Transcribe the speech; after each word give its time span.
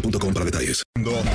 boostmobile.com 0.00 0.34
para 0.34 0.44
detalles. 0.44 0.82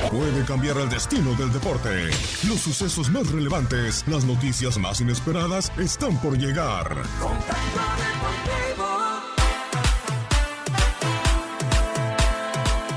Puede 0.09 0.45
cambiar 0.45 0.77
el 0.77 0.89
destino 0.89 1.33
del 1.35 1.51
deporte. 1.51 2.09
Los 2.47 2.59
sucesos 2.59 3.09
más 3.09 3.29
relevantes, 3.31 4.03
las 4.07 4.25
noticias 4.25 4.77
más 4.77 5.01
inesperadas 5.01 5.71
están 5.77 6.19
por 6.21 6.37
llegar. 6.37 7.03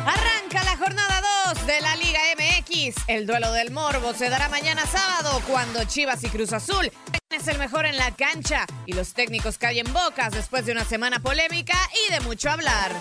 Arranca 0.06 0.64
la 0.64 0.76
jornada 0.76 1.22
2 1.54 1.66
de 1.66 1.80
la 1.80 1.96
Liga 1.96 2.20
MX. 2.36 2.94
El 3.06 3.26
duelo 3.26 3.52
del 3.52 3.70
Morbo 3.70 4.14
se 4.14 4.28
dará 4.28 4.48
mañana 4.48 4.84
sábado 4.86 5.40
cuando 5.46 5.84
Chivas 5.84 6.22
y 6.24 6.28
Cruz 6.28 6.52
Azul 6.52 6.90
es 7.30 7.48
el 7.48 7.58
mejor 7.58 7.86
en 7.86 7.96
la 7.96 8.10
cancha 8.12 8.64
y 8.86 8.92
los 8.92 9.12
técnicos 9.12 9.58
callen 9.58 9.92
bocas 9.92 10.32
después 10.32 10.66
de 10.66 10.72
una 10.72 10.84
semana 10.84 11.20
polémica 11.20 11.76
y 12.08 12.12
de 12.12 12.20
mucho 12.20 12.50
hablar. 12.50 12.92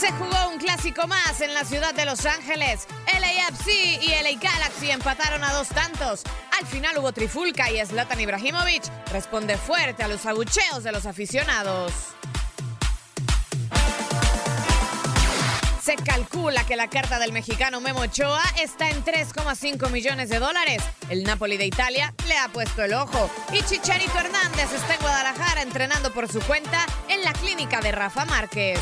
Se 0.00 0.10
jugó 0.12 0.48
un 0.48 0.56
clásico 0.56 1.06
más 1.06 1.42
en 1.42 1.52
la 1.52 1.62
ciudad 1.62 1.92
de 1.92 2.06
Los 2.06 2.24
Ángeles. 2.24 2.86
LAFC 3.06 3.68
y 4.00 4.08
LA 4.08 4.40
Galaxy 4.40 4.90
empataron 4.90 5.44
a 5.44 5.52
dos 5.52 5.68
tantos. 5.68 6.22
Al 6.58 6.66
final 6.66 6.96
hubo 6.96 7.12
trifulca 7.12 7.70
y 7.70 7.84
Zlatan 7.84 8.18
Ibrahimovic 8.18 8.84
responde 9.12 9.58
fuerte 9.58 10.02
a 10.02 10.08
los 10.08 10.24
abucheos 10.24 10.82
de 10.84 10.92
los 10.92 11.04
aficionados. 11.04 11.92
Se 15.82 15.96
calcula 15.96 16.64
que 16.64 16.76
la 16.76 16.88
carta 16.88 17.18
del 17.18 17.32
mexicano 17.32 17.82
Memo 17.82 18.00
Ochoa 18.00 18.42
está 18.58 18.88
en 18.88 19.04
3,5 19.04 19.90
millones 19.90 20.30
de 20.30 20.38
dólares. 20.38 20.82
El 21.10 21.24
Napoli 21.24 21.58
de 21.58 21.66
Italia 21.66 22.14
le 22.26 22.38
ha 22.38 22.48
puesto 22.48 22.82
el 22.82 22.94
ojo. 22.94 23.30
Y 23.52 23.62
Chicharito 23.64 24.18
Hernández 24.18 24.72
está 24.72 24.94
en 24.94 25.00
Guadalajara 25.02 25.60
entrenando 25.60 26.10
por 26.14 26.26
su 26.26 26.40
cuenta 26.40 26.86
en 27.10 27.22
la 27.22 27.34
clínica 27.34 27.82
de 27.82 27.92
Rafa 27.92 28.24
Márquez. 28.24 28.80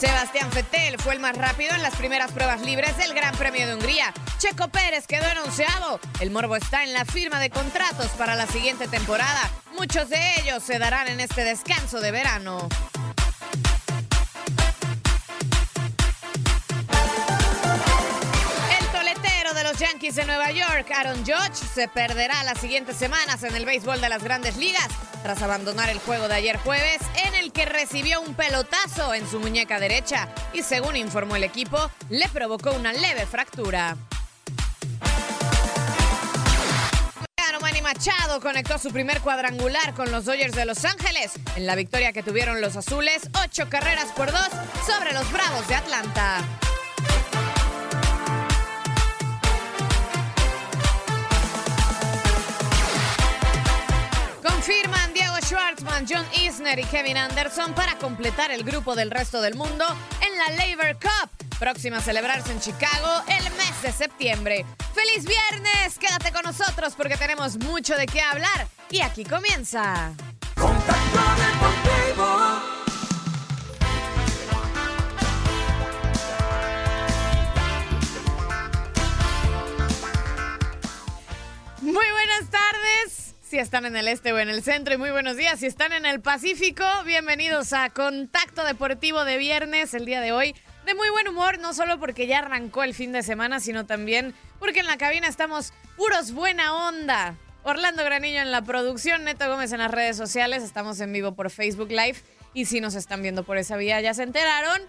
Sebastián 0.00 0.48
Vettel 0.54 0.98
fue 0.98 1.12
el 1.12 1.20
más 1.20 1.36
rápido 1.36 1.74
en 1.74 1.82
las 1.82 1.94
primeras 1.94 2.32
pruebas 2.32 2.62
libres 2.62 2.96
del 2.96 3.12
Gran 3.12 3.36
Premio 3.36 3.66
de 3.66 3.74
Hungría. 3.74 4.14
Checo 4.38 4.68
Pérez 4.68 5.06
quedó 5.06 5.26
anunciado. 5.26 6.00
El 6.20 6.30
Morbo 6.30 6.56
está 6.56 6.84
en 6.84 6.94
la 6.94 7.04
firma 7.04 7.38
de 7.38 7.50
contratos 7.50 8.06
para 8.16 8.34
la 8.34 8.46
siguiente 8.46 8.88
temporada. 8.88 9.50
Muchos 9.76 10.08
de 10.08 10.40
ellos 10.40 10.62
se 10.62 10.78
darán 10.78 11.08
en 11.08 11.20
este 11.20 11.44
descanso 11.44 12.00
de 12.00 12.12
verano. 12.12 12.66
Yankees 19.80 20.14
de 20.16 20.26
Nueva 20.26 20.50
York, 20.52 20.90
Aaron 20.94 21.24
Judge, 21.24 21.54
se 21.54 21.88
perderá 21.88 22.44
las 22.44 22.58
siguientes 22.60 22.96
semanas 22.96 23.42
en 23.44 23.56
el 23.56 23.64
béisbol 23.64 23.98
de 23.98 24.10
las 24.10 24.22
grandes 24.22 24.58
ligas 24.58 24.88
tras 25.22 25.40
abandonar 25.40 25.88
el 25.88 25.98
juego 26.00 26.28
de 26.28 26.34
ayer 26.34 26.58
jueves 26.58 26.98
en 27.26 27.34
el 27.34 27.50
que 27.50 27.64
recibió 27.64 28.20
un 28.20 28.34
pelotazo 28.34 29.14
en 29.14 29.26
su 29.26 29.40
muñeca 29.40 29.80
derecha 29.80 30.28
y 30.52 30.62
según 30.62 30.96
informó 30.96 31.36
el 31.36 31.44
equipo, 31.44 31.90
le 32.10 32.28
provocó 32.28 32.72
una 32.72 32.92
leve 32.92 33.24
fractura. 33.24 33.96
Manny 37.60 37.82
Machado 37.82 38.40
conectó 38.40 38.78
su 38.78 38.90
primer 38.90 39.20
cuadrangular 39.20 39.92
con 39.94 40.10
los 40.10 40.24
Dodgers 40.24 40.54
de 40.54 40.64
Los 40.64 40.84
Ángeles 40.84 41.32
en 41.56 41.66
la 41.66 41.74
victoria 41.74 42.12
que 42.12 42.22
tuvieron 42.22 42.60
los 42.60 42.76
azules, 42.76 43.28
ocho 43.44 43.68
carreras 43.68 44.12
por 44.12 44.32
dos 44.32 44.48
sobre 44.86 45.12
los 45.12 45.30
Bravos 45.30 45.68
de 45.68 45.74
Atlanta. 45.74 46.42
Confirman 54.60 55.14
Diego 55.14 55.36
Schwartzman, 55.40 56.04
John 56.06 56.26
Isner 56.34 56.78
y 56.78 56.84
Kevin 56.84 57.16
Anderson 57.16 57.72
para 57.72 57.96
completar 57.96 58.50
el 58.50 58.62
grupo 58.62 58.94
del 58.94 59.10
resto 59.10 59.40
del 59.40 59.54
mundo 59.54 59.86
en 60.20 60.36
la 60.36 60.50
Labor 60.50 60.98
Cup, 61.00 61.30
próxima 61.58 61.96
a 61.96 62.00
celebrarse 62.02 62.52
en 62.52 62.60
Chicago 62.60 63.22
el 63.26 63.42
mes 63.54 63.82
de 63.82 63.90
septiembre. 63.90 64.66
¡Feliz 64.92 65.24
viernes! 65.24 65.98
Quédate 65.98 66.30
con 66.30 66.42
nosotros 66.42 66.92
porque 66.94 67.16
tenemos 67.16 67.56
mucho 67.56 67.96
de 67.96 68.04
qué 68.04 68.20
hablar 68.20 68.68
y 68.90 69.00
aquí 69.00 69.24
comienza. 69.24 70.12
Muy 81.80 81.94
buenas. 82.12 82.49
Si 83.50 83.58
están 83.58 83.84
en 83.84 83.96
el 83.96 84.06
este 84.06 84.32
o 84.32 84.38
en 84.38 84.48
el 84.48 84.62
centro 84.62 84.94
y 84.94 84.96
muy 84.96 85.10
buenos 85.10 85.36
días. 85.36 85.58
Si 85.58 85.66
están 85.66 85.92
en 85.92 86.06
el 86.06 86.20
Pacífico, 86.20 86.84
bienvenidos 87.04 87.72
a 87.72 87.90
Contacto 87.90 88.64
Deportivo 88.64 89.24
de 89.24 89.38
viernes 89.38 89.92
el 89.92 90.06
día 90.06 90.20
de 90.20 90.30
hoy. 90.30 90.54
De 90.86 90.94
muy 90.94 91.10
buen 91.10 91.26
humor, 91.26 91.58
no 91.58 91.74
solo 91.74 91.98
porque 91.98 92.28
ya 92.28 92.38
arrancó 92.38 92.84
el 92.84 92.94
fin 92.94 93.10
de 93.10 93.24
semana, 93.24 93.58
sino 93.58 93.86
también 93.86 94.36
porque 94.60 94.78
en 94.78 94.86
la 94.86 94.98
cabina 94.98 95.26
estamos 95.26 95.72
puros 95.96 96.30
buena 96.30 96.86
onda. 96.86 97.34
Orlando 97.64 98.04
Granillo 98.04 98.40
en 98.40 98.52
la 98.52 98.62
producción, 98.62 99.24
Neto 99.24 99.48
Gómez 99.48 99.72
en 99.72 99.78
las 99.78 99.90
redes 99.90 100.16
sociales, 100.16 100.62
estamos 100.62 101.00
en 101.00 101.12
vivo 101.12 101.34
por 101.34 101.50
Facebook 101.50 101.90
Live 101.90 102.18
y 102.54 102.66
si 102.66 102.80
nos 102.80 102.94
están 102.94 103.20
viendo 103.20 103.42
por 103.42 103.58
esa 103.58 103.76
vía 103.76 104.00
ya 104.00 104.14
se 104.14 104.22
enteraron, 104.22 104.80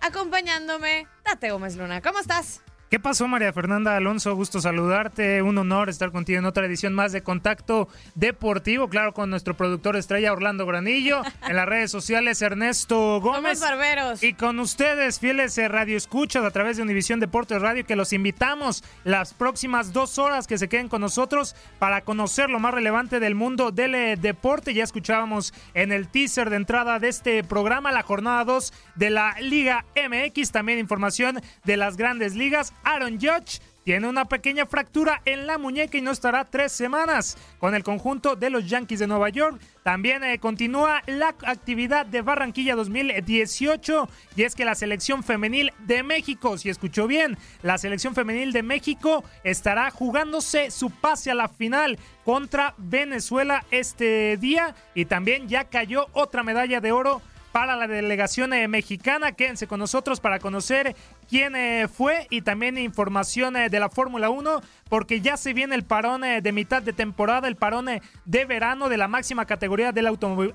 acompañándome, 0.00 1.08
Tate 1.24 1.50
Gómez 1.50 1.74
Luna. 1.74 2.00
¿Cómo 2.00 2.20
estás? 2.20 2.63
¿Qué 2.94 3.00
pasó, 3.00 3.26
María 3.26 3.52
Fernanda 3.52 3.96
Alonso? 3.96 4.36
Gusto 4.36 4.60
saludarte. 4.60 5.42
Un 5.42 5.58
honor 5.58 5.88
estar 5.88 6.12
contigo 6.12 6.38
en 6.38 6.44
otra 6.44 6.64
edición 6.64 6.94
más 6.94 7.10
de 7.10 7.24
Contacto 7.24 7.88
Deportivo. 8.14 8.88
Claro, 8.88 9.12
con 9.12 9.30
nuestro 9.30 9.56
productor 9.56 9.96
estrella 9.96 10.32
Orlando 10.32 10.64
Granillo. 10.64 11.22
En 11.48 11.56
las 11.56 11.66
redes 11.66 11.90
sociales, 11.90 12.40
Ernesto 12.40 13.20
Gómez. 13.20 13.58
Somos 13.58 13.78
barberos. 13.78 14.22
Y 14.22 14.32
con 14.32 14.60
ustedes, 14.60 15.18
fieles 15.18 15.58
eh, 15.58 15.68
Radio 15.68 15.96
Escuchas 15.96 16.44
a 16.44 16.50
través 16.52 16.76
de 16.76 16.84
Univisión 16.84 17.20
Deportes 17.20 17.60
Radio, 17.60 17.84
que 17.84 17.96
los 17.96 18.12
invitamos 18.12 18.82
las 19.02 19.34
próximas 19.34 19.92
dos 19.92 20.18
horas 20.18 20.46
que 20.46 20.56
se 20.56 20.68
queden 20.68 20.88
con 20.88 21.00
nosotros 21.00 21.54
para 21.78 22.00
conocer 22.02 22.48
lo 22.48 22.60
más 22.60 22.72
relevante 22.72 23.20
del 23.20 23.34
mundo 23.34 23.72
del 23.72 23.94
eh, 23.94 24.16
deporte. 24.16 24.72
Ya 24.72 24.84
escuchábamos 24.84 25.52
en 25.74 25.90
el 25.92 26.08
teaser 26.08 26.48
de 26.48 26.56
entrada 26.56 26.98
de 26.98 27.08
este 27.08 27.42
programa 27.44 27.92
la 27.92 28.04
jornada 28.04 28.44
2 28.44 28.72
de 28.94 29.10
la 29.10 29.34
Liga 29.40 29.84
MX. 29.96 30.52
También 30.52 30.78
información 30.78 31.42
de 31.64 31.76
las 31.76 31.96
grandes 31.96 32.36
ligas. 32.36 32.72
Aaron 32.84 33.18
Judge 33.20 33.60
tiene 33.84 34.08
una 34.08 34.24
pequeña 34.24 34.64
fractura 34.64 35.20
en 35.26 35.46
la 35.46 35.58
muñeca 35.58 35.98
y 35.98 36.00
no 36.00 36.10
estará 36.10 36.46
tres 36.46 36.72
semanas 36.72 37.36
con 37.58 37.74
el 37.74 37.84
conjunto 37.84 38.34
de 38.34 38.48
los 38.48 38.66
Yankees 38.66 38.98
de 38.98 39.06
Nueva 39.06 39.28
York. 39.28 39.60
También 39.82 40.24
eh, 40.24 40.38
continúa 40.38 41.02
la 41.06 41.34
actividad 41.44 42.06
de 42.06 42.22
Barranquilla 42.22 42.76
2018 42.76 44.08
y 44.36 44.42
es 44.42 44.54
que 44.54 44.64
la 44.64 44.74
selección 44.74 45.22
femenil 45.22 45.70
de 45.80 46.02
México, 46.02 46.56
si 46.56 46.70
escuchó 46.70 47.06
bien, 47.06 47.36
la 47.62 47.76
selección 47.76 48.14
femenil 48.14 48.52
de 48.52 48.62
México 48.62 49.22
estará 49.44 49.90
jugándose 49.90 50.70
su 50.70 50.90
pase 50.90 51.30
a 51.30 51.34
la 51.34 51.48
final 51.48 51.98
contra 52.24 52.74
Venezuela 52.78 53.66
este 53.70 54.38
día 54.38 54.74
y 54.94 55.04
también 55.04 55.46
ya 55.46 55.64
cayó 55.64 56.06
otra 56.14 56.42
medalla 56.42 56.80
de 56.80 56.92
oro 56.92 57.20
para 57.54 57.76
la 57.76 57.86
delegación 57.86 58.52
eh, 58.52 58.66
mexicana. 58.66 59.30
Quédense 59.30 59.68
con 59.68 59.78
nosotros 59.78 60.18
para 60.18 60.40
conocer 60.40 60.96
quién 61.30 61.54
eh, 61.54 61.86
fue 61.86 62.26
y 62.28 62.42
también 62.42 62.76
información 62.76 63.54
eh, 63.54 63.68
de 63.68 63.78
la 63.78 63.88
Fórmula 63.88 64.28
1, 64.28 64.60
porque 64.88 65.20
ya 65.20 65.36
se 65.36 65.54
viene 65.54 65.76
el 65.76 65.84
parón 65.84 66.22
de 66.22 66.52
mitad 66.52 66.82
de 66.82 66.92
temporada, 66.92 67.46
el 67.46 67.54
parón 67.54 67.86
de 68.24 68.44
verano 68.44 68.88
de 68.88 68.96
la 68.96 69.06
máxima 69.06 69.46
categoría 69.46 69.92
del 69.92 70.08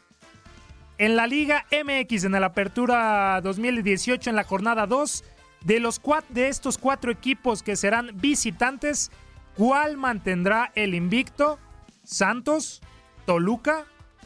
En 0.99 1.15
la 1.15 1.25
Liga 1.25 1.65
MX, 1.71 2.25
en 2.25 2.33
la 2.33 2.45
Apertura 2.45 3.41
2018, 3.41 4.29
en 4.29 4.35
la 4.35 4.43
jornada 4.43 4.85
2, 4.85 5.23
de, 5.63 5.79
los 5.79 6.01
de 6.29 6.47
estos 6.47 6.77
cuatro 6.77 7.11
equipos 7.11 7.63
que 7.63 7.75
serán 7.75 8.11
visitantes, 8.15 9.11
¿Cuál 9.55 9.97
mantendrá 9.97 10.71
el 10.73 10.95
invicto? 10.95 11.59
¿Santos? 12.03 12.81
¿Toluca? 13.25 13.85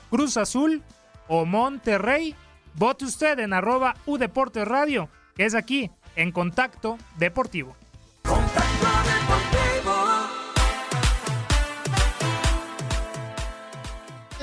¿Cruz 0.09 0.37
Azul? 0.37 0.83
¿O 1.27 1.45
Monterrey? 1.45 2.33
Vote 2.75 3.05
usted 3.05 3.39
en 3.39 3.51
arroba 3.51 3.95
Udeportes 4.05 4.65
Radio, 4.65 5.09
que 5.35 5.45
es 5.45 5.53
aquí, 5.53 5.91
en 6.15 6.31
Contacto 6.31 6.97
Deportivo. 7.17 7.75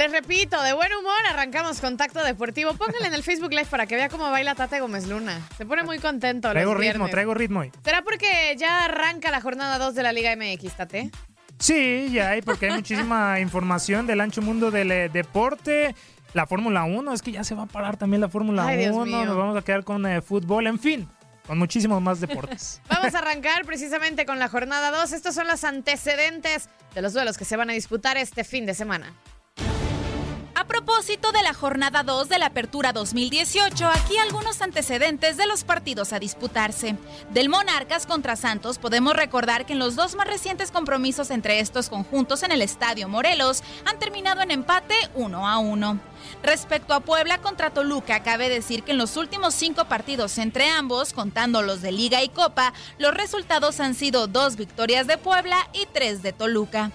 Les 0.04 0.12
repito, 0.12 0.62
de 0.62 0.74
buen 0.74 0.92
humor 0.92 1.16
arrancamos 1.30 1.80
Contacto 1.80 2.22
Deportivo. 2.22 2.74
Póngale 2.74 3.06
en 3.06 3.14
el 3.14 3.22
Facebook 3.22 3.52
Live 3.52 3.68
para 3.70 3.86
que 3.86 3.96
vea 3.96 4.10
cómo 4.10 4.30
baila 4.30 4.54
Tate 4.54 4.78
Gómez 4.78 5.08
Luna. 5.08 5.40
Se 5.56 5.64
pone 5.64 5.82
muy 5.82 5.98
contento. 5.98 6.50
Traigo 6.50 6.74
ritmo, 6.74 7.08
traigo 7.08 7.32
ritmo. 7.32 7.62
¿Será 7.82 8.02
porque 8.02 8.54
ya 8.58 8.84
arranca 8.84 9.30
la 9.30 9.40
jornada 9.40 9.78
2 9.78 9.94
de 9.94 10.02
la 10.02 10.12
Liga 10.12 10.36
MX, 10.36 10.76
Tate? 10.76 11.10
Sí, 11.58 12.10
ya 12.12 12.28
hay, 12.28 12.42
porque 12.42 12.66
hay 12.66 12.72
muchísima 12.72 13.40
información 13.40 14.06
del 14.06 14.20
ancho 14.20 14.42
mundo 14.42 14.70
del 14.70 14.92
eh, 14.92 15.08
deporte. 15.08 15.94
La 16.34 16.46
Fórmula 16.46 16.84
1, 16.84 17.14
es 17.14 17.22
que 17.22 17.32
ya 17.32 17.42
se 17.42 17.54
va 17.54 17.62
a 17.62 17.66
parar 17.66 17.96
también 17.96 18.20
la 18.20 18.28
Fórmula 18.28 18.66
1. 18.66 19.24
Nos 19.24 19.36
vamos 19.38 19.56
a 19.56 19.62
quedar 19.62 19.84
con 19.84 20.04
eh, 20.04 20.20
fútbol, 20.20 20.66
en 20.66 20.78
fin 20.78 21.08
con 21.46 21.58
muchísimos 21.58 22.00
más 22.00 22.20
deportes. 22.20 22.80
Vamos 22.88 23.14
a 23.14 23.18
arrancar 23.18 23.66
precisamente 23.66 24.24
con 24.24 24.38
la 24.38 24.48
jornada 24.48 24.90
2. 24.90 25.12
Estos 25.12 25.34
son 25.34 25.46
los 25.46 25.62
antecedentes 25.64 26.70
de 26.94 27.02
los 27.02 27.12
duelos 27.12 27.36
que 27.36 27.44
se 27.44 27.56
van 27.56 27.68
a 27.68 27.74
disputar 27.74 28.16
este 28.16 28.44
fin 28.44 28.64
de 28.64 28.72
semana. 28.72 29.12
A 30.64 30.66
propósito 30.66 31.30
de 31.30 31.42
la 31.42 31.52
jornada 31.52 32.02
2 32.02 32.30
de 32.30 32.38
la 32.38 32.46
Apertura 32.46 32.94
2018, 32.94 33.86
aquí 33.86 34.16
algunos 34.16 34.62
antecedentes 34.62 35.36
de 35.36 35.46
los 35.46 35.62
partidos 35.62 36.14
a 36.14 36.18
disputarse. 36.18 36.96
Del 37.34 37.50
Monarcas 37.50 38.06
contra 38.06 38.34
Santos, 38.34 38.78
podemos 38.78 39.14
recordar 39.14 39.66
que 39.66 39.74
en 39.74 39.78
los 39.78 39.94
dos 39.94 40.14
más 40.14 40.26
recientes 40.26 40.70
compromisos 40.70 41.30
entre 41.30 41.60
estos 41.60 41.90
conjuntos 41.90 42.42
en 42.44 42.50
el 42.50 42.62
Estadio 42.62 43.10
Morelos 43.10 43.62
han 43.84 43.98
terminado 43.98 44.40
en 44.40 44.52
empate 44.52 44.94
1 45.16 45.46
a 45.46 45.58
1. 45.58 46.00
Respecto 46.42 46.94
a 46.94 47.00
Puebla 47.00 47.42
contra 47.42 47.68
Toluca, 47.68 48.22
cabe 48.22 48.48
decir 48.48 48.84
que 48.84 48.92
en 48.92 48.98
los 48.98 49.18
últimos 49.18 49.52
cinco 49.52 49.84
partidos 49.84 50.38
entre 50.38 50.70
ambos, 50.70 51.12
contando 51.12 51.60
los 51.60 51.82
de 51.82 51.92
Liga 51.92 52.22
y 52.22 52.30
Copa, 52.30 52.72
los 52.96 53.12
resultados 53.12 53.80
han 53.80 53.94
sido 53.94 54.28
dos 54.28 54.56
victorias 54.56 55.06
de 55.06 55.18
Puebla 55.18 55.58
y 55.74 55.84
tres 55.92 56.22
de 56.22 56.32
Toluca. 56.32 56.90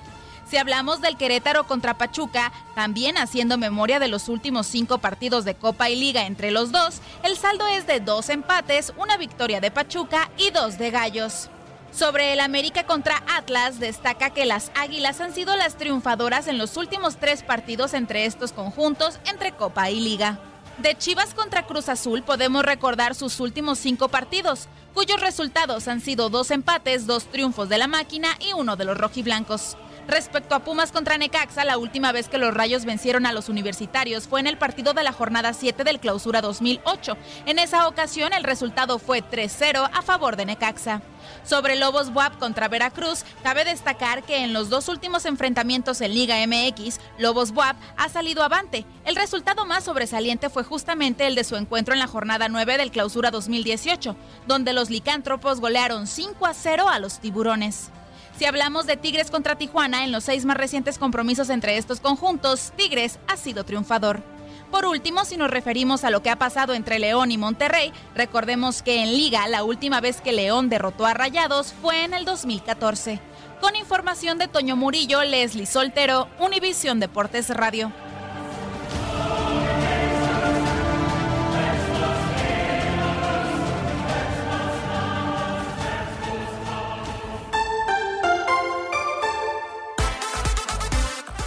Si 0.50 0.58
hablamos 0.58 1.00
del 1.00 1.16
Querétaro 1.16 1.68
contra 1.68 2.00
Pachuca, 2.00 2.52
también 2.74 3.20
haciendo 3.20 3.60
memoria 3.60 4.00
de 4.00 4.08
los 4.08 4.30
últimos 4.30 4.66
cinco 4.66 4.98
partidos 4.98 5.46
de 5.46 5.54
Copa 5.54 5.92
y 5.92 5.96
Liga 5.96 6.26
entre 6.26 6.50
los 6.50 6.72
dos, 6.72 7.02
el 7.22 7.38
saldo 7.38 7.68
es 7.68 7.86
de 7.86 8.00
dos 8.00 8.30
empates, 8.30 8.92
una 8.98 9.16
victoria 9.16 9.62
de 9.62 9.70
Pachuca 9.70 10.32
y 10.38 10.50
dos 10.50 10.80
de 10.80 10.90
Gallos. 10.90 11.50
Sobre 11.92 12.34
el 12.34 12.40
América 12.40 12.84
contra 12.88 13.22
Atlas, 13.38 13.80
destaca 13.80 14.32
que 14.32 14.46
las 14.46 14.72
Águilas 14.74 15.22
han 15.22 15.36
sido 15.36 15.56
las 15.56 15.78
triunfadoras 15.78 16.48
en 16.48 16.58
los 16.58 16.78
últimos 16.78 17.18
tres 17.18 17.44
partidos 17.44 17.94
entre 17.94 18.26
estos 18.26 18.52
conjuntos, 18.52 19.20
entre 19.26 19.52
Copa 19.52 19.92
y 19.92 20.00
Liga. 20.00 20.40
De 20.80 20.98
Chivas 20.98 21.36
contra 21.36 21.68
Cruz 21.68 21.90
Azul 21.90 22.24
podemos 22.24 22.66
recordar 22.66 23.14
sus 23.14 23.40
últimos 23.40 23.78
cinco 23.78 24.08
partidos, 24.08 24.68
cuyos 24.96 25.22
resultados 25.22 25.88
han 25.88 26.02
sido 26.02 26.30
dos 26.30 26.50
empates, 26.50 27.06
dos 27.06 27.26
triunfos 27.26 27.70
de 27.70 27.78
la 27.78 27.88
máquina 27.88 28.30
y 28.40 28.54
uno 28.54 28.78
de 28.78 28.86
los 28.86 28.98
rojiblancos. 28.98 29.78
Respecto 30.10 30.56
a 30.56 30.64
Pumas 30.64 30.92
contra 30.92 31.20
Necaxa, 31.20 31.64
la 31.66 31.78
última 31.78 32.12
vez 32.12 32.30
que 32.30 32.40
los 32.40 32.52
Rayos 32.52 32.84
vencieron 32.84 33.28
a 33.28 33.32
los 33.32 33.48
universitarios 33.48 34.28
fue 34.28 34.40
en 34.40 34.48
el 34.48 34.58
partido 34.58 34.96
de 34.96 35.04
la 35.04 35.12
jornada 35.12 35.54
7 35.54 35.84
del 35.84 36.00
Clausura 36.00 36.42
2008. 36.42 37.16
En 37.46 37.60
esa 37.60 37.88
ocasión 37.88 38.34
el 38.34 38.44
resultado 38.44 38.98
fue 38.98 39.22
3-0 39.22 39.88
a 39.94 40.02
favor 40.02 40.36
de 40.36 40.48
Necaxa. 40.48 41.04
Sobre 41.44 41.76
Lobos 41.76 42.10
WAP 42.10 42.40
contra 42.40 42.68
Veracruz, 42.68 43.24
cabe 43.44 43.66
destacar 43.66 44.24
que 44.24 44.44
en 44.44 44.52
los 44.52 44.72
dos 44.72 44.88
últimos 44.88 45.26
enfrentamientos 45.26 46.02
en 46.02 46.16
Liga 46.16 46.38
MX, 46.48 47.00
Lobos 47.20 47.52
WAP 47.52 47.78
ha 47.96 48.10
salido 48.10 48.42
avante. 48.42 48.88
El 49.06 49.16
resultado 49.16 49.68
más 49.68 49.84
sobresaliente 49.84 50.50
fue 50.50 50.64
justamente 50.64 51.28
el 51.28 51.36
de 51.36 51.44
su 51.44 51.56
encuentro 51.56 51.94
en 51.94 52.00
la 52.00 52.08
jornada 52.08 52.50
9 52.50 52.80
del 52.80 52.90
Clausura 52.90 53.30
2018, 53.30 54.16
donde 54.48 54.74
los 54.74 54.90
licántropos 54.90 55.60
golearon 55.60 56.08
5 56.08 56.48
a 56.48 56.56
0 56.56 56.90
a 56.90 56.98
los 56.98 57.20
tiburones. 57.20 57.92
Si 58.40 58.46
hablamos 58.46 58.86
de 58.86 58.96
Tigres 58.96 59.32
contra 59.32 59.58
Tijuana, 59.58 60.06
en 60.06 60.14
los 60.14 60.24
seis 60.24 60.46
más 60.46 60.56
recientes 60.56 60.98
compromisos 60.98 61.50
entre 61.50 61.76
estos 61.76 62.00
conjuntos, 62.00 62.72
Tigres 62.78 63.20
ha 63.28 63.36
sido 63.36 63.66
triunfador. 63.66 64.24
Por 64.72 64.86
último, 64.86 65.26
si 65.26 65.36
nos 65.36 65.52
referimos 65.52 66.06
a 66.06 66.10
lo 66.10 66.24
que 66.24 66.30
ha 66.30 66.38
pasado 66.38 66.74
entre 66.74 67.00
León 67.00 67.32
y 67.32 67.38
Monterrey, 67.38 67.92
recordemos 68.16 68.82
que 68.82 69.04
en 69.04 69.12
liga 69.12 69.46
la 69.50 69.66
última 69.66 70.00
vez 70.00 70.22
que 70.22 70.32
León 70.32 70.70
derrotó 70.70 71.06
a 71.06 71.14
Rayados 71.14 71.74
fue 71.82 72.06
en 72.06 72.14
el 72.14 72.24
2014. 72.24 73.20
Con 73.60 73.76
información 73.76 74.38
de 74.38 74.48
Toño 74.48 74.78
Murillo, 74.78 75.22
Leslie 75.22 75.66
Soltero, 75.66 76.30
Univisión 76.40 77.02
Deportes 77.02 77.50
Radio. 77.50 77.92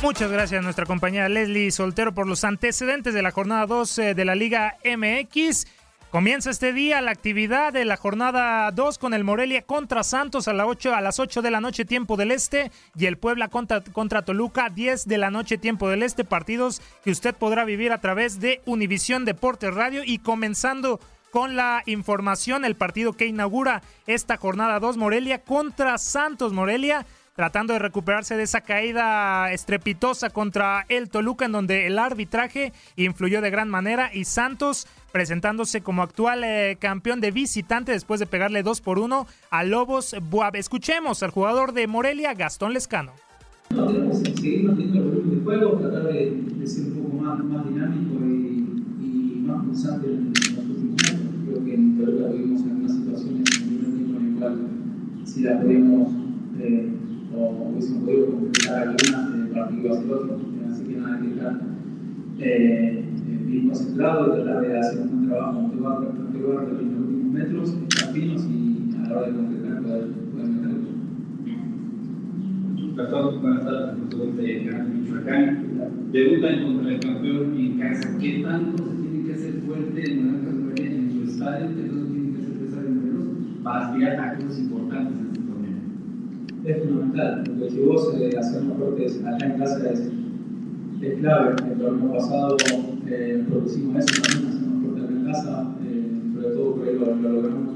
Muchas 0.02 0.32
gracias 0.32 0.58
a 0.58 0.62
nuestra 0.62 0.84
compañera 0.84 1.28
Leslie 1.28 1.70
Soltero 1.70 2.12
por 2.12 2.26
los 2.26 2.42
antecedentes 2.42 3.14
de 3.14 3.22
la 3.22 3.30
jornada 3.30 3.66
2 3.66 3.96
de 4.16 4.24
la 4.24 4.34
Liga 4.34 4.76
MX. 4.84 5.68
Comienza 6.10 6.50
este 6.50 6.72
día 6.72 7.00
la 7.00 7.12
actividad 7.12 7.72
de 7.72 7.84
la 7.84 7.96
jornada 7.96 8.68
2 8.72 8.98
con 8.98 9.14
el 9.14 9.22
Morelia 9.22 9.62
contra 9.62 10.02
Santos 10.02 10.48
a, 10.48 10.54
las 10.54 10.66
8, 10.66 10.92
a 10.96 11.00
las 11.00 11.20
8 11.20 11.40
de 11.40 11.52
la 11.52 11.60
noche 11.60 11.84
tiempo 11.84 12.16
del 12.16 12.32
Este 12.32 12.72
y 12.96 13.06
el 13.06 13.16
Puebla 13.16 13.46
contra, 13.46 13.80
contra 13.80 14.22
Toluca 14.22 14.70
10 14.70 15.06
de 15.06 15.18
la 15.18 15.30
noche 15.30 15.56
tiempo 15.56 15.88
del 15.88 16.02
Este. 16.02 16.24
Partidos 16.24 16.82
que 17.04 17.12
usted 17.12 17.32
podrá 17.32 17.64
vivir 17.64 17.92
a 17.92 18.00
través 18.00 18.40
de 18.40 18.60
Univisión 18.66 19.24
Deportes 19.24 19.72
Radio 19.72 20.02
y 20.04 20.18
comenzando 20.18 20.98
con 21.30 21.54
la 21.54 21.84
información, 21.86 22.64
el 22.64 22.74
partido 22.74 23.12
que 23.12 23.26
inaugura 23.26 23.82
esta 24.08 24.36
jornada 24.36 24.80
2 24.80 24.96
Morelia 24.96 25.42
contra 25.42 25.96
Santos 25.96 26.52
Morelia 26.52 27.06
tratando 27.34 27.72
de 27.72 27.78
recuperarse 27.78 28.36
de 28.36 28.42
esa 28.42 28.60
caída 28.60 29.52
estrepitosa 29.52 30.30
contra 30.30 30.84
el 30.88 31.08
Toluca 31.08 31.46
en 31.46 31.52
donde 31.52 31.86
el 31.86 31.98
arbitraje 31.98 32.72
influyó 32.96 33.40
de 33.40 33.50
gran 33.50 33.68
manera 33.68 34.10
y 34.12 34.24
Santos 34.24 34.86
presentándose 35.12 35.80
como 35.82 36.02
actual 36.02 36.44
eh, 36.44 36.76
campeón 36.78 37.20
de 37.20 37.30
visitante 37.30 37.92
después 37.92 38.20
de 38.20 38.26
pegarle 38.26 38.62
2 38.62 38.80
por 38.80 38.98
1 38.98 39.26
a 39.50 39.64
Lobos 39.64 40.14
Buab. 40.30 40.56
Escuchemos 40.56 41.22
al 41.22 41.30
jugador 41.30 41.72
de 41.72 41.86
Morelia, 41.86 42.34
Gastón 42.34 42.72
Lescano. 42.72 43.12
Que 43.68 44.56
en 44.56 44.68
en 44.68 44.78
en 44.78 44.92
el 54.28 55.26
si 55.26 55.42
la 55.42 55.60
podíamos 55.60 56.12
eh, 56.58 56.90
o 57.36 57.68
hubiésemos 57.70 58.04
podido 58.04 58.26
completar 58.26 58.88
algunas 58.88 59.34
en 59.34 59.42
el 59.42 59.48
partido 59.48 59.92
hacia 59.92 60.04
el 60.04 60.12
otro. 60.12 60.40
Así 60.70 60.84
que 60.84 60.96
nada, 60.96 61.20
que 61.20 61.28
estar 61.28 61.60
eh, 62.38 63.04
bien 63.46 63.68
concentrado 63.68 64.26
y 64.26 64.42
tratar 64.42 64.62
de 64.62 64.78
hacer 64.78 65.00
un 65.00 65.28
trabajo 65.28 65.60
en 65.60 65.78
todo 65.78 66.62
en 66.62 66.68
los 66.68 66.80
últimos 66.80 67.32
metros, 67.32 67.76
estar 67.88 68.12
finos 68.12 68.44
y 68.44 68.96
a 68.96 69.08
la 69.08 69.18
hora 69.18 69.26
de 69.28 69.34
concretar 69.34 69.82
poder, 69.82 70.06
poder 70.32 70.46
meter 70.48 70.72
Gastón, 72.94 73.40
buenas 73.40 73.64
tardes, 73.64 73.96
profesor 73.96 74.36
de 74.36 74.84
Michoacán. 74.84 76.12
Debutan 76.12 76.62
contra 76.62 76.92
el 76.92 77.00
campeón 77.00 77.56
en 77.56 77.78
casa. 77.78 78.18
¿Qué 78.20 78.42
tanto 78.42 78.84
se 78.84 78.96
tiene 78.96 79.26
que 79.26 79.32
hacer 79.32 79.54
fuerte 79.62 80.10
en 80.10 80.26
Monarcas 80.26 80.80
en 80.80 81.10
su 81.10 81.30
estadio? 81.30 81.68
¿Qué 81.74 81.82
tanto 81.84 82.06
tiene 82.06 82.36
que 82.36 82.42
hacer 82.42 82.58
pesar 82.58 82.84
en 82.84 82.96
Morelos 82.96 83.26
para 83.62 83.86
aspirar 83.86 84.20
a 84.20 84.34
cosas 84.36 84.58
importantes? 84.58 85.31
Es 86.64 86.78
fundamental, 86.78 87.42
porque 87.44 87.70
si 87.70 87.80
vos 87.80 88.14
eh, 88.20 88.30
hacernos 88.38 88.78
fuertes 88.78 89.20
acá 89.24 89.46
en 89.46 89.58
casa 89.58 89.90
es, 89.90 90.12
es 91.00 91.18
clave. 91.18 91.56
El 91.68 91.78
torneo 91.78 92.12
pasado 92.12 92.56
eh, 93.08 93.44
producimos 93.48 94.04
eso 94.04 94.22
también, 94.22 94.48
hacemos 94.48 94.82
fuerte 94.82 95.00
acá 95.02 95.12
en 95.12 95.24
casa, 95.24 95.74
eh, 95.84 96.20
sobre 96.34 96.48
todo 96.54 96.74
por 96.76 96.88
ahí 96.88 96.94
lo, 96.94 97.16
lo 97.16 97.32
logramos. 97.32 97.74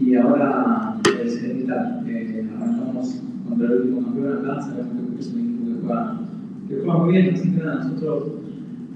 Y 0.00 0.14
ahora 0.14 0.96
es 1.22 1.58
vital. 1.58 2.04
Eh, 2.08 2.48
arrancamos 2.56 3.22
contra 3.46 3.66
el 3.66 3.72
último 3.80 4.02
campeón 4.02 4.32
acá, 4.38 4.62
sabemos 4.62 4.92
que 5.14 5.20
es 5.20 5.34
un 5.34 5.40
equipo 5.40 5.66
que 5.66 5.86
juega, 5.86 6.20
que 6.68 6.74
juega 6.76 6.98
muy 6.98 7.12
bien, 7.12 7.34
así 7.34 7.50
que 7.50 7.58
nada, 7.58 7.84
nosotros 7.84 8.32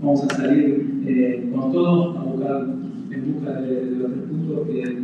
vamos 0.01 0.25
a 0.25 0.35
salir 0.35 1.03
eh, 1.07 1.51
con 1.55 1.73
todo 1.73 2.19
a 2.19 2.25
buscar 2.25 2.67
en 3.11 3.35
busca 3.35 3.61
de, 3.61 3.85
de 3.85 3.97
los 3.97 4.13
tres 4.13 4.25
puntos 4.31 4.67
que, 4.67 4.99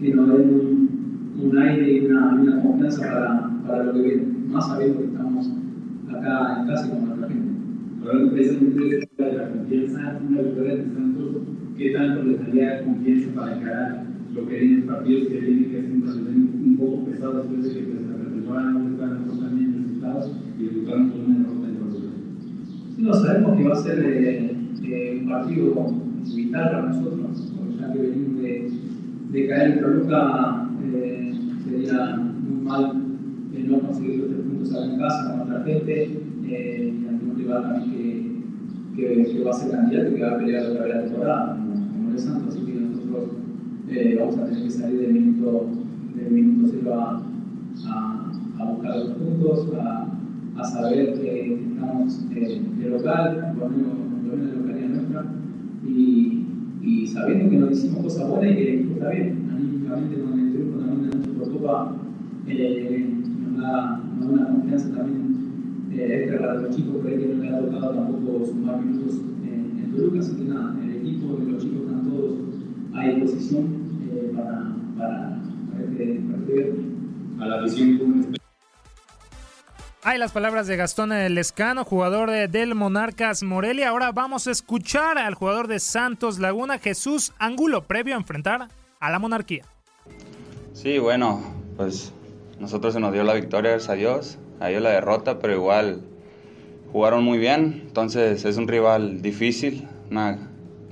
que 0.00 0.14
nos 0.14 0.28
den 0.36 0.87
un, 1.40 1.58
aire 1.58 1.92
y 1.92 2.06
una, 2.06 2.34
una 2.34 2.62
confianza 2.62 3.02
para, 3.02 3.50
para, 3.66 3.84
lo 3.84 3.92
que 3.92 4.02
viene, 4.02 4.22
más 4.48 4.68
sabiendo 4.68 4.98
que 4.98 5.06
estamos 5.06 5.50
acá 6.08 6.60
en 6.60 6.66
casa 6.66 6.90
con 6.90 7.06
nuestra 7.06 7.28
gente. 7.28 7.52
Hablando 8.02 8.32
precisamente 8.32 9.08
de 9.18 9.32
la 9.32 9.50
confianza, 9.50 10.20
una 10.28 10.42
victoria 10.42 10.76
de 10.76 10.84
Santos, 10.84 11.36
¿qué 11.76 11.90
tanto 11.90 12.22
les 12.24 12.40
daría 12.40 12.84
confianza 12.84 13.34
para 13.34 13.56
encarar 13.56 14.06
lo 14.34 14.46
que 14.46 14.58
vienen 14.58 14.86
partidos 14.86 15.28
que 15.28 15.40
vienen 15.40 15.70
que 15.70 15.76
ven 15.80 16.50
un 16.64 16.76
poco 16.78 17.04
pesados 17.06 17.48
después 17.48 17.74
de 17.74 17.80
que 17.80 17.86
pues, 17.86 18.06
la 18.08 18.16
pretemporada 18.16 18.70
no 18.70 18.88
estaban 18.90 19.24
totalmente 19.24 19.78
resultados 19.78 20.32
y 20.58 20.64
debutaron 20.64 21.10
con 21.10 21.20
una 21.20 21.38
derrota 21.38 21.68
en 21.68 21.76
Toluca? 21.76 22.08
Sí, 22.96 23.02
no, 23.02 23.14
sabemos 23.14 23.56
que 23.56 23.64
va 23.64 23.72
a 23.72 23.76
ser 23.76 23.98
eh, 24.00 24.56
eh, 24.84 25.18
un 25.22 25.28
partido 25.28 25.92
vital 26.34 26.70
para 26.70 26.82
nosotros, 26.88 27.52
ya 27.78 27.92
que 27.92 27.98
venimos 27.98 28.42
de, 28.42 28.70
de 29.32 29.48
caer 29.48 29.70
en 29.72 29.80
Toluca, 29.80 30.67
eh, 30.84 31.32
sería 31.64 32.16
muy 32.16 32.64
mal 32.64 33.08
no 33.68 33.80
conseguir 33.80 34.20
los 34.20 34.28
tres 34.30 34.40
puntos 34.46 34.84
en 34.84 34.98
casa 34.98 35.28
con 35.28 35.36
nuestra 35.38 35.64
gente 35.64 36.20
eh, 36.46 36.94
y 37.02 37.08
ante 37.08 37.34
rival 37.34 37.62
también 37.62 38.44
que, 38.96 39.24
que, 39.24 39.44
va 39.44 39.50
a 39.50 39.54
ser 39.54 39.70
candidato 39.70 40.10
y 40.10 40.14
que 40.14 40.22
va 40.22 40.32
a 40.32 40.38
pelear 40.38 40.66
otra 40.70 40.84
vez 40.84 40.94
la 40.94 41.04
temporada, 41.04 41.56
como, 41.56 42.10
el 42.10 42.18
Santos, 42.18 42.54
así 42.54 42.64
que 42.64 42.72
nosotros 42.72 43.24
eh, 43.90 44.16
vamos 44.18 44.38
a 44.38 44.46
tener 44.46 44.62
que 44.64 44.70
salir 44.70 45.00
del 45.00 45.12
minuto, 45.12 45.66
del 46.16 46.30
minuto 46.30 46.72
cero 46.72 46.94
a, 46.94 47.22
a, 48.58 48.72
buscar 48.72 48.96
los 48.96 49.10
puntos, 49.10 49.68
a, 49.78 50.64
saber 50.64 51.14
que 51.20 51.54
estamos 51.54 52.26
eh, 52.34 52.60
de 52.78 52.90
local, 52.90 53.54
por 53.56 53.70
lo 53.70 53.76
menos 53.76 53.92
en 54.32 54.48
la 54.48 54.54
localidad 54.54 54.88
nuestra, 54.88 55.24
y, 55.86 57.06
sabiendo 57.06 57.50
que 57.50 57.56
nos 57.58 57.70
hicimos 57.72 58.02
cosas 58.02 58.28
buenas 58.28 58.52
y 58.52 58.56
que 58.56 58.92
está 58.92 59.10
bien, 59.10 59.48
anímicamente 59.54 60.20
con 60.20 60.47
el 61.58 61.66
triunfo 61.66 61.66
también 61.66 61.66
de 61.66 61.66
nuestro 61.66 61.66
Supercopa 61.66 61.92
eh, 62.46 63.06
nos, 63.06 63.62
da, 63.62 64.00
nos 64.18 64.28
da 64.28 64.32
una 64.32 64.46
confianza 64.46 64.96
también 64.96 65.90
eh, 65.92 66.20
extra 66.22 66.38
para 66.38 66.54
los 66.54 66.76
chicos, 66.76 66.96
por 66.96 67.06
ahí 67.06 67.18
que 67.18 67.26
no 67.26 67.42
le 67.42 67.48
ha 67.48 67.60
tocado 67.60 67.94
tampoco 67.94 68.46
sumar 68.46 68.80
minutos 68.80 69.16
en, 69.42 69.80
en 69.82 69.92
Toluca, 69.94 70.20
así 70.20 70.36
que 70.36 70.44
nada, 70.44 70.74
el 70.82 70.96
equipo 70.96 71.38
y 71.42 71.50
los 71.50 71.62
chicos 71.62 71.80
están 71.82 72.10
todos 72.10 72.34
a 72.94 73.04
disposición 73.04 73.64
eh, 74.10 74.32
para, 74.34 74.74
para, 74.96 75.38
para, 75.70 75.84
este, 75.84 76.20
para 76.28 76.38
este 76.38 76.52
viernes. 76.52 76.86
A 77.40 77.46
la 77.46 77.62
visión 77.62 78.38
hay 80.04 80.16
las 80.16 80.32
palabras 80.32 80.66
de 80.66 80.76
Gastón 80.76 81.10
Lescano, 81.10 81.84
jugador 81.84 82.30
de, 82.30 82.48
del 82.48 82.74
Monarcas 82.74 83.42
Morelia. 83.42 83.90
Ahora 83.90 84.10
vamos 84.10 84.46
a 84.46 84.52
escuchar 84.52 85.18
al 85.18 85.34
jugador 85.34 85.66
de 85.66 85.80
Santos 85.80 86.38
Laguna, 86.38 86.78
Jesús 86.78 87.32
Angulo, 87.38 87.82
previo 87.82 88.14
a 88.14 88.18
enfrentar 88.18 88.68
a 89.00 89.10
la 89.10 89.18
monarquía. 89.18 89.64
Sí, 90.80 91.00
bueno, 91.00 91.40
pues 91.76 92.12
nosotros 92.60 92.94
se 92.94 93.00
nos 93.00 93.12
dio 93.12 93.24
la 93.24 93.34
victoria, 93.34 93.72
gracias 93.72 93.90
a 93.90 93.94
Dios. 93.94 94.38
A 94.60 94.70
ellos 94.70 94.80
la 94.80 94.90
derrota, 94.90 95.40
pero 95.40 95.54
igual 95.54 96.02
jugaron 96.92 97.24
muy 97.24 97.36
bien. 97.38 97.82
Entonces 97.88 98.44
es 98.44 98.56
un 98.58 98.68
rival 98.68 99.20
difícil, 99.20 99.88
una, 100.08 100.38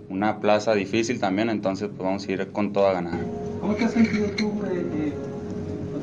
una 0.08 0.40
plaza 0.40 0.74
difícil 0.74 1.20
también. 1.20 1.50
Entonces 1.50 1.88
pues 1.88 2.00
vamos 2.00 2.26
a 2.26 2.32
ir 2.32 2.48
con 2.48 2.72
todo 2.72 2.88
a 2.88 2.94
ganar. 2.94 3.20
¿Cómo 3.60 3.74
te 3.76 3.84
has 3.84 3.92
sentido 3.92 4.26
tú 4.36 4.46
eh, 4.72 4.84
eh, 4.92 5.12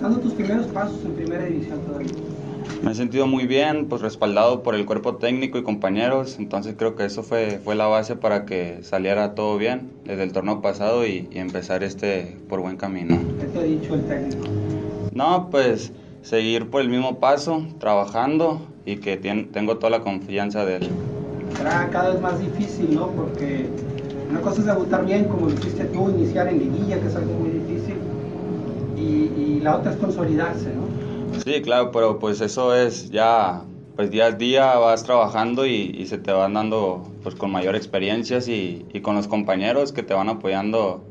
dando 0.01 0.19
tus 0.19 0.31
primeros 0.31 0.67
pasos 0.67 1.03
en 1.03 1.11
primera 1.15 1.43
división 1.43 1.81
todavía? 1.81 2.32
Me 2.81 2.91
he 2.91 2.95
sentido 2.95 3.27
muy 3.27 3.47
bien, 3.47 3.85
pues 3.87 4.01
respaldado 4.01 4.61
por 4.61 4.75
el 4.75 4.85
cuerpo 4.85 5.15
técnico 5.15 5.57
y 5.57 5.63
compañeros, 5.63 6.37
entonces 6.37 6.75
creo 6.77 6.95
que 6.95 7.05
eso 7.05 7.23
fue, 7.23 7.59
fue 7.63 7.75
la 7.75 7.87
base 7.87 8.15
para 8.15 8.45
que 8.45 8.79
saliera 8.83 9.35
todo 9.35 9.57
bien 9.57 9.91
desde 10.03 10.23
el 10.23 10.33
torneo 10.33 10.61
pasado 10.61 11.05
y, 11.05 11.29
y 11.31 11.39
empezar 11.39 11.83
este 11.83 12.35
por 12.49 12.59
buen 12.59 12.75
camino. 12.75 13.17
¿Qué 13.39 13.45
te 13.47 13.59
ha 13.59 13.63
dicho 13.63 13.95
el 13.95 14.01
técnico? 14.03 14.47
No, 15.13 15.49
pues 15.49 15.93
seguir 16.23 16.69
por 16.69 16.81
el 16.81 16.89
mismo 16.89 17.19
paso, 17.19 17.65
trabajando 17.79 18.61
y 18.85 18.97
que 18.97 19.15
ten, 19.15 19.51
tengo 19.51 19.77
toda 19.77 19.89
la 19.89 20.01
confianza 20.01 20.65
de 20.65 20.77
él. 20.77 20.89
Será 21.57 21.89
cada 21.89 22.09
vez 22.11 22.21
más 22.21 22.39
difícil, 22.39 22.95
¿no? 22.95 23.07
Porque 23.11 23.67
una 24.29 24.41
cosa 24.41 24.59
es 24.61 24.65
debutar 24.65 25.05
bien, 25.05 25.25
como 25.25 25.47
lo 25.47 25.53
hiciste 25.53 25.85
tú, 25.85 26.09
iniciar 26.09 26.47
en 26.47 26.59
liguilla, 26.59 26.99
que 26.99 27.07
es 27.07 27.15
algo 27.15 27.33
muy 27.33 27.49
difícil, 27.51 27.95
y, 28.97 29.01
y 29.41 29.59
la 29.61 29.77
otra 29.77 29.91
es 29.91 29.97
consolidarse, 29.97 30.69
¿no? 30.69 31.02
Sí, 31.41 31.61
claro, 31.61 31.91
pero 31.91 32.19
pues 32.19 32.41
eso 32.41 32.75
es 32.75 33.09
ya, 33.09 33.63
pues 33.95 34.11
día 34.11 34.27
a 34.27 34.31
día 34.31 34.75
vas 34.75 35.03
trabajando 35.03 35.65
y, 35.65 35.95
y 35.97 36.05
se 36.05 36.17
te 36.17 36.31
van 36.31 36.53
dando 36.53 37.03
pues 37.23 37.35
con 37.35 37.51
mayor 37.51 37.75
experiencias 37.75 38.47
y, 38.47 38.85
y, 38.93 39.01
con 39.01 39.15
los 39.15 39.27
compañeros 39.27 39.91
que 39.91 40.03
te 40.03 40.13
van 40.13 40.29
apoyando 40.29 41.03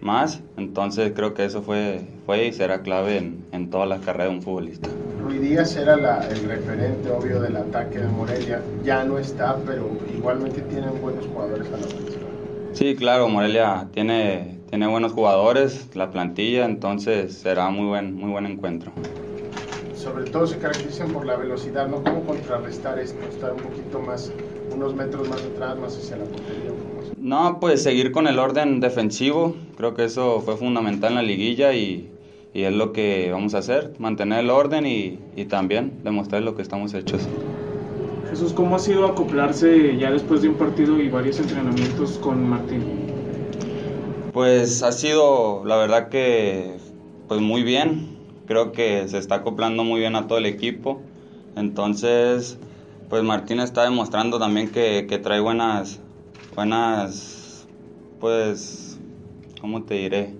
más. 0.00 0.40
Entonces 0.56 1.12
creo 1.14 1.34
que 1.34 1.44
eso 1.44 1.62
fue, 1.62 2.02
fue 2.26 2.46
y 2.46 2.52
será 2.52 2.82
clave 2.82 3.18
en, 3.18 3.44
en 3.52 3.70
toda 3.70 3.86
la 3.86 4.00
carrera 4.00 4.24
de 4.24 4.30
un 4.30 4.42
futbolista. 4.42 4.88
Rui 5.22 5.38
Díaz 5.38 5.76
era 5.76 5.94
el 5.94 6.44
referente 6.48 7.10
obvio 7.10 7.40
del 7.40 7.56
ataque 7.56 7.98
de 7.98 8.06
Morelia, 8.08 8.60
ya 8.84 9.04
no 9.04 9.18
está, 9.18 9.56
pero 9.66 9.88
igualmente 10.14 10.60
tienen 10.62 11.00
buenos 11.00 11.26
jugadores 11.26 11.66
a 11.68 11.76
la 11.76 11.86
ofensiva. 11.86 12.26
Sí, 12.72 12.96
claro, 12.96 13.28
Morelia 13.28 13.88
tiene, 13.92 14.58
tiene 14.70 14.86
buenos 14.86 15.12
jugadores, 15.12 15.88
la 15.94 16.10
plantilla, 16.10 16.64
entonces 16.64 17.34
será 17.34 17.68
muy 17.70 17.86
buen, 17.86 18.14
muy 18.14 18.30
buen 18.30 18.46
encuentro. 18.46 18.92
Sobre 20.00 20.24
todo 20.30 20.46
se 20.46 20.56
caracterizan 20.56 21.10
por 21.10 21.26
la 21.26 21.36
velocidad, 21.36 21.86
¿no? 21.86 22.02
¿Cómo 22.02 22.24
contrarrestar 22.24 22.98
esto? 22.98 23.18
Estar 23.28 23.52
un 23.52 23.60
poquito 23.60 24.00
más, 24.00 24.32
unos 24.74 24.94
metros 24.94 25.28
más 25.28 25.42
atrás, 25.42 25.78
más 25.78 25.94
hacia 25.94 26.16
la 26.16 26.24
portería. 26.24 26.70
No, 27.18 27.60
pues 27.60 27.82
seguir 27.82 28.10
con 28.10 28.26
el 28.26 28.38
orden 28.38 28.80
defensivo, 28.80 29.54
creo 29.76 29.92
que 29.92 30.04
eso 30.04 30.40
fue 30.40 30.56
fundamental 30.56 31.10
en 31.10 31.16
la 31.16 31.22
liguilla 31.22 31.74
y, 31.74 32.08
y 32.54 32.62
es 32.62 32.72
lo 32.72 32.94
que 32.94 33.28
vamos 33.30 33.52
a 33.52 33.58
hacer, 33.58 33.92
mantener 33.98 34.38
el 34.38 34.48
orden 34.48 34.86
y, 34.86 35.18
y, 35.36 35.44
también 35.44 35.92
demostrar 36.02 36.40
lo 36.40 36.56
que 36.56 36.62
estamos 36.62 36.94
hechos. 36.94 37.28
Jesús, 38.30 38.54
¿cómo 38.54 38.76
ha 38.76 38.78
sido 38.78 39.04
acoplarse 39.04 39.98
ya 39.98 40.10
después 40.10 40.40
de 40.40 40.48
un 40.48 40.54
partido 40.54 40.98
y 40.98 41.10
varios 41.10 41.38
entrenamientos 41.40 42.12
con 42.12 42.48
Martín? 42.48 42.84
Pues 44.32 44.82
ha 44.82 44.92
sido, 44.92 45.62
la 45.66 45.76
verdad 45.76 46.08
que, 46.08 46.78
pues 47.28 47.42
muy 47.42 47.62
bien, 47.62 48.19
creo 48.50 48.72
que 48.72 49.06
se 49.06 49.16
está 49.16 49.36
acoplando 49.36 49.84
muy 49.84 50.00
bien 50.00 50.16
a 50.16 50.26
todo 50.26 50.38
el 50.38 50.44
equipo, 50.44 51.00
entonces, 51.54 52.58
pues 53.08 53.22
Martín 53.22 53.60
está 53.60 53.84
demostrando 53.84 54.40
también 54.40 54.72
que, 54.72 55.06
que 55.08 55.18
trae 55.18 55.38
buenas, 55.38 56.00
buenas, 56.56 57.68
pues, 58.18 58.98
¿cómo 59.60 59.84
te 59.84 59.94
diré? 59.94 60.34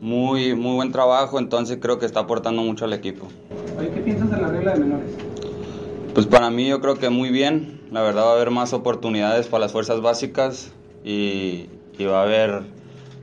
muy, 0.00 0.54
muy 0.54 0.76
buen 0.76 0.92
trabajo, 0.92 1.40
entonces 1.40 1.78
creo 1.82 1.98
que 1.98 2.06
está 2.06 2.20
aportando 2.20 2.62
mucho 2.62 2.84
al 2.84 2.92
equipo. 2.92 3.26
¿qué 3.92 4.00
piensas 4.00 4.30
de 4.30 4.36
la 4.36 4.46
regla 4.46 4.74
de 4.74 4.78
menores? 4.78 5.10
Pues 6.14 6.26
para 6.26 6.48
mí 6.48 6.68
yo 6.68 6.80
creo 6.80 6.94
que 6.94 7.10
muy 7.10 7.30
bien, 7.30 7.80
la 7.90 8.02
verdad 8.02 8.22
va 8.22 8.30
a 8.30 8.34
haber 8.34 8.52
más 8.52 8.72
oportunidades 8.72 9.48
para 9.48 9.62
las 9.62 9.72
fuerzas 9.72 10.00
básicas 10.00 10.70
y, 11.04 11.66
y 11.98 12.04
va 12.04 12.20
a 12.20 12.22
haber 12.22 12.62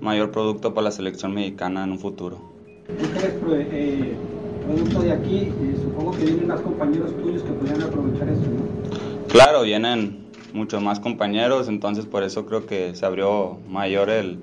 mayor 0.01 0.31
producto 0.31 0.73
para 0.73 0.83
la 0.83 0.91
selección 0.91 1.33
mexicana 1.33 1.85
en 1.85 1.91
un 1.91 1.99
futuro. 1.99 2.54
¿Tú 2.87 2.93
eres 3.17 3.71
eh, 3.71 4.15
producto 4.65 5.01
de 5.01 5.11
aquí? 5.11 5.37
Eh, 5.37 5.75
supongo 5.81 6.11
que 6.11 6.25
vienen 6.25 6.47
más 6.47 6.61
compañeros 6.61 7.15
tuyos 7.17 7.41
que 7.41 7.51
podrían 7.51 7.81
aprovechar 7.81 8.29
eso, 8.29 8.41
¿no? 8.41 9.27
Claro, 9.27 9.63
vienen 9.63 10.25
muchos 10.53 10.81
más 10.81 10.99
compañeros, 10.99 11.67
entonces 11.67 12.05
por 12.05 12.23
eso 12.23 12.45
creo 12.45 12.65
que 12.65 12.95
se 12.95 13.05
abrió 13.05 13.57
mayor 13.67 14.09
el, 14.09 14.39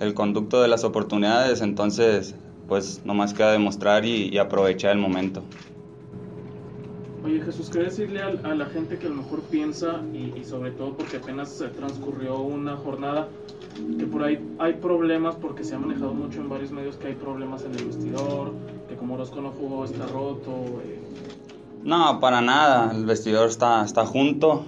el 0.00 0.14
conducto 0.14 0.62
de 0.62 0.68
las 0.68 0.84
oportunidades, 0.84 1.60
entonces 1.60 2.34
pues 2.68 3.02
nomás 3.04 3.34
queda 3.34 3.52
demostrar 3.52 4.04
y, 4.04 4.28
y 4.28 4.38
aprovechar 4.38 4.92
el 4.92 4.98
momento. 4.98 5.42
Oye 7.24 7.40
Jesús, 7.42 7.68
¿qué 7.70 7.80
decirle 7.80 8.22
a, 8.22 8.28
a, 8.28 8.54
la 8.54 8.66
gente 8.66 8.98
que 8.98 9.06
a 9.06 9.10
lo 9.10 9.16
mejor 9.16 9.42
piensa, 9.42 10.00
y, 10.14 10.38
y, 10.38 10.44
sobre 10.44 10.70
todo 10.70 10.96
porque 10.96 11.18
apenas 11.18 11.50
se 11.50 11.68
transcurrió 11.68 12.40
una 12.40 12.76
jornada, 12.76 13.28
que 13.98 14.06
por 14.06 14.22
ahí 14.24 14.38
hay 14.58 14.74
problemas 14.74 15.36
porque 15.36 15.64
se 15.64 15.74
ha 15.74 15.78
manejado 15.78 16.14
mucho 16.14 16.40
en 16.40 16.48
varios 16.48 16.70
medios 16.70 16.96
que 16.96 17.08
hay 17.08 17.14
problemas 17.14 17.64
en 17.64 17.74
el 17.74 17.84
vestidor, 17.84 18.52
que 18.88 18.96
como 18.96 19.14
Orozco 19.14 19.40
no 19.40 19.50
jugó 19.50 19.84
está 19.84 20.06
roto? 20.06 20.50
Eh. 20.84 21.00
No, 21.84 22.20
para 22.20 22.40
nada, 22.40 22.92
el 22.92 23.06
vestidor 23.06 23.48
está, 23.48 23.84
está 23.84 24.04
junto, 24.04 24.64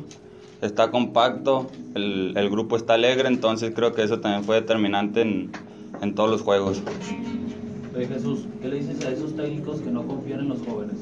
está 0.62 0.90
compacto, 0.90 1.66
el, 1.94 2.34
el, 2.36 2.50
grupo 2.50 2.76
está 2.76 2.94
alegre, 2.94 3.28
entonces 3.28 3.72
creo 3.74 3.92
que 3.92 4.02
eso 4.02 4.20
también 4.20 4.44
fue 4.44 4.56
determinante 4.56 5.22
en, 5.22 5.50
en 6.00 6.14
todos 6.14 6.30
los 6.30 6.42
juegos. 6.42 6.82
Oye 7.94 8.06
Jesús, 8.06 8.46
¿qué 8.62 8.68
le 8.68 8.76
dices 8.76 9.04
a 9.04 9.10
esos 9.10 9.34
técnicos 9.34 9.80
que 9.80 9.90
no 9.90 10.06
confían 10.06 10.40
en 10.40 10.48
los 10.50 10.58
jóvenes? 10.60 10.96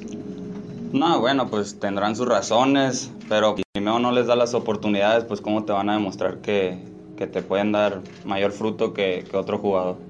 No, 0.92 1.20
bueno, 1.20 1.48
pues 1.48 1.78
tendrán 1.78 2.16
sus 2.16 2.26
razones, 2.26 3.12
pero 3.28 3.56
si 3.56 3.62
primero 3.72 3.98
no 3.98 4.10
les 4.10 4.26
da 4.26 4.36
las 4.36 4.54
oportunidades, 4.54 5.24
pues 5.24 5.42
cómo 5.42 5.64
te 5.64 5.72
van 5.72 5.90
a 5.90 5.94
demostrar 5.94 6.38
que, 6.38 6.82
que 7.18 7.26
te 7.26 7.42
pueden 7.42 7.72
dar 7.72 8.00
mayor 8.24 8.52
fruto 8.52 8.94
que, 8.94 9.24
que 9.28 9.36
otro. 9.36 10.07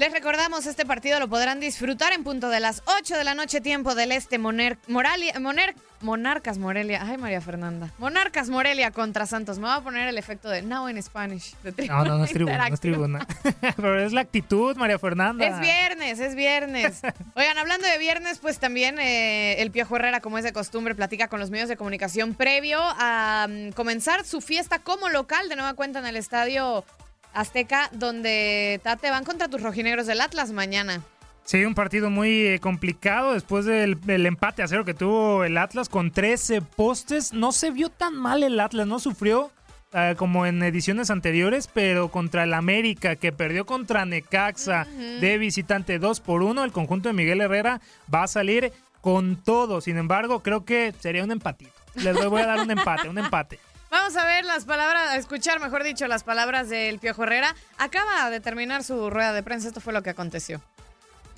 Les 0.00 0.10
recordamos, 0.10 0.64
este 0.64 0.86
partido 0.86 1.20
lo 1.20 1.28
podrán 1.28 1.60
disfrutar 1.60 2.14
en 2.14 2.24
punto 2.24 2.48
de 2.48 2.58
las 2.58 2.82
8 2.86 3.18
de 3.18 3.22
la 3.22 3.34
noche, 3.34 3.60
tiempo 3.60 3.94
del 3.94 4.12
este, 4.12 4.38
Moner, 4.38 4.78
Moralia, 4.86 5.38
Moner, 5.38 5.74
Monarcas 6.00 6.56
Morelia. 6.56 7.02
Ay, 7.02 7.18
María 7.18 7.42
Fernanda. 7.42 7.90
Monarcas 7.98 8.48
Morelia 8.48 8.92
contra 8.92 9.26
Santos. 9.26 9.58
Me 9.58 9.64
va 9.64 9.74
a 9.74 9.80
poner 9.82 10.08
el 10.08 10.16
efecto 10.16 10.48
de 10.48 10.62
now 10.62 10.88
in 10.88 11.02
Spanish. 11.02 11.54
De 11.62 11.86
no, 11.86 12.02
no, 12.06 12.16
no 12.16 12.24
es 12.24 12.32
tribuna, 12.32 12.66
no 12.66 12.74
es 12.74 12.80
tribuna. 12.80 13.26
Pero 13.76 14.02
es 14.02 14.14
la 14.14 14.22
actitud, 14.22 14.74
María 14.78 14.98
Fernanda. 14.98 15.46
Es 15.46 15.60
viernes, 15.60 16.18
es 16.18 16.34
viernes. 16.34 17.02
Oigan, 17.34 17.58
hablando 17.58 17.86
de 17.86 17.98
viernes, 17.98 18.38
pues 18.38 18.58
también 18.58 18.98
eh, 18.98 19.60
el 19.60 19.70
Piojo 19.70 19.96
Herrera, 19.96 20.20
como 20.20 20.38
es 20.38 20.44
de 20.44 20.54
costumbre, 20.54 20.94
platica 20.94 21.28
con 21.28 21.40
los 21.40 21.50
medios 21.50 21.68
de 21.68 21.76
comunicación 21.76 22.32
previo 22.32 22.78
a 22.80 23.46
um, 23.50 23.70
comenzar 23.72 24.24
su 24.24 24.40
fiesta 24.40 24.78
como 24.78 25.10
local 25.10 25.50
de 25.50 25.56
nueva 25.56 25.74
cuenta 25.74 25.98
en 25.98 26.06
el 26.06 26.16
estadio 26.16 26.86
Azteca, 27.32 27.90
donde 27.92 28.80
Tate 28.82 29.10
van 29.10 29.24
contra 29.24 29.48
tus 29.48 29.62
rojinegros 29.62 30.06
del 30.06 30.20
Atlas 30.20 30.52
mañana. 30.52 31.02
Sí, 31.44 31.64
un 31.64 31.74
partido 31.74 32.10
muy 32.10 32.46
eh, 32.46 32.60
complicado 32.60 33.32
después 33.32 33.64
del, 33.64 34.00
del, 34.02 34.26
empate 34.26 34.62
a 34.62 34.68
cero 34.68 34.84
que 34.84 34.94
tuvo 34.94 35.42
el 35.44 35.56
Atlas 35.58 35.88
con 35.88 36.12
13 36.12 36.62
postes. 36.62 37.32
No 37.32 37.50
se 37.52 37.70
vio 37.70 37.88
tan 37.88 38.14
mal 38.14 38.42
el 38.42 38.60
Atlas, 38.60 38.86
no 38.86 39.00
sufrió 39.00 39.50
uh, 39.92 40.14
como 40.16 40.46
en 40.46 40.62
ediciones 40.62 41.10
anteriores, 41.10 41.68
pero 41.72 42.08
contra 42.08 42.44
el 42.44 42.54
América 42.54 43.16
que 43.16 43.32
perdió 43.32 43.66
contra 43.66 44.04
Necaxa 44.04 44.86
uh 44.88 45.00
-huh. 45.00 45.18
de 45.20 45.38
visitante 45.38 45.98
2 45.98 46.20
por 46.20 46.42
1, 46.42 46.62
el 46.62 46.72
conjunto 46.72 47.08
de 47.08 47.14
Miguel 47.14 47.40
Herrera 47.40 47.80
va 48.12 48.24
a 48.24 48.28
salir 48.28 48.72
con 49.00 49.36
todo. 49.36 49.80
Sin 49.80 49.96
embargo, 49.96 50.42
creo 50.42 50.64
que 50.64 50.94
sería 51.00 51.24
un 51.24 51.32
empatito. 51.32 51.72
Les 51.96 52.14
voy 52.26 52.42
a 52.42 52.46
dar 52.46 52.60
un 52.60 52.70
empate, 52.70 53.08
un 53.08 53.18
empate. 53.18 53.58
Vamos 53.90 54.16
a 54.16 54.24
ver 54.24 54.44
las 54.44 54.66
palabras, 54.66 55.10
a 55.10 55.16
escuchar, 55.16 55.58
mejor 55.60 55.82
dicho, 55.82 56.06
las 56.06 56.22
palabras 56.22 56.68
del 56.68 57.00
Piojo 57.00 57.24
Herrera. 57.24 57.56
Acaba 57.76 58.30
de 58.30 58.38
terminar 58.38 58.84
su 58.84 59.10
rueda 59.10 59.32
de 59.32 59.42
prensa, 59.42 59.66
esto 59.66 59.80
fue 59.80 59.92
lo 59.92 60.00
que 60.02 60.10
aconteció. 60.10 60.60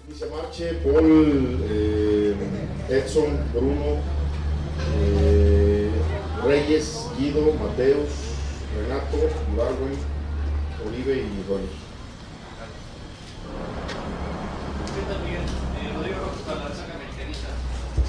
Dice 0.06 0.26
Marche, 0.26 0.74
Paul, 0.84 1.64
eh, 1.70 2.36
Edson, 2.90 3.38
Bruno, 3.54 4.02
eh, 4.98 5.90
Reyes, 6.44 7.06
Guido, 7.18 7.54
Mateus, 7.54 8.10
Renato, 8.76 9.16
Darwin, 9.56 9.98
Olive 10.86 11.14
y 11.22 11.44
Ronnie. 11.48 11.82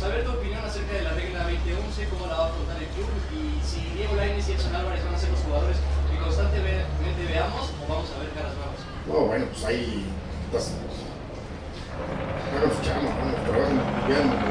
Saber 0.04 0.26
tu 0.26 0.32
opinión 0.32 0.60
acerca 0.60 0.96
de 0.96 1.04
la 1.04 1.14
regla 1.14 1.48
2011, 1.48 2.10
cómo 2.12 2.28
la 2.28 2.36
va 2.36 2.44
a 2.44 2.48
afrontar 2.50 2.76
el 2.76 2.90
club 2.92 3.08
y 3.32 3.56
si 3.64 3.80
Diego 3.96 4.16
Lainez 4.18 4.50
y 4.50 4.52
Edson 4.52 4.76
Álvarez 4.76 5.00
van 5.06 5.16
a 5.16 5.18
ser 5.18 5.32
los 5.32 5.40
jugadores 5.40 5.78
que 6.12 6.20
constantemente 6.20 7.24
veamos 7.26 7.72
o 7.72 7.88
vamos 7.88 8.12
a 8.12 8.20
ver 8.20 8.30
caras 8.36 8.52
nuevas. 8.52 8.84
No, 9.08 9.28
bueno, 9.28 9.46
pues 9.48 9.64
ahí 9.64 10.04
estás. 10.48 10.76
Hagan 12.52 12.76
su 12.76 12.84
chama, 12.84 13.16
bueno, 13.16 13.38
trabajan 13.48 13.80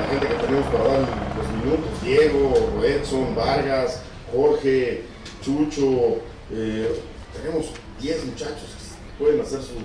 la 0.01 0.07
gente 0.09 0.27
que 0.27 0.35
tenemos 0.41 0.67
para 0.73 0.85
dar 0.89 1.01
los 1.37 1.49
minutos, 1.61 2.03
Diego, 2.03 2.83
Edson, 2.83 3.37
Vargas, 3.37 4.01
Jorge, 4.33 5.05
Chucho, 5.43 6.17
eh, 6.51 6.97
tenemos 7.37 7.73
10 8.01 8.25
muchachos 8.25 8.73
que 8.73 9.23
pueden 9.23 9.43
hacer 9.43 9.61
su, 9.61 9.77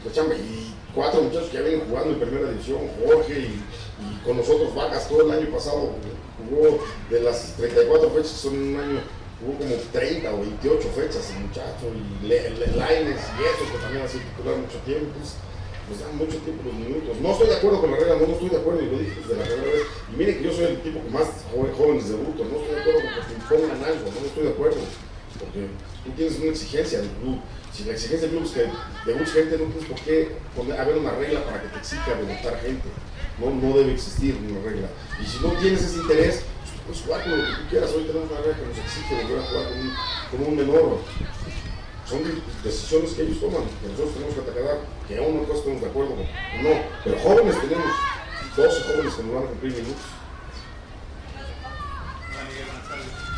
su 0.00 0.14
chamba 0.14 0.36
y 0.36 0.72
cuatro 0.98 1.22
muchachos 1.22 1.50
que 1.50 1.58
ya 1.58 1.62
vienen 1.62 1.86
jugando 1.88 2.10
en 2.10 2.18
primera 2.18 2.50
división, 2.50 2.90
Jorge 2.98 3.38
y, 3.38 3.62
con 4.24 4.36
nosotros 4.36 4.74
Vargas 4.74 5.08
todo 5.08 5.22
el 5.22 5.30
año 5.30 5.48
pasado 5.54 5.94
jugó 6.42 6.78
de 7.08 7.20
las 7.20 7.54
34 7.56 8.10
fechas 8.10 8.30
son 8.32 8.58
un 8.58 8.80
año, 8.80 8.98
jugó 9.38 9.58
como 9.58 9.76
30 9.92 10.34
o 10.34 10.40
28 10.40 10.88
fechas 10.98 11.30
el 11.30 11.46
muchacho 11.46 11.86
y 11.94 12.26
Laines 12.26 13.22
y 13.30 13.38
eso 13.46 13.62
que 13.70 13.78
también 13.78 14.02
ha 14.02 14.08
sido 14.08 14.24
titular 14.34 14.58
mucho 14.58 14.78
tiempo, 14.82 15.06
pues, 15.14 15.38
pues 15.86 16.00
dan 16.02 16.18
mucho 16.18 16.36
tiempo 16.42 16.66
los 16.66 16.74
minutos. 16.74 17.14
No 17.22 17.30
estoy 17.30 17.46
de 17.46 17.56
acuerdo 17.56 17.80
con 17.80 17.90
la 17.92 17.96
regla, 17.96 18.16
no, 18.18 18.34
estoy 18.34 18.48
de 18.50 18.58
acuerdo 18.58 18.82
y 18.82 18.90
lo 18.90 18.98
dije 18.98 19.22
desde 19.22 19.36
la 19.38 19.44
primera 19.46 19.70
vez. 19.70 19.86
Y 20.10 20.16
miren 20.18 20.34
que 20.38 20.44
yo 20.44 20.52
soy 20.52 20.64
el 20.66 20.82
tipo 20.82 20.98
que 20.98 21.10
más 21.14 21.28
jóvenes 21.78 22.10
debuto, 22.10 22.42
no 22.42 22.58
estoy 22.58 22.74
de 22.74 22.80
acuerdo 22.82 23.00
con 23.06 23.10
que 23.14 23.22
te 23.22 23.34
impongan 23.38 23.80
algo, 23.86 24.02
no 24.02 24.26
estoy 24.26 24.42
de 24.42 24.50
acuerdo, 24.50 24.82
porque 25.38 25.68
tú 26.04 26.10
tienes 26.16 26.38
una 26.38 26.50
exigencia 26.50 27.00
del 27.00 27.10
club 27.22 27.40
si 27.72 27.84
la 27.84 27.92
exigencia 27.92 28.28
del 28.28 28.30
club 28.30 28.44
es 28.44 28.52
que 28.52 28.66
debutes 29.06 29.32
gente, 29.32 29.58
no 29.58 29.64
tienes 29.66 29.88
por 29.88 30.00
qué 30.00 30.36
poner, 30.56 30.80
haber 30.80 30.98
una 30.98 31.12
regla 31.12 31.44
para 31.44 31.62
que 31.62 31.68
te 31.68 31.78
exija 31.78 32.14
debutar 32.14 32.60
gente. 32.60 32.88
No, 33.38 33.50
no 33.50 33.76
debe 33.76 33.92
existir 33.92 34.34
una 34.34 34.60
regla. 34.62 34.88
Y 35.22 35.24
si 35.24 35.38
no 35.38 35.52
tienes 35.52 35.82
ese 35.82 35.98
interés, 35.98 36.42
pues 36.86 37.02
jugar 37.02 37.22
con 37.22 37.38
lo 37.38 37.44
que 37.44 37.52
tú 37.52 37.68
quieras. 37.70 37.90
Hoy 37.94 38.04
tenemos 38.04 38.30
una 38.30 38.40
regla 38.40 38.56
que 38.56 38.66
nos 38.66 38.78
exige 38.78 39.22
volver 39.22 39.38
a 39.38 39.46
jugar 39.46 39.64
con 40.30 40.42
un 40.42 40.56
menor. 40.56 40.98
Son 42.08 42.18
decisiones 42.64 43.12
que 43.12 43.22
ellos 43.22 43.38
toman, 43.38 43.62
que 43.78 43.88
nosotros 43.94 44.14
tenemos 44.14 44.34
que 44.34 44.40
atacar, 44.40 44.78
que 45.06 45.18
aún 45.18 45.46
no 45.46 45.54
estamos 45.54 45.80
de 45.80 45.86
acuerdo 45.86 46.10
con. 46.16 46.24
No, 46.64 46.72
pero 47.04 47.18
jóvenes 47.20 47.60
tenemos 47.60 47.94
12 48.56 48.82
jóvenes 48.90 49.14
que 49.14 49.22
nos 49.22 49.34
van 49.34 49.44
a 49.44 49.46
cumplir 49.46 49.72
minutos. 49.74 50.02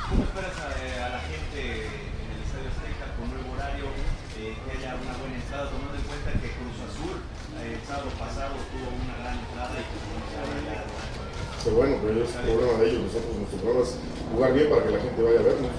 ¿Cómo 0.08 0.24
esperas 0.24 0.56
a, 0.58 1.06
a 1.06 1.08
la 1.10 1.20
gente 1.20 1.60
en 1.60 2.26
el 2.32 2.40
Estadio 2.40 2.72
Azteca 2.72 3.14
con 3.20 3.28
nuevo 3.30 3.52
horario? 3.52 3.84
que 4.40 4.72
haya 4.72 4.96
una 4.96 5.12
buena 5.20 5.36
entrada, 5.36 5.68
tomando 5.68 6.00
en 6.00 6.06
cuenta 6.08 6.32
que 6.32 6.48
Cruz 6.56 6.80
Azul 6.80 7.20
el 7.60 7.76
sábado 7.84 8.08
pasado 8.16 8.56
tuvo 8.72 8.88
una 8.88 9.12
gran 9.20 9.36
entrada 9.36 9.76
y 9.76 9.84
pues 9.84 10.00
bueno, 10.08 10.24
se 10.32 10.36
ha 10.40 10.48
bailado. 10.48 10.88
Pero 11.70 11.86
bueno, 11.86 12.02
pero 12.02 12.26
es 12.26 12.34
problema 12.34 12.82
de 12.82 12.90
ellos. 12.90 13.06
Nosotros, 13.06 13.30
nuestro 13.38 13.62
problema 13.62 13.86
es 13.86 13.94
jugar 14.34 14.50
bien 14.58 14.66
para 14.74 14.82
que 14.82 14.90
la 14.90 15.06
gente 15.06 15.22
vaya 15.22 15.38
a 15.38 15.46
vernos. 15.46 15.70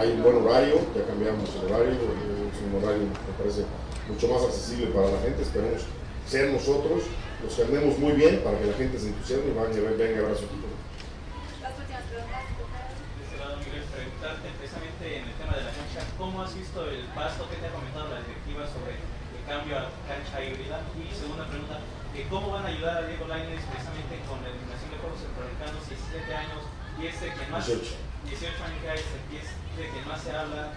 Hay 0.00 0.16
un 0.16 0.24
buen 0.24 0.40
horario, 0.40 0.80
ya 0.96 1.04
cambiamos 1.04 1.44
el 1.44 1.68
horario, 1.68 1.92
es 1.92 2.56
un 2.64 2.72
horario 2.72 3.04
me 3.04 3.36
parece 3.36 3.68
mucho 4.08 4.32
más 4.32 4.48
accesible 4.48 4.88
para 4.96 5.12
la 5.12 5.20
gente. 5.20 5.44
Esperemos 5.44 5.84
ser 6.24 6.56
nosotros 6.56 7.04
los 7.44 7.52
que 7.52 7.68
andemos 7.68 8.00
muy 8.00 8.16
bien 8.16 8.40
para 8.40 8.56
que 8.56 8.64
la 8.64 8.72
gente 8.80 8.96
se 8.96 9.12
entusiasme 9.12 9.52
y 9.52 9.60
vaya 9.60 9.76
a 9.76 9.92
ver, 9.92 10.00
venga 10.00 10.24
a 10.24 10.32
ver 10.32 10.32
a 10.32 10.40
su 10.40 10.48
equipo. 10.48 10.72
De 10.72 10.80
lado, 13.36 13.60
Miguel, 13.60 13.84
preguntarte 13.92 14.48
precisamente 14.56 15.04
en 15.04 15.28
el 15.28 15.36
tema 15.36 15.52
de 15.52 15.68
la 15.68 15.72
cancha, 15.76 16.00
¿cómo 16.16 16.40
has 16.40 16.56
visto 16.56 16.88
el 16.88 17.04
pasto 17.12 17.44
que 17.52 17.60
te 17.60 17.68
ha 17.68 17.76
comentado 17.76 18.08
la 18.08 18.24
directiva 18.24 18.64
sobre 18.64 18.96
el 18.96 19.44
cambio 19.44 19.84
a 19.84 19.92
cancha 20.08 20.40
híbrida? 20.40 20.80
Y 20.96 21.12
segunda 21.12 21.44
pregunta, 21.44 21.76
que 22.14 22.24
¿cómo 22.28 22.50
van 22.50 22.64
a 22.64 22.68
ayudar 22.68 23.04
a 23.04 23.06
Diego 23.06 23.26
Lainez 23.28 23.60
precisamente 23.68 24.20
con 24.26 24.42
la 24.42 24.48
eliminación 24.48 24.90
de 24.90 24.98
Juegos 24.98 25.20
Centroamericanos, 25.20 25.86
17 25.86 26.34
y 27.00 27.06
este 27.06 27.26
que 27.26 27.50
más... 27.50 27.66
18. 27.66 28.08
18 28.28 28.64
años 28.64 29.02
y 29.32 29.36
este 29.36 29.82
que 29.86 30.06
más 30.06 30.20
se 30.20 30.32
habla 30.32 30.74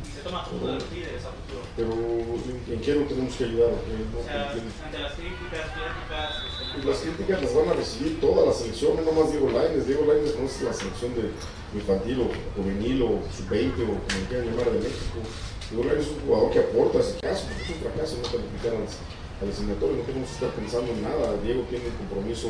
y 0.00 0.10
se 0.10 0.20
toma 0.22 0.44
foto 0.44 0.66
de 0.66 0.74
los 0.74 0.92
líderes 0.92 1.24
a 1.24 1.30
futuro. 1.30 1.60
Pero 1.76 1.92
¿en 1.92 2.80
qué 2.80 2.94
lo 2.94 3.04
tenemos 3.04 3.34
que 3.36 3.44
ayudar? 3.44 3.70
No 3.70 4.18
O 4.18 4.24
sea, 4.24 4.50
ante 4.50 4.98
las 4.98 5.12
críticas, 5.12 5.66
este, 5.68 6.88
las 6.88 6.98
críticas 6.98 7.42
las 7.42 7.54
van 7.54 7.68
a 7.68 7.72
recibir 7.74 8.20
toda 8.20 8.46
la 8.46 8.52
selección, 8.52 8.96
no 8.96 9.02
nomás 9.02 9.30
Diego 9.30 9.50
Lainez. 9.50 9.86
Diego 9.86 10.06
Lainez 10.06 10.36
no 10.38 10.46
es 10.46 10.62
la 10.62 10.72
selección 10.72 11.14
de 11.14 11.30
infantil 11.76 12.20
o 12.24 12.26
juvenil 12.56 13.02
o 13.02 13.20
sub-20 13.28 13.76
o 13.84 14.00
como 14.00 14.26
quieran 14.28 14.46
llamar 14.48 14.72
de 14.72 14.80
México. 14.80 15.20
Diego 15.70 15.84
Lainez 15.84 16.06
es 16.06 16.12
un 16.16 16.20
jugador 16.24 16.50
que 16.50 16.58
aporta 16.60 16.98
ese 16.98 17.20
caso, 17.20 17.44
es 17.52 17.68
un 17.68 17.76
fracaso 17.84 18.16
no 18.16 18.24
calificar 18.24 18.72
al, 18.72 18.88
al 18.88 19.48
eliminatorio, 19.52 19.96
no 20.00 20.04
tenemos 20.08 20.28
que 20.28 20.34
estar 20.34 20.50
pensando 20.56 20.92
en 20.92 21.02
nada. 21.02 21.36
Diego 21.44 21.62
tiene 21.68 21.92
un 21.92 21.96
compromiso 22.08 22.48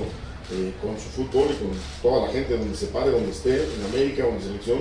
eh, 0.52 0.72
con 0.82 0.98
su 0.98 1.08
fútbol 1.10 1.48
y 1.50 1.54
con 1.62 1.70
toda 2.02 2.26
la 2.26 2.32
gente 2.32 2.56
donde 2.56 2.76
se 2.76 2.86
pare, 2.86 3.10
donde 3.10 3.30
esté, 3.30 3.54
en 3.64 3.84
América 3.92 4.24
o 4.26 4.30
en 4.30 4.42
selección, 4.42 4.78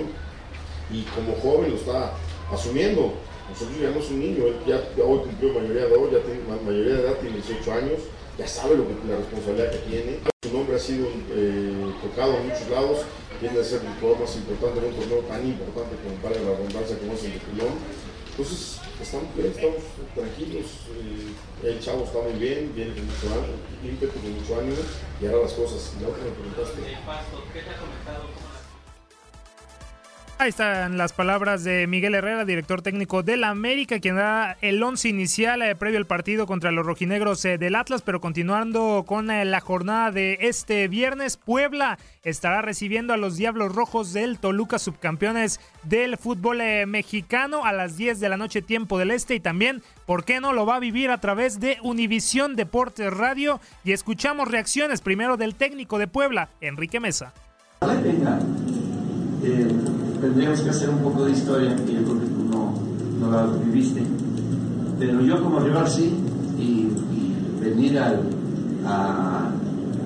y 0.90 1.02
como 1.14 1.34
joven 1.42 1.70
lo 1.70 1.76
está 1.76 2.12
asumiendo. 2.52 3.14
Nosotros 3.48 3.76
ya 3.80 3.90
no 3.90 3.98
es 4.00 4.10
un 4.10 4.20
niño, 4.20 4.44
él 4.46 4.56
ya, 4.66 4.76
hoy 5.04 5.18
cumplió 5.20 5.52
mayoría 5.54 5.86
de 5.86 5.88
edad, 5.94 6.10
ya 6.12 6.20
tiene 6.22 6.40
ma- 6.48 6.62
mayoría 6.64 6.94
de 6.94 7.00
edad, 7.02 7.14
tiene 7.20 7.36
18 7.36 7.72
años, 7.72 7.98
ya 8.38 8.46
sabe 8.46 8.76
lo 8.76 8.86
que, 8.86 8.94
la 9.08 9.16
responsabilidad 9.16 9.70
que 9.72 9.78
tiene. 9.90 10.18
Su 10.42 10.52
nombre 10.56 10.76
ha 10.76 10.78
sido 10.78 11.06
eh, 11.34 11.92
tocado 12.02 12.36
en 12.38 12.48
muchos 12.48 12.68
lados, 12.70 12.98
tiene 13.40 13.56
que 13.56 13.64
ser 13.64 13.80
el 13.82 13.94
jugador 14.00 14.20
más 14.22 14.36
importante 14.36 14.78
en 14.80 14.84
un 14.86 14.94
torneo 14.94 15.18
tan 15.26 15.46
importante 15.46 15.96
como 16.02 16.14
para 16.22 16.36
la 16.40 16.50
redundancia 16.56 16.98
como 16.98 17.12
es 17.14 17.24
el 17.24 17.32
de 17.34 17.38
Pilón. 17.40 17.74
Entonces, 18.30 18.78
estamos 19.02 19.34
bien, 19.34 19.52
estamos 19.54 19.82
tranquilos, 20.14 20.66
eh, 20.92 21.68
el 21.68 21.80
chavo 21.80 22.04
está 22.04 22.20
muy 22.20 22.38
bien, 22.38 22.72
viene 22.74 22.94
con 22.94 23.06
mucho 23.06 23.26
ímpetu, 23.84 24.20
con 24.20 24.32
mucho 24.32 24.60
ánimo 24.60 24.82
y 25.20 25.26
hará 25.26 25.38
las 25.38 25.52
cosas. 25.52 25.94
La 26.00 26.08
otra 26.08 26.24
me 26.24 26.30
preguntaste. 26.30 26.82
¿qué 26.82 27.60
te 27.62 27.70
ha 27.70 27.76
comentado? 27.76 28.49
¿Cómo 30.40 30.44
la- 30.44 30.44
Ahí 30.44 30.48
están 30.48 30.96
las 30.96 31.12
palabras 31.12 31.64
de 31.64 31.86
Miguel 31.86 32.14
Herrera, 32.14 32.46
director 32.46 32.80
técnico 32.80 33.22
del 33.22 33.44
América, 33.44 34.00
quien 34.00 34.16
da 34.16 34.56
el 34.62 34.82
once 34.82 35.06
inicial 35.08 35.60
eh, 35.60 35.76
previo 35.76 35.98
al 35.98 36.06
partido 36.06 36.46
contra 36.46 36.70
los 36.72 36.86
rojinegros 36.86 37.44
eh, 37.44 37.58
del 37.58 37.74
Atlas, 37.74 38.00
pero 38.00 38.22
continuando 38.22 39.04
con 39.06 39.30
eh, 39.30 39.44
la 39.44 39.60
jornada 39.60 40.10
de 40.10 40.38
este 40.40 40.88
viernes, 40.88 41.36
Puebla 41.36 41.98
estará 42.24 42.62
recibiendo 42.62 43.12
a 43.12 43.18
los 43.18 43.36
Diablos 43.36 43.74
Rojos 43.74 44.14
del 44.14 44.38
Toluca, 44.38 44.78
subcampeones 44.78 45.60
del 45.82 46.16
fútbol 46.16 46.62
eh, 46.62 46.86
mexicano, 46.86 47.66
a 47.66 47.72
las 47.74 47.98
10 47.98 48.18
de 48.18 48.28
la 48.30 48.38
noche 48.38 48.62
tiempo 48.62 48.98
del 48.98 49.10
Este 49.10 49.34
y 49.34 49.40
también, 49.40 49.82
¿por 50.06 50.24
qué 50.24 50.40
no? 50.40 50.54
Lo 50.54 50.64
va 50.64 50.76
a 50.76 50.80
vivir 50.80 51.10
a 51.10 51.18
través 51.20 51.60
de 51.60 51.76
Univisión 51.82 52.56
Deportes 52.56 53.12
Radio 53.12 53.60
y 53.84 53.92
escuchamos 53.92 54.48
reacciones 54.48 55.02
primero 55.02 55.36
del 55.36 55.54
técnico 55.54 55.98
de 55.98 56.06
Puebla, 56.08 56.48
Enrique 56.62 56.98
Mesa. 56.98 57.34
Eh, 60.20 60.22
tendríamos 60.22 60.60
que 60.60 60.70
hacer 60.70 60.90
un 60.90 60.98
poco 60.98 61.24
de 61.24 61.32
historia, 61.32 61.74
que 61.76 61.94
yo 61.94 62.02
creo 62.02 62.20
que 62.20 62.26
tú 62.26 62.44
no, 62.50 62.74
no 63.20 63.30
la 63.30 63.46
viviste. 63.64 64.02
Pero 64.98 65.22
yo 65.22 65.42
como 65.42 65.60
rival 65.60 65.88
sí, 65.88 66.12
y, 66.58 66.88
venir 67.60 67.98
al, 67.98 68.20
a, 68.86 69.50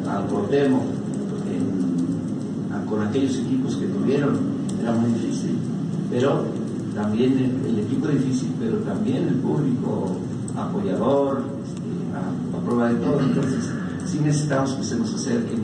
al 0.09 0.25
a- 2.73 2.85
con 2.89 3.03
aquellos 3.07 3.37
equipos 3.39 3.77
que 3.77 3.87
tuvieron 3.87 4.37
era 4.81 4.93
muy 4.93 5.11
difícil. 5.13 5.57
Pero 6.11 6.45
también 6.95 7.61
el, 7.67 7.79
equipo 7.79 8.09
difícil, 8.09 8.53
pero 8.59 8.77
también 8.79 9.29
el 9.29 9.35
público 9.35 10.17
apoyador, 10.57 11.43
este, 11.65 12.57
a, 12.57 12.61
prueba 12.65 12.89
de 12.89 12.95
todo. 12.97 13.21
Entonces, 13.21 13.71
sí 14.07 14.21
necesitamos 14.25 14.73
que 14.75 14.85
se 14.85 14.97
nos 14.97 15.15
acerquen 15.15 15.61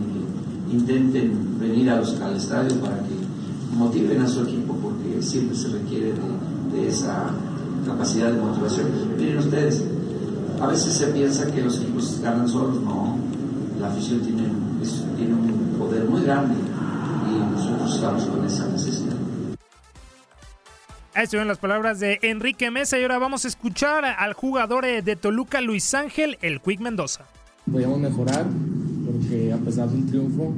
y 0.69 0.73
intenten 0.75 1.59
venir 1.61 1.91
a 1.91 1.99
al 1.99 2.37
estadio 2.37 2.75
para 2.81 2.99
que 2.99 3.20
motiven 3.73 4.21
a 4.23 4.27
su 4.29 4.43
equipo 4.43 4.75
porque 4.75 5.23
siempre 5.23 5.57
se 5.57 5.69
requiere 5.69 6.13
de, 6.13 6.77
de 6.77 6.89
esa 6.89 7.31
capacidad 7.87 8.31
de 8.33 8.41
motivación. 8.41 8.87
Miren 9.17 9.39
ustedes, 9.39 9.85
a 10.61 10.67
veces 10.67 10.93
se 10.95 11.07
piensa 11.09 11.51
que 11.51 11.63
los 11.63 11.79
equipos 11.81 12.21
ganan 12.21 12.49
solos, 12.49 12.81
no, 12.83 13.17
la 13.81 13.89
afición 13.89 14.21
tiene, 14.21 14.45
es- 14.83 15.05
tiene 15.17 15.35
un 15.35 15.77
poder 15.79 16.05
muy 16.05 16.23
grande 16.23 16.55
y 17.31 17.39
nosotros 17.53 17.95
estamos 17.95 18.25
con 18.25 18.45
esa 18.45 18.67
necesidad. 18.69 19.15
Ahí 21.15 21.25
estuvieron 21.25 21.49
las 21.49 21.59
palabras 21.59 21.99
de 21.99 22.19
Enrique 22.23 22.71
Mesa 22.71 22.99
y 22.99 23.03
ahora 23.03 23.19
vamos 23.19 23.45
a 23.45 23.49
escuchar 23.49 24.05
al 24.05 24.33
jugador 24.33 24.85
eh, 24.85 25.03
de 25.03 25.17
Toluca, 25.17 25.61
Luis 25.61 25.93
Ángel, 25.95 26.39
el 26.41 26.61
Quick 26.61 26.81
Mendoza. 26.81 27.25
podíamos 27.71 27.99
mejorar 27.99 28.47
porque 29.07 29.53
a 29.53 29.57
pesar 29.59 29.89
del 29.89 30.07
triunfo 30.07 30.55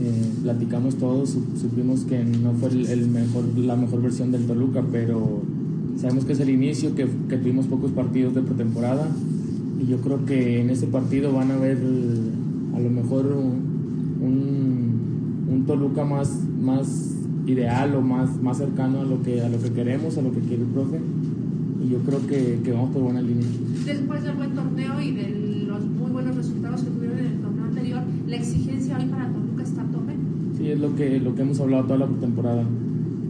eh, 0.00 0.30
platicamos 0.42 0.96
todos, 0.96 1.30
su- 1.30 1.44
supimos 1.60 2.00
que 2.04 2.22
no 2.24 2.52
fue 2.52 2.70
el, 2.70 2.86
el 2.86 3.08
mejor, 3.08 3.44
la 3.58 3.76
mejor 3.76 4.02
versión 4.02 4.30
del 4.32 4.44
Toluca, 4.46 4.82
pero 4.92 5.42
sabemos 6.00 6.24
que 6.24 6.32
es 6.34 6.40
el 6.40 6.50
inicio, 6.50 6.94
que, 6.94 7.06
que 7.28 7.36
tuvimos 7.38 7.66
pocos 7.66 7.90
partidos 7.92 8.34
de 8.34 8.42
pretemporada 8.42 9.08
y 9.82 9.86
yo 9.90 9.98
creo 9.98 10.24
que 10.26 10.60
en 10.60 10.70
ese 10.70 10.86
partido 10.86 11.32
van 11.32 11.50
a 11.50 11.56
ver 11.56 11.78
a 12.74 12.80
lo 12.80 12.90
mejor 12.90 13.26
un, 13.26 14.26
un- 15.50 15.64
Toluca 15.66 16.04
más, 16.04 16.30
más 16.62 17.12
ideal 17.46 17.94
o 17.96 18.00
más, 18.00 18.40
más 18.40 18.58
cercano 18.58 19.00
a 19.00 19.04
lo, 19.04 19.20
que, 19.24 19.40
a 19.40 19.48
lo 19.48 19.58
que 19.60 19.70
queremos, 19.72 20.16
a 20.16 20.22
lo 20.22 20.30
que 20.30 20.38
quiere 20.40 20.62
el 20.62 20.68
profe 20.68 21.00
y 21.84 21.88
yo 21.90 21.98
creo 22.06 22.24
que, 22.26 22.60
que 22.62 22.70
vamos 22.72 22.90
por 22.92 23.02
buena 23.02 23.20
línea. 23.20 23.46
Después 23.84 24.22
del 24.22 24.36
buen 24.36 24.50
torneo 24.54 25.00
y 25.00 25.10
de 25.12 25.64
los 25.66 25.84
muy 25.86 26.10
buenos 26.12 26.36
resultados 26.36 26.82
que 26.82 26.90
tuvieron 26.90 27.18
en 27.18 27.26
el 27.26 27.38
torneo 27.40 27.64
anterior, 27.64 28.02
la 28.28 28.36
exigencia 28.36 28.96
hoy 28.98 29.06
para 29.06 29.28
está 29.66 29.82
a 29.82 29.86
tope. 29.86 30.12
Sí, 30.58 30.68
es 30.70 30.80
lo 30.80 30.94
que, 30.96 31.20
lo 31.20 31.34
que 31.34 31.42
hemos 31.42 31.60
hablado 31.60 31.84
toda 31.84 31.98
la 32.00 32.06
temporada. 32.06 32.64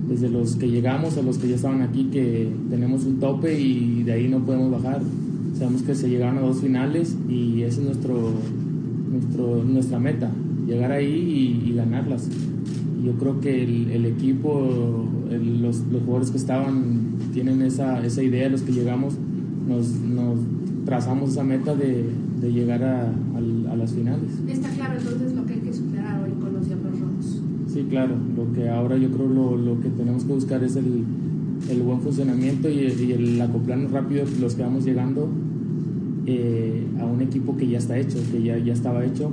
Desde 0.08 0.28
los 0.28 0.54
que 0.56 0.68
llegamos 0.70 1.16
a 1.18 1.22
los 1.22 1.38
que 1.38 1.48
ya 1.48 1.56
estaban 1.56 1.82
aquí, 1.82 2.04
que 2.12 2.48
tenemos 2.70 3.04
un 3.04 3.18
tope 3.18 3.58
y 3.60 4.02
de 4.04 4.12
ahí 4.12 4.28
no 4.28 4.38
podemos 4.44 4.70
bajar. 4.70 5.02
Sabemos 5.58 5.82
que 5.82 5.94
se 5.94 6.08
llegaron 6.08 6.38
a 6.38 6.42
dos 6.42 6.60
finales 6.60 7.16
y 7.28 7.62
esa 7.62 7.80
es 7.80 7.86
nuestro, 7.86 8.30
nuestro, 9.10 9.64
nuestra 9.64 9.98
meta, 9.98 10.30
llegar 10.66 10.92
ahí 10.92 11.60
y, 11.66 11.70
y 11.70 11.74
ganarlas. 11.74 12.28
Yo 13.04 13.12
creo 13.14 13.40
que 13.40 13.64
el, 13.64 13.90
el 13.90 14.04
equipo, 14.06 15.06
el- 15.30 15.62
los, 15.62 15.78
los 15.90 16.02
jugadores 16.02 16.30
que 16.30 16.36
estaban 16.38 17.00
tienen 17.32 17.62
esa, 17.62 18.04
esa 18.04 18.22
idea, 18.22 18.48
los 18.48 18.62
que 18.62 18.72
llegamos, 18.72 19.14
nos, 19.68 19.88
nos 20.00 20.38
trazamos 20.84 21.30
esa 21.30 21.42
meta 21.44 21.74
de, 21.74 22.04
de 22.40 22.52
llegar 22.52 22.82
a, 22.84 23.08
al- 23.36 23.66
a 23.70 23.76
las 23.76 23.92
finales. 23.92 24.30
Está 24.48 24.68
claro 24.70 24.94
entonces 24.98 25.34
lo 25.34 25.44
que 25.46 25.54
hay 25.54 25.60
que 25.60 25.72
superar 25.72 26.22
hoy 26.22 26.30
con 26.40 26.52
los 26.52 26.66
Diablos 26.66 26.92
Rojos. 27.00 27.42
Sí, 27.76 27.84
claro. 27.90 28.14
Lo 28.34 28.50
que 28.54 28.70
ahora 28.70 28.96
yo 28.96 29.10
creo 29.10 29.28
lo, 29.28 29.54
lo 29.54 29.78
que 29.82 29.90
tenemos 29.90 30.24
que 30.24 30.32
buscar 30.32 30.64
es 30.64 30.76
el, 30.76 31.04
el 31.70 31.82
buen 31.82 32.00
funcionamiento 32.00 32.70
y, 32.70 32.78
el- 32.78 33.00
y 33.02 33.12
el 33.12 33.40
acoplarnos 33.42 33.90
rápido 33.90 34.24
los 34.40 34.54
que 34.54 34.62
vamos 34.62 34.86
llegando 34.86 35.28
eh, 36.24 36.86
a 36.98 37.04
un 37.04 37.20
equipo 37.20 37.54
que 37.58 37.68
ya 37.68 37.76
está 37.76 37.98
hecho, 37.98 38.16
que 38.32 38.42
ya, 38.42 38.56
ya 38.56 38.72
estaba 38.72 39.04
hecho. 39.04 39.30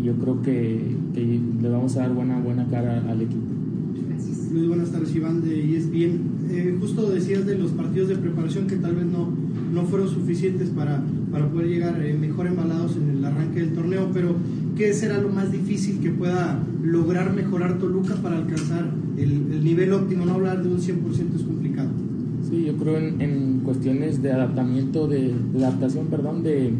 Y 0.00 0.06
yo 0.06 0.14
creo 0.14 0.40
que, 0.40 0.80
que 1.14 1.38
le 1.62 1.68
vamos 1.68 1.94
a 1.98 2.00
dar 2.00 2.14
buena, 2.14 2.40
buena 2.40 2.66
cara 2.70 3.04
al 3.06 3.20
equipo. 3.20 3.42
Luis, 4.54 4.66
buenas 4.68 4.90
tardes, 4.90 5.14
Iván 5.14 5.42
de 5.42 5.76
ESPN. 5.76 6.20
Eh, 6.50 6.76
justo 6.80 7.10
decías 7.10 7.44
de 7.44 7.58
los 7.58 7.72
partidos 7.72 8.08
de 8.08 8.16
preparación 8.16 8.66
que 8.66 8.76
tal 8.76 8.94
vez 8.94 9.04
no, 9.04 9.28
no 9.74 9.82
fueron 9.86 10.08
suficientes 10.08 10.70
para, 10.70 11.02
para 11.30 11.50
poder 11.50 11.68
llegar 11.68 12.00
eh, 12.02 12.16
mejor 12.18 12.46
embalados 12.46 12.96
en 12.96 13.16
el 13.18 13.24
arranque 13.24 13.60
del 13.60 13.72
torneo, 13.74 14.08
pero 14.14 14.34
¿qué 14.76 14.92
será 14.92 15.18
lo 15.20 15.28
más 15.28 15.50
difícil 15.52 15.98
que 16.00 16.10
pueda 16.10 16.58
lograr 16.82 17.32
mejorar 17.34 17.78
Toluca 17.78 18.14
para 18.16 18.38
alcanzar 18.38 18.90
el, 19.16 19.30
el 19.52 19.64
nivel 19.64 19.92
óptimo? 19.92 20.24
No 20.26 20.32
hablar 20.34 20.62
de 20.62 20.68
un 20.68 20.78
100% 20.78 21.36
es 21.36 21.42
complicado. 21.42 21.88
Sí, 22.48 22.64
yo 22.66 22.74
creo 22.76 22.98
en, 22.98 23.20
en 23.20 23.60
cuestiones 23.64 24.22
de 24.22 24.32
adaptamiento, 24.32 25.06
de, 25.08 25.32
de 25.52 25.64
adaptación, 25.64 26.06
perdón, 26.08 26.42
de, 26.42 26.72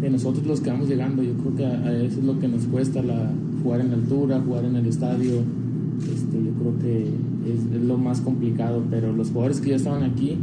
de 0.00 0.10
nosotros 0.10 0.46
los 0.46 0.60
que 0.60 0.70
vamos 0.70 0.88
llegando. 0.88 1.22
Yo 1.22 1.32
creo 1.34 1.56
que 1.56 1.66
a, 1.66 1.70
a 1.88 1.92
eso 2.02 2.18
es 2.20 2.24
lo 2.24 2.38
que 2.38 2.48
nos 2.48 2.64
cuesta, 2.66 3.02
la, 3.02 3.30
jugar 3.62 3.80
en 3.80 3.92
altura, 3.92 4.40
jugar 4.40 4.64
en 4.64 4.76
el 4.76 4.86
estadio. 4.86 5.32
Este, 6.00 6.36
yo 6.44 6.50
creo 6.58 6.78
que 6.80 7.04
es, 7.50 7.76
es 7.76 7.82
lo 7.86 7.96
más 7.98 8.20
complicado, 8.20 8.82
pero 8.90 9.12
los 9.12 9.28
jugadores 9.30 9.60
que 9.60 9.70
ya 9.70 9.76
estaban 9.76 10.02
aquí, 10.02 10.36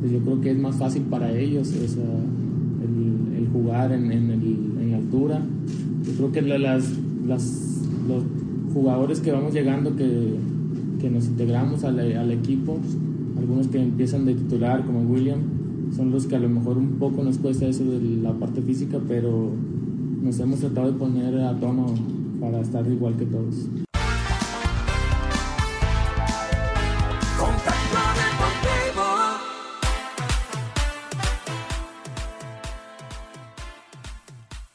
pues 0.00 0.12
yo 0.12 0.18
creo 0.20 0.40
que 0.40 0.50
es 0.50 0.58
más 0.58 0.76
fácil 0.76 1.02
para 1.02 1.30
ellos. 1.36 1.68
o 1.68 1.88
sea, 1.88 2.02
el- 2.04 3.48
jugar 3.52 3.92
en, 3.92 4.10
en, 4.10 4.30
el, 4.30 4.56
en 4.80 4.90
la 4.92 4.96
altura. 4.96 5.42
Creo 6.16 6.32
que 6.32 6.42
las, 6.42 6.84
las, 7.26 7.80
los 8.08 8.24
jugadores 8.72 9.20
que 9.20 9.32
vamos 9.32 9.52
llegando, 9.52 9.96
que, 9.96 10.36
que 11.00 11.10
nos 11.10 11.26
integramos 11.26 11.84
al, 11.84 11.98
al 11.98 12.30
equipo, 12.30 12.78
algunos 13.38 13.68
que 13.68 13.80
empiezan 13.80 14.24
de 14.24 14.34
titular 14.34 14.84
como 14.84 15.00
William, 15.00 15.40
son 15.96 16.10
los 16.10 16.26
que 16.26 16.36
a 16.36 16.38
lo 16.38 16.48
mejor 16.48 16.78
un 16.78 16.98
poco 16.98 17.22
nos 17.22 17.38
cuesta 17.38 17.66
eso 17.66 17.84
de 17.84 18.00
la 18.22 18.32
parte 18.32 18.62
física, 18.62 18.98
pero 19.06 19.50
nos 20.22 20.38
hemos 20.40 20.60
tratado 20.60 20.92
de 20.92 20.98
poner 20.98 21.38
a 21.40 21.58
tono 21.58 21.86
para 22.40 22.60
estar 22.60 22.86
igual 22.86 23.14
que 23.16 23.26
todos. 23.26 23.68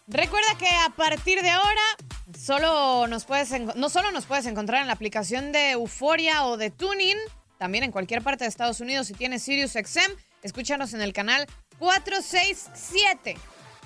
Recuerda 0.07 0.57
que 0.57 0.69
a 0.69 0.89
partir 0.95 1.41
de 1.41 1.49
ahora 1.49 1.81
solo 2.37 3.07
nos 3.07 3.25
puedes 3.25 3.51
no 3.75 3.89
solo 3.89 4.11
nos 4.11 4.25
puedes 4.25 4.45
encontrar 4.45 4.79
en 4.81 4.87
la 4.87 4.93
aplicación 4.93 5.51
de 5.51 5.71
Euforia 5.71 6.45
o 6.45 6.55
de 6.55 6.69
Tuning, 6.69 7.17
también 7.57 7.83
en 7.83 7.91
cualquier 7.91 8.21
parte 8.21 8.45
de 8.45 8.49
Estados 8.49 8.79
Unidos 8.79 9.07
si 9.07 9.13
tienes 9.13 9.43
Sirius 9.43 9.71
XM, 9.71 10.13
escúchanos 10.43 10.93
en 10.93 11.01
el 11.01 11.11
canal 11.11 11.45
467. 11.79 13.37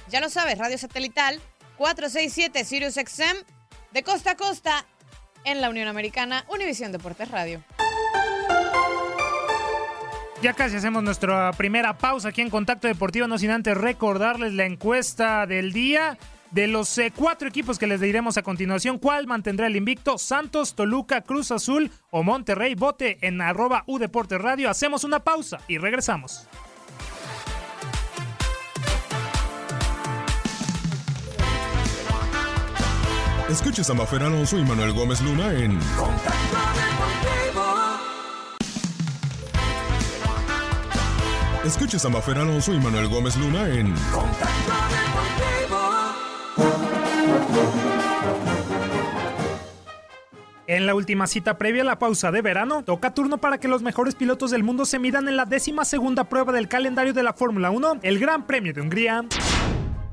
Ya 0.10 0.22
lo 0.22 0.30
sabes, 0.30 0.60
radio 0.60 0.78
satelital 0.78 1.42
467 1.78 2.66
Sirius 2.66 2.94
XM 2.94 3.38
de 3.92 4.04
costa 4.04 4.32
a 4.32 4.38
costa 4.38 4.86
en 5.44 5.60
la 5.60 5.72
Unión 5.72 5.88
Americana, 5.88 6.46
Univisión 6.50 6.92
Deportes 6.92 7.30
Radio. 7.32 7.64
Ya 10.42 10.54
casi 10.54 10.76
hacemos 10.76 11.04
nuestra 11.04 11.52
primera 11.54 11.96
pausa 11.96 12.30
aquí 12.30 12.42
en 12.42 12.50
Contacto 12.50 12.88
Deportivo, 12.88 13.28
no 13.28 13.38
sin 13.38 13.52
antes 13.52 13.78
recordarles 13.78 14.54
la 14.54 14.66
encuesta 14.66 15.46
del 15.46 15.72
día. 15.72 16.18
De 16.50 16.68
los 16.68 16.98
eh, 16.98 17.14
cuatro 17.16 17.48
equipos 17.48 17.78
que 17.78 17.86
les 17.86 18.02
diremos 18.02 18.38
a 18.38 18.42
continuación, 18.42 18.98
¿cuál 18.98 19.28
mantendrá 19.28 19.68
el 19.68 19.76
invicto? 19.76 20.18
Santos, 20.18 20.74
Toluca, 20.74 21.22
Cruz 21.22 21.52
Azul 21.52 21.92
o 22.10 22.24
Monterrey. 22.24 22.74
Vote 22.74 23.20
en 23.22 23.40
arroba 23.40 23.84
U 23.86 24.00
Radio. 24.00 24.70
Hacemos 24.70 25.04
una 25.04 25.20
pausa 25.20 25.60
y 25.68 25.78
regresamos. 25.78 26.48
Escuches 33.48 33.90
a 33.92 33.94
Mafer 33.94 34.24
Alonso 34.24 34.58
y 34.58 34.64
Manuel 34.64 34.94
Gómez 34.94 35.22
Luna 35.22 35.54
en 35.54 35.78
Contacto 35.96 36.91
Escuches 41.66 42.04
a 42.06 42.10
Mafer 42.10 42.40
Alonso 42.40 42.74
y 42.74 42.80
Manuel 42.80 43.08
Gómez 43.08 43.38
Luna 43.38 43.70
en. 43.70 43.94
En 50.66 50.86
la 50.88 50.96
última 50.96 51.28
cita 51.28 51.60
previa 51.60 51.84
a 51.84 51.86
la 51.86 52.00
pausa 52.00 52.32
de 52.32 52.42
verano, 52.42 52.84
toca 52.84 53.14
turno 53.14 53.38
para 53.38 53.60
que 53.60 53.68
los 53.68 53.84
mejores 53.84 54.16
pilotos 54.16 54.50
del 54.50 54.64
mundo 54.64 54.86
se 54.86 54.98
midan 54.98 55.28
en 55.28 55.38
la 55.38 55.46
décima 55.46 55.86
segunda 55.86 56.24
prueba 56.24 56.52
del 56.52 56.68
calendario 56.68 57.14
de 57.14 57.22
la 57.22 57.34
Fórmula 57.34 57.70
1, 57.70 58.00
el 58.02 58.18
Gran 58.18 58.48
Premio 58.48 58.74
de 58.74 58.82
Hungría. 58.82 59.26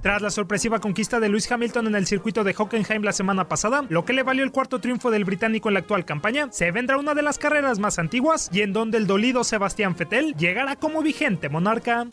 Tras 0.08 0.22
la 0.22 0.30
sorpresiva 0.30 0.78
conquista 0.78 1.20
de 1.20 1.28
Lewis 1.28 1.52
Hamilton 1.52 1.88
en 1.88 1.94
el 1.94 2.06
circuito 2.06 2.42
de 2.42 2.54
Hockenheim 2.56 3.02
la 3.02 3.12
semana 3.12 3.46
pasada, 3.46 3.84
lo 3.90 4.06
que 4.06 4.14
le 4.14 4.22
valió 4.22 4.42
el 4.42 4.52
cuarto 4.52 4.78
triunfo 4.78 5.10
del 5.10 5.26
británico 5.26 5.68
en 5.68 5.74
la 5.74 5.80
actual 5.80 6.06
campaña, 6.06 6.48
se 6.50 6.70
vendrá 6.70 6.96
una 6.96 7.12
de 7.12 7.20
las 7.20 7.36
carreras 7.36 7.78
más 7.78 7.98
antiguas 7.98 8.48
y 8.50 8.62
en 8.62 8.72
donde 8.72 8.96
el 8.96 9.06
dolido 9.06 9.44
Sebastián 9.44 9.94
Vettel 9.98 10.34
llegará 10.34 10.76
como 10.76 11.02
vigente 11.02 11.50
monarca. 11.50 12.06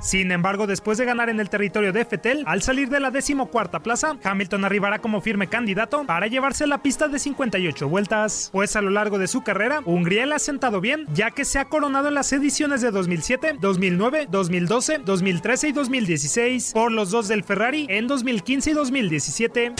Sin 0.00 0.32
embargo, 0.32 0.66
después 0.66 0.96
de 0.98 1.04
ganar 1.04 1.28
en 1.28 1.40
el 1.40 1.50
territorio 1.50 1.92
de 1.92 2.04
Fettel, 2.04 2.42
al 2.46 2.62
salir 2.62 2.88
de 2.88 3.00
la 3.00 3.10
decimocuarta 3.10 3.80
plaza, 3.80 4.16
Hamilton 4.22 4.64
arribará 4.64 4.98
como 4.98 5.20
firme 5.20 5.48
candidato 5.48 6.04
para 6.06 6.26
llevarse 6.26 6.66
la 6.66 6.82
pista 6.82 7.08
de 7.08 7.18
58 7.18 7.88
vueltas. 7.88 8.48
Pues 8.52 8.76
a 8.76 8.80
lo 8.80 8.90
largo 8.90 9.18
de 9.18 9.28
su 9.28 9.42
carrera, 9.42 9.80
Hungría 9.84 10.24
le 10.24 10.34
ha 10.34 10.38
sentado 10.38 10.80
bien, 10.80 11.06
ya 11.12 11.30
que 11.30 11.44
se 11.44 11.58
ha 11.58 11.66
coronado 11.66 12.08
en 12.08 12.14
las 12.14 12.32
ediciones 12.32 12.80
de 12.80 12.90
2007, 12.90 13.56
2009, 13.60 14.28
2012, 14.30 14.98
2013 15.04 15.68
y 15.68 15.72
2016, 15.72 16.72
por 16.72 16.92
los 16.92 17.10
dos 17.10 17.28
del 17.28 17.44
Ferrari 17.44 17.86
en 17.90 18.06
2015 18.06 18.70
y 18.70 18.72
2017. 18.72 19.74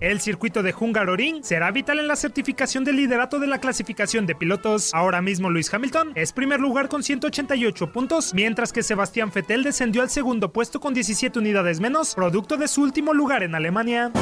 El 0.00 0.20
circuito 0.20 0.62
de 0.62 0.74
Hungaroring 0.78 1.42
será 1.42 1.70
vital 1.70 1.98
en 1.98 2.06
la 2.06 2.16
certificación 2.16 2.84
del 2.84 2.96
liderato 2.96 3.38
de 3.38 3.46
la 3.46 3.60
clasificación 3.60 4.26
de 4.26 4.34
pilotos. 4.34 4.92
Ahora 4.92 5.22
mismo 5.22 5.48
Luis 5.48 5.72
Hamilton 5.72 6.12
es 6.14 6.32
primer 6.32 6.60
lugar 6.60 6.88
con 6.88 7.02
188 7.02 7.92
puntos, 7.92 8.34
mientras 8.34 8.74
que 8.74 8.82
Sebastián 8.82 9.32
Vettel 9.34 9.62
descendió 9.62 10.02
al 10.02 10.10
segundo 10.10 10.52
puesto 10.52 10.80
con 10.80 10.92
17 10.92 11.38
unidades 11.38 11.80
menos, 11.80 12.14
producto 12.14 12.58
de 12.58 12.68
su 12.68 12.82
último 12.82 13.14
lugar 13.14 13.42
en 13.42 13.54
Alemania. 13.54 14.12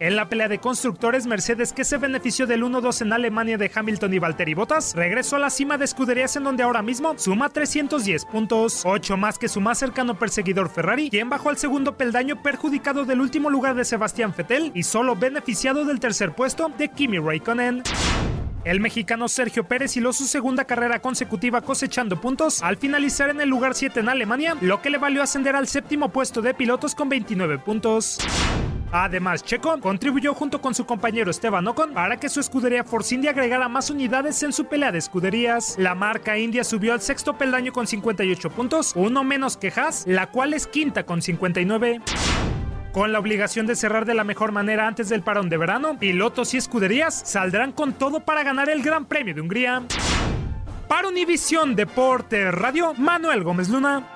En 0.00 0.16
la 0.16 0.28
pelea 0.28 0.48
de 0.48 0.58
constructores, 0.58 1.26
Mercedes, 1.26 1.72
que 1.72 1.84
se 1.84 1.98
benefició 1.98 2.46
del 2.46 2.64
1-2 2.64 3.02
en 3.02 3.12
Alemania 3.12 3.56
de 3.56 3.70
Hamilton 3.72 4.12
y 4.12 4.18
Valtteri 4.18 4.54
Bottas, 4.54 4.92
regresó 4.96 5.36
a 5.36 5.38
la 5.38 5.50
cima 5.50 5.78
de 5.78 5.84
escuderías 5.84 6.34
en 6.34 6.42
donde 6.44 6.64
ahora 6.64 6.82
mismo 6.82 7.14
suma 7.16 7.48
310 7.48 8.24
puntos, 8.24 8.82
8 8.84 9.16
más 9.16 9.38
que 9.38 9.48
su 9.48 9.60
más 9.60 9.78
cercano 9.78 10.18
perseguidor 10.18 10.68
Ferrari, 10.68 11.10
quien 11.10 11.28
bajó 11.28 11.48
al 11.48 11.58
segundo 11.58 11.96
peldaño 11.96 12.42
perjudicado 12.42 13.04
del 13.04 13.20
último 13.20 13.50
lugar 13.50 13.76
de 13.76 13.84
Sebastián 13.84 14.34
Vettel 14.36 14.72
y 14.74 14.82
solo 14.82 15.14
beneficiado 15.14 15.84
del 15.84 16.00
tercer 16.00 16.32
puesto 16.32 16.70
de 16.76 16.88
Kimi 16.88 17.18
Raikkonen. 17.18 17.84
El 18.64 18.80
mexicano 18.80 19.28
Sergio 19.28 19.64
Pérez 19.64 19.96
hiló 19.96 20.12
su 20.12 20.24
segunda 20.24 20.64
carrera 20.64 21.00
consecutiva 21.00 21.60
cosechando 21.60 22.20
puntos 22.20 22.62
al 22.62 22.78
finalizar 22.78 23.30
en 23.30 23.40
el 23.40 23.48
lugar 23.48 23.74
7 23.74 24.00
en 24.00 24.08
Alemania, 24.08 24.56
lo 24.60 24.82
que 24.82 24.90
le 24.90 24.98
valió 24.98 25.22
ascender 25.22 25.54
al 25.54 25.68
séptimo 25.68 26.08
puesto 26.08 26.42
de 26.42 26.54
pilotos 26.54 26.94
con 26.94 27.08
29 27.08 27.58
puntos. 27.58 28.18
Además, 28.96 29.42
Checo 29.42 29.80
contribuyó 29.80 30.34
junto 30.34 30.60
con 30.60 30.72
su 30.72 30.86
compañero 30.86 31.28
Esteban 31.28 31.66
Ocon 31.66 31.94
para 31.94 32.16
que 32.20 32.28
su 32.28 32.38
escudería 32.38 32.84
Force 32.84 33.12
India 33.12 33.32
agregara 33.32 33.68
más 33.68 33.90
unidades 33.90 34.40
en 34.44 34.52
su 34.52 34.66
pelea 34.66 34.92
de 34.92 34.98
escuderías. 34.98 35.74
La 35.78 35.96
marca 35.96 36.38
India 36.38 36.62
subió 36.62 36.92
al 36.92 37.00
sexto 37.00 37.36
peldaño 37.36 37.72
con 37.72 37.88
58 37.88 38.50
puntos, 38.50 38.92
uno 38.94 39.24
menos 39.24 39.56
que 39.56 39.72
Haas, 39.74 40.04
la 40.06 40.28
cual 40.28 40.54
es 40.54 40.68
quinta 40.68 41.04
con 41.04 41.22
59. 41.22 42.02
Con 42.92 43.10
la 43.10 43.18
obligación 43.18 43.66
de 43.66 43.74
cerrar 43.74 44.04
de 44.04 44.14
la 44.14 44.22
mejor 44.22 44.52
manera 44.52 44.86
antes 44.86 45.08
del 45.08 45.22
parón 45.22 45.48
de 45.48 45.56
verano, 45.56 45.98
pilotos 45.98 46.54
y 46.54 46.58
escuderías 46.58 47.20
saldrán 47.24 47.72
con 47.72 47.94
todo 47.94 48.20
para 48.20 48.44
ganar 48.44 48.70
el 48.70 48.80
Gran 48.80 49.06
Premio 49.06 49.34
de 49.34 49.40
Hungría. 49.40 49.82
Para 50.86 51.08
Univisión 51.08 51.74
Deporte 51.74 52.52
Radio, 52.52 52.94
Manuel 52.94 53.42
Gómez 53.42 53.70
Luna. 53.70 54.13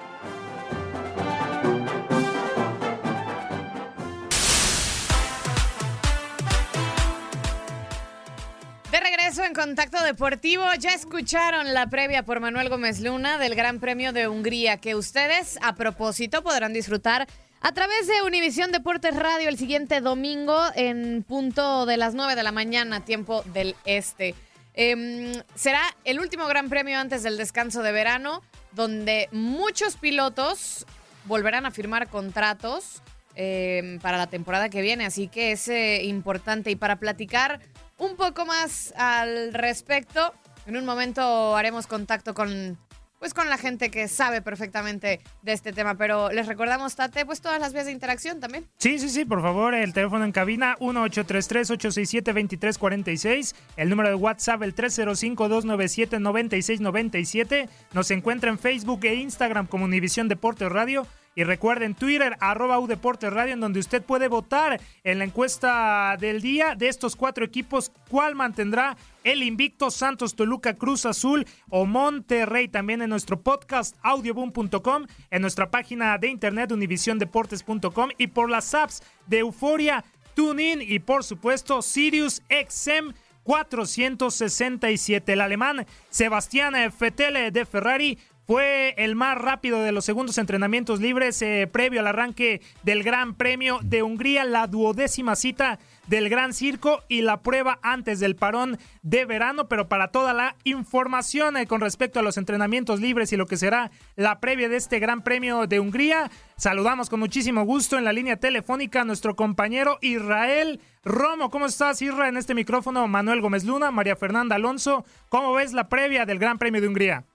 En 9.36 9.52
Contacto 9.52 10.02
Deportivo, 10.02 10.64
ya 10.78 10.94
escucharon 10.94 11.74
la 11.74 11.88
previa 11.88 12.22
por 12.22 12.40
Manuel 12.40 12.70
Gómez 12.70 13.00
Luna 13.00 13.36
del 13.36 13.54
Gran 13.54 13.78
Premio 13.78 14.14
de 14.14 14.26
Hungría, 14.26 14.78
que 14.78 14.94
ustedes 14.94 15.58
a 15.60 15.74
propósito 15.74 16.42
podrán 16.42 16.72
disfrutar 16.72 17.28
a 17.60 17.72
través 17.72 18.06
de 18.06 18.22
Univisión 18.22 18.72
Deportes 18.72 19.14
Radio 19.14 19.50
el 19.50 19.58
siguiente 19.58 20.00
domingo 20.00 20.58
en 20.74 21.22
punto 21.24 21.84
de 21.84 21.98
las 21.98 22.14
9 22.14 22.36
de 22.36 22.42
la 22.42 22.52
mañana, 22.52 23.04
tiempo 23.04 23.42
del 23.52 23.76
este. 23.84 24.34
Em, 24.72 25.34
será 25.54 25.82
el 26.04 26.20
último 26.20 26.46
Gran 26.46 26.70
Premio 26.70 26.98
antes 26.98 27.22
del 27.22 27.36
descanso 27.36 27.82
de 27.82 27.92
verano, 27.92 28.42
donde 28.72 29.28
muchos 29.30 29.96
pilotos 29.96 30.86
volverán 31.26 31.66
a 31.66 31.70
firmar 31.70 32.08
contratos 32.08 33.02
em, 33.34 33.98
para 34.00 34.16
la 34.16 34.28
temporada 34.28 34.70
que 34.70 34.80
viene, 34.80 35.04
así 35.04 35.28
que 35.28 35.52
es 35.52 35.68
eh, 35.68 36.04
importante. 36.04 36.70
Y 36.70 36.76
para 36.76 36.96
platicar 36.96 37.60
un 37.98 38.16
poco 38.16 38.46
más 38.46 38.94
al 38.96 39.52
respecto. 39.52 40.32
En 40.66 40.76
un 40.76 40.84
momento 40.84 41.56
haremos 41.56 41.86
contacto 41.86 42.34
con, 42.34 42.76
pues, 43.18 43.32
con 43.34 43.48
la 43.48 43.58
gente 43.58 43.90
que 43.90 44.06
sabe 44.08 44.42
perfectamente 44.42 45.20
de 45.42 45.52
este 45.52 45.72
tema. 45.72 45.96
Pero 45.96 46.30
les 46.30 46.46
recordamos, 46.46 46.94
Tate, 46.94 47.26
pues 47.26 47.40
todas 47.40 47.58
las 47.60 47.72
vías 47.72 47.86
de 47.86 47.92
interacción 47.92 48.38
también. 48.40 48.66
Sí, 48.76 48.98
sí, 48.98 49.08
sí, 49.08 49.24
por 49.24 49.40
favor, 49.42 49.74
el 49.74 49.92
teléfono 49.92 50.24
en 50.24 50.32
cabina 50.32 50.76
1833-867-2346, 50.78 53.54
el 53.76 53.88
número 53.88 54.08
de 54.10 54.14
WhatsApp 54.14 54.62
el 54.62 54.74
305-297-9697. 54.74 57.68
Nos 57.92 58.10
encuentra 58.10 58.50
en 58.50 58.58
Facebook 58.58 59.04
e 59.04 59.14
Instagram 59.14 59.66
como 59.66 59.86
Univisión 59.86 60.28
Deportes 60.28 60.70
Radio. 60.70 61.06
Y 61.38 61.44
recuerden 61.44 61.94
Twitter, 61.94 62.36
arroba 62.40 62.84
Deportes 62.84 63.32
Radio, 63.32 63.54
en 63.54 63.60
donde 63.60 63.78
usted 63.78 64.02
puede 64.02 64.26
votar 64.26 64.80
en 65.04 65.18
la 65.20 65.24
encuesta 65.24 66.16
del 66.18 66.42
día 66.42 66.74
de 66.74 66.88
estos 66.88 67.14
cuatro 67.14 67.44
equipos, 67.44 67.92
cuál 68.10 68.34
mantendrá 68.34 68.96
el 69.22 69.44
invicto 69.44 69.92
Santos, 69.92 70.34
Toluca, 70.34 70.74
Cruz 70.74 71.06
Azul 71.06 71.46
o 71.70 71.86
Monterrey. 71.86 72.66
También 72.66 73.02
en 73.02 73.10
nuestro 73.10 73.40
podcast 73.40 73.94
audioboom.com, 74.02 75.06
en 75.30 75.40
nuestra 75.40 75.70
página 75.70 76.18
de 76.18 76.26
internet 76.26 76.72
univisiondeportes.com 76.72 78.08
y 78.18 78.26
por 78.26 78.50
las 78.50 78.74
apps 78.74 79.00
de 79.28 79.38
Euforia, 79.38 80.04
TuneIn 80.34 80.82
y 80.82 80.98
por 80.98 81.22
supuesto 81.22 81.82
Sirius 81.82 82.42
XM 82.48 83.14
467. 83.44 85.32
El 85.32 85.40
alemán 85.40 85.86
Sebastián 86.10 86.74
Vettel 86.98 87.52
de 87.52 87.64
Ferrari 87.64 88.18
fue 88.48 88.94
el 88.96 89.14
más 89.14 89.36
rápido 89.36 89.82
de 89.82 89.92
los 89.92 90.06
segundos 90.06 90.38
entrenamientos 90.38 91.00
libres 91.00 91.42
eh, 91.42 91.68
previo 91.70 92.00
al 92.00 92.06
arranque 92.06 92.62
del 92.82 93.02
Gran 93.02 93.34
Premio 93.34 93.78
de 93.82 94.02
Hungría, 94.02 94.44
la 94.44 94.66
duodécima 94.66 95.36
cita 95.36 95.78
del 96.06 96.30
Gran 96.30 96.54
Circo 96.54 97.02
y 97.08 97.20
la 97.20 97.42
prueba 97.42 97.78
antes 97.82 98.20
del 98.20 98.36
parón 98.36 98.78
de 99.02 99.26
verano, 99.26 99.68
pero 99.68 99.90
para 99.90 100.08
toda 100.08 100.32
la 100.32 100.56
información 100.64 101.58
eh, 101.58 101.66
con 101.66 101.82
respecto 101.82 102.20
a 102.20 102.22
los 102.22 102.38
entrenamientos 102.38 103.00
libres 103.00 103.34
y 103.34 103.36
lo 103.36 103.44
que 103.44 103.58
será 103.58 103.90
la 104.16 104.40
previa 104.40 104.70
de 104.70 104.76
este 104.76 104.98
Gran 104.98 105.22
Premio 105.22 105.66
de 105.66 105.80
Hungría, 105.80 106.30
saludamos 106.56 107.10
con 107.10 107.20
muchísimo 107.20 107.64
gusto 107.66 107.98
en 107.98 108.04
la 108.04 108.14
línea 108.14 108.38
telefónica 108.38 109.02
a 109.02 109.04
nuestro 109.04 109.36
compañero 109.36 109.98
Israel 110.00 110.80
Romo. 111.04 111.50
¿Cómo 111.50 111.66
estás, 111.66 112.00
Israel? 112.00 112.30
En 112.30 112.38
este 112.38 112.54
micrófono, 112.54 113.06
Manuel 113.08 113.42
Gómez 113.42 113.64
Luna, 113.64 113.90
María 113.90 114.16
Fernanda 114.16 114.56
Alonso. 114.56 115.04
¿Cómo 115.28 115.52
ves 115.52 115.74
la 115.74 115.90
previa 115.90 116.24
del 116.24 116.38
Gran 116.38 116.56
Premio 116.56 116.80
de 116.80 116.88
Hungría? 116.88 117.26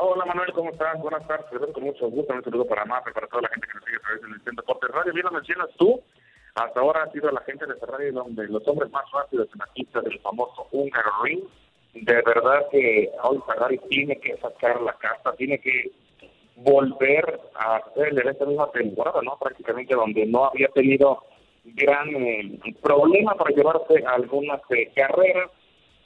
Hola 0.00 0.24
Manuel, 0.26 0.52
¿cómo 0.52 0.70
estás? 0.70 0.96
Buenas 1.00 1.26
tardes, 1.26 1.48
con 1.72 1.82
mucho 1.82 2.08
gusto, 2.08 2.32
un 2.32 2.44
saludo 2.44 2.64
para 2.66 2.84
Mafe, 2.84 3.10
para 3.10 3.26
toda 3.26 3.42
la 3.42 3.48
gente 3.48 3.66
que 3.66 3.74
nos 3.74 3.84
sigue 3.84 3.96
a 3.96 4.00
través 4.00 4.22
del 4.22 4.32
Centro 4.44 4.62
Deportes 4.62 4.90
Radio. 4.90 5.12
Bien 5.12 5.26
lo 5.26 5.32
mencionas 5.32 5.70
tú, 5.76 6.00
hasta 6.54 6.78
ahora 6.78 7.02
ha 7.02 7.10
sido 7.10 7.28
la 7.32 7.40
gente 7.40 7.66
de 7.66 7.74
Ferrari 7.74 8.12
donde 8.12 8.46
los 8.46 8.62
hombres 8.68 8.92
más 8.92 9.10
rápidos 9.10 9.48
en 9.52 9.58
la 9.58 9.66
pista 9.74 10.00
del 10.00 10.20
famoso 10.20 10.68
Húngaro 10.70 11.10
Ring. 11.24 11.42
De 11.94 12.14
verdad 12.14 12.68
que 12.70 13.10
hoy 13.24 13.40
Ferrari 13.44 13.78
tiene 13.90 14.20
que 14.20 14.36
sacar 14.36 14.80
la 14.82 14.92
casta, 14.92 15.32
tiene 15.32 15.58
que 15.58 15.90
volver 16.54 17.40
a 17.56 17.78
hacer 17.78 18.24
esta 18.24 18.46
misma 18.46 18.70
temporada, 18.70 19.20
¿no? 19.22 19.36
Prácticamente 19.36 19.96
donde 19.96 20.26
no 20.26 20.44
había 20.44 20.68
tenido 20.68 21.24
gran 21.64 22.14
eh, 22.14 22.60
problema 22.80 23.34
para 23.34 23.52
llevarse 23.52 24.04
algunas 24.06 24.60
eh, 24.70 24.92
carreras. 24.94 25.50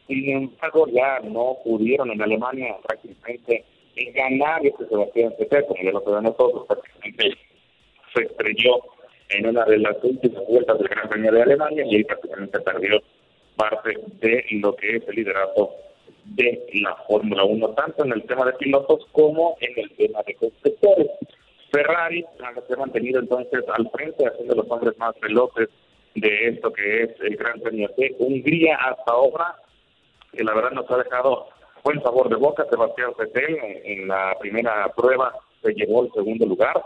Sin 0.06 0.30
embargo, 0.30 0.86
ya 0.86 1.20
no 1.20 1.58
pudieron 1.62 2.10
en 2.10 2.22
Alemania 2.22 2.74
prácticamente 2.82 3.66
ganar 4.14 4.64
este 4.64 4.86
Sebastián 4.86 5.34
Vettel, 5.38 5.66
como 5.66 5.82
ya 5.82 5.92
lo 5.92 6.00
sabemos 6.00 6.36
nosotros, 6.38 6.66
prácticamente 6.66 7.38
se 8.14 8.22
estrelló 8.22 8.80
en 9.30 9.46
una 9.46 9.64
de 9.64 9.78
las 9.78 9.96
últimas 10.02 10.46
vueltas 10.46 10.78
del 10.78 10.88
Gran 10.88 11.08
Premio 11.08 11.32
de 11.32 11.42
Alemania 11.42 11.84
y 11.86 11.96
ahí 11.96 12.04
prácticamente 12.04 12.60
perdió 12.60 13.02
parte 13.56 13.98
de 14.20 14.44
lo 14.52 14.74
que 14.76 14.96
es 14.96 15.08
el 15.08 15.16
liderato 15.16 15.70
de 16.24 16.66
la 16.74 16.94
Fórmula 17.08 17.44
1, 17.44 17.68
tanto 17.70 18.04
en 18.04 18.12
el 18.12 18.22
tema 18.24 18.46
de 18.46 18.52
pilotos 18.54 19.06
como 19.12 19.56
en 19.60 19.72
el 19.76 19.90
tema 19.96 20.20
de 20.26 20.34
constructores. 20.34 21.08
Ferrari 21.70 22.24
se 22.66 22.74
ha 22.74 22.76
mantenido 22.76 23.20
entonces 23.20 23.64
al 23.74 23.90
frente, 23.90 24.26
haciendo 24.26 24.54
los 24.54 24.70
hombres 24.70 24.96
más 24.98 25.18
veloces 25.20 25.68
de 26.14 26.48
esto 26.48 26.72
que 26.72 27.04
es 27.04 27.10
el 27.20 27.36
Gran 27.36 27.60
Premio 27.60 27.88
de 27.96 28.14
Hungría 28.18 28.76
hasta 28.76 29.12
ahora, 29.12 29.56
que 30.32 30.44
la 30.44 30.54
verdad 30.54 30.72
nos 30.72 30.90
ha 30.90 30.98
dejado 30.98 31.48
buen 31.82 32.02
sabor 32.02 32.28
de 32.28 32.36
boca. 32.36 32.64
Sebastián 32.70 33.12
Vettel 33.18 33.58
en 33.84 34.08
la 34.08 34.36
primera 34.40 34.90
prueba 34.96 35.32
se 35.62 35.72
llevó 35.74 36.04
el 36.04 36.12
segundo 36.12 36.46
lugar. 36.46 36.82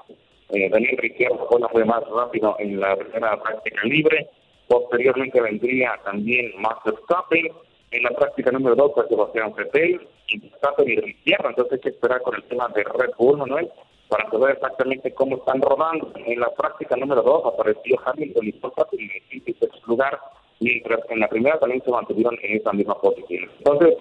Eh, 0.51 0.69
Daniel 0.71 0.97
Ricciardo 0.99 1.47
fue, 1.49 1.61
fue 1.71 1.85
más 1.85 2.03
rápido 2.09 2.57
en 2.59 2.81
la 2.81 2.97
primera 2.97 3.41
práctica 3.43 3.83
libre. 3.85 4.29
Posteriormente 4.69 5.41
vendría 5.41 5.99
también 6.05 6.53
Max 6.59 6.81
Verstappen. 6.85 7.49
En 7.93 8.03
la 8.03 8.11
práctica 8.11 8.51
número 8.51 8.75
dos 8.75 8.93
fue 8.95 9.09
Sebastián 9.09 9.55
Vettel 9.55 10.01
y 10.29 10.39
Verstappen 10.41 10.89
y 10.89 10.97
Ricciardo. 10.97 11.49
Entonces 11.51 11.73
hay 11.75 11.81
que 11.81 11.89
esperar 11.91 12.23
con 12.23 12.35
el 12.35 12.45
tema 12.45 12.69
de 12.75 12.85
Red 12.85 13.11
Bull, 13.19 13.39
Manuel, 13.39 13.71
para 14.09 14.29
saber 14.31 14.57
exactamente 14.57 15.13
cómo 15.15 15.37
están 15.37 15.61
rodando. 15.61 16.13
En 16.15 16.41
la 16.41 16.51
práctica 16.51 16.97
número 16.97 17.23
dos 17.23 17.45
apareció 17.47 17.99
Hamilton 18.05 18.47
y 18.47 18.53
Verstappen 18.53 19.01
en 19.01 19.11
el 19.11 19.23
quinto 19.29 19.51
y 19.51 19.55
sexto 19.55 19.87
lugar, 19.87 20.19
mientras 20.61 21.05
que 21.07 21.15
en 21.15 21.21
la 21.21 21.29
primera 21.29 21.59
también 21.59 21.83
se 21.85 21.91
mantuvieron 21.91 22.37
en 22.43 22.57
esa 22.57 22.73
misma 22.73 23.01
posición. 23.01 23.51
Entonces, 23.59 23.95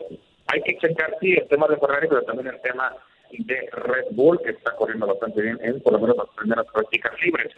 hay 0.47 0.61
que 0.61 0.77
checar, 0.77 1.15
sí, 1.19 1.33
el 1.33 1.47
tema 1.47 1.67
de 1.67 1.77
Ferrari, 1.77 2.07
pero 2.07 2.21
también 2.23 2.47
el 2.47 2.61
tema 2.61 2.95
de 3.31 3.69
Red 3.71 4.05
Bull, 4.11 4.39
que 4.43 4.51
está 4.51 4.75
corriendo 4.75 5.07
bastante 5.07 5.41
bien 5.41 5.59
en 5.61 5.81
por 5.81 5.93
lo 5.93 5.99
menos 5.99 6.17
las 6.17 6.29
primeras 6.35 6.65
prácticas 6.71 7.13
libres. 7.21 7.53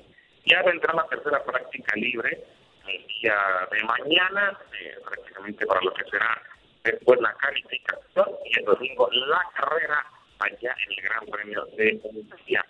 Ya 0.46 0.64
vendrá 0.64 0.94
la 0.94 1.06
tercera 1.08 1.44
práctica 1.44 1.96
libre 1.96 2.44
el 2.88 3.08
día 3.08 3.36
de 3.72 3.84
mañana, 3.84 4.58
eh, 4.80 4.96
prácticamente 5.04 5.66
para 5.66 5.82
lo 5.82 5.94
que 5.94 6.06
será 6.06 6.42
después 6.84 7.20
la 7.20 7.34
calificación 7.34 8.28
y 8.46 8.60
el 8.60 8.66
domingo 8.66 9.10
la 9.12 9.44
carrera 9.56 10.06
allá 10.40 10.76
en 10.86 10.94
el 10.94 11.02
Gran 11.04 11.26
Premio 11.26 11.66
de 11.76 12.00
Hungría. 12.04 12.66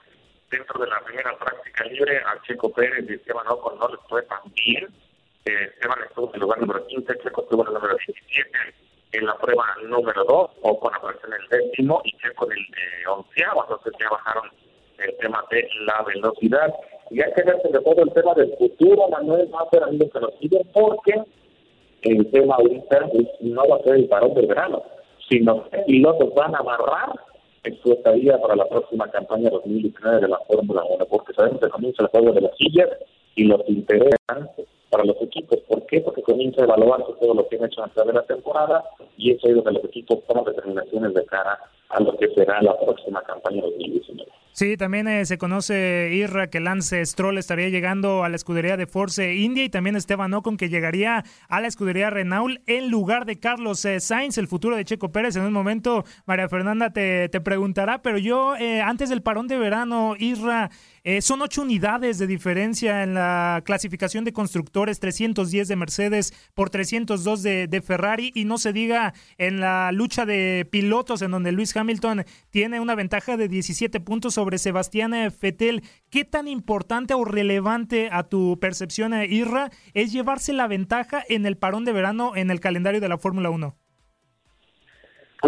Dentro 0.49 0.80
de 0.80 0.88
la 0.88 1.01
primera 1.01 1.38
práctica 1.38 1.84
libre, 1.84 2.17
a 2.17 2.41
Checo 2.41 2.73
Pérez 2.73 3.06
y 3.08 3.13
Esteban 3.13 3.47
Ocon 3.47 3.77
no 3.77 3.89
les 3.89 3.99
fue 4.10 4.23
tan 4.23 4.39
bien. 4.53 4.88
Eh, 5.45 5.71
Esteban 5.75 5.99
estuvo 6.08 6.30
en 6.30 6.36
el 6.36 6.41
lugar 6.41 6.60
número 6.60 6.88
15, 6.88 7.13
Checo 7.21 7.43
estuvo 7.43 7.62
en 7.62 7.67
el 7.67 7.73
número 7.75 7.95
17 7.95 8.58
en 9.17 9.25
la 9.25 9.36
prueba 9.38 9.65
número 9.88 10.23
2, 10.23 10.49
o 10.62 10.80
con 10.80 10.93
apareció 10.93 11.27
en 11.27 11.34
el 11.34 11.49
décimo 11.49 12.01
y 12.03 12.12
Checo 12.17 12.45
en 12.45 12.58
el 12.58 12.63
eh, 12.63 13.08
onceavo, 13.08 13.63
entonces 13.63 13.93
ya 13.99 14.10
bajaron 14.10 14.49
el 14.99 15.17
tema 15.17 15.43
de 15.51 15.67
la 15.86 16.03
velocidad. 16.03 16.73
Y 17.10 17.21
hay 17.21 17.32
que 17.34 17.43
ver 17.43 17.62
sobre 17.62 17.80
todo 17.80 18.03
el 18.03 18.13
tema 18.13 18.34
del 18.34 18.56
futuro, 18.58 19.08
Manuel, 19.10 19.49
va 19.53 19.62
a 19.62 19.69
ser 19.69 19.84
amigos 19.84 20.10
que 20.12 20.19
nos 20.19 20.34
porque 20.73 21.23
el 22.01 22.32
tema 22.32 22.56
ahorita 22.56 23.10
no 23.41 23.67
va 23.67 23.77
a 23.77 23.84
ser 23.84 23.95
el 23.95 24.08
parón 24.08 24.34
del 24.34 24.47
verano, 24.47 24.84
sino 25.30 25.69
que 25.69 25.77
pilotos 25.80 26.34
van 26.36 26.56
a 26.56 26.60
amarrar 26.60 27.13
en 27.63 27.77
su 27.82 27.93
estadía 27.93 28.39
para 28.39 28.56
la 28.56 28.67
próxima 28.67 29.10
campaña 29.10 29.49
2019 29.49 30.21
de 30.21 30.27
la 30.27 30.39
Fórmula 30.47 30.84
1, 30.84 31.06
porque 31.06 31.34
sabemos 31.34 31.60
que 31.60 31.69
comienza 31.69 32.03
el 32.03 32.10
juego 32.10 32.34
de 32.34 32.41
las 32.41 32.56
sillas 32.56 32.89
y 33.36 33.43
los 33.45 33.62
interesan 33.67 34.49
para 34.89 35.04
los 35.04 35.21
equipos. 35.21 35.60
¿Por 35.67 35.86
qué? 35.86 36.02
Porque 36.02 36.21
comienza 36.21 36.62
a 36.62 36.65
evaluarse 36.65 37.13
todo 37.19 37.34
lo 37.34 37.47
que 37.47 37.58
han 37.58 37.65
hecho 37.65 37.84
antes 37.84 38.06
de 38.06 38.13
la 38.13 38.23
temporada 38.23 38.84
y 39.17 39.32
eso 39.32 39.47
es 39.47 39.56
donde 39.56 39.73
los 39.73 39.84
equipos 39.86 40.19
toman 40.28 40.45
determinaciones 40.45 41.13
de 41.13 41.26
cara 41.26 41.60
a 41.89 42.02
lo 42.02 42.15
que 42.17 42.30
será 42.34 42.62
la 42.62 42.78
próxima 42.80 43.21
campaña 43.23 43.62
2019. 43.62 44.32
Sí, 44.58 44.76
también 44.76 45.08
eh, 45.08 45.24
se 45.28 45.38
conoce, 45.38 46.10
Irra, 46.13 46.48
que 46.48 46.60
Lance 46.60 47.06
Stroll 47.06 47.38
estaría 47.38 47.70
llegando 47.70 48.24
a 48.24 48.30
la 48.30 48.36
escudería 48.36 48.76
de 48.76 48.88
Force 48.88 49.36
India 49.36 49.63
y 49.63 49.70
también 49.70 49.96
Esteban 49.96 50.34
Ocon 50.34 50.58
que 50.58 50.67
llegaría 50.67 51.24
a 51.48 51.62
la 51.62 51.67
escudería 51.67 52.10
Renault 52.10 52.60
en 52.65 52.89
lugar 52.89 53.26
de 53.26 53.39
Carlos 53.39 53.86
eh, 53.86 54.00
Sainz, 54.00 54.39
el 54.39 54.48
futuro 54.48 54.76
de 54.76 54.84
Checo 54.84 55.12
Pérez. 55.12 55.36
En 55.36 55.43
un 55.43 55.54
momento, 55.54 56.06
María 56.26 56.50
Fernanda 56.50 56.89
te, 56.89 57.30
te 57.30 57.39
preguntará, 57.39 58.02
pero 58.02 58.17
yo, 58.17 58.56
eh, 58.56 58.82
antes 58.82 59.10
del 59.10 59.22
parón 59.22 59.48
de 59.48 59.60
verano, 59.60 60.15
Irra, 60.17 60.72
son 61.22 61.41
ocho 61.41 61.62
unidades 61.62 62.17
de 62.17 62.28
diferencia 62.28 63.02
en 63.02 63.13
la 63.13 63.62
clasificación 63.63 64.26
de 64.26 64.34
constructores, 64.34 65.00
310 65.00 65.70
de 65.70 65.76
Mercedes 65.78 66.34
por 66.54 66.70
302 66.70 67.43
de, 67.43 67.67
de 67.67 67.82
Ferrari 67.82 68.34
y 68.36 68.43
no 68.43 68.58
se 68.58 68.74
diga 68.74 69.13
en 69.38 69.62
la 69.62 69.93
lucha 69.93 70.26
de 70.26 70.67
pilotos 70.70 71.22
en 71.22 71.32
donde 71.32 71.54
Luis 71.54 71.74
Hamilton 71.78 72.26
tiene 72.50 72.82
una 72.82 72.93
ventaja 72.93 73.38
de 73.38 73.48
17 73.48 74.02
puntos 74.02 74.38
Sebastián 74.57 75.13
Fettel. 75.31 75.81
¿Qué 76.10 76.23
tan 76.23 76.47
importante 76.47 77.13
o 77.13 77.25
relevante 77.25 78.10
a 78.12 78.23
tu 78.23 78.57
percepción, 78.60 79.13
Irra, 79.13 79.69
es 79.93 80.13
llevarse 80.13 80.53
la 80.53 80.67
ventaja 80.67 81.23
en 81.27 81.45
el 81.45 81.57
parón 81.57 81.83
de 81.83 81.91
verano 81.91 82.36
en 82.36 82.51
el 82.51 82.60
calendario 82.60 83.01
de 83.01 83.10
la 83.10 83.17
Fórmula 83.17 83.49
1? 83.49 83.75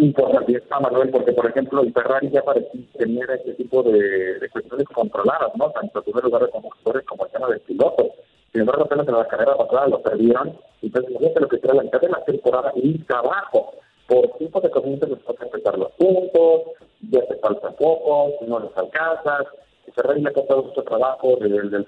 importante 0.02 0.56
está, 0.56 0.80
Manuel, 0.80 1.10
porque, 1.10 1.34
por 1.34 1.48
ejemplo, 1.48 1.82
el 1.82 1.94
Ferrari 1.94 2.30
ya 2.30 2.42
parecía 2.44 2.82
tener 2.98 3.30
ese 3.32 3.54
tipo 3.54 3.84
de, 3.84 4.40
de 4.40 4.50
cuestiones 4.50 4.88
controladas, 4.88 5.52
¿no? 5.56 5.72
Tanto 5.72 6.00
en 6.00 6.04
primer 6.06 6.24
lugar 6.24 6.44
de 6.44 6.50
conductores 6.50 7.06
como 7.06 7.26
el 7.26 7.32
tema 7.32 7.48
de 7.48 7.60
pilotos. 7.60 8.08
Sin 8.52 8.62
embargo, 8.62 8.84
apenas 8.84 9.08
en 9.08 9.16
la 9.16 9.28
carrera 9.28 9.58
pasada 9.58 9.88
lo 9.88 10.02
perdieron. 10.02 10.58
Entonces, 10.82 11.12
imagínate 11.12 11.40
lo 11.42 11.48
que 11.50 11.58
será 11.60 11.74
la 11.74 11.84
mitad 11.84 12.02
de 12.02 12.10
la 12.10 12.24
temporada 12.26 12.72
y 12.76 12.98
trabajo. 13.00 13.74
Por 14.10 14.28
tiempo 14.40 14.60
de 14.60 14.72
comienzo 14.72 15.06
les 15.06 15.24
toca 15.24 15.46
empezar 15.46 15.78
los 15.78 15.92
puntos, 15.92 16.62
ya 17.12 17.24
se 17.28 17.36
falta 17.36 17.70
poco, 17.74 18.34
no 18.48 18.60
les 18.60 18.76
alcanzas. 18.76 19.46
Ferrari 19.94 20.22
le 20.22 20.30
ha 20.30 20.34
costado 20.34 20.64
mucho 20.64 20.82
trabajo 20.84 21.36
del, 21.40 21.70
del 21.70 21.86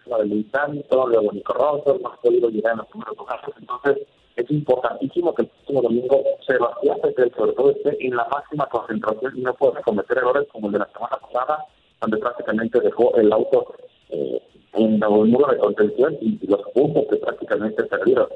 Hamilton, 0.54 0.84
luego 0.92 1.32
Nico 1.34 1.54
Rosberg, 1.54 2.00
no 2.00 2.10
ha 2.10 2.22
podido 2.22 2.50
llegar 2.50 2.74
en 2.74 2.78
los 2.80 2.88
primeros 2.88 3.18
lugares. 3.18 3.56
Entonces, 3.60 4.08
es 4.36 4.52
importantísimo 4.52 5.34
que 5.34 5.42
el 5.44 5.48
próximo 5.48 5.82
domingo 5.82 6.24
Sebastián 6.46 7.00
Vettel, 7.04 7.34
sobre 7.36 7.54
todo, 7.54 7.72
esté 7.72 8.06
en 8.06 8.16
la 8.16 8.28
máxima 8.28 8.68
concentración 8.68 9.38
y 9.38 9.42
no 9.42 9.54
pueda 9.56 9.82
cometer 9.82 10.18
errores 10.20 10.48
como 10.52 10.68
el 10.68 10.74
de 10.74 10.80
la 10.80 10.90
semana 10.94 11.18
pasada, 11.18 11.66
donde 12.02 12.18
prácticamente 12.18 12.80
dejó 12.82 13.16
el 13.16 13.34
auto 13.34 13.74
eh, 14.10 14.42
en 14.74 14.94
el 14.94 15.10
muro 15.10 15.52
de 15.52 15.58
contención 15.58 16.18
y 16.22 16.40
los 16.46 16.62
puntos 16.74 17.06
que 17.10 17.18
prácticamente 17.18 17.84
perdieron. 17.84 18.28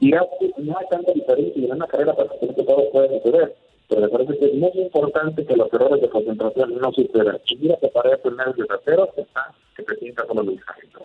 Y 0.00 0.10
no 0.10 0.78
hay 0.78 0.86
tanta 0.90 1.12
diferencia 1.12 1.52
y 1.62 1.64
en 1.64 1.72
una 1.72 1.86
carrera 1.86 2.14
prácticamente 2.14 2.64
todo 2.64 2.90
puede 2.90 3.20
suceder, 3.20 3.56
pero 3.88 4.00
me 4.00 4.08
parece 4.08 4.38
que 4.38 4.46
es 4.46 4.54
muy 4.54 4.72
importante 4.74 5.46
que 5.46 5.56
los 5.56 5.72
errores 5.72 6.00
de 6.00 6.10
concentración 6.10 6.78
no 6.78 6.92
sucedan. 6.92 7.40
Y 7.46 7.56
mira 7.56 7.76
que 7.80 7.88
para 7.88 8.10
el 8.10 8.20
de 8.56 8.64
tercero 8.66 9.08
está 9.16 9.54
que 9.76 9.82
presenta 9.82 10.24
como 10.26 10.42
Luis 10.42 10.60
Hamilton. 10.66 11.02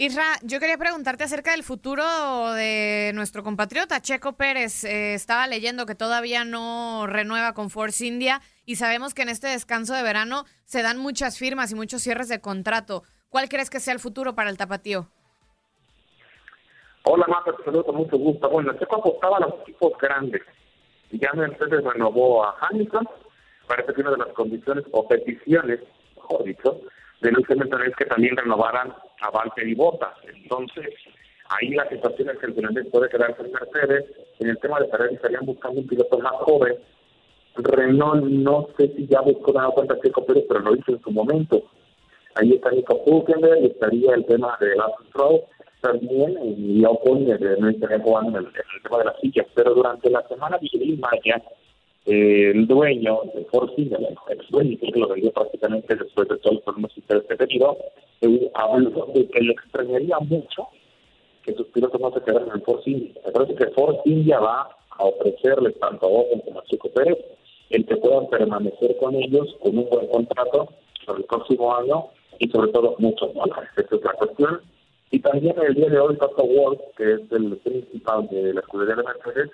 Isra, 0.00 0.38
yo 0.42 0.60
quería 0.60 0.78
preguntarte 0.78 1.24
acerca 1.24 1.50
del 1.50 1.64
futuro 1.64 2.52
de 2.52 3.10
nuestro 3.16 3.42
compatriota 3.42 4.00
Checo 4.00 4.34
Pérez. 4.34 4.84
Eh, 4.84 5.14
estaba 5.14 5.48
leyendo 5.48 5.86
que 5.86 5.96
todavía 5.96 6.44
no 6.44 7.08
renueva 7.08 7.52
con 7.52 7.68
Force 7.68 8.06
India 8.06 8.40
y 8.64 8.76
sabemos 8.76 9.12
que 9.12 9.22
en 9.22 9.28
este 9.28 9.48
descanso 9.48 9.94
de 9.94 10.04
verano 10.04 10.44
se 10.64 10.82
dan 10.82 10.98
muchas 10.98 11.36
firmas 11.36 11.72
y 11.72 11.74
muchos 11.74 12.00
cierres 12.00 12.28
de 12.28 12.40
contrato. 12.40 13.02
¿Cuál 13.28 13.48
crees 13.48 13.70
que 13.70 13.80
sea 13.80 13.92
el 13.92 13.98
futuro 13.98 14.36
para 14.36 14.50
el 14.50 14.56
tapatío? 14.56 15.10
Hola, 17.10 17.24
Marta, 17.26 17.54
te 17.56 17.64
saludo 17.64 17.84
con 17.84 17.96
mucho 17.96 18.18
gusto. 18.18 18.50
Bueno, 18.50 18.70
Checo 18.74 18.96
apostaba 18.96 19.38
a 19.38 19.40
los 19.40 19.54
equipos 19.62 19.94
grandes 19.98 20.42
Ya 21.10 21.32
Mercedes 21.32 21.82
renovó 21.82 22.44
a 22.44 22.54
Hamilton. 22.60 23.08
Parece 23.66 23.94
que 23.94 24.02
una 24.02 24.10
de 24.10 24.18
las 24.18 24.28
condiciones 24.34 24.84
o 24.92 25.08
peticiones, 25.08 25.80
mejor 26.16 26.44
dicho, 26.44 26.82
de 27.22 27.32
Luis 27.32 27.48
Hamilton 27.48 27.82
es 27.84 27.96
que 27.96 28.04
también 28.04 28.36
renovaran 28.36 28.92
a 29.22 29.30
Valtteri 29.30 29.74
Bottas. 29.74 30.16
Entonces, 30.34 30.84
ahí 31.48 31.70
la 31.70 31.88
situación 31.88 32.28
es 32.28 32.38
que 32.40 32.46
el 32.46 32.54
finlandés 32.54 32.86
puede 32.92 33.08
quedarse 33.08 33.40
en 33.40 33.52
Mercedes. 33.52 34.04
En 34.40 34.50
el 34.50 34.58
tema 34.58 34.78
de 34.78 34.88
Ferrari 34.88 35.14
estarían 35.14 35.46
buscando 35.46 35.80
un 35.80 35.86
piloto 35.86 36.18
más 36.18 36.34
joven. 36.40 36.74
Renault 37.56 38.22
no 38.22 38.68
sé 38.76 38.86
si 38.88 39.06
ya 39.06 39.22
buscó 39.22 39.52
dado 39.52 39.72
cuenta 39.72 39.98
Checo 40.02 40.26
Pérez, 40.26 40.44
pero 40.46 40.60
lo 40.60 40.76
hizo 40.76 40.92
en 40.92 41.00
su 41.00 41.10
momento. 41.10 41.62
Ahí 42.34 42.52
está 42.52 42.70
Nico 42.70 43.00
Hülkenberg, 43.06 43.64
estaría 43.64 44.14
el 44.14 44.26
tema 44.26 44.58
de 44.60 44.76
Lance 44.76 45.08
Stroll, 45.08 45.40
también 45.80 46.38
y 46.44 46.82
eh, 46.82 47.56
no 47.58 47.68
estaría 47.68 48.00
jugando 48.00 48.38
en 48.38 48.46
el, 48.46 48.52
el 48.52 48.82
tema 48.82 48.98
de 48.98 49.04
las 49.04 49.20
sillas. 49.20 49.46
Pero 49.54 49.74
durante 49.74 50.10
la 50.10 50.26
semana 50.28 50.58
Miguel 50.60 50.98
Maya, 50.98 51.42
eh, 52.06 52.52
el 52.54 52.66
dueño 52.66 53.20
de 53.34 53.44
Force 53.46 53.74
India, 53.76 53.98
el 53.98 54.38
dueño, 54.50 54.78
que 54.80 54.98
lo 54.98 55.08
vendió 55.08 55.30
prácticamente 55.32 55.94
después 55.94 56.28
de 56.28 56.38
todos 56.38 56.54
los 56.56 56.64
problemas 56.64 56.92
que 56.94 57.14
han 57.14 57.38
tenido, 57.38 57.76
eh, 58.22 58.50
habló 58.54 59.08
de 59.14 59.28
que 59.28 59.40
le 59.40 59.52
extrañaría 59.52 60.18
mucho 60.20 60.68
que 61.42 61.54
sus 61.54 61.66
pilotos 61.68 62.00
no 62.00 62.12
se 62.12 62.22
quedaran 62.22 62.48
en 62.54 62.62
Force 62.62 62.90
India. 62.90 63.12
Me 63.26 63.32
parece 63.32 63.54
que 63.54 63.66
Force 63.68 64.00
India 64.04 64.40
va 64.40 64.68
a 64.90 65.04
ofrecerles 65.04 65.78
tanto 65.78 66.06
a 66.06 66.08
Ocon 66.08 66.40
como 66.40 66.60
a 66.60 66.64
Chico 66.64 66.88
Pérez 66.90 67.18
el 67.70 67.84
que 67.84 67.96
puedan 67.96 68.26
permanecer 68.28 68.96
con 68.96 69.14
ellos 69.14 69.54
con 69.60 69.76
un 69.76 69.88
buen 69.90 70.06
contrato 70.08 70.68
para 71.06 71.18
el 71.18 71.24
próximo 71.24 71.76
año 71.76 72.06
y 72.38 72.48
sobre 72.48 72.72
todo 72.72 72.94
muchos 72.98 73.34
dólares. 73.34 73.68
Esa 73.76 73.96
es 73.96 74.02
la 74.02 74.12
cuestión. 74.14 74.60
Y 75.10 75.20
también 75.20 75.56
el 75.58 75.74
día 75.74 75.88
de 75.88 75.98
hoy, 75.98 76.16
Toto 76.16 76.44
Wolff, 76.44 76.80
que 76.96 77.14
es 77.14 77.20
el 77.32 77.56
principal 77.58 78.28
de 78.28 78.52
la 78.52 78.60
escudería 78.60 78.96
de 78.96 79.04
Mercedes, 79.04 79.50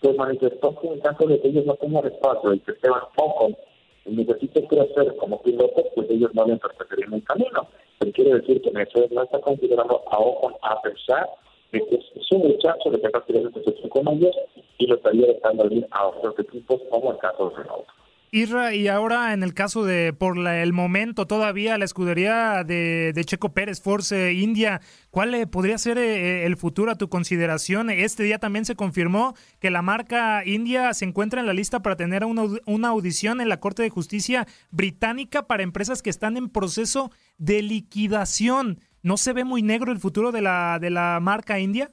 pues 0.00 0.16
manifestó 0.16 0.78
que 0.80 0.88
en 0.88 1.00
caso 1.00 1.26
de 1.26 1.40
que 1.40 1.48
ellos 1.48 1.66
no 1.66 1.74
tengan 1.74 2.06
espacio 2.06 2.54
y 2.54 2.60
que 2.60 2.72
Esteban 2.72 3.02
Ocon 3.16 3.56
necesite 4.04 4.66
crecer 4.66 5.16
como 5.16 5.40
piloto, 5.42 5.84
pues 5.94 6.10
ellos 6.10 6.34
no 6.34 6.44
le 6.46 6.54
interpretarían 6.54 7.14
el 7.14 7.24
camino. 7.24 7.68
Pero 7.98 8.12
quiere 8.12 8.34
decir 8.34 8.60
que 8.62 8.70
Mercedes 8.72 9.10
no 9.12 9.22
está 9.22 9.40
considerando 9.40 10.02
a 10.10 10.18
Ocon 10.18 10.54
a 10.62 10.82
pesar 10.82 11.28
de 11.72 11.86
que 11.86 11.96
es 11.96 12.32
un 12.32 12.48
muchacho 12.48 12.90
de 12.90 13.00
que 13.00 13.60
se 13.64 13.70
echó 13.70 13.88
con 13.88 14.08
ellos 14.08 14.36
y 14.78 14.86
lo 14.86 14.96
estaría 14.96 15.26
dejando 15.26 15.66
ir 15.72 15.86
a 15.90 16.08
otros 16.08 16.38
equipos 16.38 16.80
como 16.90 17.12
el 17.12 17.18
caso 17.18 17.50
de 17.50 17.56
Renault. 17.56 17.86
Irra, 18.32 18.74
y 18.74 18.88
ahora 18.88 19.32
en 19.32 19.42
el 19.42 19.54
caso 19.54 19.84
de, 19.84 20.12
por 20.12 20.36
la- 20.36 20.62
el 20.62 20.72
momento 20.72 21.26
todavía, 21.26 21.78
la 21.78 21.84
escudería 21.84 22.64
de, 22.64 23.12
Checo 23.24 23.54
Pérez, 23.54 23.80
Force 23.80 24.32
India, 24.32 24.80
¿cuál 25.10 25.34
eh, 25.34 25.46
podría 25.46 25.78
ser 25.78 25.96
eh, 25.98 26.44
el 26.44 26.56
futuro 26.56 26.90
a 26.90 26.96
tu 26.96 27.08
consideración? 27.08 27.88
Este 27.90 28.24
día 28.24 28.38
también 28.38 28.64
se 28.64 28.74
confirmó 28.76 29.34
que 29.60 29.70
la 29.70 29.80
marca 29.82 30.44
India 30.44 30.92
se 30.94 31.04
encuentra 31.04 31.40
en 31.40 31.46
la 31.46 31.52
lista 31.52 31.80
para 31.80 31.96
tener 31.96 32.24
una, 32.24 32.42
una 32.66 32.88
audición 32.88 33.40
en 33.40 33.48
la 33.48 33.60
Corte 33.60 33.82
de 33.82 33.90
Justicia 33.90 34.46
británica 34.70 35.46
para 35.46 35.62
empresas 35.62 36.02
que 36.02 36.10
están 36.10 36.36
en 36.36 36.48
proceso 36.48 37.10
de 37.38 37.62
liquidación. 37.62 38.80
¿No 39.02 39.16
se 39.16 39.32
ve 39.32 39.44
muy 39.44 39.62
negro 39.62 39.92
el 39.92 39.98
futuro 39.98 40.32
de 40.32 40.42
la, 40.42 40.78
de 40.80 40.90
la 40.90 41.20
marca 41.22 41.60
India? 41.60 41.90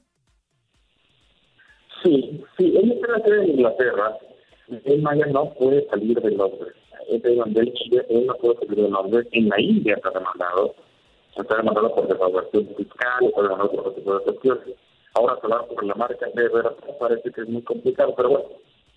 Sí, 2.02 2.44
sí, 2.58 2.74
él 2.76 2.92
está 2.92 3.34
en 3.34 3.50
Inglaterra. 3.50 4.16
El 4.68 5.02
Maya 5.02 5.26
no 5.26 5.52
puede 5.54 5.86
salir 5.88 6.20
de 6.20 6.30
Londres. 6.30 6.74
Él 7.08 8.26
no 8.26 8.34
puede 8.34 8.58
salir 8.58 8.76
de 8.76 8.88
Londres. 8.88 9.26
En 9.32 9.48
la 9.48 9.60
India 9.60 9.94
está 9.94 10.10
demandado. 10.10 10.74
Está 11.36 11.56
demandado 11.56 11.94
por 11.94 12.08
defraudación 12.08 12.66
fiscal, 12.76 13.24
está 13.24 13.42
demandado 13.42 13.70
por 13.70 13.80
otro 13.80 13.92
tipo 13.92 14.18
de 14.18 14.24
cuestiones. 14.24 14.76
Ahora 15.14 15.38
hablar 15.42 15.66
por 15.66 15.84
la 15.84 15.94
marca 15.94 16.26
de 16.34 16.48
verdad 16.48 16.74
parece 16.98 17.30
que 17.30 17.40
es 17.42 17.48
muy 17.48 17.62
complicado, 17.62 18.14
pero 18.16 18.30
bueno, 18.30 18.46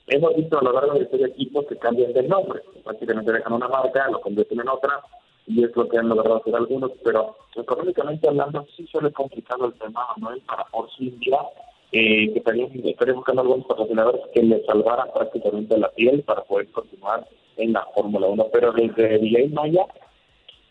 hemos 0.08 0.36
visto 0.36 0.58
a 0.58 0.64
lo 0.64 0.72
largo 0.72 0.94
de 0.94 1.00
la 1.00 1.06
historia 1.06 1.28
equipos 1.28 1.66
que 1.68 1.78
cambian 1.78 2.14
de 2.14 2.24
nombre. 2.24 2.62
Prácticamente 2.84 3.34
dejan 3.34 3.54
una 3.54 3.68
marca, 3.68 4.10
lo 4.10 4.22
convierten 4.22 4.62
en 4.62 4.70
otra, 4.70 5.02
y 5.48 5.64
es 5.64 5.76
lo 5.76 5.88
que 5.88 5.98
han 5.98 6.10
logrado 6.10 6.38
hacer 6.38 6.56
algunos, 6.56 6.92
pero 7.04 7.36
económicamente 7.56 8.28
hablando 8.28 8.66
sí 8.76 8.86
suele 8.88 9.12
complicado 9.12 9.66
el 9.66 9.74
tema. 9.74 10.08
Y 10.36 10.40
para 10.42 10.66
Force 10.66 10.96
India, 11.00 11.40
eh, 11.92 12.34
que 12.34 12.40
estarían, 12.40 12.70
estarían 12.84 13.16
buscando 13.18 13.42
algunos 13.42 13.66
patrocinadores 13.66 14.22
que 14.34 14.44
le 14.44 14.64
salvaran 14.66 15.08
prácticamente 15.14 15.78
la 15.78 15.90
piel 15.92 16.22
para 16.24 16.44
poder 16.44 16.68
continuar 16.72 17.28
en 17.58 17.74
la 17.74 17.86
Fórmula 17.96 18.28
1, 18.28 18.48
pero 18.52 18.72
desde 18.74 19.20
Miguel 19.20 19.52
Maya 19.52 19.86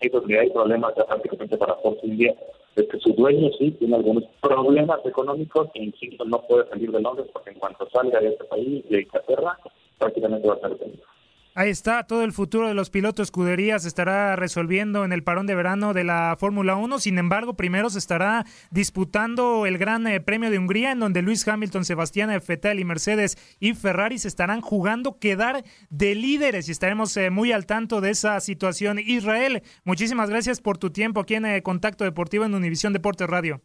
es 0.01 0.13
donde 0.13 0.39
hay 0.39 0.51
problemas 0.51 0.95
ya 0.97 1.07
prácticamente 1.07 1.57
para 1.57 1.75
Force 1.77 2.07
India, 2.07 2.35
es 2.77 2.87
que 2.89 2.99
su 2.99 3.13
dueño 3.15 3.51
sí 3.59 3.71
tiene 3.73 3.97
algunos 3.97 4.25
problemas 4.41 5.01
económicos 5.07 5.69
e 5.75 5.85
insisto, 5.85 6.25
no 6.27 6.43
puede 6.43 6.69
salir 6.69 6.93
de 6.93 7.01
Londres 7.01 7.29
porque 7.33 7.51
en 7.51 7.59
cuanto 7.59 7.89
salga 7.91 8.21
de 8.21 8.29
este 8.29 8.45
país, 8.45 8.89
de 8.91 9.03
Inglaterra, 9.03 9.59
prácticamente 9.99 10.47
va 10.47 10.55
a 10.55 10.57
estar 10.57 10.71
detenido. 10.71 11.16
Ahí 11.59 11.71
está, 11.71 12.07
todo 12.07 12.23
el 12.23 12.35
futuro 12.35 12.69
de 12.69 12.75
los 12.75 12.91
pilotos 12.91 13.29
escuderías 13.29 13.87
estará 13.87 14.37
resolviendo 14.37 15.07
en 15.07 15.13
el 15.15 15.25
parón 15.25 15.47
de 15.47 15.55
verano 15.55 15.95
de 15.95 16.05
la 16.05 16.37
Fórmula 16.39 16.77
1. 16.77 16.99
Sin 16.99 17.17
embargo, 17.17 17.55
primero 17.55 17.89
se 17.89 17.99
estará 17.99 18.45
disputando 18.71 19.65
el 19.65 19.79
Gran 19.79 20.07
eh, 20.07 20.21
Premio 20.21 20.51
de 20.51 20.59
Hungría, 20.59 20.93
en 20.93 21.01
donde 21.01 21.23
Luis 21.23 21.49
Hamilton, 21.49 21.87
Sebastián 21.87 22.29
Vettel 22.47 22.79
y 22.79 22.85
Mercedes 22.85 23.57
y 23.59 23.73
Ferrari 23.73 24.19
se 24.19 24.29
estarán 24.29 24.61
jugando 24.61 25.19
quedar 25.19 25.63
de 25.89 26.15
líderes 26.15 26.69
y 26.69 26.73
estaremos 26.73 27.17
eh, 27.17 27.31
muy 27.31 27.53
al 27.53 27.65
tanto 27.65 28.03
de 28.03 28.11
esa 28.11 28.39
situación. 28.41 28.99
Israel, 28.99 29.63
muchísimas 29.83 30.29
gracias 30.29 30.61
por 30.61 30.77
tu 30.77 30.91
tiempo 30.91 31.21
aquí 31.21 31.37
en 31.37 31.47
eh, 31.47 31.63
Contacto 31.63 32.05
Deportivo 32.05 32.45
en 32.45 32.55
Univisión 32.55 32.93
Deportes 32.93 33.31
Radio. 33.31 33.63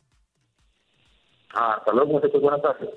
Ah, 1.54 1.76
hasta 1.80 1.92
luego, 1.92 2.14
muchachos, 2.14 2.42
buenas 2.42 2.62
tardes. 2.62 2.90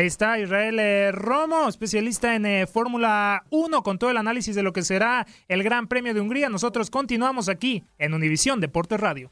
Ahí 0.00 0.06
está 0.06 0.38
Israel 0.38 0.78
eh, 0.78 1.12
Romo, 1.12 1.68
especialista 1.68 2.34
en 2.34 2.46
eh, 2.46 2.66
Fórmula 2.66 3.44
1, 3.50 3.82
con 3.82 3.98
todo 3.98 4.08
el 4.08 4.16
análisis 4.16 4.56
de 4.56 4.62
lo 4.62 4.72
que 4.72 4.80
será 4.80 5.26
el 5.46 5.62
Gran 5.62 5.88
Premio 5.88 6.14
de 6.14 6.22
Hungría. 6.22 6.48
Nosotros 6.48 6.88
continuamos 6.88 7.50
aquí 7.50 7.84
en 7.98 8.14
Univisión 8.14 8.62
Deportes 8.62 8.98
Radio. 8.98 9.30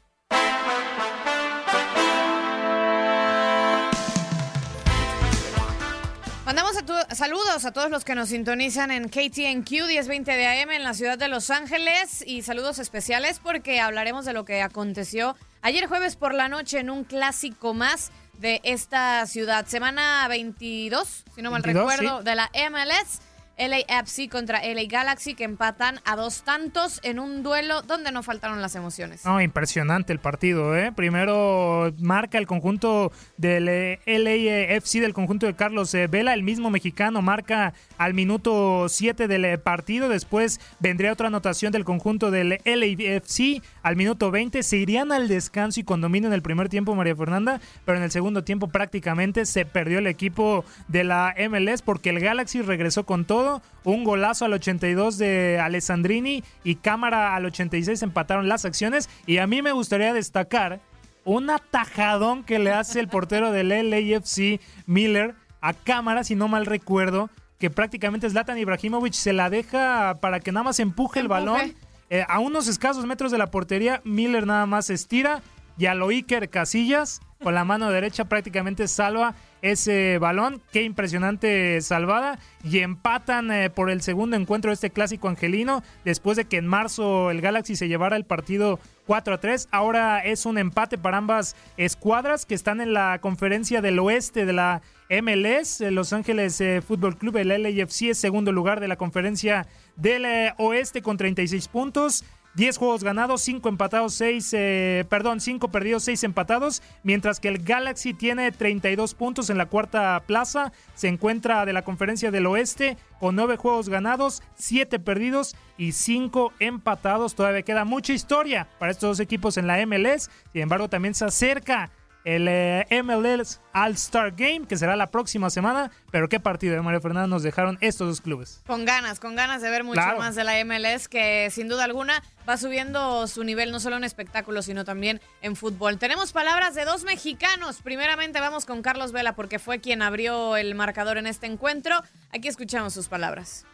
Mandamos 6.45 6.73
saludos 7.13 7.65
a 7.65 7.71
todos 7.71 7.89
los 7.89 8.05
que 8.05 8.13
nos 8.13 8.29
sintonizan 8.29 8.91
en 8.91 9.09
KTNQ 9.09 9.71
1020 9.71 10.31
de 10.31 10.47
AM 10.47 10.69
en 10.69 10.83
la 10.83 10.93
ciudad 10.93 11.17
de 11.17 11.29
Los 11.29 11.49
Ángeles 11.49 12.23
y 12.27 12.43
saludos 12.43 12.77
especiales 12.77 13.39
porque 13.39 13.79
hablaremos 13.79 14.23
de 14.25 14.33
lo 14.33 14.45
que 14.45 14.61
aconteció 14.61 15.35
ayer 15.63 15.87
jueves 15.87 16.15
por 16.15 16.35
la 16.35 16.47
noche 16.47 16.79
en 16.79 16.91
un 16.91 17.05
clásico 17.05 17.73
más 17.73 18.11
de 18.39 18.61
esta 18.63 19.25
ciudad. 19.27 19.65
Semana 19.67 20.25
22, 20.29 21.25
si 21.35 21.41
no 21.41 21.51
mal 21.51 21.61
22, 21.61 21.91
recuerdo, 21.91 22.19
sí. 22.19 22.25
de 22.25 22.35
la 22.35 22.49
MLS. 22.71 23.19
LAFC 23.59 24.29
contra 24.29 24.61
LA 24.65 24.85
Galaxy 24.89 25.35
que 25.35 25.43
empatan 25.43 25.99
a 26.05 26.15
dos 26.15 26.43
tantos 26.43 26.99
en 27.03 27.19
un 27.19 27.43
duelo 27.43 27.81
donde 27.81 28.11
no 28.11 28.23
faltaron 28.23 28.61
las 28.61 28.75
emociones. 28.75 29.25
No, 29.25 29.41
impresionante 29.41 30.13
el 30.13 30.19
partido, 30.19 30.75
¿eh? 30.75 30.91
Primero 30.91 31.93
marca 31.99 32.37
el 32.37 32.47
conjunto 32.47 33.11
del 33.37 33.67
eh, 33.69 33.99
LAFC, 34.05 34.99
del 34.99 35.13
conjunto 35.13 35.45
de 35.45 35.55
Carlos 35.55 35.93
eh, 35.93 36.07
Vela, 36.07 36.33
el 36.33 36.43
mismo 36.43 36.69
mexicano 36.69 37.21
marca 37.21 37.73
al 37.97 38.13
minuto 38.13 38.87
7 38.87 39.27
del 39.27 39.45
eh, 39.45 39.57
partido, 39.57 40.09
después 40.09 40.59
vendría 40.79 41.11
otra 41.11 41.27
anotación 41.27 41.71
del 41.71 41.85
conjunto 41.85 42.31
del 42.31 42.59
LAFC 42.63 43.61
al 43.83 43.95
minuto 43.95 44.31
20, 44.31 44.63
se 44.63 44.77
irían 44.77 45.11
al 45.11 45.27
descanso 45.27 45.79
y 45.79 45.83
con 45.83 46.01
dominio 46.01 46.27
en 46.27 46.33
el 46.33 46.41
primer 46.41 46.69
tiempo 46.69 46.95
María 46.95 47.15
Fernanda, 47.15 47.59
pero 47.85 47.97
en 47.97 48.03
el 48.03 48.11
segundo 48.11 48.43
tiempo 48.43 48.67
prácticamente 48.67 49.45
se 49.45 49.65
perdió 49.65 49.99
el 49.99 50.07
equipo 50.07 50.63
de 50.87 51.03
la 51.03 51.35
MLS 51.49 51.81
porque 51.81 52.09
el 52.09 52.19
Galaxy 52.19 52.61
regresó 52.61 53.05
con 53.05 53.25
todo, 53.25 53.48
un 53.83 54.03
golazo 54.03 54.45
al 54.45 54.53
82 54.53 55.17
de 55.17 55.59
Alessandrini 55.59 56.43
y 56.63 56.75
cámara 56.75 57.35
al 57.35 57.45
86 57.45 58.01
empataron 58.03 58.47
las 58.47 58.65
acciones. 58.65 59.09
Y 59.25 59.37
a 59.37 59.47
mí 59.47 59.61
me 59.61 59.71
gustaría 59.71 60.13
destacar 60.13 60.81
un 61.25 61.49
atajadón 61.49 62.43
que 62.43 62.59
le 62.59 62.71
hace 62.71 62.99
el 62.99 63.07
portero 63.07 63.51
del 63.51 63.69
LAFC 63.69 64.59
Miller 64.85 65.35
a 65.61 65.73
cámara, 65.73 66.23
si 66.23 66.35
no 66.35 66.47
mal 66.47 66.65
recuerdo, 66.65 67.29
que 67.59 67.69
prácticamente 67.69 68.29
Zlatan 68.29 68.57
Ibrahimovic 68.57 69.13
se 69.13 69.33
la 69.33 69.49
deja 69.49 70.15
para 70.21 70.39
que 70.39 70.51
nada 70.51 70.63
más 70.63 70.79
empuje 70.79 71.19
el 71.19 71.27
balón 71.27 71.75
eh, 72.09 72.23
a 72.27 72.39
unos 72.39 72.67
escasos 72.67 73.05
metros 73.05 73.31
de 73.31 73.37
la 73.37 73.51
portería, 73.51 74.01
Miller 74.05 74.47
nada 74.47 74.65
más 74.65 74.89
estira 74.89 75.41
y 75.77 75.85
a 75.85 75.93
lo 75.93 76.09
Iker 76.09 76.49
Casillas 76.49 77.21
con 77.43 77.53
la 77.53 77.63
mano 77.63 77.89
derecha 77.91 78.25
prácticamente 78.25 78.87
salva 78.87 79.35
ese 79.61 80.17
balón. 80.19 80.61
Qué 80.71 80.83
impresionante 80.83 81.81
salvada. 81.81 82.39
Y 82.63 82.79
empatan 82.79 83.51
eh, 83.51 83.69
por 83.69 83.89
el 83.89 84.01
segundo 84.01 84.35
encuentro 84.35 84.69
de 84.69 84.75
este 84.75 84.89
clásico 84.89 85.29
angelino 85.29 85.83
después 86.05 86.37
de 86.37 86.45
que 86.45 86.57
en 86.57 86.67
marzo 86.67 87.31
el 87.31 87.41
Galaxy 87.41 87.75
se 87.75 87.87
llevara 87.87 88.15
el 88.15 88.25
partido 88.25 88.79
4 89.07 89.33
a 89.33 89.37
3. 89.39 89.69
Ahora 89.71 90.19
es 90.19 90.45
un 90.45 90.57
empate 90.57 90.97
para 90.97 91.17
ambas 91.17 91.55
escuadras 91.77 92.45
que 92.45 92.55
están 92.55 92.81
en 92.81 92.93
la 92.93 93.19
conferencia 93.21 93.81
del 93.81 93.99
oeste 93.99 94.45
de 94.45 94.53
la 94.53 94.81
MLS. 95.09 95.81
Los 95.91 96.13
Ángeles 96.13 96.61
eh, 96.61 96.81
Fútbol 96.85 97.17
Club, 97.17 97.37
el 97.37 97.47
LAFC, 97.47 98.09
es 98.09 98.19
segundo 98.19 98.51
lugar 98.51 98.79
de 98.79 98.87
la 98.87 98.97
conferencia 98.97 99.65
del 99.95 100.25
eh, 100.25 100.53
oeste 100.57 101.01
con 101.01 101.17
36 101.17 101.67
puntos. 101.69 102.23
10 102.59 102.77
juegos 102.77 103.05
ganados, 103.05 103.41
5 103.43 103.69
empatados, 103.69 104.15
6, 104.15 104.49
eh, 104.51 105.05
perdón, 105.07 105.39
5 105.39 105.69
perdidos, 105.69 106.03
6 106.03 106.25
empatados, 106.25 106.83
mientras 107.03 107.39
que 107.39 107.47
el 107.47 107.59
Galaxy 107.59 108.13
tiene 108.13 108.51
32 108.51 109.13
puntos 109.13 109.49
en 109.49 109.57
la 109.57 109.67
cuarta 109.67 110.21
plaza, 110.25 110.73
se 110.93 111.07
encuentra 111.07 111.65
de 111.65 111.71
la 111.71 111.83
conferencia 111.83 112.31
del 112.31 112.45
oeste 112.47 112.97
con 113.21 113.37
9 113.37 113.55
juegos 113.55 113.87
ganados, 113.87 114.43
7 114.55 114.99
perdidos 114.99 115.55
y 115.77 115.93
5 115.93 116.51
empatados. 116.59 117.33
Todavía 117.33 117.61
queda 117.61 117.85
mucha 117.85 118.11
historia 118.11 118.67
para 118.77 118.91
estos 118.91 119.11
dos 119.11 119.19
equipos 119.21 119.55
en 119.55 119.65
la 119.65 119.77
MLS, 119.85 120.29
sin 120.51 120.61
embargo 120.61 120.89
también 120.89 121.15
se 121.15 121.23
acerca 121.23 121.91
el 122.25 122.47
eh, 122.49 122.85
MLS 123.03 123.61
All-Star 123.73 124.33
Game, 124.35 124.67
que 124.67 124.77
será 124.77 124.95
la 124.95 125.09
próxima 125.11 125.49
semana. 125.49 125.91
Pero 126.11 126.27
qué 126.29 126.39
partido 126.39 126.75
de 126.75 126.81
Mario 126.81 127.01
Fernández 127.01 127.29
nos 127.29 127.43
dejaron 127.43 127.77
estos 127.81 128.07
dos 128.07 128.21
clubes. 128.21 128.61
Con 128.67 128.85
ganas, 128.85 129.19
con 129.19 129.35
ganas 129.35 129.61
de 129.61 129.69
ver 129.69 129.83
mucho 129.83 130.01
Claro. 130.01 130.19
más 130.19 130.35
de 130.35 130.43
la 130.43 130.63
MLS, 130.65 131.07
que 131.07 131.49
sin 131.51 131.67
duda 131.69 131.83
alguna 131.85 132.21
va 132.47 132.57
subiendo 132.57 133.25
su 133.27 133.43
nivel 133.43 133.71
no 133.71 133.79
solo 133.79 133.97
en 133.97 134.03
espectáculos, 134.03 134.65
sino 134.65 134.83
también 134.85 135.21
en 135.41 135.55
fútbol. 135.55 135.97
Tenemos 135.97 136.31
palabras 136.31 136.75
de 136.75 136.85
dos 136.85 137.03
mexicanos. 137.03 137.81
Primeramente 137.83 138.39
vamos 138.39 138.65
con 138.65 138.81
Carlos 138.81 139.11
Vela, 139.11 139.33
porque 139.35 139.59
fue 139.59 139.79
quien 139.79 140.01
abrió 140.01 140.57
el 140.57 140.75
marcador 140.75 141.17
en 141.17 141.27
este 141.27 141.47
encuentro. 141.47 141.95
Aquí 142.31 142.47
escuchamos 142.47 142.93
sus 142.93 143.07
palabras. 143.07 143.65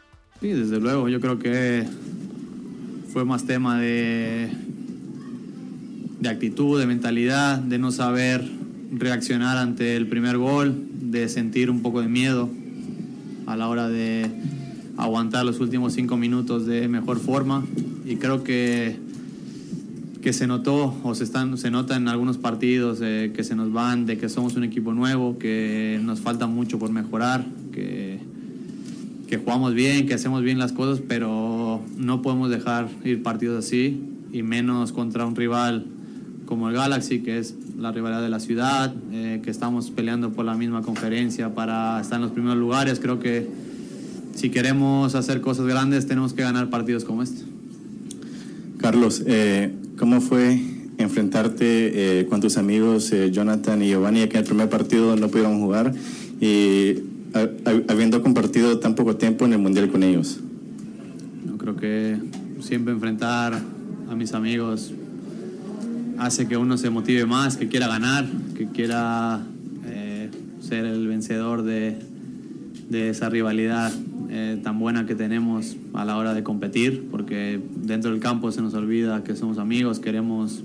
Sí, 0.41 0.49
desde 0.51 0.79
luego, 0.79 1.07
yo 1.09 1.19
creo 1.21 1.39
que 1.39 1.87
fue 3.13 3.23
más 3.23 3.45
tema 3.45 3.79
de, 3.79 4.51
de 6.19 6.29
actitud, 6.29 6.79
de 6.79 6.87
mentalidad, 6.87 7.59
de 7.59 7.77
no 7.77 7.91
saber 7.91 8.43
reaccionar 8.91 9.57
ante 9.57 9.95
el 9.95 10.07
primer 10.07 10.37
gol, 10.37 10.75
de 11.01 11.27
sentir 11.29 11.69
un 11.69 11.81
poco 11.81 12.01
de 12.01 12.07
miedo 12.07 12.49
a 13.45 13.55
la 13.55 13.67
hora 13.67 13.89
de 13.89 14.29
aguantar 14.97 15.45
los 15.45 15.59
últimos 15.59 15.93
cinco 15.93 16.17
minutos 16.17 16.65
de 16.65 16.87
mejor 16.87 17.19
forma. 17.19 17.65
Y 18.05 18.15
creo 18.17 18.43
que, 18.43 18.97
que 20.21 20.33
se 20.33 20.47
notó 20.47 20.95
o 21.03 21.15
se, 21.15 21.23
están, 21.23 21.57
se 21.57 21.71
nota 21.71 21.95
en 21.95 22.07
algunos 22.07 22.37
partidos 22.37 22.99
eh, 23.01 23.31
que 23.35 23.43
se 23.43 23.55
nos 23.55 23.71
van, 23.71 24.05
de 24.05 24.17
que 24.17 24.29
somos 24.29 24.55
un 24.55 24.63
equipo 24.63 24.93
nuevo, 24.93 25.37
que 25.37 25.99
nos 26.03 26.21
falta 26.21 26.47
mucho 26.47 26.79
por 26.79 26.91
mejorar, 26.91 27.45
que, 27.71 28.19
que 29.27 29.37
jugamos 29.37 29.73
bien, 29.73 30.07
que 30.07 30.13
hacemos 30.13 30.43
bien 30.43 30.59
las 30.59 30.71
cosas, 30.71 31.03
pero 31.05 31.81
no 31.97 32.21
podemos 32.21 32.49
dejar 32.49 32.87
ir 33.03 33.21
partidos 33.21 33.65
así, 33.65 34.01
y 34.31 34.43
menos 34.43 34.91
contra 34.91 35.25
un 35.25 35.35
rival 35.35 35.85
como 36.45 36.69
el 36.69 36.75
Galaxy, 36.75 37.19
que 37.19 37.37
es 37.39 37.55
la 37.77 37.91
rivalidad 37.91 38.21
de 38.21 38.29
la 38.29 38.39
ciudad, 38.39 38.93
eh, 39.11 39.41
que 39.43 39.49
estamos 39.51 39.89
peleando 39.91 40.31
por 40.31 40.45
la 40.45 40.55
misma 40.55 40.81
conferencia 40.81 41.53
para 41.53 41.99
estar 42.01 42.17
en 42.17 42.23
los 42.23 42.31
primeros 42.31 42.57
lugares. 42.57 42.99
Creo 42.99 43.19
que 43.19 43.47
si 44.35 44.49
queremos 44.49 45.15
hacer 45.15 45.41
cosas 45.41 45.65
grandes 45.65 46.05
tenemos 46.07 46.33
que 46.33 46.43
ganar 46.43 46.69
partidos 46.69 47.03
como 47.03 47.23
este. 47.23 47.41
Carlos, 48.77 49.23
eh, 49.25 49.73
¿cómo 49.97 50.21
fue 50.21 50.59
enfrentarte 50.97 52.19
eh, 52.21 52.25
con 52.27 52.41
tus 52.41 52.57
amigos 52.57 53.11
eh, 53.11 53.31
Jonathan 53.31 53.81
y 53.81 53.89
Giovanni, 53.89 54.27
que 54.27 54.37
en 54.37 54.43
el 54.43 54.45
primer 54.45 54.69
partido 54.69 55.15
no 55.15 55.27
pudieron 55.29 55.59
jugar 55.59 55.93
y 56.39 56.95
ha- 57.33 57.49
ha- 57.69 57.91
habiendo 57.91 58.21
compartido 58.21 58.79
tan 58.79 58.95
poco 58.95 59.15
tiempo 59.15 59.45
en 59.45 59.53
el 59.53 59.59
Mundial 59.59 59.89
con 59.91 60.03
ellos? 60.03 60.39
Yo 61.47 61.57
creo 61.57 61.75
que 61.75 62.17
siempre 62.61 62.93
enfrentar 62.93 63.59
a 64.09 64.15
mis 64.15 64.33
amigos 64.33 64.93
hace 66.17 66.47
que 66.47 66.57
uno 66.57 66.77
se 66.77 66.89
motive 66.89 67.25
más, 67.25 67.57
que 67.57 67.67
quiera 67.67 67.87
ganar, 67.87 68.25
que 68.55 68.67
quiera 68.67 69.41
eh, 69.85 70.29
ser 70.61 70.85
el 70.85 71.07
vencedor 71.07 71.63
de, 71.63 71.97
de 72.89 73.09
esa 73.09 73.29
rivalidad 73.29 73.91
eh, 74.29 74.59
tan 74.63 74.79
buena 74.79 75.05
que 75.05 75.15
tenemos 75.15 75.77
a 75.93 76.03
la 76.03 76.17
hora 76.17 76.33
de 76.33 76.43
competir, 76.43 77.07
porque 77.09 77.59
dentro 77.75 78.11
del 78.11 78.19
campo 78.19 78.51
se 78.51 78.61
nos 78.61 78.73
olvida 78.73 79.23
que 79.23 79.35
somos 79.35 79.57
amigos, 79.57 79.99
queremos 79.99 80.63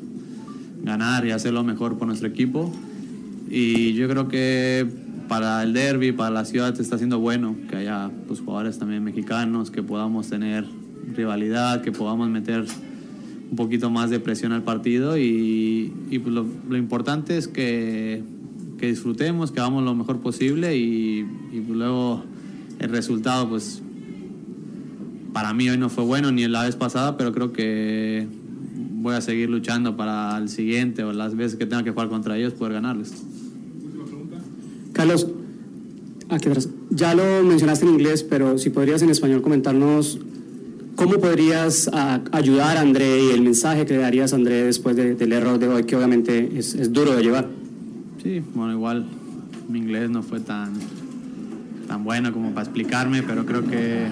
ganar 0.82 1.26
y 1.26 1.30
hacer 1.30 1.52
lo 1.52 1.62
mejor 1.62 1.98
por 1.98 2.06
nuestro 2.06 2.28
equipo. 2.28 2.72
Y 3.50 3.92
yo 3.94 4.08
creo 4.08 4.28
que 4.28 4.86
para 5.28 5.62
el 5.62 5.72
derby, 5.72 6.12
para 6.12 6.30
la 6.30 6.44
ciudad, 6.44 6.78
está 6.80 6.98
siendo 6.98 7.20
bueno 7.20 7.54
que 7.68 7.76
haya 7.76 8.10
pues, 8.26 8.40
jugadores 8.40 8.78
también 8.78 9.04
mexicanos, 9.04 9.70
que 9.70 9.82
podamos 9.82 10.28
tener 10.28 10.64
rivalidad, 11.14 11.82
que 11.82 11.92
podamos 11.92 12.28
meter 12.28 12.64
un 13.50 13.56
poquito 13.56 13.90
más 13.90 14.10
de 14.10 14.20
presión 14.20 14.52
al 14.52 14.62
partido 14.62 15.18
y, 15.18 15.92
y, 16.10 16.18
pues, 16.20 16.34
lo, 16.34 16.46
lo 16.68 16.76
importante 16.76 17.36
es 17.36 17.48
que, 17.48 18.22
que 18.78 18.86
disfrutemos, 18.86 19.50
que 19.50 19.60
hagamos 19.60 19.84
lo 19.84 19.94
mejor 19.94 20.20
posible 20.20 20.76
y, 20.76 21.26
y, 21.52 21.60
pues, 21.60 21.78
luego 21.78 22.24
el 22.78 22.90
resultado 22.90 23.48
pues 23.48 23.82
para 25.32 25.52
mí 25.52 25.68
hoy 25.68 25.78
no 25.78 25.90
fue 25.90 26.04
bueno 26.04 26.32
ni 26.32 26.46
la 26.48 26.64
vez 26.64 26.76
pasada, 26.76 27.16
pero 27.16 27.32
creo 27.32 27.52
que 27.52 28.26
voy 29.00 29.14
a 29.14 29.20
seguir 29.20 29.48
luchando 29.48 29.96
para 29.96 30.36
el 30.38 30.48
siguiente 30.48 31.04
o 31.04 31.12
las 31.12 31.36
veces 31.36 31.56
que 31.56 31.66
tenga 31.66 31.82
que 31.84 31.90
jugar 31.90 32.08
contra 32.08 32.36
ellos 32.36 32.54
poder 32.54 32.74
ganarles. 32.74 33.12
Carlos, 34.92 35.28
aquí 36.28 36.48
atrás. 36.48 36.68
Ya 36.90 37.14
lo 37.14 37.42
mencionaste 37.44 37.86
en 37.86 37.92
inglés, 37.92 38.22
pero 38.22 38.58
si 38.58 38.70
podrías 38.70 39.02
en 39.02 39.10
español 39.10 39.42
comentarnos 39.42 40.18
cómo 41.00 41.18
podrías 41.18 41.88
ah, 41.94 42.20
ayudar 42.30 42.76
a 42.76 42.82
André 42.82 43.24
y 43.24 43.30
el 43.30 43.40
mensaje 43.40 43.86
que 43.86 43.94
le 43.94 44.00
darías 44.00 44.34
a 44.34 44.36
André 44.36 44.64
después 44.64 44.94
de- 44.96 45.14
del 45.14 45.32
error 45.32 45.58
de 45.58 45.66
hoy, 45.66 45.84
que 45.84 45.96
obviamente 45.96 46.50
es, 46.58 46.92
duro 46.92 47.16
de 47.16 47.22
llevar. 47.22 47.48
Sí, 48.22 48.42
bueno, 48.54 48.74
igual 48.74 49.06
mi 49.66 49.78
inglés 49.78 50.10
no 50.10 50.22
fue 50.22 50.40
tan, 50.40 50.74
tan 51.88 52.04
bueno 52.04 52.34
como 52.34 52.50
para 52.50 52.64
explicarme, 52.66 53.22
pero 53.22 53.46
creo 53.46 53.66
que 53.66 54.08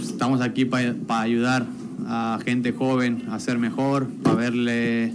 estamos 0.00 0.40
aquí 0.40 0.64
para 0.64 1.20
ayudar 1.20 1.66
a 2.06 2.38
gente 2.42 2.72
joven 2.72 3.24
a 3.28 3.38
ser 3.38 3.58
mejor, 3.58 4.06
para 4.22 4.36
verle, 4.36 5.12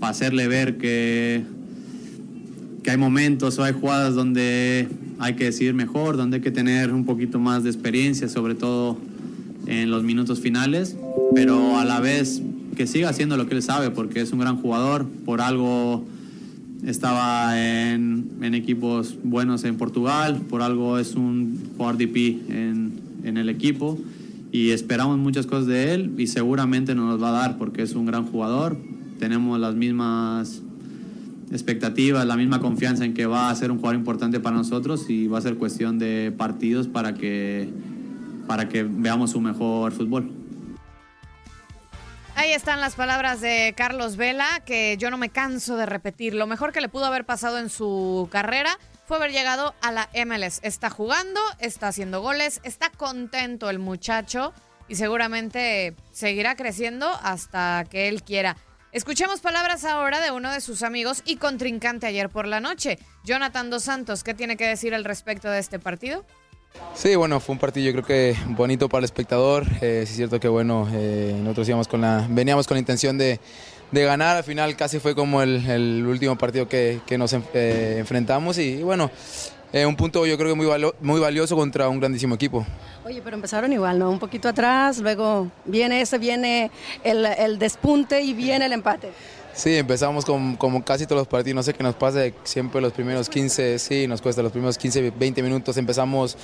para 0.00 0.10
hacerle 0.10 0.48
ver 0.48 0.76
que, 0.76 1.44
que 2.82 2.90
hay 2.90 2.98
momentos 2.98 3.58
o 3.58 3.64
hay 3.64 3.72
jugadas 3.72 4.14
donde 4.14 4.86
hay 5.18 5.32
que 5.32 5.44
decidir 5.44 5.72
mejor, 5.72 6.18
donde 6.18 6.36
hay 6.36 6.42
que 6.42 6.50
tener 6.50 6.92
un 6.92 7.06
poquito 7.06 7.38
más 7.38 7.62
de 7.64 7.70
experiencia, 7.70 8.28
sobre 8.28 8.54
todo 8.54 8.98
en 9.66 9.90
los 9.90 10.02
minutos 10.02 10.40
finales, 10.40 10.96
pero 11.34 11.78
a 11.78 11.84
la 11.84 12.00
vez 12.00 12.42
que 12.76 12.86
siga 12.86 13.08
haciendo 13.08 13.36
lo 13.36 13.46
que 13.46 13.54
él 13.54 13.62
sabe, 13.62 13.90
porque 13.90 14.20
es 14.20 14.32
un 14.32 14.40
gran 14.40 14.56
jugador, 14.56 15.06
por 15.24 15.40
algo 15.40 16.04
estaba 16.84 17.58
en, 17.58 18.32
equipos 18.42 19.16
buenos 19.24 19.64
en 19.64 19.76
Portugal, 19.76 20.42
por 20.48 20.62
algo 20.62 20.98
es 20.98 21.14
un 21.14 21.58
jugador 21.76 21.96
DP 21.96 22.50
en, 22.50 22.92
en 23.24 23.36
el 23.38 23.48
equipo 23.48 23.98
y 24.52 24.70
esperamos 24.70 25.18
muchas 25.18 25.46
cosas 25.46 25.66
de 25.66 25.94
él 25.94 26.12
y 26.18 26.26
seguramente 26.26 26.94
nos 26.94 27.20
va 27.22 27.30
a 27.30 27.32
dar 27.32 27.58
porque 27.58 27.82
es 27.82 27.94
un 27.94 28.06
gran 28.06 28.26
jugador, 28.26 28.76
tenemos 29.18 29.58
las 29.58 29.74
mismas 29.74 30.62
expectativas, 31.50 32.26
la 32.26 32.36
misma 32.36 32.60
confianza 32.60 33.04
en 33.04 33.14
que 33.14 33.26
va 33.26 33.50
a 33.50 33.54
ser 33.54 33.70
un 33.70 33.78
jugador 33.78 33.96
importante 33.96 34.40
para 34.40 34.56
nosotros 34.56 35.08
y 35.08 35.26
va 35.26 35.38
a 35.38 35.40
ser 35.40 35.56
cuestión 35.56 35.98
de 35.98 36.32
partidos 36.36 36.88
para 36.88 37.14
que, 37.14 37.68
para 38.46 38.68
que 38.68 38.82
veamos 38.82 39.30
su 39.32 39.40
mejor 39.40 39.92
fútbol. 39.92 40.30
Ahí 42.36 42.52
están 42.52 42.80
las 42.80 42.96
palabras 42.96 43.40
de 43.40 43.74
Carlos 43.76 44.16
Vela, 44.16 44.60
que 44.66 44.96
yo 44.98 45.10
no 45.10 45.16
me 45.16 45.28
canso 45.28 45.76
de 45.76 45.86
repetir. 45.86 46.34
Lo 46.34 46.48
mejor 46.48 46.72
que 46.72 46.80
le 46.80 46.88
pudo 46.88 47.04
haber 47.04 47.24
pasado 47.24 47.58
en 47.58 47.70
su 47.70 48.28
carrera 48.30 48.76
fue 49.06 49.18
haber 49.18 49.30
llegado 49.30 49.74
a 49.82 49.92
la 49.92 50.08
MLS. 50.26 50.58
Está 50.62 50.90
jugando, 50.90 51.40
está 51.60 51.88
haciendo 51.88 52.22
goles, 52.22 52.60
está 52.64 52.90
contento 52.90 53.70
el 53.70 53.78
muchacho 53.78 54.52
y 54.88 54.96
seguramente 54.96 55.94
seguirá 56.10 56.56
creciendo 56.56 57.08
hasta 57.22 57.84
que 57.88 58.08
él 58.08 58.22
quiera. 58.24 58.56
Escuchemos 58.90 59.40
palabras 59.40 59.84
ahora 59.84 60.20
de 60.20 60.30
uno 60.30 60.52
de 60.52 60.60
sus 60.60 60.82
amigos 60.82 61.22
y 61.24 61.36
contrincante 61.36 62.06
ayer 62.06 62.30
por 62.30 62.46
la 62.46 62.60
noche, 62.60 62.98
Jonathan 63.24 63.68
Dos 63.68 63.84
Santos. 63.84 64.22
¿Qué 64.22 64.34
tiene 64.34 64.56
que 64.56 64.66
decir 64.66 64.94
al 64.94 65.04
respecto 65.04 65.50
de 65.50 65.58
este 65.58 65.78
partido? 65.78 66.24
Sí, 66.94 67.16
bueno, 67.16 67.40
fue 67.40 67.54
un 67.54 67.58
partido 67.58 67.86
yo 67.86 67.92
creo 67.92 68.04
que 68.04 68.36
bonito 68.50 68.88
para 68.88 69.00
el 69.00 69.04
espectador. 69.04 69.66
Eh, 69.80 70.00
es 70.04 70.10
cierto 70.10 70.38
que 70.38 70.48
bueno, 70.48 70.88
eh, 70.92 71.34
nosotros 71.40 71.68
íbamos 71.68 71.88
con 71.88 72.00
la, 72.00 72.26
veníamos 72.30 72.66
con 72.66 72.76
la 72.76 72.78
intención 72.80 73.18
de, 73.18 73.40
de 73.90 74.04
ganar. 74.04 74.36
Al 74.36 74.44
final 74.44 74.76
casi 74.76 75.00
fue 75.00 75.14
como 75.14 75.42
el, 75.42 76.04
último 76.06 76.36
partido 76.38 76.68
que, 76.68 77.00
que 77.06 77.18
nos 77.18 77.32
eh, 77.32 77.96
enfrentamos 77.98 78.58
y, 78.58 78.82
bueno, 78.82 79.10
eh, 79.72 79.84
un 79.86 79.96
punto 79.96 80.24
yo 80.24 80.36
creo 80.38 80.50
que 80.50 80.54
muy, 80.54 80.66
valo- 80.66 80.94
muy 81.00 81.20
valioso 81.20 81.56
contra 81.56 81.88
un 81.88 81.98
grandísimo 81.98 82.36
equipo. 82.36 82.64
Oye, 83.04 83.20
pero 83.22 83.36
empezaron 83.36 83.72
igual, 83.72 83.98
¿no? 83.98 84.08
Un 84.08 84.20
poquito 84.20 84.48
atrás, 84.48 84.98
luego 84.98 85.50
viene 85.64 86.00
ese, 86.00 86.18
viene 86.18 86.70
el, 87.02 87.26
el 87.26 87.58
despunte 87.58 88.22
y 88.22 88.32
viene 88.34 88.66
el 88.66 88.72
empate. 88.72 89.10
Sí, 89.56 89.76
empezamos 89.76 90.24
con, 90.24 90.56
como 90.56 90.84
casi 90.84 91.06
todos 91.06 91.20
los 91.20 91.28
partidos, 91.28 91.54
no 91.54 91.62
sé 91.62 91.74
qué 91.74 91.84
nos 91.84 91.94
pasa, 91.94 92.20
siempre 92.42 92.80
los 92.80 92.92
primeros 92.92 93.28
15, 93.28 93.78
sí, 93.78 94.08
nos 94.08 94.20
cuesta 94.20 94.42
los 94.42 94.50
primeros 94.50 94.76
15, 94.76 95.12
20 95.12 95.42
minutos, 95.44 95.76
empezamos 95.76 96.36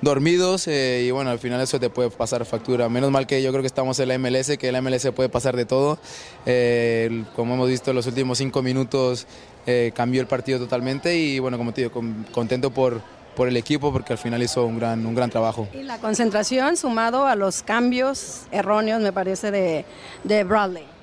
dormidos 0.00 0.66
eh, 0.66 1.04
y 1.06 1.10
bueno, 1.10 1.28
al 1.30 1.38
final 1.38 1.60
eso 1.60 1.78
te 1.78 1.90
puede 1.90 2.08
pasar 2.10 2.44
factura. 2.46 2.88
Menos 2.88 3.10
mal 3.10 3.26
que 3.26 3.42
yo 3.42 3.50
creo 3.50 3.60
que 3.62 3.66
estamos 3.66 3.98
en 4.00 4.08
la 4.08 4.18
MLS, 4.18 4.56
que 4.58 4.72
la 4.72 4.80
MLS 4.80 5.06
puede 5.14 5.28
pasar 5.28 5.56
de 5.56 5.66
todo. 5.66 5.98
Eh, 6.46 7.24
como 7.36 7.52
hemos 7.52 7.68
visto, 7.68 7.90
en 7.90 7.96
los 7.96 8.06
últimos 8.06 8.38
5 8.38 8.62
minutos 8.62 9.26
eh, 9.66 9.92
cambió 9.94 10.22
el 10.22 10.26
partido 10.26 10.58
totalmente 10.58 11.16
y 11.18 11.38
bueno, 11.40 11.58
como 11.58 11.72
te 11.74 11.82
digo, 11.82 11.92
con- 11.92 12.24
contento 12.32 12.70
por, 12.70 13.02
por 13.36 13.46
el 13.46 13.58
equipo 13.58 13.92
porque 13.92 14.14
al 14.14 14.18
final 14.18 14.42
hizo 14.42 14.64
un 14.64 14.78
gran, 14.78 15.04
un 15.04 15.14
gran 15.14 15.28
trabajo. 15.28 15.68
Y 15.74 15.82
la 15.82 15.98
concentración 15.98 16.78
sumado 16.78 17.26
a 17.26 17.36
los 17.36 17.62
cambios 17.62 18.42
erróneos, 18.50 19.02
me 19.02 19.12
parece, 19.12 19.50
de, 19.50 19.84
de 20.24 20.44
Bradley. 20.44 20.93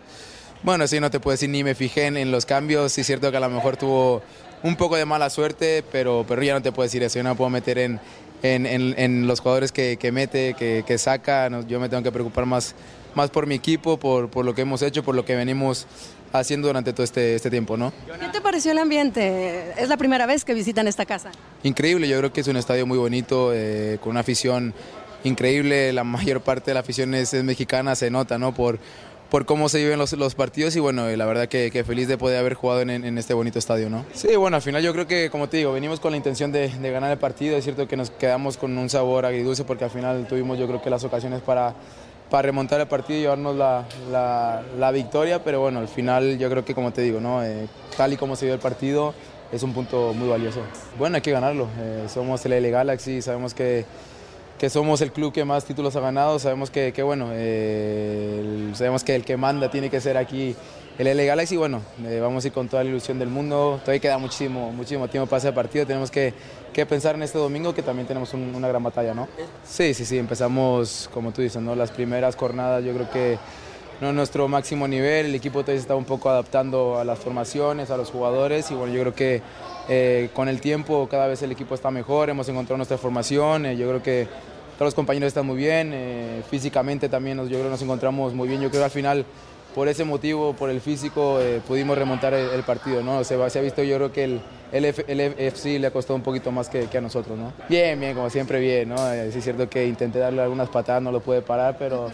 Bueno, 0.64 0.88
sí, 0.88 1.00
no 1.00 1.10
te 1.10 1.20
puedo 1.20 1.34
decir, 1.34 1.50
ni 1.50 1.64
me 1.64 1.74
fijé 1.76 2.06
en, 2.06 2.18
en 2.18 2.32
los 2.32 2.46
cambios. 2.46 2.92
Sí, 2.92 3.02
es 3.02 3.08
cierto 3.08 3.32
que 3.32 3.38
a 3.38 3.40
lo 3.40 3.50
mejor 3.50 3.78
tuvo 3.78 4.22
un 4.64 4.76
poco 4.76 4.96
de 4.96 5.06
mala 5.06 5.30
suerte, 5.30 5.84
pero, 5.92 6.24
pero 6.28 6.42
ya 6.44 6.54
no 6.54 6.62
te 6.62 6.72
puedo 6.72 6.86
decir 6.86 7.02
eso. 7.02 7.18
Yo 7.18 7.24
no 7.24 7.32
me 7.32 7.36
puedo 7.36 7.50
meter 7.50 7.80
en, 7.80 8.00
en, 8.44 8.66
en- 8.68 9.28
los 9.28 9.40
jugadores 9.40 9.72
que, 9.72 9.98
que 10.00 10.12
mete, 10.12 10.54
que, 10.54 10.84
que 10.86 10.98
saca. 11.00 11.50
Yo 11.68 11.80
me 11.80 11.90
tengo 11.90 12.04
que 12.04 12.12
preocupar 12.12 12.46
más, 12.46 12.76
más 13.16 13.32
por 13.32 13.48
mi 13.48 13.56
equipo, 13.56 13.98
por, 13.98 14.30
por 14.30 14.46
lo 14.46 14.54
que 14.54 14.62
hemos 14.62 14.84
hecho, 14.84 15.04
por 15.04 15.16
lo 15.16 15.26
que 15.26 15.36
venimos 15.36 15.88
haciendo 16.32 16.68
durante 16.68 16.94
todo 16.94 17.04
este, 17.04 17.36
este 17.36 17.50
tiempo, 17.50 17.76
¿no? 17.76 17.92
¿Qué 18.20 18.28
te 18.32 18.40
pareció 18.40 18.72
el 18.72 18.78
ambiente? 18.78 19.74
Es 19.82 19.90
la 19.90 19.98
primera 19.98 20.26
vez 20.28 20.46
que 20.46 20.54
visitan 20.54 20.88
esta 20.88 21.06
casa. 21.06 21.32
Increíble, 21.64 22.08
yo 22.08 22.18
creo 22.20 22.32
que 22.32 22.40
es 22.42 22.48
un 22.48 22.56
estadio 22.56 22.86
muy 22.86 22.98
bonito, 23.00 23.52
eh, 23.54 23.98
con 24.00 24.12
una 24.12 24.22
afición 24.22 24.74
increíble, 25.24 25.92
la 25.92 26.04
mayor 26.04 26.42
parte 26.42 26.72
de 26.72 26.76
la 26.76 26.80
afición 26.80 27.14
es, 27.16 27.34
es 27.34 27.44
mexicana, 27.44 27.96
se 27.96 28.10
nota, 28.10 28.38
¿no? 28.38 28.54
Por, 28.54 28.80
por 29.32 29.46
cómo 29.46 29.68
se 29.70 29.80
viven 29.80 29.98
los, 29.98 30.12
los 30.14 30.36
partidos 30.36 30.76
y 30.76 30.80
bueno, 30.82 31.08
eh, 31.08 31.16
la 31.18 31.26
verdad 31.26 31.48
que, 31.48 31.84
feliz 31.88 32.08
de 32.10 32.18
poder 32.18 32.38
haber 32.38 32.54
jugado 32.54 32.82
en, 32.82 32.90
en 32.92 33.18
este 33.18 33.34
bonito 33.34 33.58
estadio, 33.58 33.90
¿no? 33.90 34.06
Sí, 34.14 34.36
bueno, 34.36 34.58
al 34.58 34.62
final 34.62 34.84
yo 34.84 34.92
creo 34.92 35.08
que, 35.08 35.30
como 35.32 35.48
te 35.48 35.56
digo, 35.58 35.72
venimos 35.72 36.00
con 36.02 36.12
la 36.12 36.18
intención 36.18 36.52
de, 36.52 36.68
de 36.68 36.92
ganar 36.92 37.10
el 37.12 37.18
partido, 37.18 37.56
es 37.58 37.64
cierto 37.64 37.88
que 37.88 37.96
nos 37.98 38.12
quedamos 38.12 38.58
con 38.58 38.78
un 38.78 38.90
sabor 38.90 39.26
agridulce 39.26 39.64
porque 39.64 39.86
al 39.86 39.90
final 39.90 40.28
tuvimos 40.28 40.60
yo 40.60 40.68
creo 40.68 40.82
que 40.82 40.90
las 40.92 41.04
ocasiones 41.06 41.42
para 41.42 41.74
para 42.30 42.44
remontar 42.44 42.80
el 42.80 42.88
partido 42.88 43.20
y 43.20 43.22
llevarnos 43.24 43.58
la, 43.58 43.84
la- 44.10 44.62
la 44.80 44.92
victoria, 44.92 45.44
pero 45.44 45.60
bueno, 45.60 45.80
al 45.80 45.90
final 45.90 46.38
yo 46.38 46.50
creo 46.50 46.64
que 46.64 46.74
como 46.74 46.92
te 46.94 47.02
digo, 47.02 47.20
¿no? 47.20 47.44
Eh, 47.44 47.68
tal 47.98 48.14
y 48.14 48.18
como 48.18 48.38
se 48.38 48.46
dio 48.46 48.54
el 48.54 48.60
partido, 48.62 49.14
es 49.52 49.64
un 49.64 49.74
punto 49.74 50.14
muy 50.14 50.30
valioso. 50.30 50.62
Bueno, 50.98 51.18
hay 51.18 51.22
que 51.22 51.32
ganarlo, 51.32 51.68
eh, 51.80 52.06
somos 52.08 52.46
el 52.46 52.54
LA 52.54 52.70
Galaxy, 52.70 53.22
sabemos 53.22 53.54
que, 53.54 53.86
que 54.62 54.70
somos 54.70 55.02
el 55.02 55.12
club 55.12 55.34
que 55.34 55.44
más 55.44 55.66
títulos 55.66 55.96
ha 55.96 56.02
ganado, 56.02 56.38
sabemos 56.38 56.70
que, 56.70 56.94
que, 56.94 57.02
bueno, 57.02 57.30
eh, 57.34 58.70
sabemos 58.76 59.04
que 59.04 59.16
el 59.16 59.26
que 59.26 59.36
manda 59.36 59.72
tiene 59.72 59.90
que 59.90 60.00
ser 60.00 60.18
aquí 60.18 60.56
el 61.00 61.08
LA 61.08 61.24
Galaxy, 61.24 61.58
bueno, 61.58 61.82
eh, 62.06 62.20
vamos 62.22 62.44
a 62.44 62.48
ir 62.48 62.54
con 62.54 62.70
toda 62.70 62.84
la 62.84 62.92
ilusión 62.92 63.18
del 63.18 63.30
mundo, 63.30 63.80
todavía 63.82 64.00
queda 64.00 64.20
muchísimo, 64.20 64.72
muchísimo 64.72 65.08
tiempo 65.08 65.28
para 65.28 65.40
ese 65.40 65.52
partido, 65.52 65.88
tenemos 65.88 66.12
que, 66.12 66.36
que 66.74 66.86
pensar 66.86 67.16
en 67.16 67.24
este 67.24 67.40
domingo 67.40 67.74
que 67.74 67.82
también 67.82 68.08
tenemos 68.08 68.36
un- 68.36 68.54
una 68.54 68.68
gran 68.68 68.84
batalla, 68.84 69.16
¿no? 69.16 69.28
Sí, 69.66 69.96
sí, 69.96 70.06
sí, 70.06 70.20
empezamos, 70.20 71.10
como 71.12 71.32
tú 71.32 71.42
dices, 71.42 71.60
¿no? 71.60 71.74
las 71.74 71.90
primeras 71.90 72.36
jornadas 72.36 72.84
yo 72.86 72.94
creo 72.94 73.10
que 73.10 73.40
no 74.00 74.10
es 74.10 74.14
nuestro 74.14 74.48
máximo 74.48 74.88
nivel, 74.88 75.26
el 75.26 75.34
equipo 75.34 75.62
todavía 75.62 75.82
está 75.82 75.96
un 75.96 76.06
poco 76.06 76.30
adaptando 76.30 77.00
a 77.00 77.04
las 77.04 77.18
formaciones, 77.18 77.90
a 77.90 77.98
los 77.98 78.12
jugadores 78.12 78.70
y 78.70 78.76
bueno, 78.76 78.94
yo 78.94 79.02
creo 79.02 79.16
que 79.16 79.42
eh, 79.90 80.30
con 80.36 80.50
el 80.50 80.62
tiempo 80.62 81.08
cada 81.10 81.26
vez 81.26 81.42
el 81.42 81.52
equipo 81.52 81.74
está 81.74 81.90
mejor, 81.90 82.30
hemos 82.30 82.48
encontrado 82.48 82.78
nuestra 82.78 83.00
formación, 83.00 83.64
yo 83.76 83.88
creo 83.88 84.04
que 84.04 84.28
todos 84.82 84.88
los 84.88 84.96
compañeros 84.96 85.28
están 85.28 85.46
muy 85.46 85.58
bien, 85.58 85.92
eh, 85.94 86.42
físicamente 86.50 87.08
también 87.08 87.38
nos, 87.38 87.50
yo 87.50 87.60
creo 87.60 87.70
nos 87.70 87.84
encontramos 87.84 88.34
muy 88.34 88.48
bien, 88.48 88.62
yo 88.62 88.72
creo 88.72 88.84
al 88.84 88.90
final 88.90 89.26
por 89.76 89.88
ese 89.88 90.04
motivo, 90.06 90.54
por 90.54 90.72
el 90.72 90.82
físico, 90.82 91.40
eh, 91.40 91.62
pudimos 91.68 91.96
remontar 91.96 92.34
el, 92.34 92.64
partido, 92.64 93.04
¿no? 93.04 93.24
Se, 93.24 93.38
se 93.52 93.60
ha 93.60 93.62
visto 93.62 93.84
yo 93.84 93.98
creo 93.98 94.12
que 94.12 94.24
el, 94.24 94.42
el, 94.72 94.86
el 94.86 95.20
FC 95.38 95.78
le 95.78 95.86
ha 95.86 95.92
costado 95.92 96.16
un 96.16 96.24
poquito 96.24 96.52
más 96.52 96.68
que, 96.68 96.88
a 96.98 97.00
nosotros, 97.02 97.38
¿no? 97.38 97.54
Bien, 97.70 98.00
bien, 98.00 98.16
como 98.16 98.32
siempre 98.32 98.60
bien, 98.60 98.90
¿no? 98.90 99.14
Eh, 99.14 99.28
es 99.28 99.44
cierto 99.44 99.70
que 99.70 99.86
intenté 99.86 100.18
darle 100.18 100.42
algunas 100.42 100.68
patadas, 100.70 101.04
no 101.04 101.12
lo 101.12 101.20
pude 101.20 101.44
parar, 101.44 101.76
pero... 101.78 102.10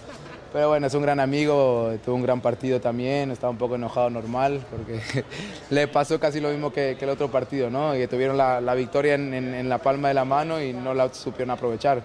Pero 0.53 0.69
bueno, 0.69 0.87
es 0.87 0.93
un 0.93 1.01
gran 1.03 1.19
amigo, 1.19 1.93
tuvo 2.03 2.15
un 2.15 2.23
gran 2.23 2.39
partido 2.41 2.79
también, 2.81 3.31
estaba 3.31 3.51
un 3.51 3.57
poco 3.57 3.75
enojado 3.75 4.09
normal, 4.09 4.61
porque 4.71 5.01
le 5.69 5.87
pasó 5.87 6.19
casi 6.19 6.39
lo 6.39 6.49
mismo 6.49 6.71
que, 6.71 6.95
que 6.97 7.03
el 7.05 7.11
otro 7.11 7.29
partido, 7.29 7.69
¿no? 7.69 7.91
Que 7.93 8.07
tuvieron 8.07 8.37
la, 8.37 8.59
la 8.61 8.73
victoria 8.73 9.15
en, 9.15 9.33
en- 9.33 9.53
en 9.53 9.69
la 9.69 9.77
palma 9.77 10.07
de 10.07 10.13
la 10.13 10.23
mano 10.25 10.61
y 10.61 10.71
no 10.73 10.93
la 10.93 11.13
supieron 11.13 11.51
aprovechar. 11.51 12.01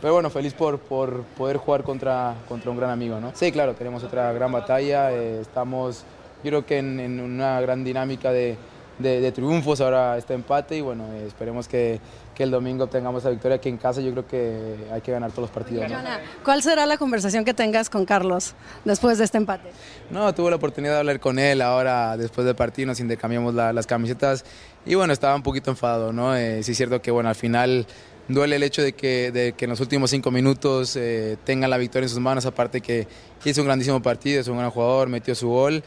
Pero 0.00 0.14
bueno, 0.14 0.30
feliz 0.30 0.54
por, 0.54 0.78
por 0.78 1.22
poder 1.36 1.56
jugar 1.58 1.82
contra, 1.82 2.34
contra 2.48 2.70
un 2.70 2.76
gran 2.78 2.90
amigo, 2.90 3.20
¿no? 3.20 3.32
Sí, 3.34 3.52
claro, 3.52 3.74
tenemos 3.74 4.02
otra 4.02 4.32
gran 4.32 4.50
batalla, 4.50 5.12
eh, 5.12 5.40
estamos 5.40 6.04
yo 6.42 6.48
creo 6.50 6.64
que 6.66 6.78
en, 6.78 6.98
en 7.00 7.20
una 7.20 7.60
gran 7.60 7.84
dinámica 7.84 8.32
de, 8.32 8.56
de- 8.98 9.20
de 9.20 9.30
triunfos, 9.32 9.80
ahora 9.82 10.16
este 10.16 10.32
empate 10.32 10.76
y 10.78 10.80
bueno, 10.80 11.04
eh, 11.12 11.26
esperemos 11.26 11.68
que, 11.68 12.00
que 12.34 12.42
el 12.44 12.50
domingo 12.50 12.84
obtengamos 12.84 13.24
la 13.24 13.30
victoria 13.30 13.56
aquí 13.56 13.68
en 13.68 13.76
casa, 13.76 14.00
yo 14.00 14.10
creo 14.12 14.26
que 14.26 14.76
hay 14.90 15.02
que 15.02 15.12
ganar 15.12 15.32
todos 15.32 15.42
los 15.42 15.50
partidos. 15.50 15.86
¿no? 15.90 15.98
¿cuál 16.42 16.62
será 16.62 16.86
la 16.86 16.96
conversación 16.96 17.44
que 17.44 17.52
tengas 17.52 17.90
con 17.90 18.06
Carlos 18.06 18.54
después 18.86 19.18
de 19.18 19.24
este 19.24 19.36
empate? 19.36 19.68
No, 20.10 20.34
tuve 20.34 20.48
la 20.48 20.56
oportunidad 20.56 20.94
de 20.94 20.98
hablar 21.00 21.20
con 21.20 21.38
él 21.38 21.60
ahora 21.60 22.16
después 22.16 22.46
del 22.46 22.56
partido, 22.56 22.86
nos 22.86 23.00
intercambiamos 23.00 23.52
la- 23.54 23.74
las 23.74 23.86
camisetas 23.86 24.46
y 24.86 24.94
bueno, 24.94 25.12
estaba 25.12 25.34
un 25.34 25.42
poquito 25.42 25.70
enfadado, 25.70 26.10
¿no? 26.10 26.34
Eh, 26.34 26.62
sí 26.62 26.72
es 26.72 26.78
cierto 26.78 27.02
que 27.02 27.10
bueno, 27.10 27.28
al 27.28 27.34
final 27.34 27.86
duele 28.34 28.56
el 28.56 28.62
hecho 28.62 28.82
de 28.82 28.92
que, 28.92 29.30
de 29.32 29.52
que 29.52 29.64
en 29.64 29.70
los 29.70 29.80
últimos 29.80 30.10
cinco 30.10 30.30
minutos 30.30 30.96
eh, 30.96 31.36
tengan 31.44 31.70
la 31.70 31.78
victoria 31.78 32.06
en 32.06 32.10
sus 32.10 32.20
manos, 32.20 32.46
aparte 32.46 32.80
que 32.80 33.06
hizo 33.44 33.60
un 33.60 33.66
grandísimo 33.66 34.02
partido, 34.02 34.40
es 34.40 34.48
un 34.48 34.58
gran 34.58 34.70
jugador, 34.70 35.08
metió 35.08 35.34
su 35.34 35.48
gol, 35.48 35.82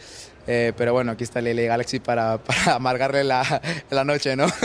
eh, 0.48 0.74
pero 0.78 0.94
bueno, 0.94 1.12
aquí 1.12 1.24
está 1.24 1.40
el 1.40 1.56
LA 1.56 1.64
Galaxy 1.64 2.00
para, 2.00 2.38
para 2.44 2.76
amargarle 2.76 3.24
la, 3.24 3.62
la 3.90 4.04
noche, 4.04 4.36
¿no? 4.36 4.46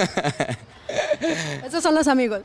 Esos 1.66 1.83
son 1.83 1.95
los 1.95 2.09
amigos. 2.09 2.41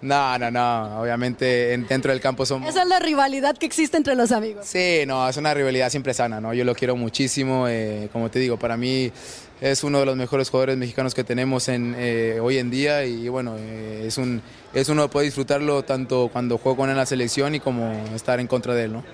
no, 0.00 0.38
no, 0.38 0.50
no, 0.50 1.00
obviamente 1.02 1.74
en- 1.74 1.86
dentro 1.86 2.10
del 2.12 2.20
campo 2.20 2.46
somos... 2.46 2.68
Esa 2.70 2.82
es 2.82 2.88
la 2.88 2.98
rivalidad 2.98 3.56
que 3.56 3.66
existe 3.66 3.96
entre 3.96 4.14
los 4.14 4.32
amigos. 4.32 4.64
Sí, 4.66 5.02
no, 5.06 5.28
es 5.28 5.36
una 5.36 5.52
rivalidad 5.52 5.90
siempre 5.90 6.14
sana, 6.14 6.40
¿no? 6.40 6.54
Yo 6.54 6.64
lo 6.64 6.74
quiero 6.74 6.96
muchísimo, 6.96 7.66
eh, 7.68 8.08
como 8.12 8.30
te 8.30 8.38
digo, 8.38 8.58
para 8.58 8.76
mí 8.76 9.12
es 9.60 9.84
uno 9.84 10.00
de 10.00 10.06
los 10.06 10.16
mejores 10.16 10.48
jugadores 10.50 10.76
mexicanos 10.78 11.14
que 11.14 11.22
tenemos 11.22 11.68
en, 11.68 11.94
eh, 11.98 12.38
hoy 12.40 12.58
en 12.58 12.70
día 12.70 13.04
y 13.04 13.28
bueno, 13.28 13.56
eh, 13.58 14.04
es, 14.06 14.16
un, 14.16 14.40
es 14.72 14.88
uno 14.88 15.08
puede 15.10 15.26
disfrutarlo 15.26 15.82
tanto 15.84 16.30
cuando 16.32 16.58
juego 16.58 16.78
con 16.78 16.88
él 16.88 16.92
en 16.92 16.98
la 16.98 17.06
selección 17.06 17.54
y 17.54 17.60
como 17.60 17.92
estar 18.14 18.40
en 18.40 18.46
contra 18.46 18.74
de 18.74 18.84
él, 18.84 18.92
¿no? 18.94 19.04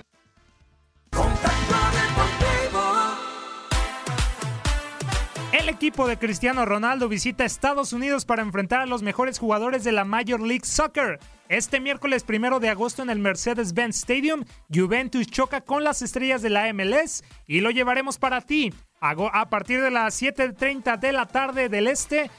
Equipo 5.89 6.07
de 6.07 6.19
Cristiano 6.19 6.65
Ronaldo 6.65 7.09
visita 7.09 7.45
Estados 7.45 7.93
Unidos 7.93 8.23
para 8.23 8.43
enfrentar 8.43 8.79
a 8.79 8.85
los 8.85 9.01
mejores 9.01 9.39
jugadores 9.39 9.83
de 9.83 9.91
la 9.91 10.05
Major 10.05 10.39
League 10.39 10.65
Soccer. 10.65 11.17
Este 11.47 11.79
miércoles 11.79 12.23
primero 12.23 12.59
de 12.59 12.69
agosto 12.69 13.01
en 13.01 13.09
el 13.09 13.17
Mercedes-Benz 13.17 13.95
Stadium, 13.95 14.45
Juventus 14.71 15.25
choca 15.25 15.61
con 15.61 15.83
las 15.83 16.03
estrellas 16.03 16.43
de 16.43 16.51
la 16.51 16.71
MLS 16.73 17.23
y 17.47 17.61
lo 17.61 17.71
llevaremos 17.71 18.19
para 18.19 18.41
ti. 18.41 18.71
A 19.01 19.49
partir 19.49 19.81
de 19.81 19.89
las 19.89 20.21
7.30 20.21 20.99
de 20.99 21.11
la 21.11 21.25
tarde 21.25 21.69
del 21.69 21.87
este, 21.87 22.29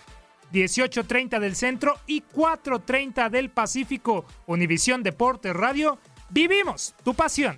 18.30 0.52 1.40
del 1.40 1.56
centro 1.56 1.98
y 2.06 2.22
4.30 2.22 3.30
del 3.30 3.50
Pacífico. 3.50 4.26
Univisión 4.46 5.02
Deportes 5.02 5.54
Radio, 5.56 5.98
vivimos 6.28 6.94
tu 7.02 7.14
pasión. 7.14 7.56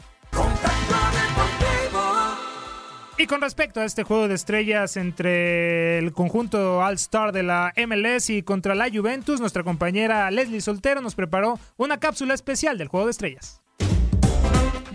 Y 3.23 3.29
con 3.29 3.41
respecto 3.41 3.79
a 3.79 3.85
este 3.85 4.03
juego 4.03 4.27
de 4.27 4.35
estrellas 4.35 4.97
entre 4.97 5.99
el 5.99 6.13
conjunto 6.13 6.81
All-Star 6.81 7.31
de 7.31 7.45
la 7.45 7.73
MLS 7.87 8.31
y 8.31 8.43
contra 8.43 8.75
la 8.75 8.91
Juventus, 8.93 9.39
nuestra 9.39 9.63
compañera 9.63 10.29
Leslie 10.33 10.61
Soltero 10.61 11.01
nos 11.01 11.15
preparó 11.15 11.57
una 11.77 12.01
cápsula 12.01 12.35
especial 12.35 12.79
del 12.79 12.89
juego 12.89 13.07
de 13.07 13.13
estrellas. 13.13 13.63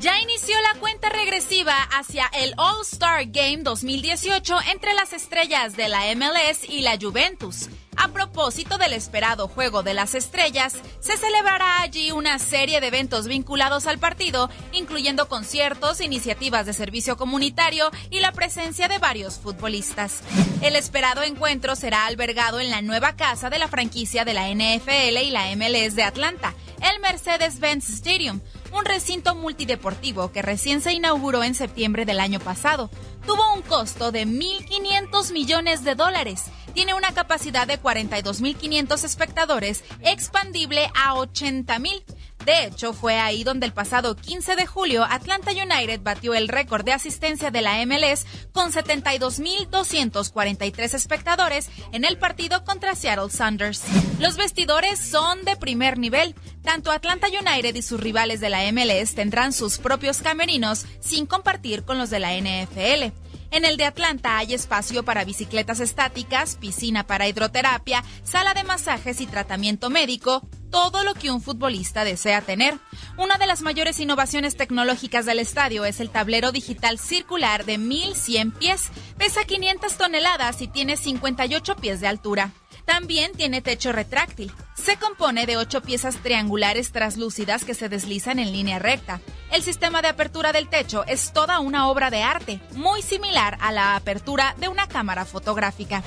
Ya 0.01 0.19
inició 0.19 0.55
la 0.59 0.77
cuenta 0.81 1.07
regresiva 1.07 1.73
hacia 1.97 2.25
el 2.37 2.53
All-Star 2.57 3.27
Game 3.27 3.59
2018 3.63 4.57
entre 4.73 4.93
las 4.93 5.13
estrellas 5.13 5.77
de 5.77 5.87
la 5.87 6.01
MLS 6.13 6.67
y 6.67 6.81
la 6.81 6.97
Juventus. 6.99 7.69
A 7.97 8.09
propósito 8.09 8.77
del 8.77 8.93
esperado 8.93 9.47
Juego 9.47 9.81
de 9.81 9.95
las 9.95 10.13
Estrellas, 10.13 10.75
se 10.99 11.17
celebrará 11.17 11.81
allí 11.81 12.11
una 12.11 12.37
serie 12.37 12.79
de 12.79 12.87
eventos 12.87 13.27
vinculados 13.27 13.87
al 13.87 13.97
partido, 13.97 14.51
incluyendo 14.71 15.27
conciertos, 15.27 15.99
iniciativas 15.99 16.67
de 16.67 16.73
servicio 16.73 17.17
comunitario 17.17 17.89
y 18.11 18.19
la 18.19 18.31
presencia 18.31 18.87
de 18.87 18.99
varios 18.99 19.39
futbolistas. 19.39 20.21
El 20.61 20.75
esperado 20.75 21.23
encuentro 21.23 21.75
será 21.75 22.05
albergado 22.05 22.59
en 22.59 22.69
la 22.69 22.83
nueva 22.83 23.15
casa 23.15 23.49
de 23.49 23.57
la 23.57 23.67
franquicia 23.67 24.25
de 24.25 24.35
la 24.35 24.47
NFL 24.47 25.17
y 25.23 25.31
la 25.31 25.55
MLS 25.55 25.95
de 25.95 26.03
Atlanta, 26.03 26.53
el 26.81 27.01
Mercedes-Benz 27.01 27.89
Stadium, 27.89 28.41
un 28.71 28.85
recinto 28.85 29.33
multideportivo 29.33 30.31
que 30.31 30.43
recién 30.43 30.81
se 30.81 30.93
inauguró 30.93 31.43
en 31.43 31.55
septiembre 31.55 32.05
del 32.05 32.19
año 32.19 32.39
pasado. 32.39 32.91
Tuvo 33.27 33.53
un 33.53 33.61
costo 33.61 34.13
de 34.13 34.25
1.500 34.25 35.33
millones 35.33 35.83
de 35.83 35.95
dólares. 35.95 36.45
Tiene 36.73 36.93
una 36.93 37.11
capacidad 37.11 37.67
de 37.67 37.77
42.500 37.77 39.03
espectadores, 39.03 39.83
expandible 39.99 40.89
a 40.95 41.13
80.000. 41.15 42.03
De 42.47 42.63
hecho, 42.63 42.93
fue 42.93 43.19
ahí 43.19 43.43
donde 43.43 43.65
el 43.65 43.73
pasado 43.73 44.15
15 44.15 44.55
de 44.55 44.65
julio 44.65 45.03
Atlanta 45.03 45.51
United 45.51 45.99
batió 46.01 46.33
el 46.33 46.47
récord 46.47 46.85
de 46.85 46.93
asistencia 46.93 47.51
de 47.51 47.61
la 47.61 47.85
MLS 47.85 48.25
con 48.53 48.71
72.243 48.71 50.93
espectadores 50.93 51.69
en 51.91 52.05
el 52.05 52.17
partido 52.17 52.63
contra 52.63 52.95
Seattle 52.95 53.31
Sounders. 53.31 53.83
Los 54.21 54.37
vestidores 54.37 54.97
son 54.97 55.43
de 55.43 55.57
primer 55.57 55.97
nivel. 55.97 56.35
Tanto 56.63 56.91
Atlanta 56.91 57.27
United 57.27 57.75
y 57.75 57.81
sus 57.81 57.99
rivales 57.99 58.39
de 58.39 58.49
la 58.49 58.71
MLS 58.71 59.13
tendrán 59.13 59.51
sus 59.51 59.77
propios 59.77 60.19
camerinos 60.19 60.85
sin 61.01 61.25
compartir 61.25 61.83
con 61.83 61.97
los 61.97 62.09
de 62.09 62.19
la 62.19 62.33
NFL. 62.33 63.11
En 63.51 63.65
el 63.65 63.77
de 63.77 63.85
Atlanta 63.85 64.37
hay 64.37 64.53
espacio 64.53 65.03
para 65.03 65.23
bicicletas 65.23 65.79
estáticas, 65.79 66.57
piscina 66.57 67.07
para 67.07 67.27
hidroterapia, 67.27 68.03
sala 68.23 68.53
de 68.53 68.63
masajes 68.63 69.21
y 69.21 69.25
tratamiento 69.25 69.89
médico, 69.89 70.47
todo 70.69 71.03
lo 71.03 71.13
que 71.13 71.31
un 71.31 71.41
futbolista 71.41 72.03
desea 72.03 72.41
tener. 72.41 72.77
Una 73.17 73.37
de 73.37 73.47
las 73.47 73.61
mayores 73.61 73.99
innovaciones 73.99 74.57
tecnológicas 74.57 75.25
del 75.25 75.39
estadio 75.39 75.85
es 75.85 75.99
el 75.99 76.09
tablero 76.09 76.51
digital 76.51 76.99
circular 76.99 77.65
de 77.65 77.77
1100 77.77 78.51
pies. 78.51 78.89
Pesa 79.17 79.45
500 79.45 79.97
toneladas 79.97 80.61
y 80.61 80.67
tiene 80.67 80.97
58 80.97 81.75
pies 81.77 82.01
de 82.01 82.07
altura. 82.07 82.51
También 82.87 83.33
tiene 83.33 83.61
techo 83.61 83.91
retráctil. 83.91 84.51
Se 84.73 84.95
compone 84.95 85.45
de 85.45 85.57
ocho 85.57 85.81
piezas 85.81 86.15
triangulares 86.23 86.93
traslúcidas 86.93 87.65
que 87.65 87.73
se 87.73 87.89
deslizan 87.89 88.39
en 88.39 88.53
línea 88.53 88.79
recta. 88.79 89.19
El 89.51 89.61
sistema 89.61 90.01
de 90.01 90.07
apertura 90.07 90.53
del 90.53 90.69
techo 90.69 91.03
es 91.05 91.33
toda 91.33 91.59
una 91.59 91.89
obra 91.89 92.09
de 92.09 92.23
arte, 92.23 92.61
muy 92.71 93.01
similar 93.01 93.57
a 93.59 93.73
la 93.73 93.97
apertura 93.97 94.55
de 94.57 94.69
una 94.69 94.87
cámara 94.87 95.25
fotográfica. 95.25 96.01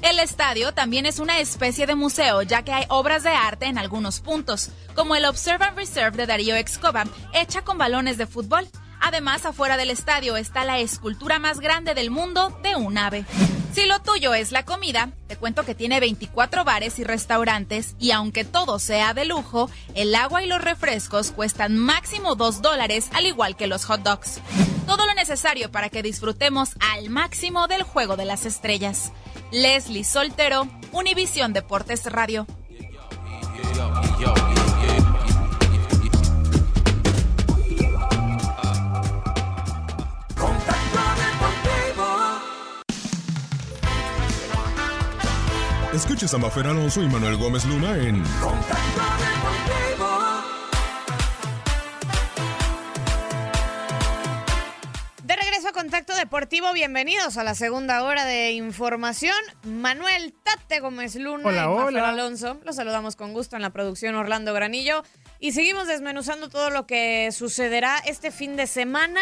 El 0.00 0.18
estadio 0.18 0.72
también 0.72 1.04
es 1.04 1.18
una 1.18 1.40
especie 1.40 1.86
de 1.86 1.94
museo, 1.94 2.40
ya 2.40 2.62
que 2.62 2.72
hay 2.72 2.86
obras 2.88 3.22
de 3.22 3.30
arte 3.30 3.66
en 3.66 3.76
algunos 3.76 4.20
puntos, 4.20 4.70
como 4.94 5.14
el 5.14 5.26
Observe 5.26 5.66
and 5.66 5.76
Reserve 5.76 6.16
de 6.16 6.26
Darío 6.26 6.56
Excova, 6.56 7.04
hecha 7.34 7.62
con 7.62 7.76
balones 7.76 8.16
de 8.16 8.26
fútbol. 8.26 8.66
Además, 9.00 9.46
afuera 9.46 9.76
del 9.76 9.90
estadio 9.90 10.36
está 10.36 10.64
la 10.64 10.78
escultura 10.78 11.38
más 11.38 11.60
grande 11.60 11.94
del 11.94 12.10
mundo 12.10 12.58
de 12.62 12.76
un 12.76 12.98
ave. 12.98 13.24
Si 13.72 13.86
lo 13.86 14.00
tuyo 14.00 14.34
es 14.34 14.50
la 14.50 14.64
comida, 14.64 15.10
te 15.28 15.36
cuento 15.36 15.64
que 15.64 15.74
tiene 15.74 16.00
24 16.00 16.64
bares 16.64 16.98
y 16.98 17.04
restaurantes 17.04 17.94
y 17.98 18.10
aunque 18.10 18.44
todo 18.44 18.78
sea 18.78 19.14
de 19.14 19.24
lujo, 19.24 19.70
el 19.94 20.14
agua 20.14 20.42
y 20.42 20.46
los 20.46 20.60
refrescos 20.60 21.30
cuestan 21.30 21.78
máximo 21.78 22.34
2 22.34 22.62
dólares 22.62 23.08
al 23.12 23.26
igual 23.26 23.56
que 23.56 23.66
los 23.66 23.84
hot 23.84 24.02
dogs. 24.02 24.40
Todo 24.86 25.06
lo 25.06 25.14
necesario 25.14 25.70
para 25.70 25.90
que 25.90 26.02
disfrutemos 26.02 26.70
al 26.80 27.10
máximo 27.10 27.68
del 27.68 27.82
juego 27.82 28.16
de 28.16 28.24
las 28.24 28.46
estrellas. 28.46 29.12
Leslie 29.52 30.02
Soltero, 30.02 30.66
Univisión 30.92 31.52
Deportes 31.52 32.06
Radio. 32.06 32.46
A 46.34 46.38
Mafer 46.38 46.66
Alonso 46.66 47.02
y 47.02 47.08
Manuel 47.08 47.36
Gómez 47.36 47.64
Luna 47.64 47.96
en 47.96 48.22
De 55.22 55.36
regreso 55.36 55.68
a 55.68 55.72
Contacto 55.72 56.14
Deportivo, 56.14 56.72
bienvenidos 56.74 57.38
a 57.38 57.44
la 57.44 57.54
segunda 57.54 58.02
hora 58.02 58.26
de 58.26 58.50
información. 58.50 59.36
Manuel 59.62 60.34
Tate 60.42 60.80
Gómez 60.80 61.14
Luna 61.14 61.44
Hola, 61.46 61.64
y 61.64 61.94
Mafer. 61.94 62.04
Alonso. 62.04 62.60
Los 62.64 62.76
saludamos 62.76 63.16
con 63.16 63.32
gusto 63.32 63.56
en 63.56 63.62
la 63.62 63.70
producción 63.70 64.14
Orlando 64.14 64.52
Granillo. 64.52 65.04
Y 65.40 65.52
seguimos 65.52 65.86
desmenuzando 65.86 66.50
todo 66.50 66.68
lo 66.68 66.86
que 66.86 67.30
sucederá 67.32 67.96
este 68.04 68.30
fin 68.32 68.56
de 68.56 68.66
semana 68.66 69.20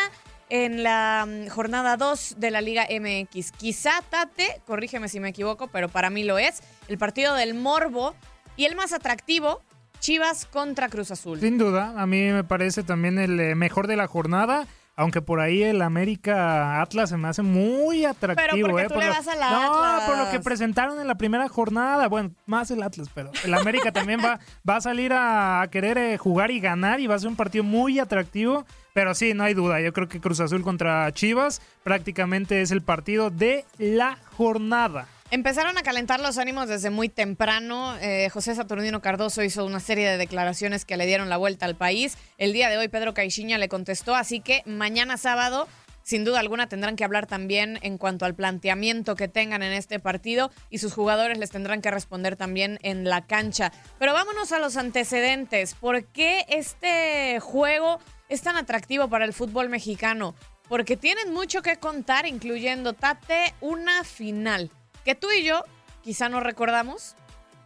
en 0.49 0.83
la 0.83 1.27
mm, 1.27 1.49
jornada 1.49 1.97
2 1.97 2.37
de 2.39 2.51
la 2.51 2.61
Liga 2.61 2.87
MX. 2.89 3.53
Quizá 3.53 4.03
Tate, 4.09 4.61
corrígeme 4.67 5.09
si 5.09 5.21
me 5.21 5.29
equivoco, 5.29 5.69
pero 5.69 5.89
para 5.89 6.11
mí 6.11 6.25
lo 6.25 6.39
es, 6.39 6.63
el 6.89 6.99
partido 6.99 7.35
del 7.35 7.55
Morbo 7.55 8.15
y 8.57 8.65
el 8.65 8.77
más 8.77 8.93
atractivo, 8.93 9.63
Chivas 10.01 10.47
contra 10.47 10.89
Cruz 10.89 11.11
Azul. 11.11 11.41
Sin 11.41 11.59
duda, 11.59 11.95
a 11.97 12.07
mí 12.07 12.31
me 12.31 12.45
parece 12.45 12.83
también 12.83 13.19
el 13.19 13.41
eh, 13.41 13.55
mejor 13.55 13.87
de 13.87 13.97
la 13.97 14.07
jornada. 14.07 14.67
Aunque 14.99 15.21
por 15.21 15.41
ahí 15.41 15.63
el 15.63 15.83
América 15.83 16.81
Atlas 16.81 17.11
se 17.11 17.19
me 17.19 17.29
hace 17.29 17.43
muy 17.43 18.07
atractivo. 18.07 18.69
porque 18.69 18.85
eh, 18.85 18.89
tú 18.89 18.95
por 18.95 19.03
le 19.03 19.09
lo- 19.11 19.15
vas 19.15 19.27
No, 19.27 19.85
Atlas. 19.91 20.09
por 20.09 20.19
lo 20.19 20.31
que 20.31 20.41
presentaron 20.41 20.99
en 20.99 21.07
la 21.07 21.17
primera 21.17 21.49
jornada. 21.51 22.09
Bueno, 22.09 22.31
más 22.47 22.71
el 22.71 22.83
Atlas, 22.83 23.11
pero 23.15 23.31
el 23.45 23.53
América 23.53 23.93
también 23.93 24.21
va, 24.25 24.41
va 24.69 24.77
a 24.77 24.81
salir 24.81 25.13
a, 25.13 25.61
a 25.61 25.69
querer 25.69 25.99
eh, 25.99 26.17
jugar 26.17 26.51
y 26.51 26.61
ganar 26.61 26.99
y 27.01 27.07
va 27.07 27.15
a 27.15 27.19
ser 27.19 27.29
un 27.29 27.37
partido 27.37 27.63
muy 27.63 27.99
atractivo. 27.99 28.65
Pero 28.95 29.15
sí, 29.15 29.35
no 29.35 29.45
hay 29.45 29.53
duda. 29.53 29.83
Yo 29.83 29.93
creo 29.93 30.09
que 30.09 30.21
Cruz 30.21 30.41
Azul 30.41 30.63
contra 30.63 31.13
Chivas 31.13 31.61
prácticamente 31.83 32.63
es 32.63 32.71
el 32.71 32.81
partido 32.81 33.29
de 33.29 33.67
la 33.77 34.17
jornada. 34.39 35.07
Empezaron 35.33 35.77
a 35.77 35.83
calentar 35.83 36.21
los 36.21 36.39
ánimos 36.39 36.69
desde 36.69 36.91
muy 36.91 37.09
temprano. 37.09 37.97
Eh, 37.99 38.29
José 38.31 38.55
Saturnino 38.55 39.03
Cardoso 39.03 39.43
hizo 39.43 39.65
una 39.65 39.81
serie 39.81 40.09
de 40.09 40.19
declaraciones 40.19 40.85
que 40.85 40.97
le 40.97 41.05
dieron 41.05 41.29
la 41.29 41.37
vuelta 41.37 41.67
al 41.67 41.75
país. 41.75 42.17
El 42.39 42.53
día 42.53 42.71
de 42.71 42.79
hoy 42.79 42.87
Pedro 42.87 43.13
Caixinha 43.13 43.59
le 43.59 43.69
contestó, 43.69 44.15
así 44.15 44.39
que 44.39 44.63
mañana 44.67 45.17
sábado, 45.17 45.67
sin 46.05 46.25
duda 46.25 46.39
alguna, 46.39 46.69
tendrán 46.69 46.95
que 46.95 47.03
hablar 47.03 47.27
también 47.27 47.81
en 47.83 47.99
cuanto 47.99 48.25
al 48.25 48.37
planteamiento 48.37 49.17
que 49.17 49.27
tengan 49.27 49.65
en 49.65 49.73
este 49.73 49.99
partido 49.99 50.53
y 50.71 50.79
sus 50.79 50.95
jugadores 50.95 51.39
les 51.39 51.51
tendrán 51.51 51.83
que 51.83 51.91
responder 51.91 52.37
también 52.37 52.79
en 52.83 53.03
la 53.03 53.27
cancha. 53.27 53.73
Pero 53.99 54.13
vámonos 54.13 54.53
a 54.53 54.61
los 54.61 54.77
antecedentes. 54.77 55.75
¿Por 55.75 56.05
qué 56.05 56.47
este 56.49 57.41
juego 57.41 57.99
es 58.29 58.43
tan 58.43 58.57
atractivo 58.57 59.09
para 59.09 59.25
el 59.25 59.33
fútbol 59.33 59.71
mexicano? 59.71 60.37
Porque 60.69 60.97
tienen 60.97 61.33
mucho 61.33 61.63
que 61.63 61.79
contar, 61.79 62.27
incluyendo 62.27 62.93
Tate, 62.93 63.55
una 63.61 64.05
final 64.05 64.71
que 65.07 65.15
tú 65.15 65.29
y 65.31 65.45
yo 65.45 65.63
quizá 66.03 66.29
no 66.29 66.41
recordamos. 66.41 67.15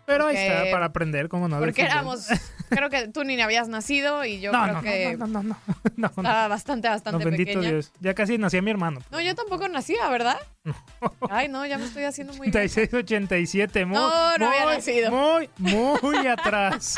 Pero 0.05 0.27
ahí 0.27 0.37
está, 0.37 0.71
para 0.71 0.87
aprender, 0.87 1.29
cómo 1.29 1.49
no. 1.49 1.59
Porque 1.59 1.83
éramos, 1.83 2.27
creo 2.69 2.91
que 2.91 3.09
tú 3.09 3.23
ni 3.25 3.41
habías 3.41 3.69
nacido 3.69 4.25
y 4.25 4.41
yo 4.41 4.51
No, 4.53 4.63
creo 4.63 4.75
no, 4.75 4.83
que 4.83 5.17
no, 5.17 5.27
no, 5.27 5.43
no, 5.43 5.57
no, 5.97 6.07
estaba 6.17 6.49
bastante, 6.49 6.89
bastante 6.89 7.25
bendito 7.25 7.53
pequeña. 7.53 7.71
Dios. 7.71 7.93
Ya 8.01 8.13
casi 8.13 8.37
nacía 8.37 8.61
mi 8.61 8.71
hermano. 8.71 9.01
No, 9.11 9.21
yo 9.21 9.35
tampoco 9.35 9.69
nacía, 9.69 10.09
¿verdad? 10.11 10.37
Ay, 11.31 11.49
no, 11.49 11.65
ya 11.65 11.79
me 11.79 11.85
estoy 11.85 12.05
haciendo 12.05 12.35
muy... 12.35 12.49
86, 12.49 12.93
87, 12.93 13.87
muy, 13.87 13.97
No, 13.97 14.37
no 14.37 14.49
había 14.49 14.65
muy, 14.65 14.75
nacido. 14.75 15.11
Muy, 15.11 15.49
muy 15.59 16.27
atrás. 16.27 16.97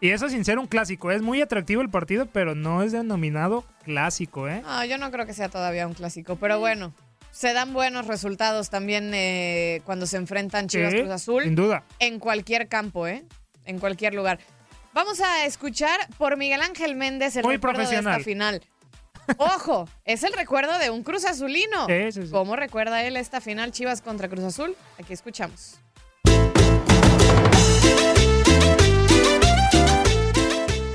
Y 0.00 0.10
eso 0.10 0.28
sin 0.28 0.44
ser 0.44 0.58
un 0.58 0.66
clásico. 0.66 1.10
Es 1.10 1.22
muy 1.22 1.40
atractivo 1.42 1.82
el 1.82 1.90
partido, 1.90 2.26
pero 2.26 2.54
no 2.54 2.82
es 2.82 2.92
denominado 2.92 3.64
clásico, 3.84 4.48
¿eh? 4.48 4.62
No, 4.62 4.84
yo 4.84 4.96
no 4.98 5.10
creo 5.10 5.26
que 5.26 5.34
sea 5.34 5.48
todavía 5.48 5.86
un 5.86 5.94
clásico, 5.94 6.36
pero 6.36 6.58
bueno, 6.58 6.94
se 7.38 7.52
dan 7.52 7.72
buenos 7.72 8.08
resultados 8.08 8.68
también 8.68 9.12
eh, 9.14 9.80
cuando 9.84 10.06
se 10.08 10.16
enfrentan 10.16 10.66
Chivas 10.66 10.90
Sí, 10.90 10.98
Cruz 10.98 11.10
Azul. 11.12 11.44
sin 11.44 11.54
duda. 11.54 11.84
En 12.00 12.18
cualquier 12.18 12.66
campo, 12.66 13.06
¿eh? 13.06 13.22
En 13.64 13.78
cualquier 13.78 14.12
lugar. 14.12 14.40
Vamos 14.92 15.20
a 15.20 15.44
escuchar 15.44 16.00
por 16.18 16.36
Miguel 16.36 16.60
Ángel 16.62 16.96
Méndez 16.96 17.36
el 17.36 17.44
Muy 17.44 17.54
recuerdo 17.54 17.78
de 17.78 17.84
profesional. 17.84 18.18
esta 18.18 18.24
final. 18.24 18.62
Ojo, 19.36 19.88
es 20.04 20.24
el 20.24 20.32
recuerdo 20.32 20.80
de 20.80 20.90
un 20.90 21.04
Cruz 21.04 21.24
Azulino. 21.26 21.86
Sí, 21.86 22.10
sí, 22.10 22.22
sí. 22.22 22.28
¿Cómo 22.32 22.56
recuerda 22.56 23.04
él 23.04 23.16
esta 23.16 23.40
final 23.40 23.70
Chivas 23.70 24.02
contra 24.02 24.28
Cruz 24.28 24.42
Azul? 24.42 24.74
Aquí 24.98 25.12
escuchamos. 25.12 25.78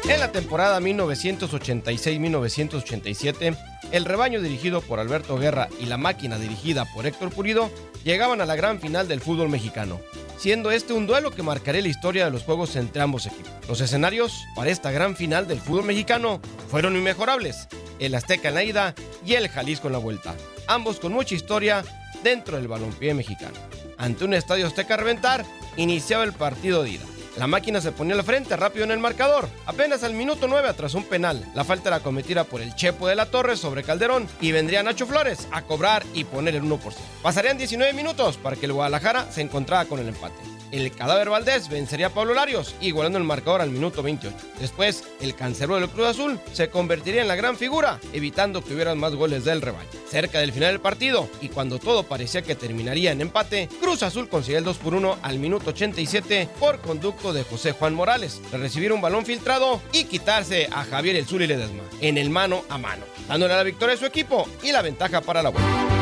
En 0.07 0.19
la 0.19 0.31
temporada 0.33 0.81
1986-1987, 0.81 3.57
el 3.91 4.03
rebaño 4.03 4.41
dirigido 4.41 4.81
por 4.81 4.99
Alberto 4.99 5.37
Guerra 5.37 5.69
y 5.79 5.85
la 5.85 5.95
máquina 5.97 6.37
dirigida 6.37 6.83
por 6.93 7.05
Héctor 7.05 7.31
Purido 7.31 7.71
llegaban 8.03 8.41
a 8.41 8.45
la 8.45 8.57
gran 8.57 8.81
final 8.81 9.07
del 9.07 9.21
fútbol 9.21 9.47
mexicano, 9.47 10.01
siendo 10.37 10.71
este 10.71 10.91
un 10.91 11.07
duelo 11.07 11.31
que 11.31 11.41
marcaría 11.41 11.81
la 11.81 11.87
historia 11.87 12.25
de 12.25 12.31
los 12.31 12.43
juegos 12.43 12.75
entre 12.75 13.01
ambos 13.01 13.27
equipos. 13.27 13.49
Los 13.69 13.79
escenarios 13.79 14.43
para 14.57 14.71
esta 14.71 14.91
gran 14.91 15.15
final 15.15 15.47
del 15.47 15.61
fútbol 15.61 15.85
mexicano 15.85 16.41
fueron 16.69 16.97
inmejorables, 16.97 17.69
el 17.99 18.13
Azteca 18.13 18.49
en 18.49 18.55
la 18.55 18.65
ida 18.65 18.95
y 19.25 19.35
el 19.35 19.47
Jalisco 19.47 19.87
en 19.87 19.93
la 19.93 19.99
vuelta, 19.99 20.35
ambos 20.67 20.99
con 20.99 21.13
mucha 21.13 21.33
historia 21.33 21.85
dentro 22.23 22.57
del 22.57 22.67
balompié 22.67 23.13
mexicano. 23.13 23.55
Ante 23.97 24.25
un 24.25 24.33
estadio 24.33 24.67
Azteca 24.67 24.95
a 24.95 24.97
reventar, 24.97 25.45
iniciaba 25.77 26.25
el 26.25 26.33
partido 26.33 26.83
de 26.83 26.89
ida. 26.89 27.05
La 27.37 27.47
máquina 27.47 27.81
se 27.81 27.91
ponía 27.91 28.15
al 28.15 28.23
frente 28.23 28.55
rápido 28.55 28.85
en 28.85 28.91
el 28.91 28.99
marcador. 28.99 29.49
Apenas 29.65 30.03
al 30.03 30.13
minuto 30.13 30.47
9 30.47 30.71
tras 30.77 30.93
un 30.93 31.03
penal. 31.03 31.43
La 31.55 31.63
falta 31.63 31.89
era 31.89 31.99
cometida 31.99 32.43
por 32.43 32.61
el 32.61 32.75
Chepo 32.75 33.07
de 33.07 33.15
la 33.15 33.25
Torre 33.25 33.57
sobre 33.57 33.83
Calderón 33.83 34.27
y 34.39 34.51
vendría 34.51 34.83
Nacho 34.83 35.07
Flores 35.07 35.47
a 35.51 35.63
cobrar 35.63 36.03
y 36.13 36.25
poner 36.25 36.55
el 36.55 36.63
1%. 36.63 36.79
Pasarían 37.23 37.57
19 37.57 37.93
minutos 37.93 38.37
para 38.37 38.55
que 38.55 38.67
el 38.67 38.73
Guadalajara 38.73 39.31
se 39.31 39.41
encontrara 39.41 39.85
con 39.85 39.99
el 39.99 40.09
empate. 40.09 40.52
El 40.73 40.91
cadáver 40.91 41.29
Valdés 41.29 41.69
vencería 41.69 42.07
a 42.07 42.09
Pablo 42.09 42.33
Larios, 42.33 42.73
igualando 42.81 43.19
el 43.19 43.23
marcador 43.23 43.61
al 43.61 43.69
minuto 43.69 44.01
28. 44.01 44.35
Después, 44.59 45.03
el 45.21 45.35
cancerbero 45.35 45.79
del 45.79 45.87
Cruz 45.87 46.07
Azul 46.07 46.39
se 46.51 46.71
convertiría 46.71 47.21
en 47.21 47.27
la 47.27 47.35
gran 47.35 47.57
figura, 47.57 47.99
evitando 48.11 48.63
que 48.63 48.73
hubieran 48.73 48.97
más 48.97 49.13
goles 49.13 49.45
del 49.45 49.61
rebaño. 49.61 49.87
Cerca 50.09 50.39
del 50.39 50.51
final 50.51 50.71
del 50.71 50.81
partido, 50.81 51.29
y 51.41 51.49
cuando 51.49 51.77
todo 51.77 52.01
parecía 52.01 52.41
que 52.41 52.55
terminaría 52.55 53.11
en 53.11 53.21
empate, 53.21 53.69
Cruz 53.79 54.01
Azul 54.01 54.27
consiguió 54.27 54.57
el 54.57 54.63
2 54.63 54.77
por 54.79 54.95
1 54.95 55.19
al 55.21 55.37
minuto 55.37 55.69
87 55.69 56.49
por 56.59 56.79
conducto 56.79 57.33
de 57.33 57.43
José 57.43 57.73
Juan 57.73 57.93
Morales, 57.93 58.41
de 58.51 58.57
recibir 58.57 58.91
un 58.93 59.01
balón 59.01 59.27
filtrado 59.27 59.79
y 59.91 60.05
quitarse 60.05 60.69
a 60.71 60.85
Javier 60.85 61.17
El 61.17 61.27
Zuli 61.27 61.45
Ledesma 61.45 61.83
en 62.01 62.17
el 62.17 62.31
mano 62.31 62.63
a 62.69 62.79
mano, 62.79 63.05
dándole 63.27 63.53
la 63.53 63.61
victoria 63.61 63.93
a 63.93 63.99
su 63.99 64.07
equipo 64.07 64.49
y 64.63 64.71
la 64.71 64.81
ventaja 64.81 65.21
para 65.21 65.43
la 65.43 65.49
vuelta. 65.49 65.92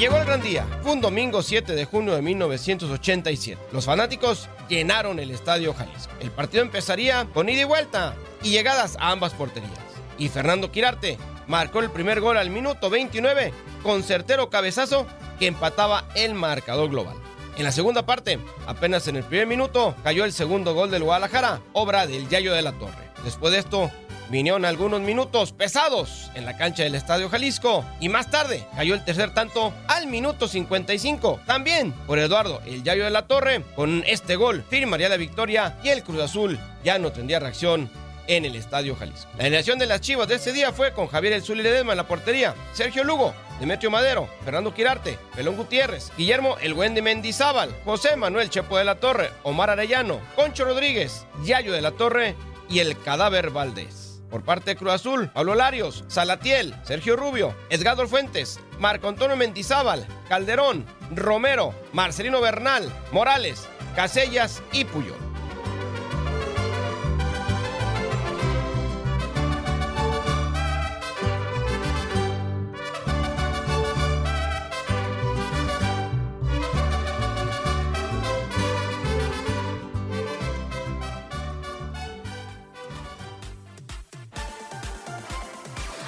Llegó 0.00 0.16
el 0.16 0.24
gran 0.24 0.40
día. 0.40 0.66
Fue 0.82 0.92
un 0.92 1.02
domingo 1.02 1.42
7 1.42 1.74
de 1.74 1.84
junio 1.84 2.14
de 2.14 2.22
1987. 2.22 3.60
Los 3.70 3.84
fanáticos 3.84 4.48
llenaron 4.66 5.18
el 5.18 5.30
estadio 5.30 5.74
Jalisco. 5.74 6.14
El 6.20 6.30
partido 6.30 6.62
empezaría 6.62 7.26
con 7.34 7.50
ida 7.50 7.60
y 7.60 7.64
vuelta 7.64 8.14
y 8.42 8.48
llegadas 8.48 8.96
a 8.98 9.10
ambas 9.10 9.34
porterías. 9.34 9.78
Y 10.16 10.30
Fernando 10.30 10.72
Quirarte 10.72 11.18
marcó 11.48 11.80
el 11.80 11.90
primer 11.90 12.22
gol 12.22 12.38
al 12.38 12.48
minuto 12.48 12.88
29 12.88 13.52
con 13.82 14.02
certero 14.02 14.48
cabezazo 14.48 15.06
que 15.38 15.46
empataba 15.46 16.06
el 16.14 16.32
marcador 16.32 16.88
global. 16.88 17.16
En 17.58 17.64
la 17.64 17.72
segunda 17.72 18.06
parte, 18.06 18.38
apenas 18.66 19.06
en 19.06 19.16
el 19.16 19.24
primer 19.24 19.46
minuto, 19.46 19.94
cayó 20.02 20.24
el 20.24 20.32
segundo 20.32 20.72
gol 20.72 20.90
del 20.90 21.04
Guadalajara, 21.04 21.60
obra 21.74 22.06
del 22.06 22.26
Yayo 22.30 22.54
de 22.54 22.62
la 22.62 22.72
Torre. 22.72 23.10
Después 23.22 23.52
de 23.52 23.58
esto, 23.58 23.90
vinieron 24.30 24.64
algunos 24.64 25.00
minutos 25.00 25.52
pesados 25.52 26.30
en 26.34 26.44
la 26.44 26.56
cancha 26.56 26.84
del 26.84 26.94
Estadio 26.94 27.28
Jalisco 27.28 27.84
y 28.00 28.08
más 28.08 28.30
tarde 28.30 28.64
cayó 28.76 28.94
el 28.94 29.04
tercer 29.04 29.34
tanto 29.34 29.72
al 29.88 30.06
minuto 30.06 30.48
55, 30.48 31.40
también 31.46 31.92
por 32.06 32.18
Eduardo 32.18 32.62
el 32.64 32.82
Yayo 32.82 33.04
de 33.04 33.10
la 33.10 33.26
Torre. 33.26 33.62
Con 33.74 34.04
este 34.06 34.36
gol 34.36 34.64
firmaría 34.68 35.08
la 35.08 35.16
victoria 35.16 35.76
y 35.82 35.88
el 35.88 36.02
Cruz 36.02 36.20
Azul 36.20 36.58
ya 36.84 36.98
no 36.98 37.12
tendría 37.12 37.40
reacción 37.40 37.90
en 38.26 38.44
el 38.44 38.54
Estadio 38.54 38.94
Jalisco. 38.94 39.28
La 39.36 39.44
alineación 39.44 39.78
de 39.78 39.86
las 39.86 40.00
Chivas 40.00 40.28
de 40.28 40.36
ese 40.36 40.52
día 40.52 40.72
fue 40.72 40.92
con 40.92 41.08
Javier 41.08 41.32
El 41.32 41.42
Zuli 41.42 41.62
Ledesma 41.62 41.92
en 41.92 41.96
la 41.96 42.06
portería, 42.06 42.54
Sergio 42.72 43.02
Lugo, 43.02 43.34
Demetrio 43.58 43.90
Madero, 43.90 44.28
Fernando 44.44 44.72
Quirarte, 44.72 45.18
Pelón 45.34 45.56
Gutiérrez, 45.56 46.12
Guillermo 46.16 46.56
El 46.60 46.74
Wendy 46.74 47.02
Mendizábal, 47.02 47.74
José 47.84 48.16
Manuel 48.16 48.48
Chepo 48.48 48.78
de 48.78 48.84
la 48.84 49.00
Torre, 49.00 49.30
Omar 49.42 49.70
Arellano, 49.70 50.20
Concho 50.36 50.64
Rodríguez, 50.64 51.26
Yayo 51.44 51.72
de 51.72 51.82
la 51.82 51.90
Torre 51.90 52.36
y 52.68 52.78
el 52.78 52.96
Cadáver 53.02 53.50
Valdés. 53.50 54.09
Por 54.30 54.42
parte 54.42 54.70
de 54.70 54.76
Cruz 54.76 54.92
Azul, 54.92 55.28
Pablo 55.28 55.54
Larios, 55.54 56.04
Salatiel, 56.08 56.74
Sergio 56.84 57.16
Rubio, 57.16 57.54
Edgardo 57.68 58.06
Fuentes, 58.06 58.60
Marco 58.78 59.08
Antonio 59.08 59.36
Mendizábal, 59.36 60.06
Calderón, 60.28 60.86
Romero, 61.14 61.74
Marcelino 61.92 62.40
Bernal, 62.40 62.90
Morales, 63.12 63.66
Casellas 63.96 64.62
y 64.72 64.84
Puyol. 64.84 65.29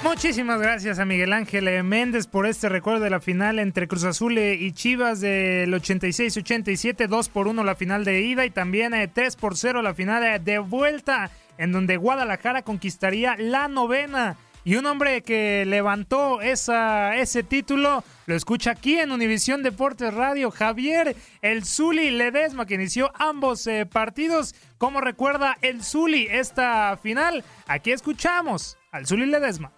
Muchísimas 0.03 0.59
gracias 0.59 0.99
a 0.99 1.05
Miguel 1.05 1.31
Ángel 1.31 1.81
Méndez 1.83 2.27
por 2.27 2.45
este 2.45 2.67
recuerdo 2.67 2.99
de 3.05 3.09
la 3.09 3.21
final 3.21 3.57
entre 3.57 3.87
Cruz 3.87 4.03
Azul 4.03 4.37
y 4.37 4.71
Chivas 4.73 5.21
del 5.21 5.73
86-87, 5.73 7.07
2 7.07 7.29
por 7.29 7.47
1 7.47 7.63
la 7.63 7.75
final 7.75 8.03
de 8.03 8.21
ida 8.21 8.45
y 8.45 8.49
también 8.49 8.93
3 9.11 9.35
por 9.37 9.55
0 9.55 9.81
la 9.81 9.93
final 9.93 10.43
de 10.43 10.59
vuelta, 10.59 11.31
en 11.57 11.71
donde 11.71 11.95
Guadalajara 11.95 12.63
conquistaría 12.63 13.37
la 13.37 13.69
novena. 13.69 14.35
Y 14.65 14.75
un 14.75 14.85
hombre 14.85 15.21
que 15.23 15.65
levantó 15.65 16.41
esa, 16.41 17.15
ese 17.15 17.43
título 17.43 18.03
lo 18.25 18.35
escucha 18.35 18.71
aquí 18.71 18.99
en 18.99 19.11
Univisión 19.11 19.63
Deportes 19.63 20.13
Radio, 20.13 20.51
Javier 20.51 21.15
El 21.41 21.65
Zuli 21.65 22.11
Ledesma, 22.11 22.65
que 22.65 22.75
inició 22.75 23.11
ambos 23.15 23.67
eh, 23.67 23.85
partidos. 23.85 24.53
¿Cómo 24.77 24.99
recuerda 24.99 25.57
El 25.61 25.83
Zuli 25.83 26.27
esta 26.29 26.97
final? 26.97 27.43
Aquí 27.67 27.91
escuchamos 27.91 28.77
al 28.91 29.05
Zuli 29.07 29.25
Ledesma. 29.25 29.71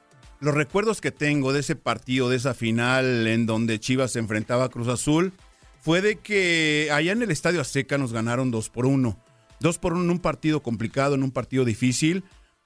Los 0.46 0.54
recuerdos 0.54 1.02
que 1.02 1.12
tengo 1.12 1.54
de 1.54 1.62
ese 1.62 1.76
partido, 1.76 2.30
de 2.30 2.38
esa 2.38 2.54
final 2.54 3.26
en 3.26 3.48
donde 3.48 3.80
Chivas 3.80 4.12
se 4.12 4.20
enfrentaba 4.20 4.66
a 4.66 4.70
Cruz 4.70 4.88
Azul, 4.90 5.34
fue 5.82 6.02
de 6.02 6.18
que 6.18 6.90
allá 6.94 7.14
en 7.14 7.24
el 7.24 7.32
Estadio 7.32 7.62
Azteca 7.62 7.98
nos 7.98 8.14
ganaron 8.14 8.52
dos 8.52 8.70
por 8.70 8.86
uno. 8.86 9.18
Dos 9.60 9.80
por 9.80 9.94
uno 9.94 10.04
en 10.04 10.12
un 10.12 10.20
partido 10.20 10.62
complicado, 10.62 11.16
en 11.16 11.24
un 11.24 11.32
partido 11.32 11.66
difícil, 11.66 12.24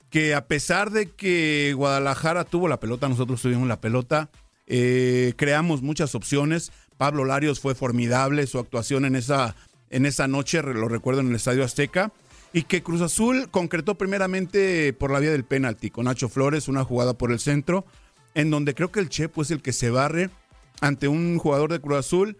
que 0.09 0.35
a 0.35 0.45
pesar 0.45 0.91
de 0.91 1.11
que 1.11 1.71
Guadalajara 1.73 2.43
tuvo 2.43 2.67
la 2.67 2.81
pelota, 2.81 3.07
nosotros 3.07 3.41
tuvimos 3.41 3.65
la 3.65 3.79
pelota, 3.79 4.29
eh, 4.67 5.31
creamos 5.37 5.81
muchas 5.81 6.15
opciones. 6.15 6.73
Pablo 6.97 7.23
Larios 7.23 7.61
fue 7.61 7.75
formidable, 7.75 8.45
su 8.47 8.59
actuación 8.59 9.05
en 9.05 9.15
esa, 9.15 9.55
en 9.89 10.05
esa 10.05 10.27
noche, 10.27 10.61
lo 10.61 10.89
recuerdo 10.89 11.21
en 11.21 11.29
el 11.29 11.35
Estadio 11.35 11.63
Azteca 11.63 12.11
y 12.53 12.63
que 12.63 12.81
Cruz 12.81 13.01
Azul 13.01 13.49
concretó 13.51 13.95
primeramente 13.95 14.93
por 14.93 15.11
la 15.11 15.19
vía 15.19 15.31
del 15.31 15.43
penalti 15.43 15.89
con 15.89 16.05
Nacho 16.05 16.29
Flores, 16.29 16.67
una 16.67 16.83
jugada 16.83 17.13
por 17.13 17.31
el 17.31 17.39
centro, 17.39 17.85
en 18.33 18.49
donde 18.49 18.73
creo 18.73 18.91
que 18.91 18.99
el 18.99 19.09
Chepo 19.09 19.41
es 19.41 19.51
el 19.51 19.61
que 19.61 19.73
se 19.73 19.89
barre 19.89 20.29
ante 20.81 21.07
un 21.07 21.37
jugador 21.37 21.71
de 21.71 21.79
Cruz 21.79 21.99
Azul 21.99 22.37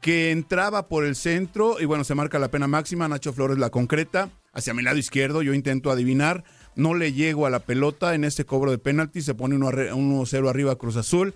que 0.00 0.30
entraba 0.30 0.88
por 0.88 1.04
el 1.04 1.14
centro 1.14 1.78
y 1.78 1.84
bueno, 1.84 2.04
se 2.04 2.14
marca 2.14 2.38
la 2.38 2.50
pena 2.50 2.66
máxima, 2.66 3.08
Nacho 3.08 3.32
Flores 3.32 3.58
la 3.58 3.70
concreta 3.70 4.30
hacia 4.52 4.74
mi 4.74 4.82
lado 4.82 4.96
izquierdo, 4.96 5.42
yo 5.42 5.52
intento 5.52 5.90
adivinar, 5.90 6.44
no 6.74 6.94
le 6.94 7.12
llego 7.12 7.46
a 7.46 7.50
la 7.50 7.60
pelota 7.60 8.14
en 8.14 8.24
este 8.24 8.44
cobro 8.44 8.70
de 8.70 8.78
penalti, 8.78 9.20
se 9.20 9.34
pone 9.34 9.56
1-0 9.56 10.48
arriba 10.48 10.76
Cruz 10.76 10.96
Azul. 10.96 11.34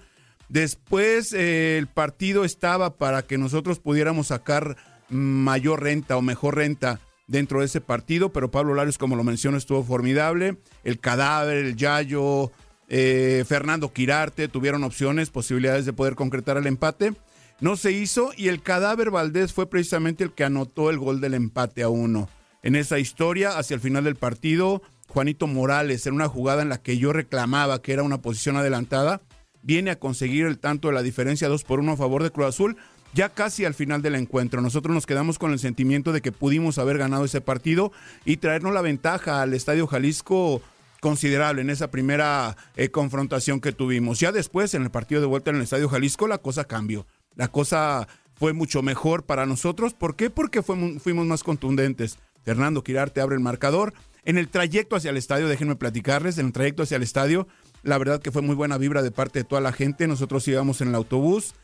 Después 0.48 1.32
eh, 1.32 1.78
el 1.78 1.86
partido 1.86 2.44
estaba 2.44 2.96
para 2.96 3.22
que 3.22 3.38
nosotros 3.38 3.80
pudiéramos 3.80 4.28
sacar 4.28 4.76
mayor 5.08 5.82
renta 5.82 6.16
o 6.16 6.22
mejor 6.22 6.56
renta 6.56 7.00
dentro 7.26 7.60
de 7.60 7.66
ese 7.66 7.80
partido, 7.80 8.32
pero 8.32 8.50
Pablo 8.50 8.74
Larios, 8.74 8.98
como 8.98 9.16
lo 9.16 9.24
menciono, 9.24 9.56
estuvo 9.56 9.82
formidable. 9.82 10.58
El 10.82 11.00
cadáver, 11.00 11.56
el 11.58 11.76
Yayo, 11.76 12.52
eh, 12.88 13.44
Fernando 13.46 13.92
Quirarte 13.92 14.48
tuvieron 14.48 14.84
opciones, 14.84 15.30
posibilidades 15.30 15.86
de 15.86 15.92
poder 15.92 16.14
concretar 16.14 16.56
el 16.56 16.66
empate. 16.66 17.14
No 17.60 17.76
se 17.76 17.92
hizo 17.92 18.32
y 18.36 18.48
el 18.48 18.62
cadáver 18.62 19.10
Valdés 19.10 19.52
fue 19.52 19.68
precisamente 19.70 20.24
el 20.24 20.32
que 20.32 20.44
anotó 20.44 20.90
el 20.90 20.98
gol 20.98 21.20
del 21.20 21.34
empate 21.34 21.82
a 21.82 21.88
uno. 21.88 22.28
En 22.62 22.76
esa 22.76 22.98
historia, 22.98 23.58
hacia 23.58 23.74
el 23.74 23.80
final 23.80 24.04
del 24.04 24.16
partido, 24.16 24.82
Juanito 25.08 25.46
Morales, 25.46 26.06
en 26.06 26.14
una 26.14 26.28
jugada 26.28 26.62
en 26.62 26.68
la 26.68 26.82
que 26.82 26.98
yo 26.98 27.12
reclamaba 27.12 27.80
que 27.80 27.92
era 27.92 28.02
una 28.02 28.20
posición 28.20 28.56
adelantada, 28.56 29.20
viene 29.62 29.90
a 29.90 29.98
conseguir 29.98 30.46
el 30.46 30.58
tanto 30.58 30.88
de 30.88 30.94
la 30.94 31.02
diferencia 31.02 31.48
2 31.48 31.64
por 31.64 31.80
1 31.80 31.92
a 31.92 31.96
favor 31.96 32.22
de 32.22 32.30
Cruz 32.30 32.48
Azul 32.48 32.76
ya 33.14 33.28
casi 33.28 33.64
al 33.64 33.74
final 33.74 34.02
del 34.02 34.16
encuentro. 34.16 34.60
Nosotros 34.60 34.94
nos 34.94 35.06
quedamos 35.06 35.38
con 35.38 35.52
el 35.52 35.58
sentimiento 35.58 36.12
de 36.12 36.20
que 36.20 36.32
pudimos 36.32 36.78
haber 36.78 36.98
ganado 36.98 37.24
ese 37.24 37.40
partido 37.40 37.92
y 38.24 38.38
traernos 38.38 38.74
la 38.74 38.82
ventaja 38.82 39.40
al 39.40 39.54
Estadio 39.54 39.86
Jalisco 39.86 40.60
considerable 41.00 41.60
en 41.60 41.70
esa 41.70 41.90
primera 41.90 42.56
eh, 42.76 42.88
confrontación 42.88 43.60
que 43.60 43.72
tuvimos. 43.72 44.20
Ya 44.20 44.32
después, 44.32 44.74
en 44.74 44.82
el 44.82 44.90
partido 44.90 45.20
de 45.20 45.26
vuelta 45.26 45.50
en 45.50 45.56
el 45.56 45.62
Estadio 45.62 45.88
Jalisco, 45.88 46.26
la 46.26 46.38
cosa 46.38 46.64
cambió. 46.64 47.06
La 47.36 47.48
cosa 47.48 48.08
fue 48.34 48.52
mucho 48.52 48.82
mejor 48.82 49.24
para 49.24 49.46
nosotros. 49.46 49.94
¿Por 49.94 50.16
qué? 50.16 50.30
Porque 50.30 50.62
fuimos 50.62 51.26
más 51.26 51.42
contundentes. 51.42 52.18
Fernando 52.42 52.82
Quirarte 52.82 53.20
abre 53.20 53.36
el 53.36 53.42
marcador. 53.42 53.92
En 54.24 54.38
el 54.38 54.48
trayecto 54.48 54.96
hacia 54.96 55.10
el 55.10 55.18
estadio, 55.18 55.48
déjenme 55.48 55.76
platicarles, 55.76 56.38
en 56.38 56.46
el 56.46 56.52
trayecto 56.52 56.82
hacia 56.82 56.96
el 56.96 57.02
estadio, 57.02 57.46
la 57.82 57.98
verdad 57.98 58.22
que 58.22 58.32
fue 58.32 58.40
muy 58.40 58.54
buena 58.54 58.78
vibra 58.78 59.02
de 59.02 59.10
parte 59.10 59.40
de 59.40 59.44
toda 59.44 59.60
la 59.60 59.72
gente. 59.72 60.06
Nosotros 60.06 60.48
íbamos 60.48 60.80
en 60.80 60.88
el 60.88 60.94
autobús, 60.94 61.54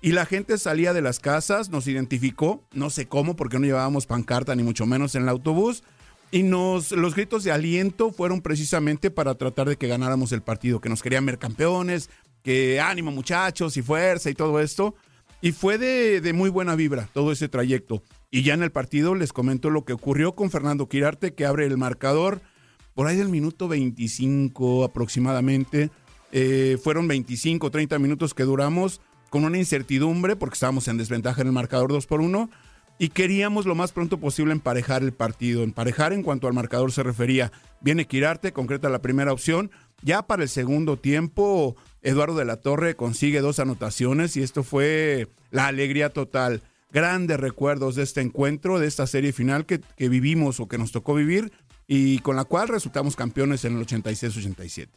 y 0.00 0.12
la 0.12 0.26
gente 0.26 0.58
salía 0.58 0.92
de 0.92 1.02
las 1.02 1.18
casas, 1.18 1.70
nos 1.70 1.88
identificó, 1.88 2.62
no 2.72 2.88
sé 2.88 3.08
cómo, 3.08 3.34
porque 3.34 3.58
no 3.58 3.66
llevábamos 3.66 4.06
pancarta 4.06 4.54
ni 4.54 4.62
mucho 4.62 4.86
menos 4.86 5.14
en 5.14 5.22
el 5.22 5.28
autobús. 5.28 5.82
Y 6.30 6.42
nos, 6.42 6.92
los 6.92 7.14
gritos 7.14 7.42
de 7.42 7.52
aliento 7.52 8.12
fueron 8.12 8.40
precisamente 8.42 9.10
para 9.10 9.34
tratar 9.34 9.68
de 9.68 9.76
que 9.76 9.88
ganáramos 9.88 10.30
el 10.32 10.42
partido, 10.42 10.80
que 10.80 10.88
nos 10.88 11.02
querían 11.02 11.26
ver 11.26 11.38
campeones, 11.38 12.10
que 12.44 12.80
ánimo 12.80 13.10
muchachos 13.10 13.76
y 13.76 13.82
fuerza 13.82 14.30
y 14.30 14.34
todo 14.34 14.60
esto. 14.60 14.94
Y 15.40 15.52
fue 15.52 15.78
de, 15.78 16.32
muy 16.32 16.50
buena 16.50 16.76
vibra 16.76 17.08
todo 17.12 17.32
ese 17.32 17.48
trayecto. 17.48 18.02
Y 18.30 18.42
ya 18.42 18.54
en 18.54 18.62
el 18.62 18.70
partido 18.70 19.14
les 19.14 19.32
comento 19.32 19.70
lo 19.70 19.84
que 19.84 19.94
ocurrió 19.94 20.34
con 20.34 20.50
Fernando 20.50 20.88
Quirarte, 20.88 21.34
que 21.34 21.46
abre 21.46 21.66
el 21.66 21.76
marcador 21.76 22.40
por 22.94 23.06
ahí 23.06 23.16
del 23.16 23.28
minuto 23.30 23.66
25 23.66 24.84
aproximadamente. 24.84 25.90
Eh, 26.30 26.76
fueron 26.82 27.08
25, 27.08 27.70
30 27.70 27.98
minutos 27.98 28.34
que 28.34 28.42
duramos 28.42 29.00
con 29.30 29.44
una 29.44 29.58
incertidumbre 29.58 30.36
porque 30.36 30.54
estábamos 30.54 30.88
en 30.88 30.98
desventaja 30.98 31.40
en 31.40 31.48
el 31.48 31.52
marcador 31.52 31.90
2 31.92 32.06
por 32.06 32.20
1 32.20 32.50
y 32.98 33.10
queríamos 33.10 33.64
lo 33.64 33.74
más 33.74 33.92
pronto 33.92 34.18
posible 34.18 34.52
emparejar 34.52 35.02
el 35.02 35.12
partido. 35.12 35.62
Emparejar 35.62 36.12
en 36.12 36.22
cuanto 36.22 36.48
al 36.48 36.54
marcador 36.54 36.90
se 36.90 37.04
refería. 37.04 37.52
Viene 37.80 38.06
Quirarte, 38.06 38.52
concreta 38.52 38.88
la 38.88 39.00
primera 39.00 39.32
opción. 39.32 39.70
Ya 40.02 40.22
para 40.22 40.42
el 40.42 40.48
segundo 40.48 40.96
tiempo, 40.96 41.76
Eduardo 42.02 42.36
de 42.36 42.44
la 42.44 42.56
Torre 42.56 42.96
consigue 42.96 43.40
dos 43.40 43.60
anotaciones 43.60 44.36
y 44.36 44.42
esto 44.42 44.64
fue 44.64 45.28
la 45.50 45.68
alegría 45.68 46.10
total. 46.10 46.62
Grandes 46.90 47.38
recuerdos 47.38 47.94
de 47.94 48.02
este 48.02 48.20
encuentro, 48.20 48.80
de 48.80 48.86
esta 48.88 49.06
serie 49.06 49.32
final 49.32 49.66
que, 49.66 49.80
que 49.96 50.08
vivimos 50.08 50.58
o 50.58 50.66
que 50.66 50.78
nos 50.78 50.90
tocó 50.90 51.14
vivir 51.14 51.52
y 51.86 52.18
con 52.18 52.36
la 52.36 52.44
cual 52.44 52.68
resultamos 52.68 53.14
campeones 53.14 53.64
en 53.64 53.76
el 53.76 53.86
86-87. 53.86 54.88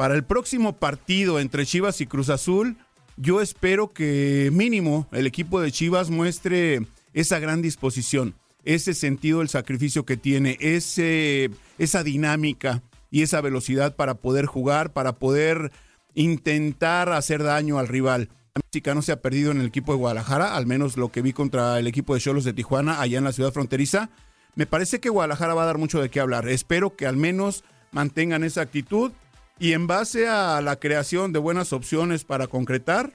Para 0.00 0.14
el 0.14 0.24
próximo 0.24 0.78
partido 0.78 1.38
entre 1.40 1.66
Chivas 1.66 2.00
y 2.00 2.06
Cruz 2.06 2.30
Azul, 2.30 2.78
yo 3.18 3.42
espero 3.42 3.92
que 3.92 4.48
mínimo 4.50 5.06
el 5.12 5.26
equipo 5.26 5.60
de 5.60 5.70
Chivas 5.70 6.08
muestre 6.08 6.86
esa 7.12 7.38
gran 7.38 7.60
disposición, 7.60 8.34
ese 8.64 8.94
sentido 8.94 9.40
del 9.40 9.50
sacrificio 9.50 10.06
que 10.06 10.16
tiene, 10.16 10.56
ese, 10.58 11.50
esa 11.76 12.02
dinámica 12.02 12.82
y 13.10 13.20
esa 13.20 13.42
velocidad 13.42 13.94
para 13.94 14.14
poder 14.14 14.46
jugar, 14.46 14.94
para 14.94 15.16
poder 15.16 15.70
intentar 16.14 17.12
hacer 17.12 17.42
daño 17.42 17.78
al 17.78 17.88
rival. 17.88 18.30
América 18.54 18.94
no 18.94 19.02
se 19.02 19.12
ha 19.12 19.20
perdido 19.20 19.50
en 19.50 19.60
el 19.60 19.66
equipo 19.66 19.92
de 19.92 19.98
Guadalajara, 19.98 20.56
al 20.56 20.66
menos 20.66 20.96
lo 20.96 21.12
que 21.12 21.20
vi 21.20 21.34
contra 21.34 21.78
el 21.78 21.86
equipo 21.86 22.14
de 22.14 22.20
Cholos 22.20 22.44
de 22.44 22.54
Tijuana 22.54 23.02
allá 23.02 23.18
en 23.18 23.24
la 23.24 23.32
ciudad 23.32 23.52
fronteriza. 23.52 24.08
Me 24.54 24.64
parece 24.64 24.98
que 24.98 25.10
Guadalajara 25.10 25.52
va 25.52 25.64
a 25.64 25.66
dar 25.66 25.76
mucho 25.76 26.00
de 26.00 26.08
qué 26.08 26.20
hablar. 26.20 26.48
Espero 26.48 26.96
que 26.96 27.06
al 27.06 27.18
menos 27.18 27.64
mantengan 27.92 28.44
esa 28.44 28.62
actitud 28.62 29.12
y 29.60 29.74
en 29.74 29.86
base 29.86 30.26
a 30.26 30.60
la 30.62 30.76
creación 30.76 31.32
de 31.32 31.38
buenas 31.38 31.74
opciones 31.74 32.24
para 32.24 32.46
concretar, 32.46 33.12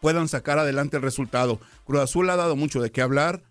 puedan 0.00 0.28
sacar 0.28 0.58
adelante 0.58 0.96
el 0.96 1.02
resultado. 1.02 1.60
Cruz 1.84 2.00
Azul 2.00 2.30
ha 2.30 2.36
dado 2.36 2.54
mucho 2.54 2.80
de 2.80 2.92
qué 2.92 3.02
hablar, 3.02 3.42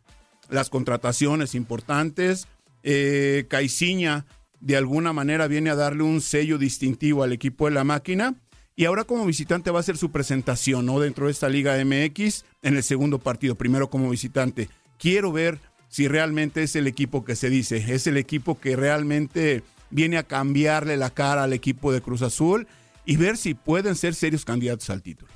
las 0.49 0.69
contrataciones 0.69 1.53
importantes, 1.53 2.47
eh, 2.83 3.45
Caiciña 3.49 4.25
de 4.61 4.77
alguna 4.77 5.11
manera 5.11 5.47
viene 5.47 5.69
a 5.69 5.75
darle 5.75 6.03
un 6.03 6.21
sello 6.21 6.57
distintivo 6.57 7.23
al 7.23 7.33
equipo 7.33 7.65
de 7.65 7.75
la 7.75 7.83
máquina 7.83 8.35
y 8.77 8.85
ahora 8.85 9.03
como 9.03 9.25
visitante 9.25 9.69
va 9.69 9.81
a 9.81 9.83
ser 9.83 9.97
su 9.97 10.09
presentación 10.09 10.85
¿no? 10.85 10.99
dentro 11.01 11.25
de 11.25 11.33
esta 11.33 11.49
Liga 11.49 11.75
MX 11.83 12.45
en 12.61 12.77
el 12.77 12.83
segundo 12.83 13.19
partido, 13.19 13.55
primero 13.55 13.89
como 13.89 14.09
visitante. 14.09 14.69
Quiero 14.97 15.33
ver 15.33 15.59
si 15.89 16.07
realmente 16.07 16.63
es 16.63 16.75
el 16.77 16.87
equipo 16.87 17.25
que 17.25 17.35
se 17.35 17.49
dice, 17.49 17.83
es 17.93 18.07
el 18.07 18.15
equipo 18.15 18.59
que 18.59 18.77
realmente 18.77 19.63
viene 19.89 20.17
a 20.17 20.23
cambiarle 20.23 20.97
la 20.97 21.09
cara 21.09 21.43
al 21.43 21.53
equipo 21.53 21.91
de 21.91 22.01
Cruz 22.01 22.21
Azul 22.21 22.67
y 23.05 23.17
ver 23.17 23.37
si 23.37 23.53
pueden 23.53 23.95
ser 23.95 24.13
serios 24.13 24.45
candidatos 24.45 24.89
al 24.89 25.01
título. 25.01 25.31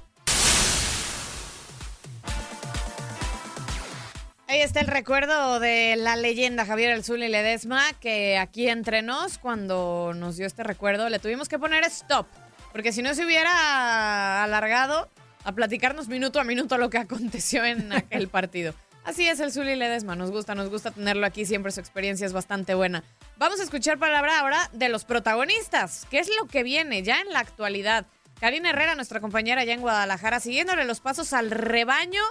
Ahí 4.52 4.60
está 4.60 4.82
el 4.82 4.88
recuerdo 4.88 5.62
de 5.62 5.96
la 5.96 6.18
leyenda 6.18 6.66
Javier 6.66 6.92
El 6.92 7.06
Zul 7.06 7.24
y 7.24 7.30
Ledesma, 7.30 7.84
que 8.02 8.38
aquí 8.38 8.68
entre 8.68 9.02
nos, 9.02 9.38
cuando 9.38 10.12
nos 10.14 10.36
dio 10.36 10.46
este 10.46 10.64
recuerdo, 10.64 11.08
le 11.08 11.20
tuvimos 11.20 11.48
que 11.48 11.58
poner 11.58 11.86
stop, 11.86 12.28
porque 12.74 12.92
si 12.92 13.02
no 13.02 13.16
se 13.16 13.26
hubiera 13.26 14.44
alargado 14.44 15.10
a 15.46 15.54
platicarnos 15.54 16.10
minuto 16.10 16.42
a 16.42 16.44
minuto 16.44 16.78
lo 16.78 16.90
que 16.90 16.98
aconteció 17.00 17.64
en 17.64 17.94
aquel 17.94 18.28
partido. 18.28 18.74
Así 19.04 19.28
es 19.28 19.40
el 19.40 19.52
Zuli 19.52 19.76
Ledesma, 19.76 20.16
nos 20.16 20.30
gusta, 20.30 20.54
nos 20.54 20.70
gusta 20.70 20.92
tenerlo 20.92 21.26
aquí, 21.26 21.46
siempre 21.46 21.72
su 21.72 21.80
experiencia 21.80 22.26
es 22.26 22.34
bastante 22.34 22.76
buena. 22.76 23.04
Vamos 23.38 23.60
a 23.60 23.64
escuchar 23.64 23.98
palabra 23.98 24.40
ahora 24.40 24.70
de 24.74 24.90
los 24.90 25.06
protagonistas, 25.06 26.06
qué 26.12 26.20
es 26.20 26.30
lo 26.40 26.48
que 26.48 26.62
viene 26.62 27.02
ya 27.02 27.20
en 27.20 27.34
la 27.34 27.40
actualidad. 27.40 28.06
Karina 28.40 28.70
Herrera, 28.70 28.94
nuestra 28.94 29.20
compañera 29.20 29.62
allá 29.62 29.74
en 29.74 29.82
Guadalajara, 29.82 30.40
siguiéndole 30.40 30.86
los 30.86 31.00
pasos 31.00 31.34
al 31.34 31.50
rebaño, 31.50 32.22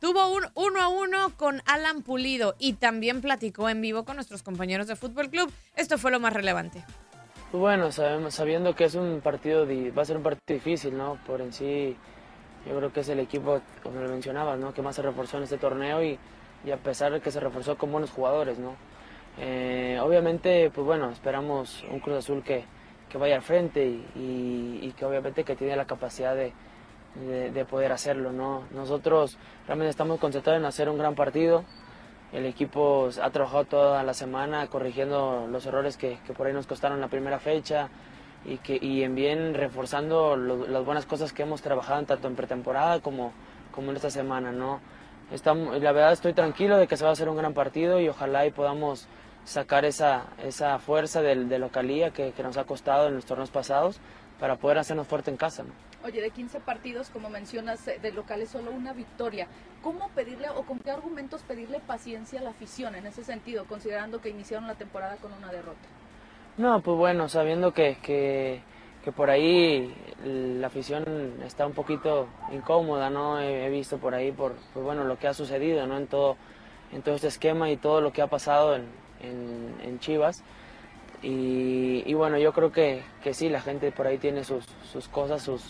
tuvo 0.00 0.28
un 0.28 0.44
uno 0.54 0.82
a 0.82 0.88
uno 0.88 1.34
con 1.36 1.62
Alan 1.64 2.02
Pulido 2.02 2.56
y 2.58 2.74
también 2.74 3.22
platicó 3.22 3.70
en 3.70 3.80
vivo 3.80 4.04
con 4.04 4.16
nuestros 4.16 4.42
compañeros 4.42 4.86
de 4.86 4.96
Fútbol 4.96 5.30
Club. 5.30 5.50
Esto 5.76 5.96
fue 5.96 6.10
lo 6.10 6.20
más 6.20 6.34
relevante. 6.34 6.84
Pues 7.50 7.60
bueno, 7.60 7.90
sabemos, 7.90 8.34
sabiendo 8.34 8.74
que 8.74 8.84
es 8.84 8.94
un 8.94 9.22
partido, 9.22 9.66
va 9.66 10.02
a 10.02 10.04
ser 10.04 10.18
un 10.18 10.22
partido 10.22 10.58
difícil, 10.58 10.94
¿no? 10.94 11.18
Por 11.26 11.40
en 11.40 11.54
sí, 11.54 11.96
yo 12.68 12.76
creo 12.76 12.92
que 12.92 13.00
es 13.00 13.08
el 13.08 13.18
equipo, 13.20 13.60
como 13.82 14.00
lo 14.00 14.08
mencionabas, 14.08 14.58
¿no? 14.58 14.74
Que 14.74 14.82
más 14.82 14.96
se 14.96 15.02
reforzó 15.02 15.38
en 15.38 15.44
este 15.44 15.58
torneo 15.58 16.02
y, 16.02 16.18
y 16.64 16.70
a 16.70 16.76
pesar 16.76 17.12
de 17.12 17.20
que 17.20 17.30
se 17.30 17.40
reforzó 17.40 17.76
con 17.78 17.90
buenos 17.90 18.10
jugadores, 18.10 18.58
¿no? 18.58 18.74
Eh, 19.38 19.98
obviamente, 20.02 20.70
pues 20.74 20.84
bueno, 20.86 21.10
esperamos 21.10 21.84
un 21.90 22.00
Cruz 22.00 22.18
Azul 22.18 22.42
que, 22.42 22.64
que 23.08 23.18
vaya 23.18 23.36
al 23.36 23.42
frente 23.42 23.86
y, 23.86 24.80
y- 24.82 24.94
que 24.96 25.04
obviamente 25.04 25.44
que 25.44 25.54
tiene 25.56 25.76
la 25.76 25.86
capacidad 25.86 26.34
de, 26.34 26.52
de- 27.14 27.50
de 27.52 27.64
poder 27.64 27.92
hacerlo, 27.92 28.32
¿no? 28.32 28.64
Nosotros 28.72 29.38
realmente 29.66 29.90
estamos 29.90 30.18
concentrados 30.18 30.60
en 30.60 30.66
hacer 30.66 30.88
un 30.88 30.98
gran 30.98 31.14
partido. 31.14 31.64
El 32.32 32.44
equipo 32.46 33.08
ha 33.22 33.30
trabajado 33.30 33.64
toda 33.64 34.02
la 34.02 34.12
semana 34.12 34.66
corrigiendo 34.66 35.46
los 35.50 35.64
errores 35.66 35.96
que, 35.96 36.18
que 36.26 36.32
por 36.34 36.46
ahí 36.46 36.52
nos 36.52 36.66
costaron 36.66 37.00
la 37.00 37.08
primera 37.08 37.38
fecha 37.38 37.88
y, 38.44 38.58
que, 38.58 38.78
y 38.80 39.02
en 39.02 39.14
bien 39.14 39.54
reforzando 39.54 40.36
las 40.36 40.84
buenas 40.84 41.06
cosas 41.06 41.32
que 41.32 41.42
hemos 41.42 41.62
trabajado 41.62 42.04
tanto 42.04 42.28
en 42.28 42.36
pretemporada 42.36 43.00
como, 43.00 43.32
como 43.72 43.90
en 43.90 43.96
esta 43.96 44.10
semana, 44.10 44.52
¿no? 44.52 44.80
Estamos, 45.30 45.80
la 45.82 45.92
verdad 45.92 46.12
estoy 46.12 46.32
tranquilo 46.32 46.78
de 46.78 46.86
que 46.86 46.96
se 46.96 47.04
va 47.04 47.10
a 47.10 47.12
hacer 47.12 47.28
un 47.28 47.36
gran 47.36 47.52
partido 47.52 48.00
y 48.00 48.08
ojalá 48.08 48.46
y 48.46 48.50
podamos 48.50 49.06
sacar 49.44 49.84
esa, 49.84 50.24
esa 50.42 50.78
fuerza 50.78 51.20
del, 51.20 51.48
de 51.48 51.58
localía 51.58 52.10
que, 52.10 52.32
que 52.32 52.42
nos 52.42 52.56
ha 52.56 52.64
costado 52.64 53.08
en 53.08 53.14
los 53.14 53.26
torneos 53.26 53.50
pasados 53.50 54.00
para 54.38 54.56
poder 54.56 54.78
hacernos 54.78 55.06
fuerte 55.06 55.30
en 55.30 55.36
casa, 55.36 55.64
¿no? 55.64 55.72
Oye, 56.04 56.22
de 56.22 56.30
15 56.30 56.60
partidos, 56.60 57.10
como 57.10 57.28
mencionas, 57.28 57.86
eh, 57.88 57.98
de 58.00 58.12
locales 58.12 58.50
solo 58.50 58.70
una 58.70 58.92
victoria. 58.92 59.48
¿Cómo 59.82 60.08
pedirle 60.10 60.48
o 60.50 60.62
con 60.62 60.78
qué 60.78 60.92
argumentos 60.92 61.42
pedirle 61.42 61.80
paciencia 61.80 62.40
a 62.40 62.42
la 62.42 62.50
afición 62.50 62.94
en 62.94 63.06
ese 63.06 63.24
sentido, 63.24 63.64
considerando 63.64 64.20
que 64.20 64.28
iniciaron 64.28 64.68
la 64.68 64.76
temporada 64.76 65.16
con 65.16 65.32
una 65.32 65.50
derrota? 65.50 65.88
No, 66.58 66.80
pues 66.80 66.96
bueno, 66.96 67.28
sabiendo 67.28 67.72
que, 67.72 67.98
que, 68.02 68.60
que 69.04 69.12
por 69.12 69.30
ahí 69.30 69.94
la 70.24 70.66
afición 70.66 71.04
está 71.44 71.64
un 71.64 71.72
poquito 71.72 72.26
incómoda, 72.52 73.10
¿no? 73.10 73.40
He, 73.40 73.70
visto 73.70 73.98
por 73.98 74.12
ahí, 74.12 74.32
por, 74.32 74.54
pues 74.74 74.84
bueno, 74.84 75.04
lo 75.04 75.16
que 75.20 75.28
ha 75.28 75.34
sucedido, 75.34 75.86
¿no? 75.86 75.96
En 75.96 76.08
todo, 76.08 76.36
en 76.92 77.02
todo 77.02 77.14
este 77.14 77.28
esquema 77.28 77.70
y 77.70 77.76
todo 77.76 78.00
lo 78.00 78.12
que 78.12 78.22
ha 78.22 78.26
pasado 78.26 78.74
en, 78.74 78.86
en, 79.20 79.76
en 79.84 80.00
Chivas. 80.00 80.42
Y, 81.22 82.02
y 82.04 82.14
bueno, 82.14 82.38
yo 82.38 82.52
creo 82.52 82.72
que, 82.72 83.04
que 83.22 83.34
sí, 83.34 83.48
la 83.48 83.60
gente 83.60 83.92
por 83.92 84.08
ahí 84.08 84.18
tiene 84.18 84.42
sus, 84.42 84.64
sus 84.92 85.06
cosas, 85.06 85.40
sus, 85.42 85.62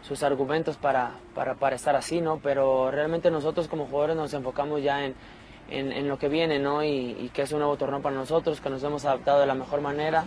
sus 0.00 0.22
argumentos 0.22 0.78
para, 0.78 1.16
para, 1.34 1.54
para 1.56 1.76
estar 1.76 1.96
así, 1.96 2.22
¿no? 2.22 2.38
Pero 2.42 2.90
realmente 2.90 3.30
nosotros 3.30 3.68
como 3.68 3.84
jugadores 3.88 4.16
nos 4.16 4.32
enfocamos 4.32 4.82
ya 4.82 5.04
en, 5.04 5.14
en, 5.70 5.92
en 5.92 6.08
lo 6.08 6.18
que 6.18 6.28
viene, 6.28 6.58
¿no? 6.58 6.82
Y, 6.84 7.16
y 7.18 7.30
que 7.32 7.42
es 7.42 7.52
un 7.52 7.58
nuevo 7.58 7.76
torneo 7.76 8.00
para 8.00 8.14
nosotros, 8.14 8.60
que 8.60 8.70
nos 8.70 8.82
hemos 8.82 9.04
adaptado 9.04 9.40
de 9.40 9.46
la 9.46 9.54
mejor 9.54 9.80
manera 9.80 10.24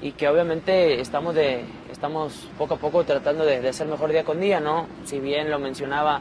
y 0.00 0.12
que 0.12 0.28
obviamente 0.28 1.00
estamos, 1.00 1.34
de, 1.34 1.64
estamos 1.90 2.48
poco 2.56 2.74
a 2.74 2.76
poco 2.78 3.04
tratando 3.04 3.44
de, 3.44 3.60
de 3.60 3.72
ser 3.72 3.88
mejor 3.88 4.10
día 4.10 4.24
con 4.24 4.40
día, 4.40 4.60
¿no? 4.60 4.86
Si 5.04 5.18
bien 5.18 5.50
lo 5.50 5.58
mencionaba 5.58 6.20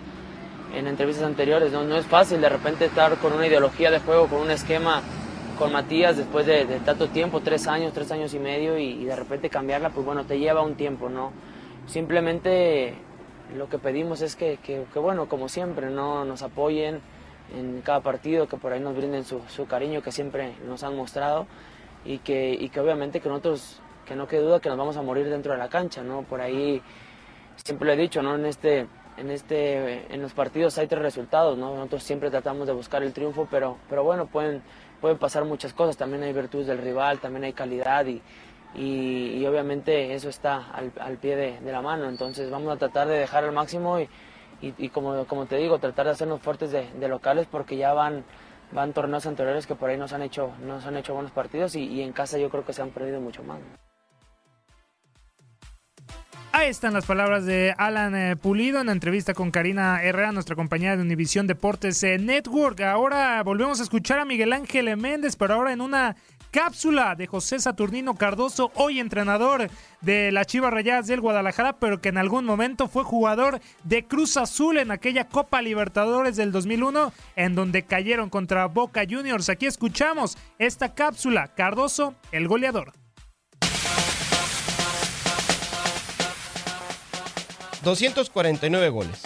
en 0.75 0.88
entrevistas 0.88 1.25
anteriores, 1.25 1.71
¿no? 1.71 1.83
no 1.83 1.95
es 1.95 2.05
fácil 2.05 2.41
de 2.41 2.49
repente 2.49 2.85
estar 2.85 3.15
con 3.17 3.33
una 3.33 3.47
ideología 3.47 3.89
de 3.89 3.99
juego, 3.99 4.27
con 4.27 4.41
un 4.41 4.51
esquema 4.51 5.01
con 5.57 5.71
Matías 5.71 6.17
después 6.17 6.45
de, 6.45 6.65
de 6.65 6.79
tanto 6.79 7.07
tiempo, 7.07 7.39
tres 7.39 7.67
años, 7.67 7.93
tres 7.93 8.11
años 8.11 8.33
y 8.33 8.39
medio, 8.39 8.77
y, 8.77 8.89
y 8.89 9.05
de 9.05 9.15
repente 9.15 9.49
cambiarla, 9.49 9.89
pues 9.89 10.05
bueno, 10.05 10.25
te 10.25 10.38
lleva 10.38 10.61
un 10.61 10.75
tiempo, 10.75 11.09
¿no? 11.09 11.31
Simplemente 11.88 12.93
lo 13.55 13.69
que 13.69 13.79
pedimos 13.79 14.21
es 14.21 14.35
que, 14.35 14.57
que, 14.57 14.83
que, 14.91 14.99
bueno, 14.99 15.27
como 15.27 15.49
siempre, 15.49 15.89
¿no? 15.89 16.25
Nos 16.25 16.41
apoyen 16.43 16.99
en 17.55 17.81
cada 17.81 18.01
partido, 18.01 18.47
que 18.47 18.57
por 18.57 18.73
ahí 18.73 18.79
nos 18.79 18.95
brinden 18.95 19.23
su, 19.23 19.41
su 19.47 19.67
cariño 19.67 20.01
que 20.01 20.11
siempre 20.11 20.53
nos 20.65 20.83
han 20.83 20.95
mostrado 20.95 21.47
y 22.05 22.19
que, 22.19 22.53
y 22.53 22.69
que 22.69 22.79
obviamente 22.79 23.19
que 23.19 23.29
nosotros, 23.29 23.79
que 24.05 24.15
no 24.15 24.27
quede 24.27 24.41
duda 24.41 24.59
que 24.59 24.69
nos 24.69 24.77
vamos 24.77 24.97
a 24.97 25.01
morir 25.01 25.29
dentro 25.29 25.53
de 25.53 25.57
la 25.57 25.69
cancha, 25.69 26.03
¿no? 26.03 26.23
Por 26.23 26.41
ahí 26.41 26.81
siempre 27.55 27.87
lo 27.87 27.93
he 27.93 27.97
dicho, 27.97 28.21
¿no? 28.21 28.35
En 28.35 28.45
este, 28.45 28.87
en 29.17 29.31
este, 29.31 30.13
en 30.13 30.21
los 30.21 30.33
partidos 30.33 30.77
hay 30.77 30.87
tres 30.87 31.01
resultados, 31.01 31.57
¿no? 31.57 31.75
Nosotros 31.75 32.03
siempre 32.03 32.29
tratamos 32.29 32.67
de 32.67 32.73
buscar 32.73 33.03
el 33.03 33.13
triunfo, 33.13 33.47
pero, 33.49 33.77
pero 33.89 34.03
bueno, 34.03 34.27
pueden, 34.27 34.61
pueden 35.01 35.17
pasar 35.17 35.43
muchas 35.45 35.73
cosas, 35.73 35.97
también 35.97 36.23
hay 36.23 36.33
virtudes 36.33 36.67
del 36.67 36.77
rival, 36.77 37.19
también 37.19 37.43
hay 37.43 37.53
calidad 37.53 38.05
y, 38.05 38.21
y, 38.75 39.37
y 39.37 39.45
obviamente 39.45 40.13
eso 40.13 40.29
está 40.29 40.71
al, 40.71 40.91
al 40.99 41.17
pie 41.17 41.35
de, 41.35 41.59
de, 41.59 41.71
la 41.71 41.81
mano, 41.81 42.09
entonces 42.09 42.49
vamos 42.51 42.73
a 42.73 42.77
tratar 42.77 43.07
de 43.07 43.17
dejar 43.17 43.43
al 43.43 43.51
máximo 43.51 43.99
y, 43.99 44.07
y, 44.61 44.89
como, 44.89 45.25
como 45.25 45.45
te 45.45 45.57
digo, 45.57 45.79
tratar 45.79 46.05
de 46.07 46.13
hacernos 46.13 46.41
fuertes 46.41 46.71
de, 46.71 46.89
de, 46.99 47.07
locales 47.07 47.47
porque 47.49 47.77
ya 47.77 47.93
van, 47.93 48.23
van 48.71 48.93
torneos 48.93 49.25
anteriores 49.25 49.67
que 49.67 49.75
por 49.75 49.89
ahí 49.89 49.97
nos 49.97 50.13
han 50.13 50.23
hecho, 50.23 50.51
nos 50.65 50.85
han 50.85 50.97
hecho 50.97 51.13
buenos 51.13 51.31
partidos 51.31 51.75
y, 51.75 51.83
y 51.85 52.01
en 52.01 52.11
casa 52.11 52.37
yo 52.37 52.49
creo 52.49 52.65
que 52.65 52.73
se 52.73 52.81
han 52.81 52.89
perdido 52.89 53.21
mucho 53.21 53.43
más. 53.43 53.59
Ahí 56.53 56.69
están 56.69 56.93
las 56.93 57.05
palabras 57.05 57.45
de 57.45 57.75
Alan 57.77 58.15
eh, 58.15 58.35
Pulido 58.35 58.79
en 58.81 58.87
la 58.87 58.91
entrevista 58.91 59.35
con 59.35 59.51
Karina 59.51 60.01
Herrera, 60.01 60.31
nuestra 60.31 60.55
compañera 60.55 60.95
de 60.95 61.03
Univisión 61.03 61.45
Deportes 61.45 62.01
eh, 62.01 62.17
Network. 62.17 62.81
Ahora 62.81 63.43
volvemos 63.43 63.79
a 63.79 63.83
escuchar 63.83 64.17
a 64.17 64.25
Miguel 64.25 64.51
Ángel 64.53 64.97
Méndez, 64.97 65.35
pero 65.35 65.53
ahora 65.53 65.71
en 65.71 65.81
una 65.81 66.15
cápsula 66.57 67.13
de 67.13 67.27
José 67.27 67.59
Saturnino 67.59 68.15
Cardoso, 68.15 68.71
hoy 68.73 68.99
entrenador 68.99 69.69
de 70.01 70.31
las 70.31 70.47
Chivas 70.47 70.73
Rayadas 70.73 71.05
del 71.05 71.21
Guadalajara, 71.21 71.73
pero 71.73 72.01
que 72.01 72.09
en 72.09 72.17
algún 72.17 72.45
momento 72.45 72.87
fue 72.87 73.03
jugador 73.03 73.59
de 73.83 74.07
Cruz 74.07 74.37
Azul 74.37 74.79
en 74.79 74.89
aquella 74.89 75.27
Copa 75.27 75.61
Libertadores 75.61 76.35
del 76.35 76.51
2001, 76.51 77.13
en 77.35 77.53
donde 77.53 77.83
cayeron 77.83 78.31
contra 78.31 78.65
Boca 78.65 79.03
Juniors. 79.07 79.49
Aquí 79.49 79.67
escuchamos 79.67 80.35
esta 80.57 80.95
cápsula, 80.95 81.53
Cardoso, 81.53 82.15
el 82.31 82.47
goleador. 82.47 82.91
249 87.83 88.89
goles, 88.89 89.21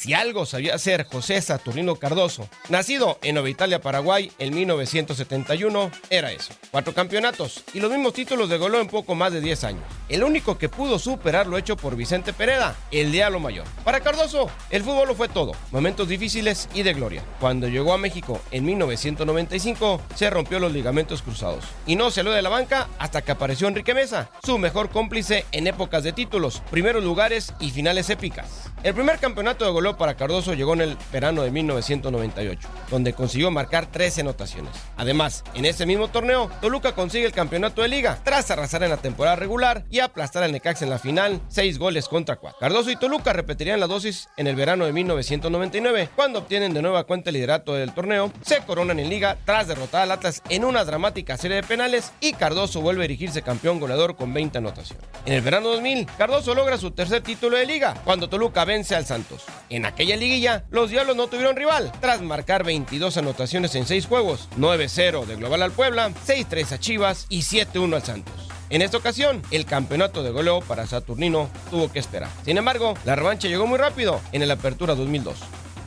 Si 0.00 0.14
algo 0.14 0.46
sabía 0.46 0.74
hacer 0.74 1.04
José 1.04 1.42
Saturnino 1.42 1.94
Cardoso, 1.96 2.48
nacido 2.70 3.18
en 3.22 3.34
Nueva 3.34 3.50
Italia, 3.50 3.82
Paraguay, 3.82 4.32
en 4.38 4.54
1971, 4.54 5.90
era 6.08 6.32
eso. 6.32 6.54
Cuatro 6.70 6.94
campeonatos 6.94 7.62
y 7.74 7.80
los 7.80 7.90
mismos 7.90 8.14
títulos 8.14 8.48
de 8.48 8.56
goleo 8.56 8.80
en 8.80 8.88
poco 8.88 9.14
más 9.14 9.30
de 9.30 9.42
10 9.42 9.64
años. 9.64 9.84
El 10.08 10.24
único 10.24 10.56
que 10.56 10.70
pudo 10.70 10.98
superar 10.98 11.46
lo 11.46 11.58
hecho 11.58 11.76
por 11.76 11.96
Vicente 11.96 12.32
Pereda, 12.32 12.76
el 12.90 13.12
Diablo 13.12 13.40
Mayor. 13.40 13.66
Para 13.84 14.00
Cardoso, 14.00 14.50
el 14.70 14.82
fútbol 14.82 15.08
lo 15.08 15.14
fue 15.14 15.28
todo, 15.28 15.52
momentos 15.70 16.08
difíciles 16.08 16.70
y 16.72 16.82
de 16.82 16.94
gloria. 16.94 17.22
Cuando 17.38 17.68
llegó 17.68 17.92
a 17.92 17.98
México 17.98 18.40
en 18.52 18.64
1995, 18.64 20.00
se 20.14 20.30
rompió 20.30 20.60
los 20.60 20.72
ligamentos 20.72 21.20
cruzados 21.20 21.66
y 21.84 21.96
no 21.96 22.10
salió 22.10 22.32
de 22.32 22.40
la 22.40 22.48
banca 22.48 22.88
hasta 22.98 23.20
que 23.20 23.32
apareció 23.32 23.68
Enrique 23.68 23.92
Mesa, 23.92 24.30
su 24.42 24.56
mejor 24.56 24.88
cómplice 24.88 25.44
en 25.52 25.66
épocas 25.66 26.04
de 26.04 26.14
títulos, 26.14 26.62
primeros 26.70 27.04
lugares 27.04 27.52
y 27.60 27.70
finales 27.70 28.08
épicas. 28.08 28.70
El 28.82 28.94
primer 28.94 29.18
campeonato 29.18 29.66
de 29.66 29.72
goleo 29.72 29.89
para 29.96 30.14
Cardoso 30.14 30.54
llegó 30.54 30.74
en 30.74 30.82
el 30.82 30.96
verano 31.12 31.42
de 31.42 31.50
1998, 31.50 32.68
donde 32.90 33.12
consiguió 33.12 33.50
marcar 33.50 33.86
13 33.86 34.22
anotaciones. 34.22 34.72
Además, 34.96 35.44
en 35.54 35.64
ese 35.64 35.86
mismo 35.86 36.08
torneo, 36.08 36.50
Toluca 36.60 36.94
consigue 36.94 37.26
el 37.26 37.32
campeonato 37.32 37.82
de 37.82 37.88
liga, 37.88 38.18
tras 38.24 38.50
arrasar 38.50 38.82
en 38.82 38.90
la 38.90 38.96
temporada 38.96 39.36
regular 39.36 39.84
y 39.90 40.00
aplastar 40.00 40.42
al 40.42 40.52
Necaxa 40.52 40.84
en 40.84 40.90
la 40.90 40.98
final, 40.98 41.40
6 41.48 41.78
goles 41.78 42.08
contra 42.08 42.36
4. 42.36 42.58
Cardoso 42.58 42.90
y 42.90 42.96
Toluca 42.96 43.32
repetirían 43.32 43.80
la 43.80 43.86
dosis 43.86 44.28
en 44.36 44.46
el 44.46 44.56
verano 44.56 44.84
de 44.84 44.92
1999, 44.92 46.10
cuando 46.14 46.40
obtienen 46.40 46.74
de 46.74 46.82
nueva 46.82 47.04
cuenta 47.04 47.30
el 47.30 47.34
liderato 47.34 47.74
del 47.74 47.92
torneo, 47.92 48.32
se 48.42 48.60
coronan 48.60 48.98
en 48.98 49.08
liga 49.08 49.38
tras 49.44 49.68
derrotar 49.68 50.02
al 50.02 50.12
Atlas 50.12 50.42
en 50.48 50.64
una 50.64 50.84
dramática 50.84 51.36
serie 51.36 51.56
de 51.56 51.62
penales 51.62 52.12
y 52.20 52.32
Cardoso 52.32 52.80
vuelve 52.80 53.02
a 53.02 53.04
erigirse 53.06 53.42
campeón 53.42 53.80
goleador 53.80 54.16
con 54.16 54.32
20 54.32 54.58
anotaciones. 54.58 55.04
En 55.26 55.34
el 55.34 55.42
verano 55.42 55.68
2000, 55.70 56.06
Cardoso 56.18 56.54
logra 56.54 56.78
su 56.78 56.90
tercer 56.90 57.22
título 57.22 57.56
de 57.56 57.66
liga, 57.66 57.94
cuando 58.04 58.28
Toluca 58.28 58.64
vence 58.64 58.94
al 58.94 59.06
Santos. 59.06 59.44
En 59.68 59.79
aquella 59.84 60.16
liguilla, 60.16 60.64
los 60.70 60.90
Diablos 60.90 61.16
no 61.16 61.28
tuvieron 61.28 61.56
rival, 61.56 61.92
tras 62.00 62.22
marcar 62.22 62.64
22 62.64 63.16
anotaciones 63.16 63.74
en 63.74 63.86
6 63.86 64.06
juegos, 64.06 64.48
9-0 64.58 65.26
de 65.26 65.36
global 65.36 65.62
al 65.62 65.72
Puebla, 65.72 66.10
6-3 66.26 66.72
a 66.72 66.78
Chivas 66.78 67.26
y 67.28 67.40
7-1 67.40 67.94
al 67.94 68.02
Santos. 68.02 68.48
En 68.70 68.82
esta 68.82 68.98
ocasión, 68.98 69.42
el 69.50 69.64
campeonato 69.64 70.22
de 70.22 70.30
goleo 70.30 70.60
para 70.60 70.86
Saturnino 70.86 71.50
tuvo 71.70 71.90
que 71.90 71.98
esperar. 71.98 72.30
Sin 72.44 72.56
embargo, 72.56 72.94
la 73.04 73.16
revancha 73.16 73.48
llegó 73.48 73.66
muy 73.66 73.78
rápido 73.78 74.20
en 74.30 74.42
el 74.42 74.50
Apertura 74.50 74.94
2002. 74.94 75.36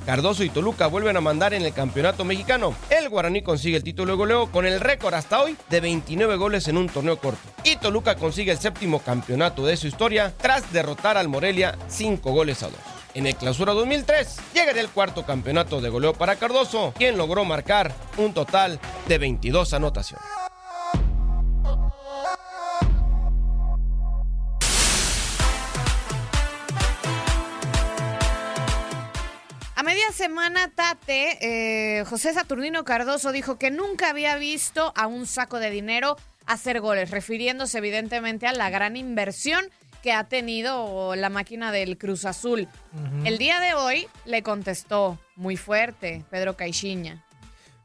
Cardoso 0.05 0.43
y 0.43 0.49
Toluca 0.49 0.87
vuelven 0.87 1.15
a 1.15 1.21
mandar 1.21 1.53
en 1.53 1.63
el 1.63 1.73
campeonato 1.73 2.25
mexicano. 2.25 2.75
El 2.89 3.07
Guaraní 3.07 3.41
consigue 3.41 3.77
el 3.77 3.83
título 3.83 4.11
de 4.11 4.17
goleo 4.17 4.51
con 4.51 4.65
el 4.65 4.81
récord 4.81 5.13
hasta 5.13 5.41
hoy 5.41 5.55
de 5.69 5.79
29 5.79 6.35
goles 6.35 6.67
en 6.67 6.77
un 6.77 6.89
torneo 6.89 7.17
corto. 7.17 7.39
Y 7.63 7.77
Toluca 7.77 8.15
consigue 8.15 8.51
el 8.51 8.59
séptimo 8.59 8.99
campeonato 8.99 9.65
de 9.65 9.77
su 9.77 9.87
historia 9.87 10.33
tras 10.37 10.73
derrotar 10.73 11.17
al 11.17 11.29
Morelia 11.29 11.77
5 11.87 12.31
goles 12.31 12.63
a 12.63 12.67
2. 12.67 12.75
En 13.15 13.27
el 13.27 13.35
clausura 13.35 13.73
2003 13.73 14.37
llegaría 14.55 14.81
el 14.81 14.89
cuarto 14.89 15.23
campeonato 15.23 15.81
de 15.81 15.89
goleo 15.89 16.13
para 16.13 16.35
Cardoso, 16.35 16.93
quien 16.97 17.15
logró 17.15 17.45
marcar 17.45 17.93
un 18.17 18.33
total 18.33 18.79
de 19.07 19.17
22 19.19 19.73
anotaciones. 19.73 20.25
A 29.75 29.83
media 29.83 30.11
semana, 30.11 30.71
Tate, 30.73 31.37
eh, 31.99 32.05
José 32.05 32.33
Saturnino 32.33 32.83
Cardoso 32.83 33.31
dijo 33.31 33.59
que 33.59 33.69
nunca 33.69 34.09
había 34.09 34.37
visto 34.37 34.91
a 34.95 35.05
un 35.05 35.27
saco 35.27 35.59
de 35.59 35.69
dinero 35.69 36.15
hacer 36.47 36.81
goles, 36.81 37.11
refiriéndose 37.11 37.77
evidentemente 37.77 38.47
a 38.47 38.53
la 38.53 38.71
gran 38.71 38.97
inversión 38.97 39.69
que 40.03 40.11
ha 40.11 40.25
tenido 40.25 41.15
la 41.15 41.29
máquina 41.29 41.71
del 41.71 41.97
Cruz 41.97 42.25
Azul. 42.25 42.67
El 43.23 43.37
día 43.37 43.61
de 43.61 43.73
hoy 43.73 44.07
le 44.25 44.43
contestó 44.43 45.17
muy 45.37 45.55
fuerte 45.55 46.25
Pedro 46.29 46.57
Caixinha. 46.57 47.23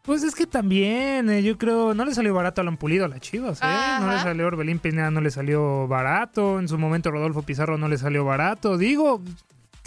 Pues 0.03 0.25
es 0.25 0.35
que 0.35 0.47
también, 0.47 1.31
eh, 1.31 1.43
yo 1.43 1.59
creo, 1.59 1.95
no 1.95 2.05
le 2.05 2.15
salió 2.15 2.35
barato 2.35 2.61
a 2.61 2.63
Alan 2.63 2.77
Pulido 2.77 3.05
a 3.05 3.09
las 3.09 3.21
Chivas, 3.21 3.61
¿eh? 3.63 3.97
No 4.01 4.11
le 4.11 4.19
salió 4.19 4.47
Orbelín 4.47 4.79
Pineda, 4.81 5.11
no 5.11 5.21
le 5.21 5.31
salió 5.31 5.87
barato. 5.87 6.59
En 6.59 6.67
su 6.67 6.77
momento 6.77 7.11
Rodolfo 7.11 7.43
Pizarro 7.43 7.79
no 7.79 7.89
le 7.89 7.99
salió 7.99 8.25
barato. 8.25 8.79
Digo, 8.79 9.23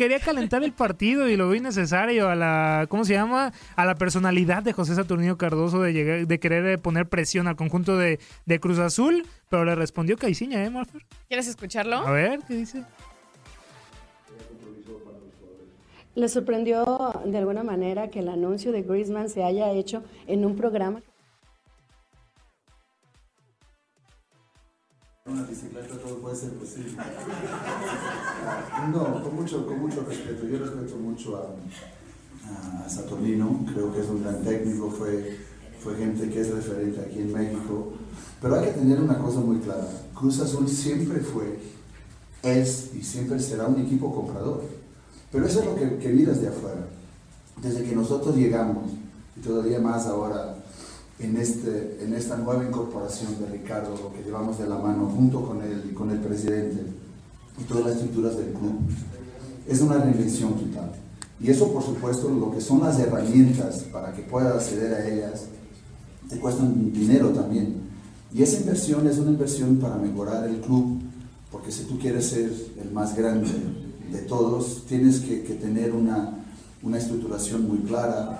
quería 0.02 0.20
calentar 0.20 0.64
el 0.64 0.74
partido 0.74 1.30
y 1.30 1.38
lo 1.38 1.48
vi 1.52 1.60
necesario 1.60 2.28
a 2.28 2.34
la, 2.34 2.88
¿cómo 2.90 3.06
se 3.06 3.14
llama? 3.14 3.54
A 3.76 3.86
la 3.86 3.94
personalidad 3.94 4.64
de 4.64 4.74
José 4.74 4.96
Saturnino 4.96 5.38
Cardoso 5.38 5.80
de, 5.80 5.94
llegar, 5.94 6.26
de 6.26 6.40
querer 6.40 6.66
eh, 6.66 6.78
poner 6.80 7.08
presión 7.08 7.48
al 7.48 7.56
conjunto 7.56 7.96
de, 7.98 8.20
de 8.48 8.60
Cruz 8.60 8.80
Azul, 8.80 9.28
pero 9.52 9.64
le 9.64 9.76
respondió 9.76 10.18
Caiciña, 10.18 10.66
¿eh, 10.66 10.72
Marfer? 10.72 11.06
¿Quieres 11.28 11.48
escucharlo? 11.48 11.98
A 11.98 12.10
ver, 12.10 12.40
¿qué 12.48 12.56
dice? 12.56 12.84
¿Le 16.16 16.28
sorprendió 16.30 17.14
de 17.24 17.38
alguna 17.38 17.62
manera 17.62 18.10
que 18.10 18.22
el 18.22 18.30
anuncio 18.30 18.72
de 18.72 18.82
Griezmann 18.82 19.30
se 19.30 19.44
haya 19.44 19.72
hecho 19.72 20.04
en 20.26 20.46
un 20.46 20.56
programa? 20.56 21.04
una 25.32 25.44
bicicleta 25.44 25.96
todo 25.98 26.18
puede 26.18 26.36
ser 26.36 26.52
posible. 26.54 26.92
No, 28.90 29.24
con 29.24 29.36
mucho, 29.36 29.66
con 29.68 29.80
mucho 29.80 30.04
respeto. 30.08 30.48
Yo 30.48 30.58
respeto 30.58 30.96
mucho 30.98 31.38
a, 31.38 32.90
Saturnino, 32.90 33.64
creo 33.72 33.94
que 33.94 34.02
es 34.02 34.08
un 34.08 34.24
gran 34.24 34.42
técnico, 34.44 34.90
fue, 34.90 35.38
fue 35.80 35.96
gente 35.96 36.30
que 36.30 36.42
es 36.42 36.50
referente 36.50 37.00
aquí 37.00 37.20
en 37.20 37.32
México. 37.32 37.94
Pero 38.42 38.56
hay 38.56 38.66
que 38.66 38.72
tener 38.72 39.00
una 39.00 39.18
cosa 39.20 39.40
muy 39.40 39.60
clara. 39.60 39.88
Cruz 40.16 40.40
Azul 40.40 40.68
siempre 40.68 41.20
fue, 41.20 41.60
es 42.42 42.92
y 42.96 43.04
siempre 43.04 43.40
será 43.40 43.68
un 43.68 43.80
equipo 43.80 44.14
comprador. 44.14 44.64
Pero 45.32 45.46
eso 45.46 45.60
es 45.60 45.66
lo 45.66 45.76
que, 45.76 45.98
que 45.98 46.10
miras 46.10 46.42
de 46.42 46.50
afuera. 46.50 46.88
Desde 47.62 47.84
que 47.84 47.96
nosotros 47.96 48.36
llegamos, 48.36 48.92
y 49.38 49.42
todavía 49.42 49.80
más 49.80 50.08
ahora, 50.08 50.56
en, 51.20 51.38
este, 51.38 52.04
en 52.04 52.14
esta 52.14 52.36
nueva 52.36 52.66
incorporación 52.66 53.40
de 53.40 53.46
Ricardo, 53.46 53.96
lo 53.96 54.12
que 54.12 54.24
llevamos 54.24 54.58
de 54.58 54.68
la 54.68 54.78
mano 54.78 55.06
junto 55.06 55.46
con 55.46 55.62
él 55.62 55.90
y 55.90 55.94
con 55.94 56.10
el 56.10 56.20
presidente 56.20 57.01
y 57.62 57.64
todas 57.66 57.86
las 57.86 57.96
estructuras 57.96 58.38
del 58.38 58.54
club, 58.54 58.80
es 59.68 59.82
una 59.82 59.98
reinvención 59.98 60.54
total. 60.54 60.92
Y 61.40 61.50
eso, 61.50 61.72
por 61.72 61.84
supuesto, 61.84 62.30
lo 62.30 62.52
que 62.52 62.62
son 62.62 62.82
las 62.82 63.00
herramientas 63.00 63.86
para 63.92 64.14
que 64.14 64.22
puedas 64.24 64.56
acceder 64.56 64.94
a 64.94 65.08
ellas, 65.08 65.46
te 66.30 66.38
cuestan 66.38 66.92
dinero 66.92 67.30
también. 67.30 67.76
Y 68.34 68.44
esa 68.44 68.60
inversión 68.60 69.08
es 69.08 69.18
una 69.18 69.32
inversión 69.32 69.78
para 69.78 69.96
mejorar 69.96 70.48
el 70.48 70.62
club, 70.62 71.02
porque 71.52 71.72
si 71.72 71.84
tú 71.84 71.98
quieres 72.00 72.28
ser 72.28 72.52
el 72.82 72.92
más 72.92 73.16
grande 73.16 73.50
de 74.12 74.20
todos, 74.20 74.86
tienes 74.88 75.20
que, 75.20 75.44
que 75.44 75.56
tener 75.56 75.94
una, 75.94 76.38
una 76.84 76.98
estructuración 76.98 77.68
muy 77.68 77.80
clara, 77.80 78.40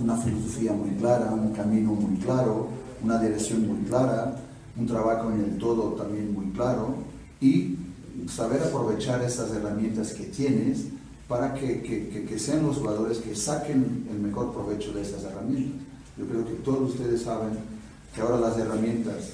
una 0.00 0.16
filosofía 0.16 0.72
muy 0.72 0.90
clara, 0.90 1.32
un 1.32 1.52
camino 1.52 1.92
muy 1.92 2.18
claro, 2.18 2.68
una 3.02 3.18
dirección 3.18 3.66
muy 3.66 3.88
clara, 3.88 4.36
un 4.76 4.86
trabajo 4.86 5.30
en 5.32 5.40
el 5.40 5.58
todo 5.58 5.92
también 5.92 6.34
muy 6.34 6.46
claro 6.50 6.96
y 7.40 7.76
saber 8.28 8.62
aprovechar 8.62 9.22
esas 9.22 9.50
herramientas 9.52 10.12
que 10.12 10.24
tienes 10.24 10.84
para 11.28 11.54
que, 11.54 11.82
que- 11.82 12.24
que- 12.26 12.38
sean 12.38 12.66
los 12.66 12.76
jugadores 12.76 13.18
que 13.18 13.34
saquen 13.34 14.06
el 14.10 14.18
mejor 14.20 14.52
provecho 14.52 14.92
de 14.92 15.02
esas 15.02 15.24
herramientas. 15.24 15.82
Yo 16.16 16.24
creo 16.26 16.44
que 16.46 16.54
todos 16.64 16.90
ustedes 16.92 17.22
saben 17.22 17.50
que 18.14 18.20
ahora 18.20 18.38
las 18.38 18.56
herramientas 18.58 19.30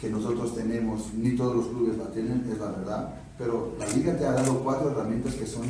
que 0.00 0.10
nosotros 0.10 0.54
tenemos, 0.54 1.12
ni 1.14 1.36
todos 1.36 1.56
los 1.56 1.66
clubes 1.68 1.98
la 1.98 2.06
tienen, 2.10 2.46
es 2.50 2.58
la 2.58 2.66
verdad, 2.72 3.14
pero 3.38 3.74
la 3.78 3.86
liga 3.88 4.16
te 4.16 4.24
ha 4.26 4.32
dado 4.32 4.60
cuatro 4.62 4.90
herramientas 4.90 5.34
que 5.34 5.46
son 5.46 5.62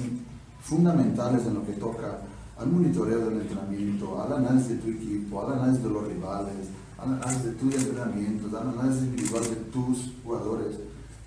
fundamentales 0.62 1.47
en 1.47 1.55
lo 1.55 1.64
que 1.66 1.73
toca 1.73 2.18
al 2.59 2.66
monitoreo 2.71 3.21
del 3.31 3.41
entrenamiento, 3.41 4.21
al 4.23 4.33
análisis 4.35 4.68
de 4.71 4.75
tu 4.77 4.89
equipo, 4.91 5.47
al 5.47 5.55
análisis 5.55 5.83
de 5.83 5.89
los 5.91 6.07
rivales, 6.07 6.55
al 6.99 7.14
análisis 7.14 7.45
de 7.45 7.53
tus 7.53 7.75
entrenamientos, 7.75 8.53
al 8.55 8.68
análisis 8.68 9.03
individual 9.05 9.45
de 9.45 9.57
tus 9.73 10.12
jugadores. 10.23 10.77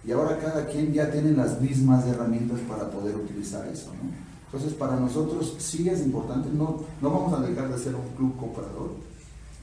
Y 0.06 0.12
ahora 0.12 0.38
cada 0.38 0.68
quien 0.68 0.91
ya 0.91 1.10
tiene 1.12 1.32
las 1.32 1.62
mismas 1.62 2.06
herramientas 2.06 2.60
para 2.68 2.89
poder 2.89 3.16
utilizar 3.16 3.66
eso. 3.68 3.88
¿no? 3.88 4.10
Entonces 4.45 4.74
para 4.78 4.99
nosotros 4.99 5.56
sí 5.58 5.88
es 5.89 6.01
importante, 6.01 6.49
no, 6.49 6.84
no 7.01 7.10
vamos 7.10 7.34
a 7.34 7.41
dejar 7.41 7.74
de 7.74 7.82
ser 7.82 7.95
un 7.95 8.08
club 8.16 8.38
comprador. 8.38 8.91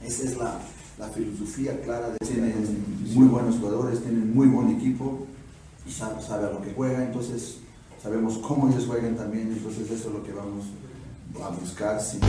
Esa 0.03 0.23
es 0.23 0.37
la, 0.37 0.59
la 0.97 1.07
filosofía 1.07 1.79
clara 1.81 2.09
de 2.09 2.17
tienen 2.25 2.83
muy 3.13 3.27
buenos 3.27 3.55
jugadores, 3.57 4.01
tienen 4.01 4.33
muy 4.33 4.47
buen 4.47 4.71
equipo 4.71 5.25
y 5.85 5.91
sabe, 5.91 6.21
sabe 6.21 6.47
a 6.47 6.51
lo 6.51 6.61
que 6.61 6.73
juega, 6.73 7.03
entonces 7.03 7.57
sabemos 8.01 8.37
cómo 8.39 8.69
ellos 8.69 8.85
juegan 8.85 9.15
también, 9.15 9.51
entonces 9.51 9.89
eso 9.89 10.09
es 10.09 10.13
lo 10.13 10.23
que 10.23 10.33
vamos 10.33 10.65
a 11.41 11.49
buscar. 11.49 12.01
sí. 12.01 12.19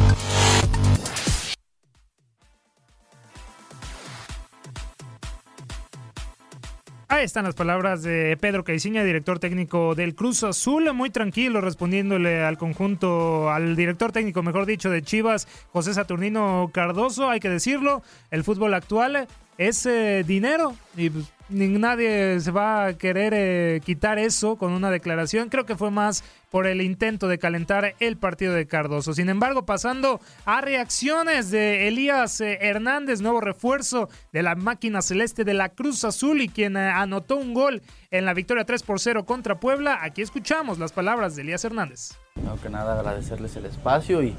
Ahí 7.12 7.26
están 7.26 7.44
las 7.44 7.54
palabras 7.54 8.02
de 8.02 8.38
Pedro 8.38 8.64
Caiciña, 8.64 9.04
director 9.04 9.38
técnico 9.38 9.94
del 9.94 10.14
Cruz 10.14 10.42
Azul, 10.44 10.90
muy 10.94 11.10
tranquilo 11.10 11.60
respondiéndole 11.60 12.42
al 12.42 12.56
conjunto, 12.56 13.50
al 13.50 13.76
director 13.76 14.12
técnico, 14.12 14.42
mejor 14.42 14.64
dicho, 14.64 14.88
de 14.88 15.02
Chivas, 15.02 15.46
José 15.74 15.92
Saturnino 15.92 16.70
Cardoso. 16.72 17.28
Hay 17.28 17.38
que 17.38 17.50
decirlo, 17.50 18.02
el 18.30 18.44
fútbol 18.44 18.72
actual 18.72 19.28
es 19.58 19.84
eh, 19.84 20.24
dinero 20.26 20.74
y 20.96 21.10
pues, 21.10 21.30
nadie 21.52 22.40
se 22.40 22.50
va 22.50 22.86
a 22.86 22.92
querer 22.94 23.32
eh, 23.34 23.80
quitar 23.84 24.18
eso 24.18 24.56
con 24.56 24.72
una 24.72 24.90
declaración. 24.90 25.48
Creo 25.48 25.66
que 25.66 25.76
fue 25.76 25.90
más 25.90 26.24
por 26.50 26.66
el 26.66 26.82
intento 26.82 27.28
de 27.28 27.38
calentar 27.38 27.94
el 28.00 28.16
partido 28.16 28.54
de 28.54 28.66
Cardoso. 28.66 29.14
Sin 29.14 29.28
embargo, 29.28 29.64
pasando 29.64 30.20
a 30.44 30.60
reacciones 30.60 31.50
de 31.50 31.88
Elías 31.88 32.40
eh, 32.40 32.58
Hernández, 32.60 33.20
nuevo 33.20 33.40
refuerzo 33.40 34.08
de 34.32 34.42
la 34.42 34.54
máquina 34.54 35.02
celeste 35.02 35.44
de 35.44 35.54
la 35.54 35.70
Cruz 35.70 36.04
Azul 36.04 36.40
y 36.40 36.48
quien 36.48 36.76
eh, 36.76 36.88
anotó 36.88 37.36
un 37.36 37.54
gol 37.54 37.82
en 38.10 38.24
la 38.24 38.34
victoria 38.34 38.64
3 38.64 38.82
por 38.82 39.00
0 39.00 39.24
contra 39.24 39.60
Puebla. 39.60 39.98
Aquí 40.02 40.22
escuchamos 40.22 40.78
las 40.78 40.92
palabras 40.92 41.36
de 41.36 41.42
Elías 41.42 41.64
Hernández. 41.64 42.12
Primero 42.34 42.60
que 42.60 42.70
nada 42.70 42.98
agradecerles 42.98 43.56
el 43.56 43.66
espacio 43.66 44.22
y, 44.22 44.34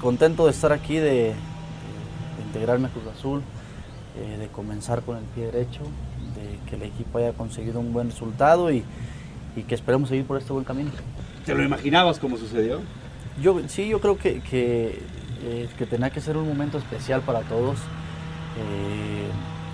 contento 0.00 0.46
de 0.46 0.52
estar 0.52 0.72
aquí, 0.72 0.94
de, 0.94 1.34
de 1.34 1.34
integrarme 2.46 2.88
a 2.88 2.90
Cruz 2.90 3.04
Azul, 3.14 3.42
de 4.38 4.48
comenzar 4.48 5.02
con 5.02 5.18
el 5.18 5.24
pie 5.24 5.46
derecho, 5.46 5.82
que 6.68 6.76
el 6.76 6.82
equipo 6.82 7.18
haya 7.18 7.32
conseguido 7.32 7.80
un 7.80 7.92
buen 7.92 8.10
resultado 8.10 8.70
y, 8.70 8.84
y 9.56 9.62
que 9.62 9.74
esperemos 9.74 10.08
seguir 10.08 10.24
por 10.24 10.38
este 10.38 10.52
buen 10.52 10.64
camino. 10.64 10.90
¿Te 11.44 11.54
lo 11.54 11.62
imaginabas 11.62 12.18
cómo 12.18 12.36
sucedió? 12.36 12.80
Yo, 13.40 13.60
sí, 13.68 13.88
yo 13.88 14.00
creo 14.00 14.18
que, 14.18 14.40
que, 14.40 15.00
eh, 15.42 15.68
que 15.76 15.86
tenía 15.86 16.10
que 16.10 16.20
ser 16.20 16.36
un 16.36 16.46
momento 16.46 16.78
especial 16.78 17.22
para 17.22 17.40
todos. 17.40 17.78
Eh, 18.58 19.28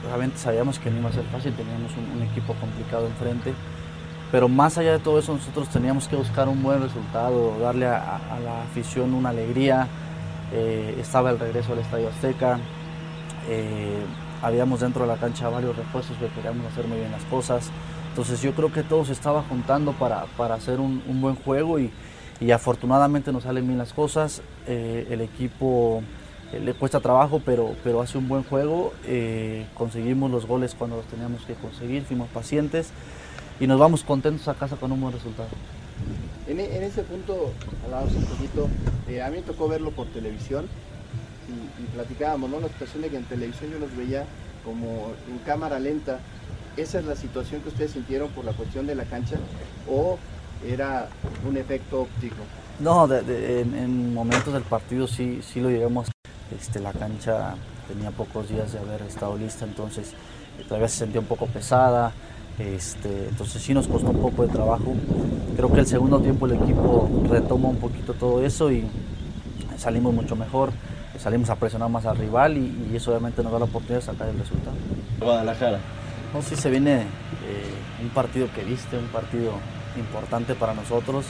realmente 0.06 0.38
sabíamos 0.38 0.78
que 0.78 0.90
no 0.90 0.98
iba 0.98 1.10
a 1.10 1.12
ser 1.12 1.24
fácil, 1.24 1.52
teníamos 1.52 1.92
un, 1.96 2.16
un 2.16 2.22
equipo 2.28 2.54
complicado 2.54 3.06
enfrente, 3.06 3.52
pero 4.30 4.48
más 4.48 4.78
allá 4.78 4.92
de 4.92 4.98
todo 5.00 5.18
eso 5.18 5.34
nosotros 5.34 5.68
teníamos 5.68 6.06
que 6.08 6.16
buscar 6.16 6.48
un 6.48 6.62
buen 6.62 6.80
resultado, 6.80 7.58
darle 7.58 7.86
a 7.86 8.38
la 8.44 8.62
afición 8.62 9.14
una 9.14 9.30
alegría. 9.30 9.88
Eh, 10.50 10.96
estaba 10.98 11.30
el 11.30 11.38
regreso 11.38 11.72
al 11.74 11.80
Estadio 11.80 12.08
Azteca, 12.08 12.58
eh, 13.50 13.98
habíamos 14.42 14.80
dentro 14.80 15.02
de 15.02 15.08
la 15.08 15.16
cancha 15.16 15.48
varios 15.48 15.76
refuerzos 15.76 16.16
que 16.18 16.28
queríamos 16.28 16.66
hacer 16.66 16.86
muy 16.86 16.98
bien 16.98 17.10
las 17.10 17.24
cosas. 17.24 17.70
Entonces 18.10 18.42
yo 18.42 18.52
creo 18.52 18.72
que 18.72 18.82
todo 18.82 19.04
se 19.04 19.12
estaba 19.12 19.42
juntando 19.42 19.92
para, 19.92 20.24
para 20.36 20.54
hacer 20.54 20.80
un, 20.80 21.02
un 21.06 21.20
buen 21.20 21.36
juego 21.36 21.78
y, 21.78 21.90
y 22.40 22.50
afortunadamente 22.50 23.32
nos 23.32 23.44
salen 23.44 23.66
bien 23.66 23.78
las 23.78 23.92
cosas. 23.92 24.42
Eh, 24.66 25.06
el 25.10 25.20
equipo 25.20 26.02
eh, 26.52 26.60
le 26.60 26.74
cuesta 26.74 27.00
trabajo, 27.00 27.40
pero, 27.44 27.76
pero 27.84 28.00
hace 28.00 28.18
un 28.18 28.26
buen 28.26 28.42
juego. 28.42 28.92
Eh, 29.04 29.66
conseguimos 29.74 30.30
los 30.30 30.46
goles 30.46 30.74
cuando 30.76 30.96
los 30.96 31.06
teníamos 31.06 31.42
que 31.42 31.54
conseguir, 31.54 32.02
fuimos 32.02 32.28
pacientes 32.28 32.90
y 33.60 33.66
nos 33.66 33.78
vamos 33.78 34.02
contentos 34.02 34.48
a 34.48 34.54
casa 34.54 34.76
con 34.76 34.90
un 34.90 35.00
buen 35.00 35.12
resultado. 35.12 35.48
En, 36.48 36.58
en 36.60 36.82
ese 36.82 37.02
punto, 37.02 37.52
hablábamos 37.84 38.14
un 38.14 38.24
poquito, 38.24 38.68
eh, 39.08 39.20
a 39.20 39.28
mí 39.28 39.36
me 39.36 39.42
tocó 39.42 39.68
verlo 39.68 39.90
por 39.90 40.06
televisión 40.06 40.66
y, 41.48 41.82
y 41.82 41.86
platicábamos, 41.94 42.50
¿no? 42.50 42.60
La 42.60 42.68
situación 42.68 43.02
de 43.02 43.08
que 43.10 43.16
en 43.16 43.24
televisión 43.24 43.70
yo 43.70 43.78
los 43.78 43.94
veía 43.96 44.24
como 44.64 45.12
en 45.30 45.38
cámara 45.46 45.78
lenta. 45.78 46.18
¿Esa 46.76 47.00
es 47.00 47.06
la 47.06 47.16
situación 47.16 47.60
que 47.62 47.70
ustedes 47.70 47.92
sintieron 47.92 48.28
por 48.30 48.44
la 48.44 48.52
cuestión 48.52 48.86
de 48.86 48.94
la 48.94 49.04
cancha 49.04 49.36
o 49.90 50.16
era 50.66 51.08
un 51.48 51.56
efecto 51.56 52.02
óptico? 52.02 52.36
No, 52.78 53.08
de- 53.08 53.22
de- 53.22 53.60
en, 53.62 53.74
en 53.74 54.14
momentos 54.14 54.52
del 54.54 54.62
partido 54.62 55.06
sí, 55.08 55.40
sí 55.42 55.60
lo 55.60 55.70
llegamos. 55.70 56.08
Este, 56.56 56.78
la 56.80 56.92
cancha 56.92 57.54
tenía 57.88 58.10
pocos 58.10 58.48
días 58.48 58.72
de 58.72 58.78
haber 58.78 59.02
estado 59.02 59.36
lista, 59.36 59.64
entonces 59.64 60.12
eh, 60.58 60.64
todavía 60.68 60.88
se 60.88 60.98
sentía 60.98 61.20
un 61.20 61.26
poco 61.26 61.46
pesada. 61.46 62.12
Este, 62.58 63.28
entonces 63.28 63.62
sí 63.62 63.72
nos 63.74 63.86
costó 63.88 64.10
un 64.10 64.20
poco 64.20 64.46
de 64.46 64.52
trabajo. 64.52 64.94
Creo 65.56 65.72
que 65.72 65.80
el 65.80 65.86
segundo 65.86 66.20
tiempo 66.20 66.46
el 66.46 66.52
equipo 66.52 67.08
retoma 67.28 67.68
un 67.68 67.76
poquito 67.76 68.14
todo 68.14 68.44
eso 68.44 68.70
y 68.70 68.84
salimos 69.76 70.14
mucho 70.14 70.36
mejor. 70.36 70.70
Salimos 71.18 71.50
a 71.50 71.56
presionar 71.56 71.88
más 71.88 72.06
al 72.06 72.16
rival 72.16 72.56
y, 72.56 72.90
y 72.92 72.96
eso 72.96 73.10
obviamente 73.10 73.42
nos 73.42 73.52
da 73.52 73.58
la 73.58 73.64
oportunidad 73.64 74.00
de 74.00 74.06
sacar 74.06 74.28
el 74.28 74.38
resultado. 74.38 74.76
Guadalajara. 75.20 75.78
No, 76.32 76.42
sí 76.42 76.54
se 76.56 76.70
viene 76.70 77.00
eh, 77.02 77.04
un 78.02 78.08
partido 78.10 78.48
que 78.54 78.62
viste, 78.64 78.96
un 78.96 79.06
partido 79.08 79.52
importante 79.96 80.54
para 80.54 80.74
nosotros, 80.74 81.26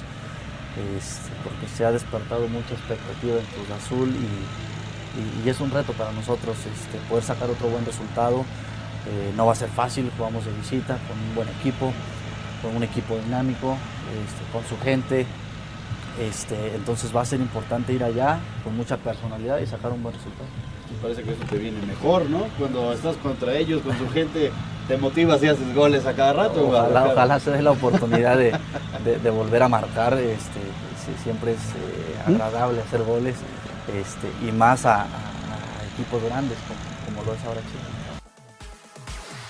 este, 0.96 1.30
porque 1.42 1.66
se 1.74 1.84
ha 1.84 1.92
despertado 1.92 2.46
mucha 2.48 2.74
expectativa 2.74 3.34
en 3.38 3.46
Cruz 3.46 3.70
Azul 3.70 4.08
y, 4.10 5.20
y- 5.20 5.46
y 5.46 5.48
es 5.48 5.58
un 5.60 5.70
reto 5.70 5.92
para 5.94 6.12
nosotros 6.12 6.56
este, 6.58 6.98
poder 7.08 7.24
sacar 7.24 7.48
otro 7.48 7.68
buen 7.68 7.84
resultado. 7.86 8.44
Eh, 9.08 9.32
no 9.36 9.46
va 9.46 9.52
a 9.52 9.54
ser 9.56 9.70
fácil, 9.70 10.10
jugamos 10.18 10.44
de 10.44 10.52
visita 10.52 10.98
con 11.08 11.18
un 11.18 11.34
buen 11.34 11.48
equipo, 11.60 11.92
con 12.62 12.76
un 12.76 12.82
equipo 12.82 13.16
dinámico, 13.24 13.76
este, 14.12 14.52
con 14.52 14.64
su 14.66 14.78
gente. 14.84 15.26
Este, 16.20 16.74
entonces 16.74 17.14
va 17.14 17.20
a 17.20 17.24
ser 17.24 17.40
importante 17.40 17.92
ir 17.92 18.02
allá 18.02 18.38
con 18.64 18.76
mucha 18.76 18.96
personalidad 18.96 19.58
y 19.60 19.66
sacar 19.66 19.92
un 19.92 20.02
buen 20.02 20.14
resultado. 20.14 20.48
Me 20.90 20.98
parece 21.02 21.22
que 21.22 21.32
eso 21.32 21.44
te 21.48 21.58
viene 21.58 21.78
mejor, 21.86 22.28
¿no? 22.28 22.46
Cuando 22.58 22.92
estás 22.92 23.16
contra 23.18 23.52
ellos, 23.54 23.82
con 23.82 23.96
su 23.98 24.08
gente, 24.10 24.50
te 24.88 24.96
motivas 24.96 25.42
y 25.42 25.48
haces 25.48 25.74
goles 25.74 26.06
a 26.06 26.14
cada 26.14 26.32
rato. 26.32 26.66
Ojalá, 26.68 27.04
ojalá 27.12 27.38
se 27.40 27.50
dé 27.52 27.62
la 27.62 27.70
oportunidad 27.72 28.36
de, 28.36 28.52
de- 29.04 29.18
de 29.22 29.30
volver 29.30 29.62
a 29.62 29.68
marcar. 29.68 30.14
Este, 30.14 30.60
siempre 31.22 31.52
es 31.52 31.58
eh, 31.60 32.22
agradable 32.26 32.80
hacer 32.80 33.02
goles 33.02 33.36
este, 33.96 34.28
y 34.46 34.50
más 34.52 34.84
a 34.86 35.06
equipos 35.94 36.22
grandes 36.24 36.58
como, 36.66 37.16
como 37.20 37.26
lo 37.30 37.34
es 37.38 37.44
ahora 37.44 37.60
Chile. 37.60 37.87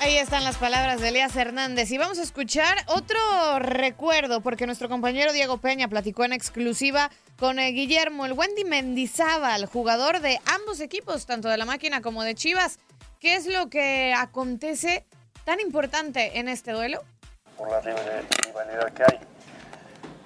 Ahí 0.01 0.17
están 0.17 0.45
las 0.45 0.57
palabras 0.57 1.01
de 1.01 1.09
Elías 1.09 1.35
Hernández. 1.35 1.91
Y 1.91 1.99
vamos 1.99 2.19
a 2.19 2.23
escuchar 2.23 2.79
otro 2.87 3.19
recuerdo, 3.59 4.41
porque 4.41 4.65
nuestro 4.67 4.89
compañero 4.89 5.33
Diego 5.33 5.59
Peña 5.59 5.89
platicó 5.89 6.25
en 6.25 6.33
exclusiva 6.33 7.11
con 7.39 7.59
eh, 7.59 7.73
Guillermo, 7.73 8.25
el 8.25 8.33
Wendy 8.33 8.65
Mendizábal, 8.65 9.67
jugador 9.67 10.21
de 10.21 10.41
ambos 10.47 10.81
equipos, 10.81 11.27
tanto 11.27 11.49
de 11.49 11.57
la 11.57 11.65
máquina 11.65 12.01
como 12.01 12.23
de 12.23 12.37
Chivas. 12.37 12.79
¿Qué 13.21 13.35
es 13.35 13.47
lo 13.47 13.69
que 13.69 14.15
acontece 14.17 15.05
tan 15.45 15.59
importante 15.61 16.39
en 16.39 16.49
este 16.49 16.73
duelo? 16.73 17.03
por 17.57 17.69
la 17.73 17.81
rival- 17.81 18.25
rivalidad 18.47 18.93
que 18.93 19.03
hay. 19.03 19.19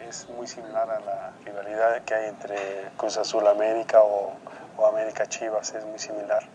Es 0.07 0.29
muy 0.29 0.47
similar 0.47 0.91
a 0.91 1.01
la 1.01 1.33
rivalidad 1.47 2.05
que 2.05 2.13
hay 2.15 2.29
entre 2.29 2.91
Cruz 2.99 3.17
Azul 3.17 3.47
América 3.47 4.03
o, 4.03 4.35
o 4.77 4.87
América 4.87 5.27
Chivas, 5.27 5.73
es 5.73 5.83
muy 5.87 5.99
similar 5.99 6.47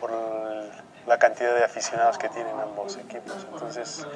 por 0.00 0.10
el- 0.10 0.89
la 1.06 1.18
cantidad 1.18 1.54
de 1.54 1.64
aficionados 1.64 2.18
que 2.18 2.28
tienen 2.28 2.58
ambos 2.58 2.96
equipos. 2.96 3.46
Entonces 3.52 4.06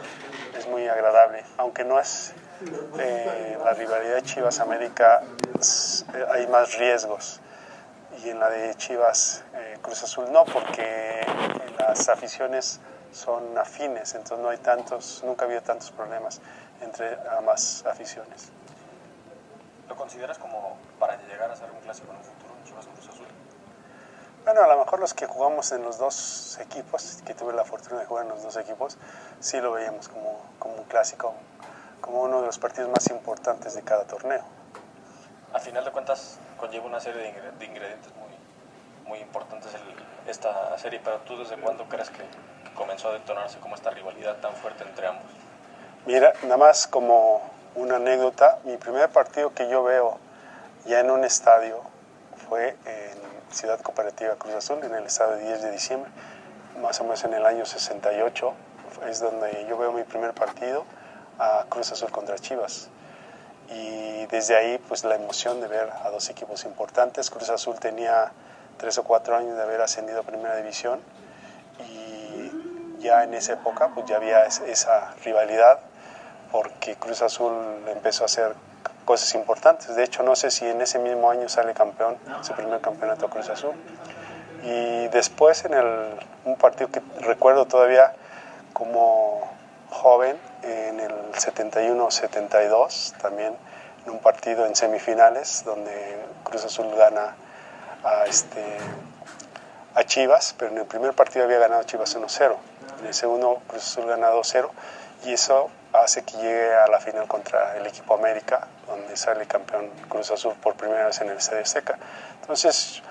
es 0.56 0.68
muy 0.68 0.86
agradable, 0.88 1.44
aunque 1.56 1.84
no 1.84 1.98
es 1.98 2.34
eh, 2.98 3.58
la 3.62 3.72
rivalidad 3.72 4.20
Chivas 4.22 4.60
América, 4.60 5.22
eh, 6.14 6.26
hay 6.32 6.46
más 6.46 6.78
riesgos 6.78 7.40
y 8.22 8.30
en 8.30 8.38
la 8.38 8.48
de 8.48 8.74
Chivas 8.76 9.44
eh, 9.54 9.78
Cruz 9.82 10.02
Azul 10.02 10.30
no, 10.30 10.44
porque 10.44 11.20
las 11.78 12.08
aficiones 12.08 12.80
son 13.12 13.56
afines, 13.58 14.14
entonces 14.14 14.38
no 14.38 14.50
hay 14.50 14.58
tantos, 14.58 15.22
nunca 15.24 15.44
ha 15.44 15.46
habido 15.46 15.62
tantos 15.62 15.90
problemas 15.90 16.40
entre 16.80 17.16
ambas 17.36 17.84
aficiones. 17.86 18.50
¿Lo 19.88 19.96
consideras 19.96 20.38
como 20.38 20.76
para 20.98 21.16
llegar 21.28 21.50
a 21.50 21.56
ser 21.56 21.70
un 21.70 21.80
clásico 21.80 22.10
en 22.10 22.18
un 22.18 22.24
futuro? 22.24 22.43
Bueno, 24.44 24.62
a 24.62 24.66
lo 24.66 24.78
mejor 24.78 25.00
los 25.00 25.14
que 25.14 25.26
jugamos 25.26 25.72
en 25.72 25.82
los 25.82 25.96
dos 25.98 26.58
equipos, 26.60 27.22
que 27.24 27.34
tuve 27.34 27.54
la 27.54 27.64
fortuna 27.64 28.00
de 28.00 28.06
jugar 28.06 28.24
en 28.24 28.30
los 28.30 28.42
dos 28.42 28.56
equipos, 28.56 28.98
sí 29.40 29.58
lo 29.60 29.72
veíamos 29.72 30.08
como, 30.08 30.42
como 30.58 30.74
un 30.74 30.84
clásico, 30.84 31.32
como 32.02 32.20
uno 32.22 32.40
de 32.40 32.46
los 32.46 32.58
partidos 32.58 32.90
más 32.90 33.08
importantes 33.08 33.74
de 33.74 33.82
cada 33.82 34.04
torneo. 34.04 34.42
Al 35.54 35.60
final 35.60 35.84
de 35.84 35.92
cuentas, 35.92 36.38
conlleva 36.58 36.84
una 36.86 37.00
serie 37.00 37.22
de 37.22 37.28
ingre- 37.30 37.52
de 37.58 37.64
ingredientes 37.64 38.12
muy, 38.16 39.08
muy 39.08 39.18
importantes 39.20 39.72
el- 39.74 40.30
esta 40.30 40.76
serie, 40.76 41.00
pero 41.02 41.18
tú 41.20 41.38
desde 41.38 41.56
cuándo 41.56 41.84
crees 41.88 42.10
que 42.10 42.18
que 42.64 42.74
comenzó 42.74 43.08
a 43.10 43.12
detonarse 43.12 43.58
como 43.60 43.74
esta 43.74 43.90
rivalidad 43.90 44.36
tan 44.38 44.54
fuerte 44.56 44.84
entre 44.84 45.06
ambos? 45.06 45.30
Mira, 46.06 46.32
nada 46.42 46.56
más 46.58 46.86
como 46.86 47.40
una 47.76 47.96
anécdota, 47.96 48.58
mi 48.64 48.76
primer 48.76 49.10
partido 49.10 49.52
que 49.54 49.68
yo 49.68 49.82
veo 49.84 50.18
ya 50.86 51.00
en 51.00 51.10
un 51.10 51.24
estadio 51.24 51.80
fue 52.48 52.76
en 52.86 53.33
Ciudad 53.50 53.80
Cooperativa 53.80 54.34
Cruz 54.36 54.54
Azul, 54.54 54.82
en 54.82 54.94
el 54.94 55.04
estadio 55.04 55.36
10 55.36 55.62
de 55.62 55.70
diciembre, 55.70 56.10
más 56.80 57.00
o 57.00 57.04
menos 57.04 57.24
en 57.24 57.34
el 57.34 57.46
año 57.46 57.64
68, 57.64 58.52
es 59.08 59.20
donde 59.20 59.66
yo 59.68 59.78
veo 59.78 59.92
mi 59.92 60.02
primer 60.02 60.34
partido 60.34 60.84
a 61.38 61.66
Cruz 61.68 61.92
Azul 61.92 62.10
contra 62.10 62.36
Chivas. 62.38 62.88
Y 63.70 64.26
desde 64.26 64.56
ahí, 64.56 64.78
pues 64.88 65.04
la 65.04 65.14
emoción 65.14 65.60
de 65.60 65.68
ver 65.68 65.90
a 66.04 66.10
dos 66.10 66.28
equipos 66.30 66.64
importantes. 66.64 67.30
Cruz 67.30 67.48
Azul 67.50 67.78
tenía 67.78 68.32
tres 68.76 68.98
o 68.98 69.04
cuatro 69.04 69.36
años 69.36 69.56
de 69.56 69.62
haber 69.62 69.80
ascendido 69.80 70.20
a 70.20 70.22
Primera 70.24 70.56
División 70.56 71.00
y 71.78 73.00
ya 73.00 73.24
en 73.24 73.34
esa 73.34 73.54
época 73.54 73.88
pues 73.94 74.06
ya 74.06 74.16
había 74.16 74.44
es- 74.46 74.60
esa 74.60 75.14
rivalidad 75.24 75.80
porque 76.52 76.96
Cruz 76.96 77.22
Azul 77.22 77.52
empezó 77.88 78.24
a 78.24 78.26
hacer 78.26 78.54
cosas 79.04 79.34
importantes. 79.34 79.94
De 79.94 80.04
hecho, 80.04 80.22
no 80.22 80.36
sé 80.36 80.50
si 80.50 80.66
en 80.66 80.80
ese 80.80 80.98
mismo 80.98 81.30
año 81.30 81.48
sale 81.48 81.74
campeón, 81.74 82.16
su 82.42 82.52
primer 82.54 82.80
campeonato 82.80 83.28
Cruz 83.28 83.48
Azul. 83.48 83.74
Y 84.62 85.08
después 85.08 85.64
en 85.64 85.74
el, 85.74 86.18
un 86.44 86.56
partido 86.56 86.90
que 86.90 87.02
recuerdo 87.20 87.66
todavía 87.66 88.14
como 88.72 89.40
joven, 89.90 90.36
en 90.62 91.00
el 91.00 91.12
71-72, 91.32 93.12
también 93.18 93.54
en 94.06 94.12
un 94.12 94.18
partido 94.18 94.66
en 94.66 94.74
semifinales 94.74 95.64
donde 95.64 96.24
Cruz 96.42 96.64
Azul 96.64 96.86
gana 96.96 97.36
a, 98.02 98.24
este, 98.26 98.62
a 99.94 100.04
Chivas, 100.04 100.54
pero 100.58 100.70
en 100.72 100.78
el 100.78 100.86
primer 100.86 101.14
partido 101.14 101.44
había 101.44 101.58
ganado 101.58 101.82
Chivas 101.84 102.16
1-0. 102.16 102.56
En 103.00 103.06
el 103.06 103.14
segundo 103.14 103.60
Cruz 103.66 103.82
Azul 103.82 104.06
gana 104.06 104.30
2-0 104.30 104.68
y 105.24 105.32
eso 105.32 105.70
hace 105.94 106.24
que 106.24 106.36
llegue 106.36 106.74
a 106.74 106.88
la 106.88 106.98
final 107.00 107.26
contra 107.28 107.76
el 107.76 107.86
equipo 107.86 108.14
América, 108.14 108.66
donde 108.86 109.16
sale 109.16 109.46
campeón 109.46 109.88
Cruz 110.08 110.30
Azul 110.30 110.54
por 110.60 110.74
primera 110.74 111.06
vez 111.06 111.20
en 111.20 111.30
el 111.30 111.38
Estadio 111.38 111.64
Seca. 111.64 111.98
Entonces, 112.40 113.02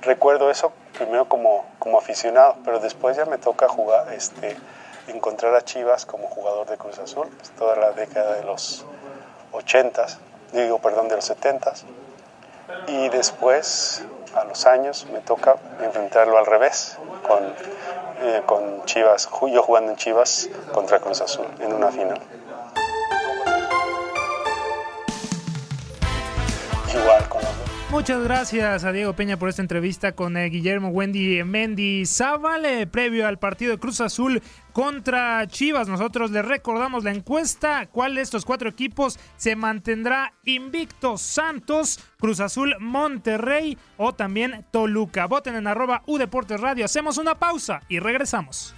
recuerdo 0.00 0.50
eso 0.50 0.72
primero 0.98 1.28
como, 1.28 1.64
como 1.78 1.98
aficionado, 1.98 2.56
pero 2.64 2.80
después 2.80 3.16
ya 3.16 3.24
me 3.26 3.38
toca 3.38 3.68
jugar, 3.68 4.12
este, 4.12 4.56
encontrar 5.06 5.54
a 5.54 5.62
Chivas 5.62 6.04
como 6.04 6.28
jugador 6.28 6.68
de 6.68 6.76
Cruz 6.76 6.98
Azul, 6.98 7.28
toda 7.58 7.76
la 7.76 7.92
década 7.92 8.34
de 8.34 8.42
los 8.42 8.84
80s, 9.52 10.18
digo, 10.52 10.80
perdón, 10.80 11.08
de 11.08 11.16
los 11.16 11.30
70s. 11.30 11.84
Y 12.86 13.08
después, 13.08 14.04
a 14.34 14.44
los 14.44 14.66
años, 14.66 15.06
me 15.12 15.20
toca 15.20 15.56
enfrentarlo 15.82 16.38
al 16.38 16.46
revés, 16.46 16.98
con, 17.26 17.42
eh, 18.22 18.42
con 18.46 18.84
Chivas, 18.84 19.28
yo 19.52 19.62
jugando 19.62 19.92
en 19.92 19.96
Chivas 19.96 20.48
contra 20.72 21.00
Cruz 21.00 21.20
Azul 21.20 21.46
en 21.60 21.72
una 21.72 21.90
final. 21.90 22.20
Igual 26.92 27.28
Muchas 27.92 28.24
gracias 28.24 28.84
a 28.84 28.92
Diego 28.92 29.12
Peña 29.12 29.36
por 29.36 29.50
esta 29.50 29.60
entrevista 29.60 30.12
con 30.12 30.38
eh, 30.38 30.48
Guillermo 30.48 30.88
Wendy 30.88 31.44
Mendy 31.44 32.06
Zaval, 32.06 32.88
previo 32.88 33.26
al 33.28 33.38
partido 33.38 33.72
de 33.72 33.78
Cruz 33.78 34.00
Azul 34.00 34.42
contra 34.72 35.46
Chivas. 35.46 35.88
Nosotros 35.88 36.30
le 36.30 36.42
recordamos 36.42 37.04
la 37.04 37.12
encuesta, 37.12 37.86
cuál 37.86 38.14
de 38.14 38.22
estos 38.22 38.44
cuatro 38.44 38.68
equipos 38.68 39.18
se 39.36 39.56
mantendrá 39.56 40.34
invicto 40.44 41.16
Santos, 41.18 42.00
Cruz 42.18 42.40
Azul, 42.40 42.74
Monterrey 42.80 43.78
o 43.96 44.14
también 44.14 44.64
Toluca. 44.70 45.26
Voten 45.26 45.56
en 45.56 45.66
arroba 45.66 46.02
U 46.06 46.18
Deportes 46.18 46.60
Radio. 46.60 46.84
Hacemos 46.84 47.18
una 47.18 47.38
pausa 47.38 47.82
y 47.88 47.98
regresamos. 47.98 48.74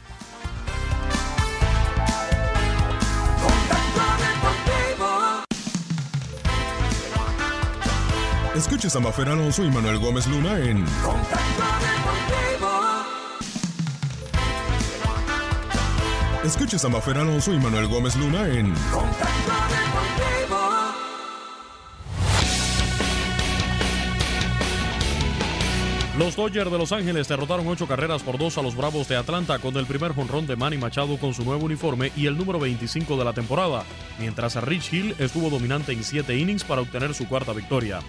Escuches 8.54 8.94
a 8.94 9.00
Mafer 9.00 9.28
Alonso 9.28 9.64
y 9.64 9.70
Manuel 9.70 9.98
Gómez 9.98 10.28
Luna 10.28 10.56
en 10.60 10.84
Escuches 16.44 16.84
a 16.84 16.90
Mafer 16.90 17.16
Alonso 17.16 17.54
y 17.54 17.58
Manuel 17.58 17.86
Gómez 17.86 18.16
Luna 18.16 18.46
en 18.46 18.74
Los 26.18 26.36
Dodgers 26.36 26.70
de 26.70 26.78
Los 26.78 26.92
Ángeles 26.92 27.28
derrotaron 27.28 27.66
ocho 27.66 27.88
carreras 27.88 28.22
por 28.22 28.36
dos 28.36 28.58
a 28.58 28.62
los 28.62 28.76
Bravos 28.76 29.08
de 29.08 29.16
Atlanta 29.16 29.58
con 29.58 29.74
el 29.78 29.86
primer 29.86 30.14
jonrón 30.14 30.46
de 30.46 30.54
Manny 30.54 30.76
Machado 30.76 31.16
con 31.16 31.32
su 31.32 31.44
nuevo 31.44 31.64
uniforme 31.64 32.12
y 32.14 32.26
el 32.26 32.36
número 32.36 32.60
25 32.60 33.16
de 33.16 33.24
la 33.24 33.32
temporada, 33.32 33.82
mientras 34.20 34.62
Rich 34.62 34.92
Hill 34.92 35.16
estuvo 35.18 35.48
dominante 35.48 35.92
en 35.92 36.04
siete 36.04 36.36
innings 36.36 36.62
para 36.62 36.82
obtener 36.82 37.14
su 37.14 37.26
cuarta 37.26 37.54
victoria. 37.54 38.00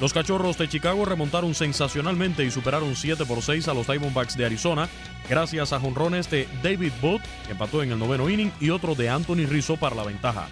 Los 0.00 0.12
Cachorros 0.12 0.56
de 0.56 0.68
Chicago 0.68 1.04
remontaron 1.04 1.54
sensacionalmente 1.56 2.44
y 2.44 2.52
superaron 2.52 2.94
7 2.94 3.26
por 3.26 3.42
6 3.42 3.66
a 3.66 3.74
los 3.74 3.88
Diamondbacks 3.88 4.36
de 4.36 4.46
Arizona, 4.46 4.88
gracias 5.28 5.72
a 5.72 5.80
jonrones 5.80 6.30
de 6.30 6.46
David 6.62 6.92
Booth, 7.02 7.22
que 7.46 7.52
empató 7.52 7.82
en 7.82 7.90
el 7.90 7.98
noveno 7.98 8.30
inning, 8.30 8.52
y 8.60 8.70
otro 8.70 8.94
de 8.94 9.08
Anthony 9.08 9.46
Rizzo 9.48 9.76
para 9.76 9.96
la 9.96 10.04
ventaja. 10.04 10.46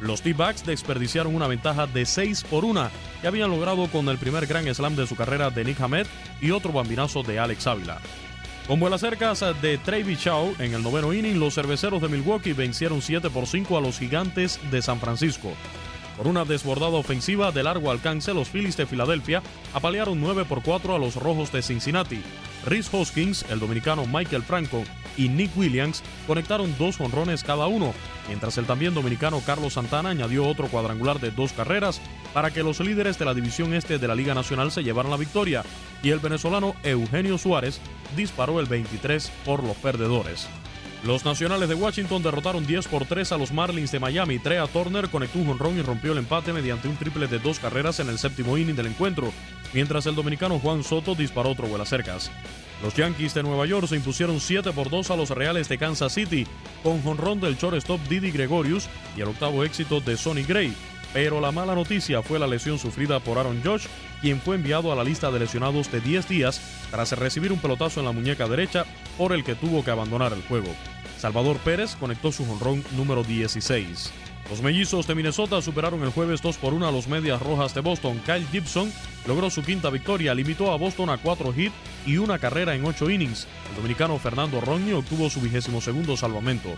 Los 0.00 0.22
T-Backs 0.22 0.64
desperdiciaron 0.64 1.34
una 1.34 1.46
ventaja 1.46 1.86
de 1.86 2.06
6 2.06 2.44
por 2.44 2.64
1 2.64 2.88
que 3.20 3.26
habían 3.26 3.50
logrado 3.50 3.86
con 3.88 4.08
el 4.08 4.18
primer 4.18 4.46
gran 4.46 4.72
slam 4.72 4.96
de 4.96 5.06
su 5.06 5.16
carrera 5.16 5.50
de 5.50 5.64
Nick 5.64 5.80
Hamed 5.80 6.06
y 6.40 6.50
otro 6.50 6.72
bambinazo 6.72 7.22
de 7.22 7.38
Alex 7.38 7.66
Ávila. 7.66 7.98
Con 8.66 8.80
vuelas 8.80 9.00
cercas 9.00 9.44
de 9.62 9.78
Trevi 9.78 10.16
Chow 10.16 10.54
en 10.58 10.74
el 10.74 10.82
noveno 10.82 11.12
inning, 11.12 11.40
los 11.40 11.54
cerveceros 11.54 12.02
de 12.02 12.08
Milwaukee 12.08 12.52
vencieron 12.52 13.00
7 13.00 13.30
por 13.30 13.46
5 13.46 13.78
a 13.78 13.80
los 13.80 13.98
gigantes 13.98 14.60
de 14.70 14.82
San 14.82 15.00
Francisco. 15.00 15.52
Por 16.18 16.26
una 16.26 16.44
desbordada 16.44 16.96
ofensiva 16.96 17.52
de 17.52 17.62
largo 17.62 17.92
alcance, 17.92 18.34
los 18.34 18.48
Phillies 18.48 18.76
de 18.76 18.86
Filadelfia 18.86 19.40
apalearon 19.72 20.20
9 20.20 20.46
por 20.46 20.64
4 20.64 20.96
a 20.96 20.98
los 20.98 21.14
Rojos 21.14 21.52
de 21.52 21.62
Cincinnati. 21.62 22.20
Rhys 22.66 22.92
Hoskins, 22.92 23.44
el 23.50 23.60
dominicano 23.60 24.04
Michael 24.04 24.42
Franco 24.42 24.82
y 25.16 25.28
Nick 25.28 25.56
Williams 25.56 26.02
conectaron 26.26 26.74
dos 26.76 27.00
honrones 27.00 27.44
cada 27.44 27.68
uno, 27.68 27.94
mientras 28.26 28.58
el 28.58 28.66
también 28.66 28.94
dominicano 28.94 29.40
Carlos 29.46 29.74
Santana 29.74 30.08
añadió 30.08 30.44
otro 30.44 30.66
cuadrangular 30.66 31.20
de 31.20 31.30
dos 31.30 31.52
carreras 31.52 32.00
para 32.34 32.50
que 32.50 32.64
los 32.64 32.80
líderes 32.80 33.16
de 33.16 33.24
la 33.24 33.34
división 33.34 33.72
este 33.72 33.98
de 33.98 34.08
la 34.08 34.16
Liga 34.16 34.34
Nacional 34.34 34.72
se 34.72 34.82
llevaran 34.82 35.12
la 35.12 35.18
victoria, 35.18 35.62
y 36.02 36.10
el 36.10 36.18
venezolano 36.18 36.74
Eugenio 36.82 37.38
Suárez 37.38 37.80
disparó 38.16 38.58
el 38.58 38.66
23 38.66 39.30
por 39.44 39.62
los 39.62 39.76
perdedores. 39.76 40.48
Los 41.04 41.24
Nacionales 41.24 41.68
de 41.68 41.76
Washington 41.76 42.22
derrotaron 42.22 42.66
10 42.66 42.88
por 42.88 43.06
3 43.06 43.30
a 43.32 43.38
los 43.38 43.52
Marlins 43.52 43.92
de 43.92 44.00
Miami. 44.00 44.40
Trea 44.40 44.66
Turner 44.66 45.08
conectó 45.08 45.38
un 45.38 45.48
honrón 45.48 45.78
y 45.78 45.82
rompió 45.82 46.12
el 46.12 46.18
empate 46.18 46.52
mediante 46.52 46.88
un 46.88 46.96
triple 46.96 47.28
de 47.28 47.38
dos 47.38 47.60
carreras 47.60 48.00
en 48.00 48.08
el 48.08 48.18
séptimo 48.18 48.58
inning 48.58 48.74
del 48.74 48.86
encuentro, 48.86 49.32
mientras 49.72 50.06
el 50.06 50.16
dominicano 50.16 50.58
Juan 50.58 50.82
Soto 50.82 51.14
disparó 51.14 51.50
otro 51.50 51.68
vuelo 51.68 51.84
cercas. 51.84 52.32
Los 52.82 52.94
Yankees 52.94 53.34
de 53.34 53.44
Nueva 53.44 53.66
York 53.66 53.86
se 53.86 53.96
impusieron 53.96 54.40
7 54.40 54.72
por 54.72 54.90
2 54.90 55.10
a 55.10 55.16
los 55.16 55.30
Reales 55.30 55.68
de 55.68 55.78
Kansas 55.78 56.12
City, 56.12 56.46
con 56.82 57.00
jonrón 57.02 57.40
del 57.40 57.56
shortstop 57.56 58.00
Didi 58.08 58.32
Gregorius 58.32 58.88
y 59.16 59.20
el 59.20 59.28
octavo 59.28 59.64
éxito 59.64 60.00
de 60.00 60.16
Sonny 60.16 60.42
Gray. 60.42 60.74
Pero 61.12 61.40
la 61.40 61.52
mala 61.52 61.74
noticia 61.74 62.22
fue 62.22 62.38
la 62.38 62.46
lesión 62.46 62.78
sufrida 62.78 63.18
por 63.20 63.38
Aaron 63.38 63.62
Josh, 63.64 63.86
quien 64.20 64.40
fue 64.40 64.56
enviado 64.56 64.92
a 64.92 64.96
la 64.96 65.04
lista 65.04 65.30
de 65.30 65.38
lesionados 65.38 65.90
de 65.90 66.00
10 66.00 66.28
días 66.28 66.60
tras 66.90 67.12
recibir 67.12 67.52
un 67.52 67.58
pelotazo 67.58 68.00
en 68.00 68.06
la 68.06 68.12
muñeca 68.12 68.48
derecha 68.48 68.84
por 69.16 69.32
el 69.32 69.44
que 69.44 69.54
tuvo 69.54 69.84
que 69.84 69.90
abandonar 69.90 70.32
el 70.32 70.42
juego. 70.42 70.68
Salvador 71.18 71.56
Pérez 71.58 71.96
conectó 71.96 72.30
su 72.30 72.46
jonrón 72.46 72.84
número 72.96 73.24
16. 73.24 74.12
Los 74.50 74.62
mellizos 74.62 75.06
de 75.06 75.14
Minnesota 75.14 75.60
superaron 75.60 76.02
el 76.02 76.10
jueves 76.10 76.40
2 76.40 76.56
por 76.56 76.72
1 76.72 76.88
a 76.88 76.92
los 76.92 77.06
Medias 77.06 77.42
Rojas 77.42 77.74
de 77.74 77.82
Boston. 77.82 78.18
Kyle 78.24 78.46
Gibson 78.50 78.90
logró 79.26 79.50
su 79.50 79.62
quinta 79.62 79.90
victoria, 79.90 80.34
limitó 80.34 80.72
a 80.72 80.78
Boston 80.78 81.10
a 81.10 81.18
4 81.18 81.52
hits 81.54 81.74
y 82.06 82.16
una 82.16 82.38
carrera 82.38 82.74
en 82.74 82.84
8 82.84 83.10
innings. 83.10 83.46
El 83.68 83.76
dominicano 83.76 84.18
Fernando 84.18 84.62
Roñi 84.62 84.92
obtuvo 84.92 85.28
su 85.28 85.42
vigésimo 85.42 85.82
segundo 85.82 86.16
salvamento. 86.16 86.70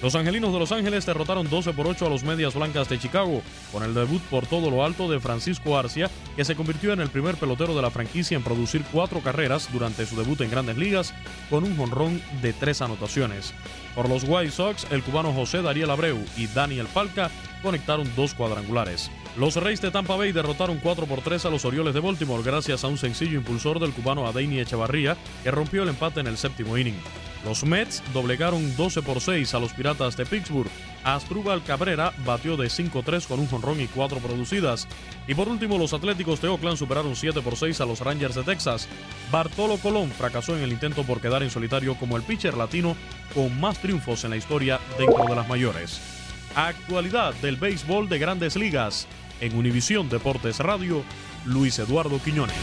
Los 0.00 0.14
Angelinos 0.14 0.52
de 0.52 0.60
Los 0.60 0.70
Ángeles 0.70 1.06
derrotaron 1.06 1.50
12 1.50 1.72
por 1.72 1.88
8 1.88 2.06
a 2.06 2.08
los 2.08 2.22
Medias 2.22 2.54
Blancas 2.54 2.88
de 2.88 3.00
Chicago, 3.00 3.42
con 3.72 3.82
el 3.82 3.94
debut 3.94 4.22
por 4.30 4.46
todo 4.46 4.70
lo 4.70 4.84
alto 4.84 5.10
de 5.10 5.18
Francisco 5.18 5.76
Arcia, 5.76 6.08
que 6.36 6.44
se 6.44 6.54
convirtió 6.54 6.92
en 6.92 7.00
el 7.00 7.08
primer 7.08 7.34
pelotero 7.34 7.74
de 7.74 7.82
la 7.82 7.90
franquicia 7.90 8.36
en 8.36 8.44
producir 8.44 8.84
cuatro 8.92 9.20
carreras 9.20 9.68
durante 9.72 10.06
su 10.06 10.16
debut 10.16 10.40
en 10.40 10.52
grandes 10.52 10.76
ligas, 10.76 11.12
con 11.50 11.64
un 11.64 11.76
jonrón 11.76 12.22
de 12.42 12.52
tres 12.52 12.80
anotaciones. 12.80 13.52
Por 13.96 14.08
los 14.08 14.22
White 14.22 14.52
Sox, 14.52 14.86
el 14.92 15.02
cubano 15.02 15.32
José 15.32 15.62
Dariel 15.62 15.90
Abreu 15.90 16.24
y 16.36 16.46
Daniel 16.46 16.86
Falca 16.86 17.32
conectaron 17.60 18.08
dos 18.14 18.34
cuadrangulares. 18.34 19.10
Los 19.38 19.54
Reyes 19.54 19.80
de 19.80 19.92
Tampa 19.92 20.16
Bay 20.16 20.32
derrotaron 20.32 20.78
4 20.78 21.06
por 21.06 21.20
3 21.20 21.44
a 21.44 21.50
los 21.50 21.64
Orioles 21.64 21.94
de 21.94 22.00
Baltimore 22.00 22.42
gracias 22.42 22.82
a 22.82 22.88
un 22.88 22.98
sencillo 22.98 23.38
impulsor 23.38 23.78
del 23.78 23.92
cubano 23.92 24.26
Adeini 24.26 24.58
Echevarría, 24.58 25.16
que 25.44 25.52
rompió 25.52 25.84
el 25.84 25.90
empate 25.90 26.18
en 26.18 26.26
el 26.26 26.36
séptimo 26.36 26.76
inning. 26.76 27.00
Los 27.44 27.62
Mets 27.62 28.02
doblegaron 28.12 28.74
12 28.76 29.00
por 29.02 29.20
6 29.20 29.54
a 29.54 29.60
los 29.60 29.72
Piratas 29.72 30.16
de 30.16 30.26
Pittsburgh. 30.26 30.68
Astrubal 31.04 31.62
Cabrera 31.62 32.12
batió 32.26 32.56
de 32.56 32.66
5-3 32.66 33.28
con 33.28 33.38
un 33.38 33.46
jonrón 33.46 33.80
y 33.80 33.86
4 33.86 34.18
producidas. 34.18 34.88
Y 35.28 35.36
por 35.36 35.48
último, 35.48 35.78
los 35.78 35.92
Atléticos 35.92 36.42
de 36.42 36.48
Oakland 36.48 36.76
superaron 36.76 37.14
7 37.14 37.40
por 37.40 37.56
6 37.56 37.80
a 37.80 37.86
los 37.86 38.00
Rangers 38.00 38.34
de 38.34 38.42
Texas. 38.42 38.88
Bartolo 39.30 39.76
Colón 39.76 40.10
fracasó 40.10 40.56
en 40.56 40.64
el 40.64 40.72
intento 40.72 41.04
por 41.04 41.20
quedar 41.20 41.44
en 41.44 41.50
solitario 41.50 41.94
como 41.94 42.16
el 42.16 42.24
pitcher 42.24 42.56
latino 42.56 42.96
con 43.32 43.60
más 43.60 43.78
triunfos 43.78 44.24
en 44.24 44.30
la 44.30 44.36
historia 44.36 44.80
dentro 44.98 45.24
de 45.28 45.36
las 45.36 45.48
mayores. 45.48 46.00
Actualidad 46.56 47.34
del 47.34 47.54
béisbol 47.54 48.08
de 48.08 48.18
grandes 48.18 48.56
ligas. 48.56 49.06
En 49.40 49.56
Univisión 49.56 50.08
Deportes 50.08 50.58
Radio, 50.58 51.02
Luis 51.44 51.78
Eduardo 51.78 52.20
Quiñones. 52.22 52.56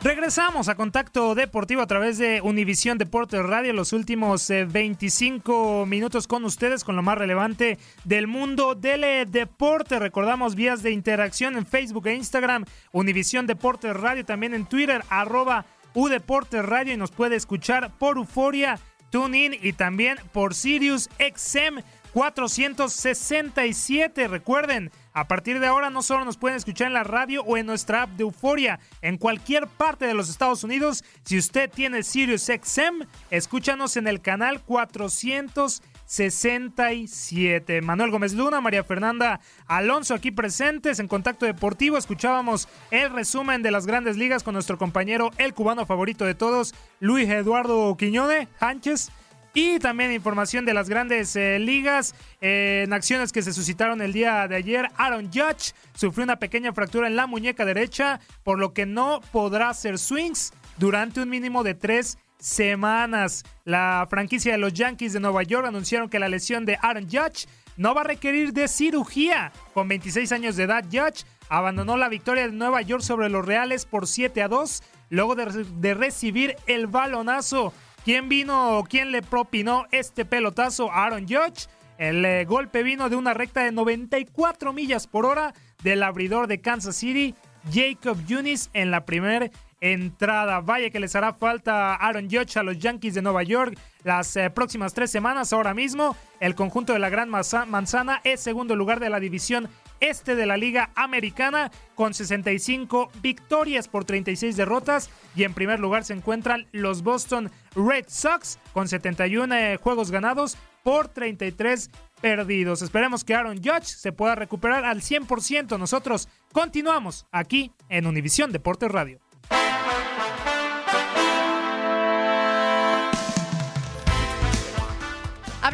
Regresamos 0.00 0.68
a 0.68 0.74
Contacto 0.74 1.34
Deportivo 1.34 1.82
a 1.82 1.86
través 1.86 2.18
de 2.18 2.40
Univisión 2.40 2.96
Deportes 2.96 3.42
Radio. 3.42 3.72
Los 3.72 3.92
últimos 3.92 4.48
25 4.48 5.82
eh, 5.82 5.86
minutos 5.86 6.26
con 6.26 6.44
ustedes 6.44 6.84
con 6.84 6.96
lo 6.96 7.02
más 7.02 7.18
relevante 7.18 7.78
del 8.04 8.26
mundo 8.26 8.74
del 8.74 9.04
eh, 9.04 9.26
deporte. 9.26 9.98
Recordamos 9.98 10.54
vías 10.54 10.82
de 10.82 10.92
interacción 10.92 11.56
en 11.56 11.66
Facebook 11.66 12.06
e 12.06 12.14
Instagram, 12.14 12.64
Univisión 12.92 13.46
Deportes 13.46 13.94
Radio, 13.94 14.24
también 14.24 14.54
en 14.54 14.66
Twitter, 14.66 15.02
arroba 15.10 15.66
Deportes 16.06 16.64
Radio 16.64 16.94
y 16.94 16.96
nos 16.96 17.10
puede 17.10 17.34
escuchar 17.34 17.90
por 17.98 18.18
Euforia, 18.18 18.78
TuneIn 19.10 19.58
y 19.60 19.72
también 19.72 20.18
por 20.32 20.54
Sirius 20.54 21.10
XM 21.18 21.82
467. 22.12 24.28
Recuerden, 24.28 24.90
a 25.12 25.28
partir 25.28 25.60
de 25.60 25.66
ahora 25.66 25.90
no 25.90 26.02
solo 26.02 26.24
nos 26.24 26.36
pueden 26.36 26.56
escuchar 26.56 26.86
en 26.86 26.94
la 26.94 27.04
radio 27.04 27.42
o 27.42 27.56
en 27.56 27.66
nuestra 27.66 28.02
app 28.02 28.10
de 28.10 28.22
Euforia, 28.22 28.80
en 29.02 29.18
cualquier 29.18 29.66
parte 29.66 30.06
de 30.06 30.14
los 30.14 30.30
Estados 30.30 30.64
Unidos. 30.64 31.04
Si 31.24 31.36
usted 31.36 31.70
tiene 31.70 32.02
Sirius 32.02 32.42
XM, 32.42 33.06
escúchanos 33.30 33.96
en 33.96 34.06
el 34.06 34.20
canal 34.20 34.62
467. 34.62 35.97
67. 36.08 37.82
Manuel 37.82 38.10
Gómez 38.10 38.32
Luna, 38.32 38.62
María 38.62 38.82
Fernanda 38.82 39.40
Alonso 39.66 40.14
aquí 40.14 40.30
presentes 40.30 40.98
en 41.00 41.06
Contacto 41.06 41.44
Deportivo. 41.44 41.98
Escuchábamos 41.98 42.66
el 42.90 43.12
resumen 43.12 43.62
de 43.62 43.70
las 43.70 43.86
grandes 43.86 44.16
ligas 44.16 44.42
con 44.42 44.54
nuestro 44.54 44.78
compañero, 44.78 45.30
el 45.36 45.52
cubano 45.52 45.84
favorito 45.84 46.24
de 46.24 46.34
todos, 46.34 46.74
Luis 46.98 47.28
Eduardo 47.28 47.94
Quiñone 47.96 48.48
Sánchez. 48.58 49.10
Y 49.54 49.78
también 49.80 50.12
información 50.12 50.64
de 50.64 50.74
las 50.74 50.88
grandes 50.88 51.34
eh, 51.34 51.58
ligas 51.58 52.14
eh, 52.40 52.84
en 52.86 52.92
acciones 52.92 53.32
que 53.32 53.42
se 53.42 53.52
suscitaron 53.52 54.00
el 54.00 54.12
día 54.12 54.46
de 54.46 54.56
ayer. 54.56 54.88
Aaron 54.96 55.30
Judge 55.32 55.74
sufrió 55.94 56.24
una 56.24 56.38
pequeña 56.38 56.72
fractura 56.72 57.06
en 57.06 57.16
la 57.16 57.26
muñeca 57.26 57.64
derecha, 57.64 58.20
por 58.44 58.58
lo 58.58 58.72
que 58.72 58.86
no 58.86 59.20
podrá 59.32 59.70
hacer 59.70 59.98
swings 59.98 60.52
durante 60.78 61.20
un 61.20 61.28
mínimo 61.28 61.64
de 61.64 61.74
tres 61.74 62.18
semanas. 62.38 63.44
La 63.64 64.06
franquicia 64.08 64.52
de 64.52 64.58
los 64.58 64.72
Yankees 64.72 65.12
de 65.12 65.20
Nueva 65.20 65.42
York 65.42 65.66
anunciaron 65.66 66.08
que 66.08 66.18
la 66.18 66.28
lesión 66.28 66.64
de 66.64 66.78
Aaron 66.80 67.04
Judge 67.04 67.46
no 67.76 67.94
va 67.94 68.02
a 68.02 68.04
requerir 68.04 68.52
de 68.52 68.68
cirugía. 68.68 69.52
Con 69.74 69.88
26 69.88 70.32
años 70.32 70.56
de 70.56 70.64
edad, 70.64 70.84
Judge 70.84 71.24
abandonó 71.48 71.96
la 71.96 72.08
victoria 72.08 72.46
de 72.46 72.52
Nueva 72.52 72.82
York 72.82 73.02
sobre 73.02 73.28
los 73.28 73.46
Reales 73.46 73.86
por 73.86 74.06
7 74.06 74.42
a 74.42 74.48
2 74.48 74.82
luego 75.10 75.34
de, 75.34 75.94
recibir 75.94 76.56
el 76.66 76.86
balonazo. 76.86 77.72
¿Quién 78.04 78.28
vino 78.28 78.78
o 78.78 78.84
quién 78.84 79.12
le 79.12 79.22
propinó 79.22 79.86
este 79.90 80.24
pelotazo 80.24 80.90
a 80.92 81.04
Aaron 81.04 81.26
Judge? 81.26 81.68
El 81.98 82.24
eh, 82.24 82.44
golpe 82.44 82.82
vino 82.82 83.08
de 83.08 83.16
una 83.16 83.34
recta 83.34 83.62
de 83.62 83.72
94 83.72 84.72
millas 84.72 85.06
por 85.06 85.26
hora 85.26 85.52
del 85.82 86.02
abridor 86.02 86.46
de 86.46 86.60
Kansas 86.60 86.96
City, 86.96 87.34
Jacob 87.72 88.16
Yunis, 88.26 88.70
en 88.72 88.90
la 88.90 89.04
primera 89.04 89.50
entrada. 89.80 90.60
Vaya 90.60 90.90
que 90.90 91.00
les 91.00 91.14
hará 91.14 91.32
falta 91.32 91.94
Aaron 91.94 92.28
Judge 92.30 92.56
a 92.56 92.62
los 92.62 92.78
Yankees 92.78 93.14
de 93.14 93.22
Nueva 93.22 93.42
York 93.42 93.78
las 94.04 94.36
eh, 94.36 94.50
próximas 94.50 94.94
tres 94.94 95.10
semanas. 95.10 95.52
Ahora 95.52 95.74
mismo, 95.74 96.16
el 96.40 96.54
conjunto 96.54 96.92
de 96.92 96.98
la 96.98 97.08
Gran 97.10 97.28
Manzana 97.28 98.20
es 98.24 98.40
segundo 98.40 98.76
lugar 98.76 99.00
de 99.00 99.10
la 99.10 99.20
división 99.20 99.68
este 100.00 100.36
de 100.36 100.46
la 100.46 100.56
Liga 100.56 100.90
Americana 100.94 101.70
con 101.94 102.14
65 102.14 103.10
victorias 103.20 103.88
por 103.88 104.04
36 104.04 104.56
derrotas 104.56 105.10
y 105.34 105.42
en 105.42 105.54
primer 105.54 105.80
lugar 105.80 106.04
se 106.04 106.14
encuentran 106.14 106.66
los 106.72 107.02
Boston 107.02 107.50
Red 107.74 108.06
Sox 108.08 108.58
con 108.72 108.88
71 108.88 109.54
eh, 109.54 109.76
juegos 109.76 110.10
ganados 110.10 110.56
por 110.82 111.08
33 111.08 111.90
perdidos. 112.20 112.82
Esperemos 112.82 113.24
que 113.24 113.34
Aaron 113.34 113.58
Judge 113.58 113.86
se 113.86 114.12
pueda 114.12 114.34
recuperar 114.34 114.84
al 114.84 115.00
100%. 115.00 115.78
Nosotros 115.78 116.28
continuamos 116.52 117.26
aquí 117.32 117.72
en 117.88 118.06
Univisión 118.06 118.52
Deportes 118.52 118.90
Radio. 118.90 119.20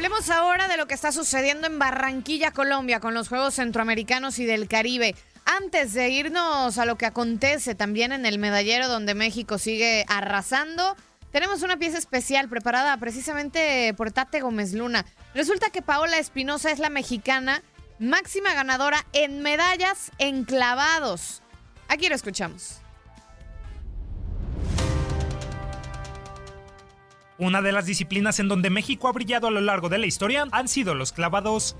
Hablemos 0.04 0.28
ahora 0.28 0.68
de 0.68 0.76
lo 0.76 0.86
que 0.86 0.92
está 0.92 1.12
sucediendo 1.12 1.66
en 1.66 1.78
Barranquilla, 1.78 2.50
Colombia, 2.50 3.00
con 3.00 3.14
los 3.14 3.28
Juegos 3.28 3.54
Centroamericanos 3.54 4.38
y 4.38 4.44
del 4.44 4.68
Caribe. 4.68 5.14
Antes 5.46 5.94
de 5.94 6.10
irnos 6.10 6.76
a 6.76 6.84
lo 6.84 6.98
que 6.98 7.06
acontece 7.06 7.74
también 7.74 8.12
en 8.12 8.26
el 8.26 8.38
medallero 8.38 8.88
donde 8.88 9.14
México 9.14 9.56
sigue 9.56 10.04
arrasando, 10.06 10.94
tenemos 11.32 11.62
una 11.62 11.78
pieza 11.78 11.96
especial 11.96 12.50
preparada 12.50 12.94
precisamente 12.98 13.94
por 13.94 14.12
Tate 14.12 14.42
Gómez 14.42 14.74
Luna. 14.74 15.06
Resulta 15.32 15.70
que 15.70 15.80
Paola 15.80 16.18
Espinosa 16.18 16.70
es 16.70 16.80
la 16.80 16.90
mexicana 16.90 17.62
máxima 17.98 18.52
ganadora 18.52 19.06
en 19.14 19.40
medallas 19.40 20.10
en 20.18 20.44
clavados. 20.44 21.40
Aquí 21.88 22.10
lo 22.10 22.14
escuchamos. 22.14 22.83
Una 27.36 27.62
de 27.62 27.72
las 27.72 27.86
disciplinas 27.86 28.38
en 28.38 28.46
donde 28.46 28.70
México 28.70 29.08
ha 29.08 29.12
brillado 29.12 29.48
a 29.48 29.50
lo 29.50 29.60
largo 29.60 29.88
de 29.88 29.98
la 29.98 30.06
historia 30.06 30.46
han 30.52 30.68
sido 30.68 30.94
los 30.94 31.12
clavados. 31.12 31.76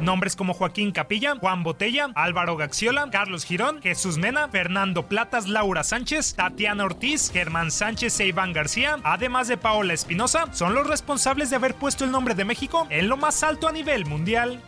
Nombres 0.00 0.36
como 0.36 0.54
Joaquín 0.54 0.90
Capilla, 0.90 1.36
Juan 1.36 1.62
Botella, 1.62 2.10
Álvaro 2.14 2.56
Gaxiola, 2.56 3.10
Carlos 3.10 3.44
Girón, 3.44 3.82
Jesús 3.82 4.16
Mena, 4.16 4.48
Fernando 4.48 5.06
Platas, 5.06 5.48
Laura 5.48 5.84
Sánchez, 5.84 6.34
Tatiana 6.34 6.84
Ortiz, 6.84 7.30
Germán 7.30 7.70
Sánchez 7.70 8.18
e 8.20 8.26
Iván 8.26 8.52
García, 8.54 8.98
además 9.04 9.48
de 9.48 9.58
Paola 9.58 9.92
Espinosa, 9.92 10.46
son 10.52 10.74
los 10.74 10.86
responsables 10.86 11.50
de 11.50 11.56
haber 11.56 11.74
puesto 11.74 12.04
el 12.04 12.10
nombre 12.10 12.34
de 12.34 12.44
México 12.44 12.86
en 12.90 13.08
lo 13.08 13.16
más 13.16 13.42
alto 13.42 13.68
a 13.68 13.72
nivel 13.72 14.06
mundial. 14.06 14.62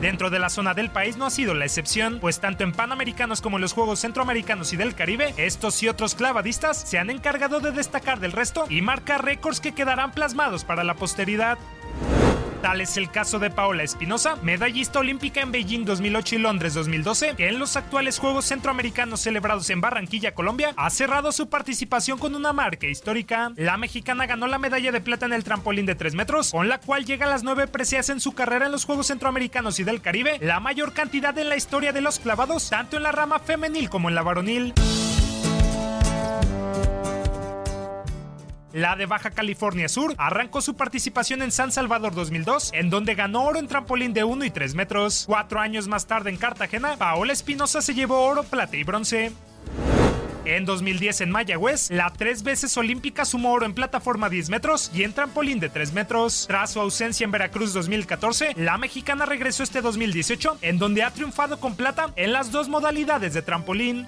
Dentro 0.00 0.30
de 0.30 0.38
la 0.38 0.48
zona 0.48 0.72
del 0.72 0.90
país 0.90 1.18
no 1.18 1.26
ha 1.26 1.30
sido 1.30 1.52
la 1.52 1.66
excepción, 1.66 2.20
pues 2.20 2.40
tanto 2.40 2.64
en 2.64 2.72
Panamericanos 2.72 3.42
como 3.42 3.58
en 3.58 3.60
los 3.60 3.74
Juegos 3.74 4.00
Centroamericanos 4.00 4.72
y 4.72 4.78
del 4.78 4.94
Caribe, 4.94 5.34
estos 5.36 5.82
y 5.82 5.88
otros 5.88 6.14
clavadistas 6.14 6.80
se 6.80 6.98
han 6.98 7.10
encargado 7.10 7.60
de 7.60 7.70
destacar 7.70 8.18
del 8.18 8.32
resto 8.32 8.64
y 8.70 8.80
marcar 8.80 9.22
récords 9.24 9.60
que 9.60 9.72
quedarán 9.72 10.12
plasmados 10.12 10.64
para 10.64 10.84
la 10.84 10.94
posteridad. 10.94 11.58
Tal 12.62 12.82
es 12.82 12.98
el 12.98 13.10
caso 13.10 13.38
de 13.38 13.48
Paola 13.48 13.82
Espinosa, 13.82 14.36
medallista 14.42 14.98
olímpica 14.98 15.40
en 15.40 15.50
Beijing 15.50 15.86
2008 15.86 16.34
y 16.34 16.38
Londres 16.38 16.74
2012, 16.74 17.34
que 17.34 17.48
en 17.48 17.58
los 17.58 17.76
actuales 17.76 18.18
Juegos 18.18 18.44
Centroamericanos 18.44 19.20
celebrados 19.20 19.70
en 19.70 19.80
Barranquilla, 19.80 20.34
Colombia, 20.34 20.74
ha 20.76 20.90
cerrado 20.90 21.32
su 21.32 21.48
participación 21.48 22.18
con 22.18 22.34
una 22.34 22.52
marca 22.52 22.86
histórica. 22.86 23.52
La 23.56 23.78
mexicana 23.78 24.26
ganó 24.26 24.46
la 24.46 24.58
medalla 24.58 24.92
de 24.92 25.00
plata 25.00 25.24
en 25.24 25.32
el 25.32 25.42
trampolín 25.42 25.86
de 25.86 25.94
3 25.94 26.14
metros, 26.14 26.50
con 26.50 26.68
la 26.68 26.78
cual 26.78 27.06
llega 27.06 27.24
a 27.24 27.30
las 27.30 27.42
9 27.42 27.66
preseas 27.66 28.10
en 28.10 28.20
su 28.20 28.32
carrera 28.32 28.66
en 28.66 28.72
los 28.72 28.84
Juegos 28.84 29.06
Centroamericanos 29.06 29.80
y 29.80 29.84
del 29.84 30.02
Caribe, 30.02 30.38
la 30.42 30.60
mayor 30.60 30.92
cantidad 30.92 31.36
en 31.38 31.48
la 31.48 31.56
historia 31.56 31.92
de 31.92 32.02
los 32.02 32.18
clavados, 32.18 32.68
tanto 32.68 32.98
en 32.98 33.04
la 33.04 33.12
rama 33.12 33.38
femenil 33.38 33.88
como 33.88 34.10
en 34.10 34.14
la 34.14 34.22
varonil. 34.22 34.74
La 38.72 38.94
de 38.94 39.06
Baja 39.06 39.30
California 39.30 39.88
Sur 39.88 40.14
arrancó 40.16 40.60
su 40.60 40.76
participación 40.76 41.42
en 41.42 41.50
San 41.50 41.72
Salvador 41.72 42.14
2002, 42.14 42.70
en 42.72 42.88
donde 42.88 43.16
ganó 43.16 43.44
oro 43.44 43.58
en 43.58 43.66
trampolín 43.66 44.12
de 44.12 44.22
1 44.22 44.44
y 44.44 44.50
3 44.50 44.74
metros. 44.74 45.24
Cuatro 45.26 45.58
años 45.58 45.88
más 45.88 46.06
tarde 46.06 46.30
en 46.30 46.36
Cartagena, 46.36 46.96
Paola 46.96 47.32
Espinosa 47.32 47.82
se 47.82 47.94
llevó 47.94 48.20
oro, 48.20 48.44
plata 48.44 48.76
y 48.76 48.84
bronce. 48.84 49.32
En 50.44 50.64
2010 50.64 51.22
en 51.22 51.30
Mayagüez, 51.30 51.90
la 51.90 52.10
tres 52.10 52.42
veces 52.42 52.76
olímpica 52.76 53.24
sumó 53.24 53.52
oro 53.52 53.66
en 53.66 53.74
plataforma 53.74 54.28
10 54.28 54.50
metros 54.50 54.90
y 54.94 55.02
en 55.02 55.12
trampolín 55.12 55.60
de 55.60 55.68
3 55.68 55.92
metros. 55.92 56.46
Tras 56.46 56.72
su 56.72 56.80
ausencia 56.80 57.24
en 57.24 57.30
Veracruz 57.30 57.72
2014, 57.74 58.54
la 58.56 58.78
mexicana 58.78 59.26
regresó 59.26 59.64
este 59.64 59.82
2018, 59.82 60.58
en 60.62 60.78
donde 60.78 61.02
ha 61.02 61.10
triunfado 61.10 61.58
con 61.60 61.74
plata 61.74 62.12
en 62.16 62.32
las 62.32 62.52
dos 62.52 62.68
modalidades 62.68 63.34
de 63.34 63.42
trampolín. 63.42 64.06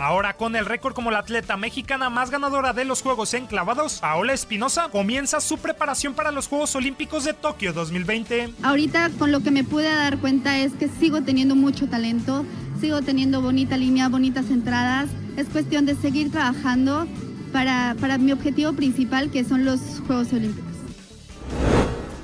Ahora 0.00 0.34
con 0.34 0.56
el 0.56 0.64
récord 0.64 0.94
como 0.94 1.10
la 1.10 1.18
atleta 1.18 1.58
mexicana 1.58 2.08
más 2.08 2.30
ganadora 2.30 2.72
de 2.72 2.86
los 2.86 3.02
Juegos 3.02 3.34
enclavados, 3.34 3.98
Paola 3.98 4.32
Espinosa 4.32 4.88
comienza 4.88 5.42
su 5.42 5.58
preparación 5.58 6.14
para 6.14 6.30
los 6.30 6.48
Juegos 6.48 6.74
Olímpicos 6.74 7.24
de 7.24 7.34
Tokio 7.34 7.74
2020. 7.74 8.54
Ahorita 8.62 9.10
con 9.18 9.30
lo 9.30 9.40
que 9.40 9.50
me 9.50 9.62
pude 9.62 9.94
dar 9.94 10.16
cuenta 10.16 10.56
es 10.58 10.72
que 10.72 10.88
sigo 10.88 11.20
teniendo 11.20 11.54
mucho 11.54 11.86
talento, 11.86 12.46
sigo 12.80 13.02
teniendo 13.02 13.42
bonita 13.42 13.76
línea, 13.76 14.08
bonitas 14.08 14.48
entradas. 14.48 15.10
Es 15.36 15.50
cuestión 15.50 15.84
de 15.84 15.94
seguir 15.94 16.32
trabajando 16.32 17.06
para, 17.52 17.94
para 18.00 18.16
mi 18.16 18.32
objetivo 18.32 18.72
principal 18.72 19.30
que 19.30 19.44
son 19.44 19.66
los 19.66 19.80
Juegos 20.06 20.32
Olímpicos. 20.32 20.72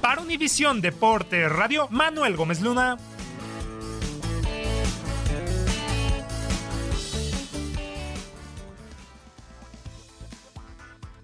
Para 0.00 0.22
Univisión 0.22 0.80
Deporte 0.80 1.46
Radio, 1.50 1.88
Manuel 1.90 2.36
Gómez 2.36 2.62
Luna. 2.62 2.96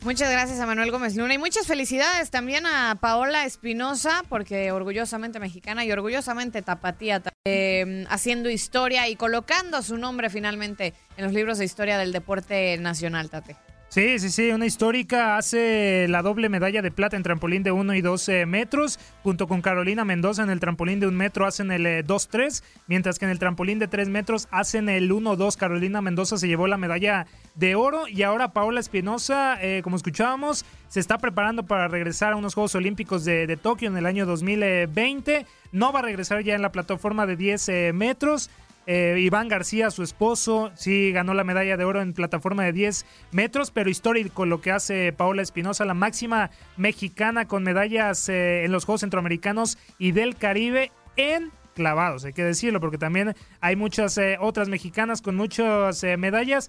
Muchas 0.04 0.32
gracias 0.32 0.58
a 0.58 0.66
Manuel 0.66 0.90
Gómez 0.90 1.14
Luna 1.14 1.34
y 1.34 1.38
muchas 1.38 1.68
felicidades 1.68 2.28
también 2.30 2.66
a 2.66 2.96
Paola 3.00 3.44
Espinosa, 3.44 4.24
porque 4.28 4.72
orgullosamente 4.72 5.38
mexicana 5.38 5.84
y 5.84 5.92
orgullosamente 5.92 6.60
tapatía, 6.60 7.22
eh, 7.44 8.04
haciendo 8.10 8.50
historia 8.50 9.08
y 9.08 9.14
colocando 9.14 9.80
su 9.80 9.98
nombre 9.98 10.28
finalmente 10.28 10.92
en 11.16 11.24
los 11.24 11.32
libros 11.32 11.58
de 11.58 11.66
historia 11.66 11.98
del 11.98 12.10
deporte 12.10 12.76
nacional, 12.78 13.30
Tate. 13.30 13.56
Sí, 13.92 14.18
sí, 14.18 14.30
sí, 14.30 14.50
una 14.52 14.64
histórica 14.64 15.36
hace 15.36 16.06
la 16.08 16.22
doble 16.22 16.48
medalla 16.48 16.80
de 16.80 16.90
plata 16.90 17.14
en 17.18 17.22
trampolín 17.22 17.62
de 17.62 17.72
1 17.72 17.94
y 17.94 18.00
12 18.00 18.46
metros, 18.46 18.98
junto 19.22 19.46
con 19.46 19.60
Carolina 19.60 20.02
Mendoza 20.06 20.42
en 20.42 20.48
el 20.48 20.60
trampolín 20.60 20.98
de 20.98 21.08
1 21.08 21.14
metro 21.14 21.44
hacen 21.44 21.70
el 21.70 21.84
2-3, 21.84 22.62
mientras 22.86 23.18
que 23.18 23.26
en 23.26 23.30
el 23.30 23.38
trampolín 23.38 23.78
de 23.78 23.88
3 23.88 24.08
metros 24.08 24.48
hacen 24.50 24.88
el 24.88 25.10
1-2. 25.10 25.58
Carolina 25.58 26.00
Mendoza 26.00 26.38
se 26.38 26.48
llevó 26.48 26.68
la 26.68 26.78
medalla 26.78 27.26
de 27.54 27.74
oro 27.74 28.08
y 28.08 28.22
ahora 28.22 28.54
Paola 28.54 28.80
Espinosa, 28.80 29.58
eh, 29.60 29.82
como 29.84 29.96
escuchábamos, 29.96 30.64
se 30.88 30.98
está 30.98 31.18
preparando 31.18 31.64
para 31.64 31.86
regresar 31.86 32.32
a 32.32 32.36
unos 32.36 32.54
Juegos 32.54 32.74
Olímpicos 32.74 33.26
de, 33.26 33.46
de, 33.46 33.58
Tokio 33.58 33.88
en 33.88 33.98
el 33.98 34.06
año 34.06 34.24
2020. 34.24 35.44
No 35.72 35.92
va 35.92 35.98
a 35.98 36.02
regresar 36.02 36.42
ya 36.42 36.54
en 36.54 36.62
la 36.62 36.72
plataforma 36.72 37.26
de 37.26 37.36
10 37.36 37.68
eh, 37.68 37.92
metros. 37.92 38.48
Eh, 38.86 39.16
Iván 39.20 39.48
García, 39.48 39.90
su 39.90 40.02
esposo, 40.02 40.72
sí 40.74 41.12
ganó 41.12 41.34
la 41.34 41.44
medalla 41.44 41.76
de 41.76 41.84
oro 41.84 42.02
en 42.02 42.12
plataforma 42.12 42.64
de 42.64 42.72
10 42.72 43.06
metros, 43.30 43.70
pero 43.70 43.90
histórico 43.90 44.44
lo 44.44 44.60
que 44.60 44.72
hace 44.72 45.12
Paola 45.12 45.42
Espinosa, 45.42 45.84
la 45.84 45.94
máxima 45.94 46.50
mexicana 46.76 47.46
con 47.46 47.62
medallas 47.62 48.28
eh, 48.28 48.64
en 48.64 48.72
los 48.72 48.84
Juegos 48.84 49.02
Centroamericanos 49.02 49.78
y 49.98 50.12
del 50.12 50.36
Caribe 50.36 50.90
en 51.16 51.52
clavados, 51.72 52.24
hay 52.24 52.32
que 52.32 52.44
decirlo, 52.44 52.80
porque 52.80 52.98
también 52.98 53.34
hay 53.60 53.76
muchas 53.76 54.16
eh, 54.18 54.36
otras 54.40 54.68
mexicanas 54.68 55.22
con 55.22 55.36
muchas 55.36 56.02
eh, 56.04 56.16
medallas. 56.16 56.68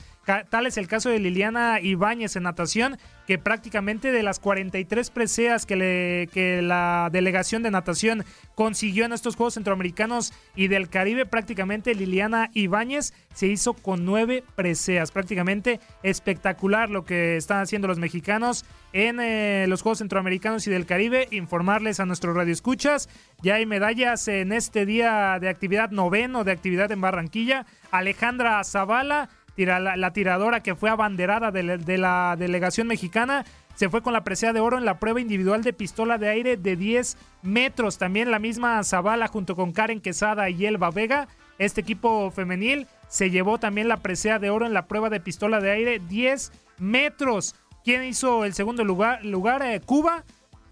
Tal 0.49 0.65
es 0.65 0.77
el 0.77 0.87
caso 0.87 1.09
de 1.09 1.19
Liliana 1.19 1.79
Ibáñez 1.81 2.35
en 2.35 2.43
natación, 2.43 2.97
que 3.27 3.37
prácticamente 3.37 4.11
de 4.11 4.23
las 4.23 4.39
43 4.39 5.09
preseas 5.09 5.65
que, 5.65 5.75
le, 5.75 6.27
que 6.33 6.61
la 6.61 7.09
delegación 7.11 7.63
de 7.63 7.71
natación 7.71 8.25
consiguió 8.55 9.05
en 9.05 9.13
estos 9.13 9.35
Juegos 9.35 9.55
Centroamericanos 9.55 10.33
y 10.55 10.67
del 10.67 10.89
Caribe, 10.89 11.25
prácticamente 11.25 11.95
Liliana 11.95 12.49
Ibáñez 12.53 13.13
se 13.33 13.47
hizo 13.47 13.73
con 13.73 14.05
nueve 14.05 14.43
preseas. 14.55 15.11
Prácticamente 15.11 15.79
espectacular 16.03 16.89
lo 16.89 17.05
que 17.05 17.37
están 17.37 17.61
haciendo 17.61 17.87
los 17.87 17.99
mexicanos 17.99 18.65
en 18.91 19.19
eh, 19.19 19.65
los 19.67 19.81
Juegos 19.81 19.99
Centroamericanos 19.99 20.67
y 20.67 20.71
del 20.71 20.85
Caribe. 20.85 21.27
Informarles 21.31 21.99
a 21.99 22.05
nuestros 22.05 22.35
radioescuchas, 22.35 23.09
ya 23.41 23.55
hay 23.55 23.65
medallas 23.65 24.27
en 24.27 24.51
este 24.51 24.85
día 24.85 25.37
de 25.39 25.49
actividad 25.49 25.91
noveno 25.91 26.43
de 26.43 26.51
actividad 26.51 26.91
en 26.91 27.01
Barranquilla. 27.01 27.65
Alejandra 27.91 28.63
Zavala 28.63 29.29
la, 29.55 30.13
tiradora 30.13 30.61
que 30.61 30.75
fue 30.75 30.89
abanderada 30.89 31.51
de, 31.51 31.97
la 31.97 32.35
delegación 32.37 32.87
mexicana, 32.87 33.45
se 33.75 33.89
fue 33.89 34.01
con 34.01 34.13
la 34.13 34.23
presea 34.23 34.53
de 34.53 34.59
oro 34.59 34.77
en 34.77 34.85
la 34.85 34.99
prueba 34.99 35.21
individual 35.21 35.63
de 35.63 35.73
pistola 35.73 36.17
de 36.17 36.29
aire 36.29 36.57
de 36.57 36.75
10 36.75 37.17
metros. 37.41 37.97
También 37.97 38.31
la 38.31 38.39
misma 38.39 38.83
Zavala 38.83 39.27
junto 39.27 39.55
con 39.55 39.71
Karen 39.71 40.01
Quesada 40.01 40.49
y 40.49 40.65
Elba 40.65 40.91
Vega. 40.91 41.27
Este 41.57 41.81
equipo 41.81 42.31
femenil 42.31 42.87
se 43.07 43.29
llevó 43.29 43.59
también 43.59 43.87
la 43.87 43.97
presea 43.97 44.39
de 44.39 44.49
oro 44.49 44.65
en 44.65 44.73
la 44.73 44.87
prueba 44.87 45.09
de 45.09 45.19
pistola 45.19 45.59
de 45.59 45.71
aire 45.71 45.99
10 45.99 46.51
metros. 46.79 47.55
¿Quién 47.83 48.03
hizo 48.03 48.45
el 48.45 48.53
segundo 48.53 48.83
lugar? 48.83 49.23
lugar 49.25 49.61
eh, 49.61 49.81
Cuba 49.85 50.23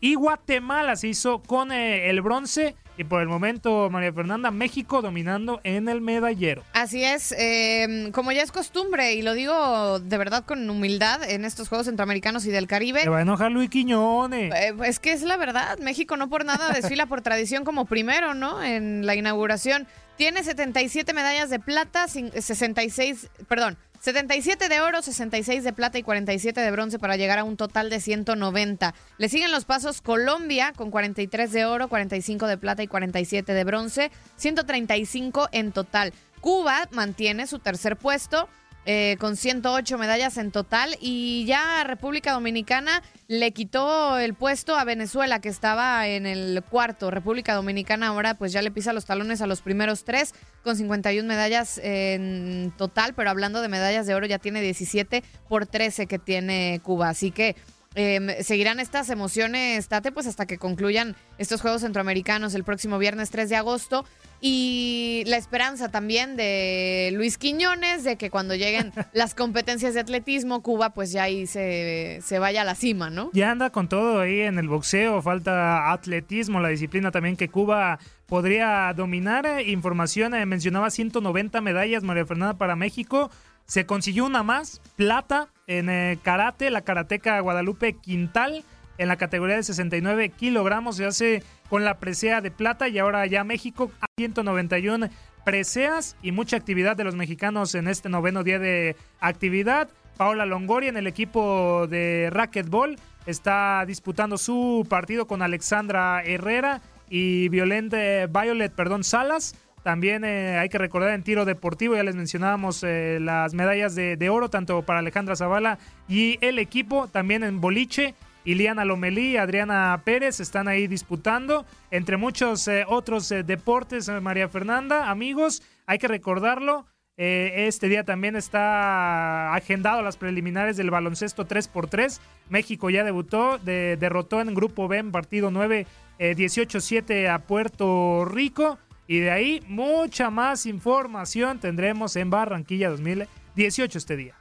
y 0.02 0.16
Guatemala 0.16 0.96
se 0.96 1.08
hizo 1.08 1.42
con 1.44 1.72
eh, 1.72 2.10
el 2.10 2.22
bronce 2.22 2.76
y 2.98 3.04
por 3.04 3.22
el 3.22 3.28
momento, 3.28 3.90
María 3.90 4.12
Fernanda, 4.12 4.52
México 4.52 5.02
dominando 5.02 5.62
en 5.64 5.88
el 5.88 6.02
medallero. 6.02 6.64
Así 6.74 7.04
es, 7.04 7.34
em, 7.38 8.12
como 8.12 8.32
ya 8.32 8.44
es 8.44 8.52
costumbre, 8.52 9.14
y 9.14 9.22
lo 9.22 9.34
digo 9.34 10.00
de 10.00 10.18
verdad 10.18 10.44
con 10.46 10.70
humildad 10.70 11.28
en 11.28 11.46
estos 11.46 11.70
Juegos 11.70 11.88
Centroamericanos 11.88 12.46
y 12.46 12.52
del 12.52 12.68
Caribe. 12.68 13.02
Se 13.02 13.10
va 13.10 13.20
a 13.20 13.22
enojar 13.22 13.52
Luis 13.52 13.70
Quiñones. 13.70 14.54
Eh, 14.54 14.74
es 14.86 15.00
que 15.00 15.14
es 15.14 15.22
la 15.22 15.38
verdad, 15.38 15.80
México 15.80 16.18
no 16.18 16.30
por 16.30 16.46
nada 16.46 16.70
desfila 16.74 17.06
por 17.06 17.22
tradición 17.22 17.64
como 17.64 17.86
primero, 17.86 18.34
¿no? 18.34 18.62
En 18.62 19.06
la 19.06 19.16
inauguración. 19.16 19.88
Tiene 20.18 20.44
77 20.44 21.14
medallas 21.14 21.50
de 21.50 21.60
plata, 21.60 22.08
66, 22.08 23.30
perdón, 23.48 23.78
77 24.02 24.68
de 24.68 24.82
oro, 24.82 25.04
66 25.04 25.64
de 25.64 25.74
plata 25.74 26.00
y 26.00 26.04
47 26.04 26.60
de 26.60 26.72
bronce 26.72 26.98
para 26.98 27.18
llegar 27.18 27.38
a 27.38 27.44
un 27.44 27.56
total 27.56 27.92
de 27.92 28.00
190. 28.00 28.96
Le 29.20 29.30
siguen 29.30 29.52
los 29.52 29.66
pasos 29.66 30.02
Colombia 30.02 30.74
con 30.76 30.90
43 30.90 31.52
de 31.52 31.66
oro, 31.66 31.88
45 31.88 32.48
de 32.48 32.58
plata 32.58 32.82
y 32.82 32.88
47 32.88 33.54
de 33.54 33.64
bronce, 33.64 34.12
135 34.38 35.50
en 35.52 35.72
total. 35.72 36.14
Cuba 36.40 36.90
mantiene 36.90 37.46
su 37.46 37.60
tercer 37.60 37.96
puesto 37.96 38.50
eh, 38.86 39.16
con 39.20 39.36
108 39.36 39.98
medallas 40.00 40.38
en 40.38 40.52
total 40.52 40.98
y 41.00 41.46
ya 41.46 41.84
República 41.84 42.34
Dominicana 42.34 43.04
le 43.28 43.52
quitó 43.52 44.18
el 44.18 44.34
puesto 44.34 44.76
a 44.76 44.84
Venezuela 44.84 45.40
que 45.40 45.50
estaba 45.50 46.08
en 46.08 46.26
el 46.26 46.64
cuarto. 46.68 47.12
República 47.12 47.54
Dominicana 47.54 48.08
ahora 48.08 48.34
pues 48.34 48.52
ya 48.52 48.62
le 48.64 48.72
pisa 48.72 48.92
los 48.92 49.06
talones 49.06 49.42
a 49.42 49.48
los 49.48 49.62
primeros 49.62 50.04
tres 50.04 50.34
con 50.64 50.76
51 50.76 51.28
medallas 51.28 51.80
en 51.84 52.74
total, 52.76 53.14
pero 53.14 53.30
hablando 53.30 53.62
de 53.62 53.68
medallas 53.68 54.08
de 54.08 54.16
oro 54.16 54.26
ya 54.26 54.40
tiene 54.40 54.62
17 54.62 55.24
por 55.48 55.68
13 55.68 56.08
que 56.08 56.18
tiene 56.18 56.82
Cuba. 56.84 57.10
Así 57.10 57.30
que 57.30 57.56
em, 57.96 58.30
seguirán 58.42 58.80
estas 58.80 59.10
emociones, 59.10 59.88
Tate, 59.88 60.12
pues 60.12 60.28
hasta 60.28 60.46
que 60.46 60.58
concluyan 60.58 61.16
estos 61.38 61.62
Juegos 61.62 61.82
Centroamericanos 61.82 62.54
el 62.54 62.64
próximo 62.64 62.98
viernes 62.98 63.30
3 63.32 63.50
de 63.50 63.56
agosto. 63.56 64.06
Y 64.44 65.22
la 65.28 65.38
esperanza 65.38 65.92
también 65.92 66.36
de 66.36 67.12
Luis 67.14 67.38
Quiñones 67.38 68.04
de 68.04 68.16
que 68.16 68.32
cuando 68.32 68.56
lleguen 68.56 68.92
las 69.14 69.36
competencias 69.36 69.94
de 69.94 70.00
atletismo, 70.00 70.64
Cuba 70.64 70.90
pues 70.92 71.12
ya 71.12 71.24
ahí 71.24 71.46
se, 71.46 72.20
se, 72.24 72.40
vaya 72.40 72.64
a 72.64 72.66
la 72.66 72.74
cima, 72.74 73.12
¿no? 73.12 73.30
Ya 73.34 73.52
anda 73.52 73.70
con 73.70 73.88
todo 73.88 74.20
ahí 74.20 74.42
en 74.42 74.58
el 74.58 74.68
boxeo, 74.68 75.22
falta 75.22 75.92
atletismo, 75.92 76.60
la 76.60 76.70
disciplina 76.70 77.12
también 77.12 77.38
que 77.38 77.50
Cuba 77.50 78.00
podría 78.26 78.94
dominar. 78.96 79.46
Información, 79.68 80.34
eh, 80.34 80.46
mencionaba 80.48 80.90
190 80.90 81.62
medallas 81.62 82.02
María 82.02 82.26
Fernanda 82.26 82.58
para 82.58 82.76
México. 82.76 83.30
Se 83.72 83.86
consiguió 83.86 84.26
una 84.26 84.44
más, 84.44 84.82
plata, 84.98 85.48
en 85.66 85.90
eh, 85.90 86.20
karate, 86.22 86.70
la 86.72 86.82
karateca 86.82 87.40
Guadalupe 87.40 87.94
Quintal, 87.94 88.66
en 88.98 89.08
la 89.08 89.16
categoría 89.16 89.56
de 89.56 89.64
69 89.64 90.28
kilogramos, 90.28 90.98
se 90.98 91.06
hace 91.06 91.42
con 91.70 91.86
la 91.86 91.98
presea 91.98 92.42
de 92.42 92.52
plata 92.52 92.90
y 92.90 93.00
ahora 93.00 93.26
ya 93.28 93.46
México 93.46 93.90
a 94.02 94.08
191 94.18 95.08
preseas 95.46 96.18
y 96.22 96.34
mucha 96.34 96.58
actividad 96.58 96.98
de 96.98 97.06
los 97.06 97.16
mexicanos 97.16 97.74
en 97.74 97.88
este 97.88 98.10
noveno 98.10 98.44
día 98.44 98.60
de 98.60 98.98
actividad. 99.22 99.88
Paola 100.18 100.46
Longoria 100.46 100.90
en 100.90 100.98
el 100.98 101.08
equipo 101.08 101.88
de 101.88 102.28
racquetball 102.30 102.98
está 103.26 103.86
disputando 103.88 104.38
su 104.38 104.86
partido 104.90 105.28
con 105.28 105.42
Alexandra 105.42 106.22
Herrera 106.26 106.82
y 107.10 107.48
Violente, 107.48 108.28
Violet 108.28 108.74
perdón, 108.74 109.06
Salas. 109.06 109.56
También 109.84 110.24
eh, 110.24 110.58
hay 110.60 110.70
que 110.70 110.78
recordar 110.78 111.14
en 111.14 111.24
tiro 111.24 111.46
deportivo, 111.46 111.96
ya 111.96 112.04
les 112.04 112.16
mencionábamos 112.16 112.84
eh, 112.84 113.18
las 113.20 113.54
medallas 113.54 113.96
de, 113.96 114.16
de, 114.16 114.30
oro, 114.30 114.50
tanto 114.50 114.84
para 114.84 115.00
Alejandra 115.00 115.36
Zavala 115.36 115.80
y 116.08 116.38
el 116.42 116.60
equipo, 116.60 117.08
también 117.08 117.44
en 117.44 117.60
boliche 117.60 118.14
Iliana 118.46 118.86
Lomelí, 118.86 119.38
Adriana 119.38 120.02
Pérez 120.04 120.40
están 120.40 120.68
ahí 120.68 120.88
disputando, 120.88 121.66
entre 121.90 122.18
muchos 122.18 122.68
eh, 122.68 122.86
otros 122.88 123.32
eh, 123.32 123.44
deportes, 123.44 124.10
María 124.22 124.50
Fernanda, 124.50 125.10
amigos, 125.10 125.64
hay 125.86 125.98
que 125.98 126.08
recordarlo, 126.08 126.86
este 127.18 127.88
día 127.88 128.04
también 128.04 128.36
está 128.36 129.54
agendado 129.54 130.02
las 130.02 130.18
preliminares 130.18 130.76
del 130.76 130.90
baloncesto 130.90 131.48
3x3, 131.48 132.20
México 132.50 132.90
ya 132.90 133.04
debutó, 133.04 133.60
derrotó 133.60 134.42
en 134.42 134.56
Grupo 134.56 134.88
B 134.88 134.98
en 134.98 135.12
partido 135.12 135.52
9, 135.52 135.86
18-7 136.18 137.30
a 137.30 137.38
Puerto 137.40 138.26
Rico, 138.26 138.80
y 139.12 139.20
de 139.20 139.30
ahí 139.30 139.62
mucha 139.68 140.30
más 140.30 140.66
información 140.66 141.60
tendremos 141.60 142.16
en 142.16 142.30
Barranquilla 142.30 142.90
2018 142.92 143.98
este 143.98 144.16
día. 144.16 144.36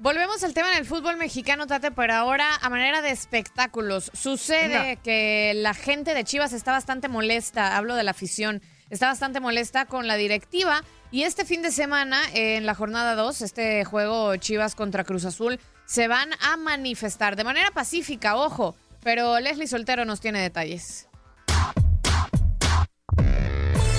Volvemos 0.00 0.44
al 0.44 0.52
tema 0.52 0.70
en 0.72 0.80
el 0.80 0.84
fútbol 0.84 1.16
mexicano, 1.16 1.66
Tate, 1.66 1.92
pero 1.92 2.12
ahora 2.12 2.56
a 2.60 2.68
manera 2.68 3.00
de 3.00 3.08
espectáculos. 3.08 4.10
Sucede 4.12 4.98
que 5.02 5.54
la 5.56 5.72
gente 5.72 6.12
de 6.12 6.24
Chivas 6.24 6.52
está 6.52 6.72
bastante 6.72 7.08
molesta, 7.08 7.74
hablo 7.74 7.94
de 7.94 8.02
la 8.02 8.10
afición, 8.10 8.60
está 8.90 9.06
bastante 9.06 9.40
molesta 9.40 9.86
con 9.86 10.06
la 10.06 10.16
directiva 10.16 10.84
y 11.10 11.22
este 11.22 11.46
fin 11.46 11.62
de 11.62 11.70
semana, 11.70 12.20
en 12.34 12.66
la 12.66 12.74
jornada 12.74 13.14
2, 13.14 13.40
este 13.40 13.82
juego 13.86 14.36
Chivas 14.36 14.74
contra 14.74 15.04
Cruz 15.04 15.24
Azul, 15.24 15.58
se 15.86 16.06
van 16.06 16.28
a 16.42 16.58
manifestar 16.58 17.34
de 17.34 17.44
manera 17.44 17.70
pacífica, 17.70 18.36
ojo, 18.36 18.76
pero 19.02 19.40
Leslie 19.40 19.66
Soltero 19.66 20.04
nos 20.04 20.20
tiene 20.20 20.42
detalles. 20.42 21.08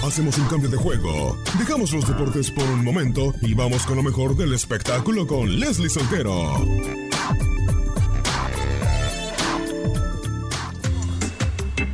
Hacemos 0.05 0.37
un 0.37 0.47
cambio 0.47 0.69
de 0.69 0.77
juego. 0.77 1.35
Dejamos 1.57 1.91
los 1.91 2.07
deportes 2.07 2.51
por 2.51 2.63
un 2.65 2.83
momento 2.83 3.33
y 3.41 3.55
vamos 3.55 3.87
con 3.87 3.95
lo 3.95 4.03
mejor 4.03 4.37
del 4.37 4.53
espectáculo 4.53 5.25
con 5.25 5.59
Leslie 5.59 5.89
Soltero. 5.89 6.59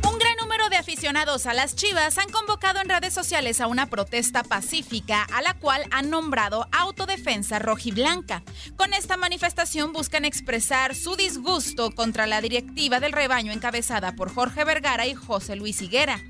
Un 0.04 0.18
gran 0.18 0.36
número 0.38 0.68
de 0.68 0.76
aficionados 0.76 1.46
a 1.46 1.54
las 1.54 1.74
Chivas 1.74 2.18
han 2.18 2.28
convocado 2.30 2.80
en 2.82 2.90
redes 2.90 3.14
sociales 3.14 3.62
a 3.62 3.66
una 3.66 3.86
protesta 3.86 4.42
pacífica 4.42 5.22
a 5.32 5.40
la 5.40 5.54
cual 5.54 5.82
han 5.90 6.10
nombrado 6.10 6.68
Autodefensa 6.70 7.60
Rojiblanca. 7.60 8.42
Con 8.76 8.92
esta 8.92 9.16
manifestación 9.16 9.94
buscan 9.94 10.26
expresar 10.26 10.94
su 10.94 11.16
disgusto 11.16 11.92
contra 11.92 12.26
la 12.26 12.42
directiva 12.42 13.00
del 13.00 13.12
rebaño 13.12 13.52
encabezada 13.52 14.12
por 14.16 14.32
Jorge 14.32 14.64
Vergara 14.64 15.06
y 15.06 15.14
José 15.14 15.56
Luis 15.56 15.80
Higuera. 15.80 16.20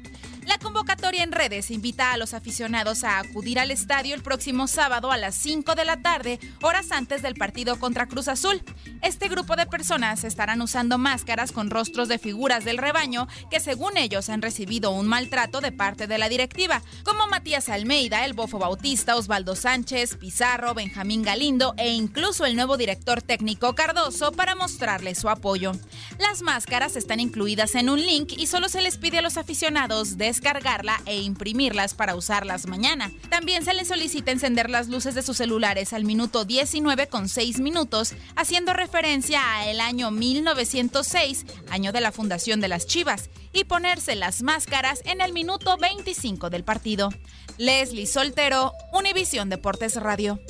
La 0.45 0.59
convocatoria 0.59 1.23
en 1.23 1.31
redes 1.31 1.71
invita 1.71 2.13
a 2.13 2.17
los 2.17 2.35
aficionados 2.35 3.05
a 3.05 3.21
acudir 3.21 3.61
al 3.61 3.71
estadio 3.71 4.13
el 4.17 4.23
próximo 4.23 4.67
sábado 4.67 5.13
a 5.13 5.17
las 5.17 5.37
5 5.37 5.77
de 5.77 5.85
la 5.85 6.03
tarde, 6.03 6.41
horas 6.63 6.91
antes 6.91 7.23
del 7.23 7.35
partido 7.35 7.79
contra 7.79 8.09
Cruz 8.09 8.27
Azul. 8.27 8.61
Este 9.03 9.29
grupo 9.29 9.55
de 9.55 9.67
personas 9.67 10.25
estarán 10.25 10.61
usando 10.61 10.99
máscaras 10.99 11.53
con 11.53 11.71
rostros 11.71 12.09
de 12.09 12.19
figuras 12.19 12.65
del 12.65 12.79
rebaño 12.79 13.29
que 13.51 13.61
según 13.61 13.97
ellos 13.97 14.31
han 14.31 14.43
recibido 14.43 14.91
un 14.91 15.07
maltrato 15.07 15.61
de 15.61 15.71
parte 15.71 16.09
de 16.09 16.19
la 16.19 16.29
directiva, 16.29 16.83
como 17.05 17.29
Matías 17.29 17.69
Almeida, 17.69 18.25
el 18.25 18.33
Bofo 18.33 18.59
Bautista, 18.59 19.15
Osvaldo 19.15 19.55
Sánchez, 19.55 20.17
Pizarro, 20.17 20.75
Benjamín 20.75 21.23
Galindo 21.23 21.75
e 21.77 21.91
incluso 21.91 22.47
el 22.47 22.57
nuevo 22.57 22.77
director 22.77 23.23
técnico 23.23 23.77
Cardoso 23.77 24.33
para 24.33 24.57
mostrarle 24.57 25.15
su 25.15 25.29
apoyo. 25.29 25.73
Las 26.19 26.43
máscaras 26.43 26.97
están 26.97 27.21
incluidas 27.21 27.77
en 27.77 27.89
un 27.89 28.01
link 28.01 28.33
y 28.37 28.49
solo 28.49 28.69
se 28.69 28.83
les 28.83 28.99
pide 28.99 29.19
a 29.19 29.23
los 29.23 29.37
aficionados 29.37 30.19
de 30.19 30.32
descargarla 30.33 31.03
e 31.05 31.21
imprimirlas 31.21 31.93
para 31.93 32.15
usarlas 32.15 32.67
mañana. 32.67 33.13
También 33.29 33.67
se 33.67 33.75
les 33.75 33.89
solicita 33.89 34.31
encender 34.31 34.71
las 34.71 34.89
luces 34.89 35.15
de 35.15 35.21
sus 35.21 35.37
celulares 35.37 35.93
al 35.93 36.07
minuto 36.07 36.47
19 36.47 37.07
con 37.09 37.29
6 37.29 37.61
minutos, 37.61 38.15
haciendo 38.35 38.73
referencia 38.73 39.41
a 39.45 39.69
el 39.69 39.79
año 39.79 40.11
1906, 40.11 41.45
año 41.69 41.93
de 41.93 42.01
la 42.01 42.13
fundación 42.13 42.63
de 42.63 42.69
las 42.69 42.87
Chivas, 42.87 43.29
y 43.53 43.65
ponerse 43.65 44.17
las 44.17 44.43
máscaras 44.43 45.03
en 45.05 45.21
el 45.21 45.35
minuto 45.35 45.77
25 45.77 46.49
del 46.49 46.65
partido. 46.65 47.11
Leslie 47.59 48.07
Soltero, 48.07 48.73
Univisión 48.95 49.51
Deportes 49.51 49.97
Radio. 49.97 50.41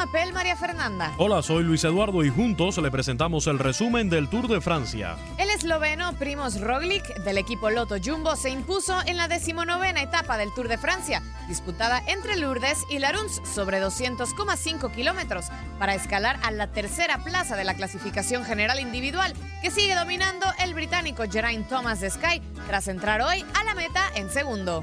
Mapel, 0.00 0.32
María 0.32 0.56
Fernanda. 0.56 1.12
Hola, 1.18 1.42
soy 1.42 1.62
Luis 1.62 1.84
Eduardo 1.84 2.24
y 2.24 2.30
juntos 2.30 2.78
le 2.78 2.90
presentamos 2.90 3.46
el 3.48 3.58
resumen 3.58 4.08
del 4.08 4.30
Tour 4.30 4.48
de 4.48 4.62
Francia. 4.62 5.18
El 5.36 5.50
esloveno 5.50 6.14
Primoz 6.14 6.58
Roglic 6.58 7.04
del 7.22 7.36
equipo 7.36 7.68
Loto 7.68 7.96
Jumbo 8.02 8.34
se 8.34 8.48
impuso 8.48 8.98
en 9.04 9.18
la 9.18 9.28
decimonovena 9.28 10.00
etapa 10.00 10.38
del 10.38 10.54
Tour 10.54 10.68
de 10.68 10.78
Francia, 10.78 11.22
disputada 11.48 12.02
entre 12.06 12.38
Lourdes 12.38 12.78
y 12.88 12.98
Laruns 12.98 13.42
sobre 13.44 13.78
200,5 13.84 14.90
kilómetros, 14.90 15.48
para 15.78 15.94
escalar 15.94 16.40
a 16.44 16.50
la 16.50 16.68
tercera 16.68 17.22
plaza 17.22 17.54
de 17.56 17.64
la 17.64 17.74
clasificación 17.74 18.46
general 18.46 18.80
individual, 18.80 19.34
que 19.60 19.70
sigue 19.70 19.94
dominando 19.94 20.46
el 20.60 20.72
británico 20.72 21.24
Geraint 21.30 21.68
Thomas 21.68 22.00
de 22.00 22.08
Sky, 22.08 22.40
tras 22.66 22.88
entrar 22.88 23.20
hoy 23.20 23.44
a 23.52 23.64
la 23.64 23.74
meta 23.74 24.00
en 24.14 24.30
segundo. 24.30 24.82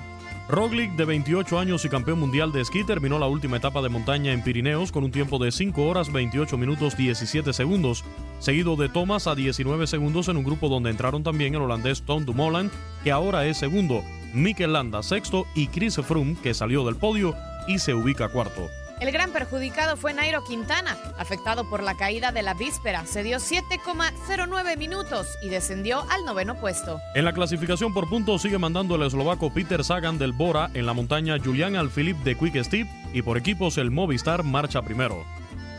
Roglic, 0.50 0.94
de 0.94 1.04
28 1.04 1.60
años 1.60 1.84
y 1.84 1.90
campeón 1.90 2.20
mundial 2.20 2.54
de 2.54 2.62
esquí, 2.62 2.86
terminó 2.86 3.20
la 3.20 3.28
última 3.28 3.58
etapa 3.58 3.82
de 3.82 3.90
montaña 3.90 4.32
en 4.32 4.44
Pirineos 4.44 4.94
con 4.94 5.04
un 5.04 5.12
tiempo 5.12 5.40
de 5.40 5.52
5 5.52 5.86
horas 5.86 6.12
28 6.12 6.58
minutos 6.58 6.96
17 6.96 7.52
segundos, 7.52 8.06
seguido 8.40 8.78
de 8.78 8.88
Thomas 8.88 9.28
a 9.28 9.36
19 9.36 9.88
segundos 9.88 10.30
en 10.30 10.38
un 10.38 10.46
grupo 10.46 10.70
donde 10.70 10.90
entraron 10.90 11.22
también 11.22 11.54
el 11.54 11.62
holandés 11.62 12.02
Tom 12.04 12.24
Dumoulin, 12.24 12.72
que 13.04 13.12
ahora 13.12 13.46
es 13.46 13.58
segundo, 13.58 14.04
Mikel 14.34 14.72
Landa 14.72 15.04
sexto 15.04 15.46
y 15.54 15.68
Chris 15.68 15.98
Froome, 15.98 16.38
que 16.42 16.54
salió 16.54 16.86
del 16.86 16.96
podio 16.96 17.36
y 17.68 17.80
se 17.80 17.94
ubica 17.94 18.30
cuarto. 18.30 18.70
El 19.00 19.12
gran 19.12 19.32
perjudicado 19.32 19.96
fue 19.96 20.14
Nairo 20.14 20.44
Quintana, 20.44 20.98
afectado 21.20 21.70
por 21.70 21.84
la 21.84 21.96
caída 21.96 22.32
de 22.32 22.42
la 22.42 22.56
víspera. 22.56 23.06
Se 23.06 23.22
dio 23.22 23.38
7,09 23.38 24.76
minutos 24.76 25.28
y 25.44 25.50
descendió 25.50 26.04
al 26.10 26.26
noveno 26.26 26.56
puesto. 26.56 27.00
En 27.14 27.26
la 27.26 27.34
clasificación 27.34 27.94
por 27.94 28.10
puntos 28.10 28.42
sigue 28.42 28.58
mandando 28.58 28.96
el 28.96 29.04
eslovaco 29.04 29.54
Peter 29.54 29.84
Sagan 29.84 30.18
del 30.18 30.32
Bora 30.32 30.72
en 30.74 30.88
la 30.88 30.94
montaña 30.94 31.38
Julian 31.38 31.76
Alphilippe 31.76 32.24
de 32.24 32.36
Quick 32.36 32.64
Step 32.64 32.88
y 33.14 33.22
por 33.22 33.38
equipos 33.38 33.78
el 33.78 33.92
Movistar 33.92 34.44
marcha 34.44 34.82
primero. 34.82 35.37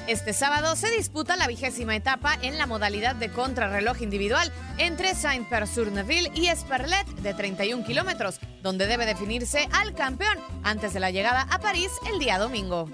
Este 0.09 0.33
sábado 0.33 0.75
se 0.75 0.91
disputa 0.91 1.37
la 1.37 1.47
vigésima 1.47 1.95
etapa 1.95 2.33
en 2.41 2.57
la 2.57 2.67
modalidad 2.67 3.15
de 3.15 3.29
contrarreloj 3.29 4.01
individual 4.01 4.51
entre 4.79 5.15
Saint-Père-sur-Neuville 5.15 6.31
y 6.35 6.47
Esperlet 6.47 7.07
de 7.23 7.35
31 7.35 7.85
kilómetros, 7.85 8.41
donde 8.63 8.87
debe 8.87 9.05
definirse 9.05 9.69
al 9.71 9.93
campeón 9.93 10.39
antes 10.63 10.95
de 10.95 11.01
la 11.01 11.11
llegada 11.11 11.47
a 11.51 11.59
París 11.59 11.91
el 12.11 12.19
día 12.19 12.39
domingo. 12.39 12.89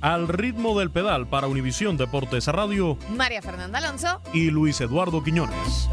Al 0.00 0.28
ritmo 0.28 0.78
del 0.78 0.92
pedal 0.92 1.26
para 1.26 1.48
Univisión 1.48 1.96
Deportes 1.96 2.46
Radio, 2.46 2.98
María 3.08 3.42
Fernanda 3.42 3.78
Alonso 3.80 4.20
y 4.32 4.50
Luis 4.50 4.80
Eduardo 4.80 5.24
Quiñones. 5.24 5.88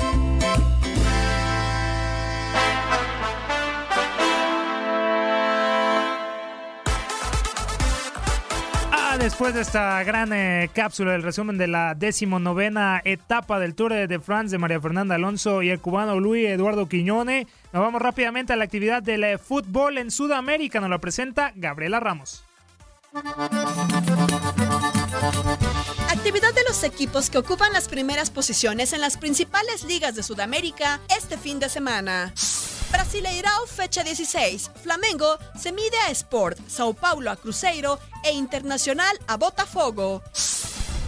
Después 9.23 9.53
de 9.53 9.61
esta 9.61 10.03
gran 10.03 10.33
eh, 10.33 10.69
cápsula, 10.73 11.13
el 11.13 11.21
resumen 11.21 11.57
de 11.59 11.67
la 11.67 11.93
decimonovena 11.93 13.01
etapa 13.05 13.59
del 13.59 13.75
Tour 13.75 13.93
de 13.93 14.19
France 14.19 14.51
de 14.51 14.57
María 14.57 14.81
Fernanda 14.81 15.13
Alonso 15.15 15.61
y 15.61 15.69
el 15.69 15.79
cubano 15.79 16.19
Luis 16.19 16.47
Eduardo 16.47 16.89
Quiñone, 16.89 17.45
nos 17.71 17.83
vamos 17.83 18.01
rápidamente 18.01 18.53
a 18.53 18.55
la 18.55 18.63
actividad 18.63 19.03
del 19.03 19.23
eh, 19.23 19.37
fútbol 19.37 19.99
en 19.99 20.09
Sudamérica. 20.09 20.79
Nos 20.79 20.89
la 20.89 20.97
presenta 20.97 21.51
Gabriela 21.55 21.99
Ramos. 21.99 22.43
Actividad 26.09 26.53
de 26.55 26.63
los 26.67 26.83
equipos 26.83 27.29
que 27.29 27.37
ocupan 27.37 27.73
las 27.73 27.87
primeras 27.87 28.31
posiciones 28.31 28.91
en 28.93 29.01
las 29.01 29.17
principales 29.17 29.83
ligas 29.83 30.15
de 30.15 30.23
Sudamérica 30.23 30.99
este 31.15 31.37
fin 31.37 31.59
de 31.59 31.69
semana. 31.69 32.33
Brasileirao 32.91 33.65
fecha 33.67 34.03
16. 34.03 34.71
Flamengo 34.83 35.37
se 35.57 35.71
mide 35.71 35.97
a 36.07 36.11
Sport, 36.11 36.59
Sao 36.67 36.93
Paulo 36.93 37.31
a 37.31 37.35
Cruzeiro 37.35 37.99
e 38.23 38.31
Internacional 38.31 39.17
a 39.27 39.37
Botafogo. 39.37 40.21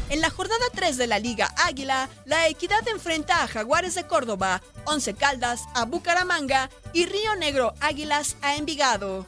En 0.09 0.21
la 0.21 0.29
jornada 0.29 0.65
3 0.73 0.97
de 0.97 1.07
la 1.07 1.19
Liga 1.19 1.53
Águila, 1.57 2.09
la 2.25 2.47
Equidad 2.47 2.87
enfrenta 2.87 3.43
a 3.43 3.47
Jaguares 3.47 3.95
de 3.95 4.05
Córdoba, 4.05 4.61
Once 4.85 5.13
Caldas 5.13 5.61
a 5.73 5.85
Bucaramanga 5.85 6.69
y 6.93 7.05
Río 7.05 7.35
Negro 7.35 7.73
Águilas 7.79 8.35
a 8.41 8.55
Envigado. 8.55 9.27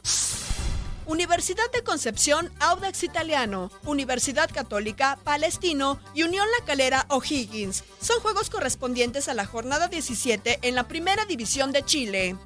Universidad 1.06 1.70
de 1.72 1.84
Concepción, 1.84 2.52
Audax 2.58 3.04
Italiano, 3.04 3.70
Universidad 3.84 4.50
Católica, 4.52 5.18
Palestino 5.22 6.00
y 6.14 6.24
Unión 6.24 6.46
La 6.58 6.66
Calera, 6.66 7.06
O'Higgins. 7.08 7.84
Son 8.00 8.20
juegos 8.20 8.50
correspondientes 8.50 9.28
a 9.28 9.34
la 9.34 9.46
jornada 9.46 9.86
17 9.86 10.58
en 10.62 10.74
la 10.74 10.88
Primera 10.88 11.24
División 11.24 11.70
de 11.70 11.84
Chile. 11.84 12.36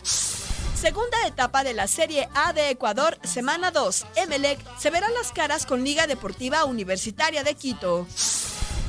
Segunda 0.79 1.27
etapa 1.27 1.65
de 1.65 1.75
la 1.75 1.87
Serie 1.87 2.29
A 2.35 2.53
de 2.53 2.71
Ecuador, 2.71 3.19
semana 3.23 3.71
2. 3.71 4.07
Emelec 4.17 4.59
se 4.79 4.91
verá 4.91 5.09
las 5.11 5.33
caras 5.33 5.67
con 5.67 5.83
Liga 5.83 6.07
Deportiva 6.07 6.65
Universitaria 6.65 7.43
de 7.43 7.55
Quito. 7.55 8.07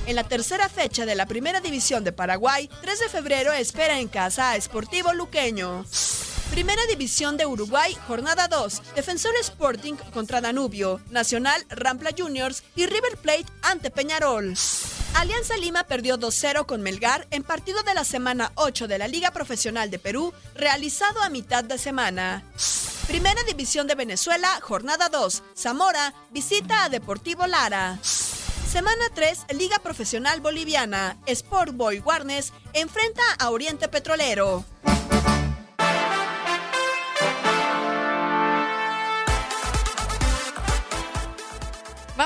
En 0.06 0.16
la 0.16 0.24
tercera 0.24 0.68
fecha 0.68 1.06
de 1.06 1.16
la 1.16 1.28
Primera 1.28 1.62
División 1.62 2.04
de 2.04 2.12
Paraguay, 2.12 2.70
3 2.82 3.00
de 3.00 3.10
febrero 3.10 3.54
espera 3.54 4.00
en 4.00 4.08
casa 4.08 4.52
a 4.52 4.60
Sportivo 4.60 5.14
Luqueño. 5.14 5.86
Primera 6.52 6.86
División 6.86 7.38
de 7.38 7.46
Uruguay, 7.46 7.98
jornada 8.08 8.50
2. 8.50 8.94
Defensor 8.94 9.34
Sporting 9.40 9.94
contra 10.14 10.42
Danubio, 10.42 11.00
Nacional, 11.10 11.66
Rampla 11.70 12.10
Juniors 12.16 12.64
y 12.76 12.88
River 12.88 13.16
Plate 13.16 13.46
ante 13.62 13.90
Peñarol. 13.90 14.54
Alianza 15.16 15.56
Lima 15.56 15.86
perdió 15.86 16.18
2-0 16.18 16.66
con 16.66 16.82
Melgar 16.82 17.26
en 17.32 17.44
partido 17.44 17.84
de 17.84 17.94
la 17.94 18.04
semana 18.04 18.52
8 18.56 18.90
de 18.90 18.98
la 18.98 19.08
Liga 19.08 19.32
Profesional 19.32 19.90
de 19.90 19.98
Perú, 19.98 20.34
realizado 20.54 21.22
a 21.22 21.30
mitad 21.30 21.64
de 21.64 21.78
semana. 21.78 22.44
Primera 23.08 23.42
División 23.44 23.88
de 23.88 23.96
Venezuela, 23.96 24.60
jornada 24.62 25.08
2. 25.08 25.44
Zamora 25.58 26.14
visita 26.32 26.84
a 26.84 26.90
Deportivo 26.90 27.48
Lara. 27.48 27.98
Semana 28.04 29.06
3, 29.16 29.46
Liga 29.56 29.80
Profesional 29.80 30.42
Boliviana. 30.42 31.18
Sport 31.28 31.76
Boy 31.76 32.00
Warnes 32.00 32.52
enfrenta 32.74 33.24
a 33.40 33.52
Oriente 33.52 33.88
Petrolero. 33.88 34.66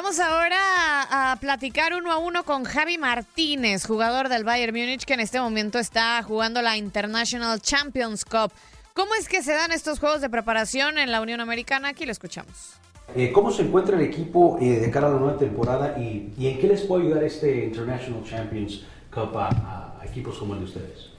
Vamos 0.05 0.19
ahora 0.19 1.31
a 1.31 1.35
platicar 1.37 1.95
uno 1.95 2.11
a 2.11 2.19
uno 2.19 2.43
con 2.43 2.63
Javi 2.63 2.99
Martínez, 2.99 3.87
jugador 3.87 4.29
del 4.29 4.43
Bayern 4.43 4.71
Múnich, 4.71 5.03
que 5.03 5.15
en 5.15 5.19
este 5.19 5.39
momento 5.39 5.79
está 5.79 6.21
jugando 6.21 6.61
la 6.61 6.77
International 6.77 7.59
Champions 7.59 8.23
Cup. 8.23 8.51
¿Cómo 8.93 9.15
es 9.15 9.27
que 9.27 9.41
se 9.41 9.53
dan 9.53 9.71
estos 9.71 9.97
juegos 9.99 10.21
de 10.21 10.29
preparación 10.29 10.99
en 10.99 11.11
la 11.11 11.21
Unión 11.21 11.41
Americana? 11.41 11.87
Aquí 11.87 12.05
lo 12.05 12.11
escuchamos. 12.11 12.75
Eh, 13.15 13.31
¿Cómo 13.31 13.49
se 13.49 13.63
encuentra 13.63 13.97
el 13.97 14.03
equipo 14.03 14.59
eh, 14.61 14.79
de 14.79 14.91
cara 14.91 15.07
a 15.07 15.09
la 15.09 15.17
nueva 15.17 15.39
temporada 15.39 15.97
y, 15.97 16.31
y, 16.37 16.49
en 16.49 16.59
qué 16.59 16.67
les 16.67 16.81
puede 16.81 17.05
ayudar 17.05 17.23
este 17.23 17.65
International 17.65 18.23
Champions 18.23 18.85
Cup 19.11 19.35
a, 19.35 19.97
a, 19.99 20.05
equipos 20.05 20.37
como 20.37 20.53
el 20.53 20.59
de 20.59 20.65
ustedes? 20.65 21.09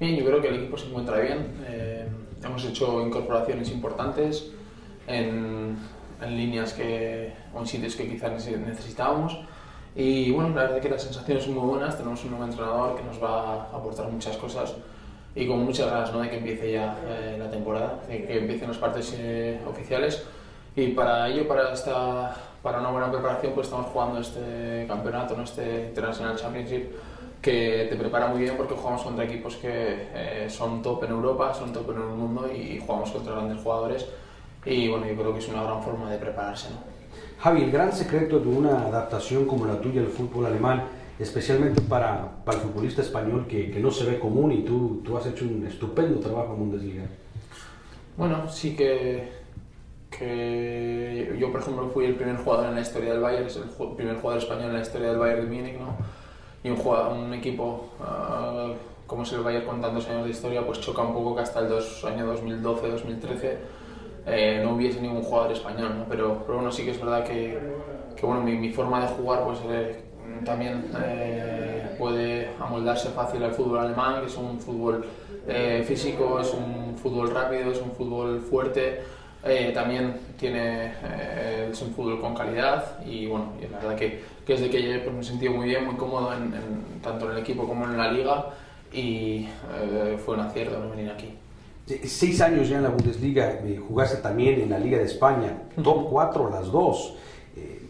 Bien, 0.00 0.16
yo 0.16 0.24
creo 0.24 0.40
que 0.40 0.48
el 0.48 0.54
equipo 0.60 0.78
se 0.78 0.86
encuentra 0.86 1.20
bien. 1.20 1.46
Eh, 1.66 2.08
hemos 2.42 2.64
hecho 2.64 3.06
incorporaciones 3.06 3.68
importantes 3.70 4.46
en, 5.06 5.76
en 6.22 6.36
líneas 6.36 6.72
que, 6.72 7.32
o 7.54 7.60
en 7.60 7.66
sitios 7.66 7.96
que 7.96 8.08
quizás 8.08 8.32
necesitábamos. 8.32 9.38
Y 9.94 10.30
bueno, 10.30 10.50
la 10.50 10.62
verdad 10.62 10.78
es 10.78 10.82
que 10.82 10.88
las 10.88 11.02
sensaciones 11.02 11.44
son 11.44 11.54
muy 11.54 11.68
buenas. 11.68 11.96
Tenemos 11.96 12.22
un 12.24 12.30
nuevo 12.30 12.44
entrenador 12.44 12.96
que 12.96 13.02
nos 13.02 13.22
va 13.22 13.52
a 13.54 13.76
aportar 13.76 14.08
muchas 14.08 14.36
cosas 14.36 14.74
y 15.34 15.46
con 15.46 15.64
muchas 15.64 15.90
ganas 15.90 16.12
¿no? 16.12 16.20
de 16.20 16.30
que 16.30 16.38
empiece 16.38 16.72
ya 16.72 16.96
eh, 17.06 17.36
la 17.38 17.50
temporada, 17.50 18.00
de 18.06 18.24
que 18.24 18.38
empiecen 18.38 18.68
los 18.68 18.78
partes 18.78 19.14
eh, 19.18 19.60
oficiales. 19.66 20.24
Y 20.74 20.88
para 20.88 21.28
ello, 21.28 21.46
para, 21.46 21.72
esta, 21.72 22.34
para 22.62 22.80
una 22.80 22.90
buena 22.90 23.10
preparación, 23.10 23.52
pues 23.52 23.66
estamos 23.66 23.86
jugando 23.86 24.20
este 24.20 24.86
campeonato, 24.88 25.36
¿no? 25.36 25.42
este 25.42 25.88
International 25.88 26.36
Championship, 26.36 26.92
que 27.42 27.86
te 27.90 27.96
prepara 27.96 28.28
muy 28.28 28.42
bien 28.42 28.56
porque 28.56 28.74
jugamos 28.74 29.02
contra 29.02 29.24
equipos 29.24 29.56
que 29.56 30.08
eh, 30.14 30.46
son 30.48 30.80
top 30.80 31.04
en 31.04 31.10
Europa, 31.10 31.52
son 31.52 31.72
top 31.72 31.90
en 31.90 31.96
el 31.96 32.08
mundo 32.08 32.50
y 32.50 32.80
jugamos 32.80 33.10
contra 33.10 33.34
grandes 33.34 33.62
jugadores. 33.62 34.06
Y 34.64 34.88
bueno, 34.88 35.06
yo 35.06 35.16
creo 35.16 35.32
que 35.32 35.40
es 35.40 35.48
una 35.48 35.62
gran 35.62 35.82
forma 35.82 36.10
de 36.10 36.18
prepararse. 36.18 36.70
¿no? 36.70 36.76
Javi, 37.38 37.62
el 37.62 37.72
gran 37.72 37.92
secreto 37.92 38.38
de 38.38 38.48
una 38.48 38.86
adaptación 38.86 39.46
como 39.46 39.66
la 39.66 39.80
tuya 39.80 40.00
al 40.00 40.06
fútbol 40.06 40.46
alemán, 40.46 40.84
especialmente 41.18 41.80
para, 41.82 42.44
para 42.44 42.58
el 42.58 42.64
futbolista 42.64 43.02
español 43.02 43.46
que, 43.48 43.70
que, 43.70 43.80
no 43.80 43.90
se 43.90 44.04
ve 44.04 44.18
común 44.18 44.52
y 44.52 44.62
tú, 44.62 45.02
tú 45.04 45.16
has 45.16 45.26
hecho 45.26 45.44
un 45.44 45.66
estupendo 45.66 46.20
trabajo 46.20 46.52
en 46.52 46.58
Bundesliga. 46.60 47.02
Bueno, 48.16 48.48
sí 48.48 48.76
que, 48.76 49.32
que 50.10 51.36
yo, 51.38 51.50
por 51.50 51.60
ejemplo, 51.60 51.90
fui 51.92 52.04
el 52.04 52.14
primer 52.14 52.36
jugador 52.36 52.66
en 52.66 52.76
la 52.76 52.80
historia 52.80 53.12
del 53.12 53.20
Bayern, 53.20 53.46
es 53.46 53.56
el 53.56 53.64
primer 53.96 54.16
jugador 54.16 54.40
español 54.42 54.66
en 54.66 54.74
la 54.74 54.82
historia 54.82 55.08
del 55.08 55.18
Bayern 55.18 55.50
de 55.50 55.56
Múnich, 55.56 55.78
¿no? 55.78 55.96
Y 56.62 56.70
un, 56.70 56.76
jugador, 56.76 57.12
un 57.12 57.34
equipo 57.34 57.88
uh, 57.98 58.72
como 59.08 59.24
es 59.24 59.32
el 59.32 59.40
Bayern 59.40 59.66
con 59.66 59.80
tantos 59.80 60.08
años 60.08 60.24
de 60.24 60.30
historia, 60.30 60.64
pues 60.64 60.80
choca 60.80 61.02
un 61.02 61.12
poco 61.12 61.34
que 61.34 61.42
hasta 61.42 61.58
el 61.58 61.68
dos, 61.68 62.04
año 62.04 62.32
2012-2013 62.34 63.56
eh, 64.26 64.60
no 64.62 64.74
hubiese 64.74 65.00
ningún 65.00 65.22
jugador 65.22 65.52
español, 65.52 65.94
¿no? 65.98 66.04
pero, 66.08 66.42
pero 66.46 66.56
bueno, 66.58 66.72
sí 66.72 66.84
que 66.84 66.90
es 66.92 67.00
verdad 67.00 67.24
que, 67.24 67.68
que 68.16 68.26
bueno, 68.26 68.42
mi, 68.42 68.56
mi, 68.56 68.70
forma 68.72 69.00
de 69.00 69.08
jugar 69.08 69.44
pues, 69.44 69.58
eh, 69.68 70.04
también 70.44 70.90
eh, 71.02 71.90
puede 71.98 72.54
amoldarse 72.58 73.10
fácil 73.10 73.42
al 73.42 73.52
fútbol 73.52 73.78
alemán, 73.80 74.20
que 74.20 74.26
es 74.26 74.36
un 74.36 74.60
fútbol 74.60 75.06
físico, 75.84 76.38
es 76.40 76.52
un 76.54 76.96
fútbol 76.96 77.30
rápido, 77.30 77.72
es 77.72 77.80
un 77.80 77.90
fútbol 77.92 78.40
fuerte 78.40 79.02
eh, 79.44 79.72
también 79.74 80.20
tiene 80.38 80.92
eh, 81.02 81.68
es 81.72 81.82
un 81.82 81.92
fútbol 81.92 82.20
con 82.20 82.32
calidad 82.34 83.00
y 83.04 83.26
bueno, 83.26 83.52
y 83.60 83.66
la 83.68 83.78
verdad 83.78 83.96
que, 83.96 84.22
que 84.46 84.52
desde 84.52 84.70
que 84.70 84.80
llegué 84.80 84.98
pues, 85.00 85.14
me 85.14 85.20
he 85.20 85.24
sentido 85.24 85.52
muy 85.52 85.66
bien, 85.68 85.84
muy 85.84 85.96
cómodo 85.96 86.32
en, 86.32 86.54
en- 86.54 87.00
tanto 87.02 87.26
en 87.26 87.32
el 87.32 87.38
equipo 87.38 87.66
como 87.66 87.84
en 87.86 87.96
la 87.98 88.12
liga 88.12 88.46
y 88.92 89.48
eh, 89.74 90.16
fue 90.24 90.34
un 90.34 90.40
acierto 90.42 90.78
no 90.78 90.90
venir 90.90 91.10
aquí. 91.10 91.34
Eh, 91.92 92.06
Seis 92.08 92.40
años 92.40 92.68
ya 92.68 92.76
en 92.78 92.84
la 92.84 92.88
Bundesliga, 92.90 93.50
eh, 93.64 93.80
jugaste 93.86 94.18
también 94.18 94.60
en 94.60 94.70
la 94.70 94.78
Liga 94.78 94.98
de 94.98 95.04
España, 95.04 95.62
top 95.82 96.08
4 96.10 96.50
las 96.50 96.70
dos. 96.70 97.14
Eh, 97.56 97.80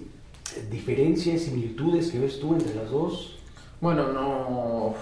¿Diferencias, 0.71 1.43
similitudes 1.43 2.11
que 2.11 2.19
ves 2.19 2.41
tú 2.41 2.53
entre 2.55 2.75
las 2.75 2.91
dos? 2.91 3.39
Bueno, 3.81 4.13
no. 4.13 4.95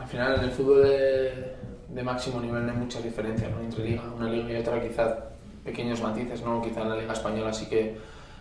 Al 0.00 0.06
final 0.06 0.34
en 0.38 0.44
el 0.44 0.50
fútbol 0.50 0.82
de, 0.84 1.54
de 1.88 2.02
máximo 2.02 2.40
nivel 2.40 2.64
no 2.66 2.72
hay 2.72 2.78
muchas 2.78 3.02
diferencias 3.02 3.50
¿no? 3.50 3.60
entre 3.60 3.84
liga, 3.84 4.02
una 4.16 4.28
liga 4.30 4.50
y 4.52 4.56
otra, 4.56 4.80
quizás 4.80 5.12
pequeños 5.64 6.00
matices, 6.00 6.42
¿no? 6.42 6.62
Quizá 6.62 6.82
en 6.82 6.88
la 6.90 6.96
liga 6.96 7.12
española 7.12 7.52
sí 7.52 7.66
que 7.66 7.96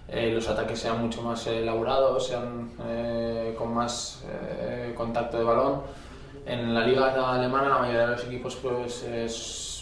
eh, 0.07 0.31
los 0.33 0.47
ataques 0.47 0.79
sean 0.79 1.01
mucho 1.01 1.21
más 1.21 1.45
elaborados, 1.47 2.27
sean 2.27 2.69
eh, 2.87 3.53
con 3.57 3.73
más 3.73 4.23
eh, 4.29 4.93
contacto 4.95 5.37
de 5.37 5.43
balón. 5.43 5.81
En 6.45 6.73
la 6.73 6.85
liga 6.87 7.33
alemana 7.33 7.67
la 7.69 7.77
mayoría 7.79 8.01
de 8.01 8.07
los 8.13 8.25
equipos 8.25 8.55
pues 8.55 9.03
es- 9.03 9.76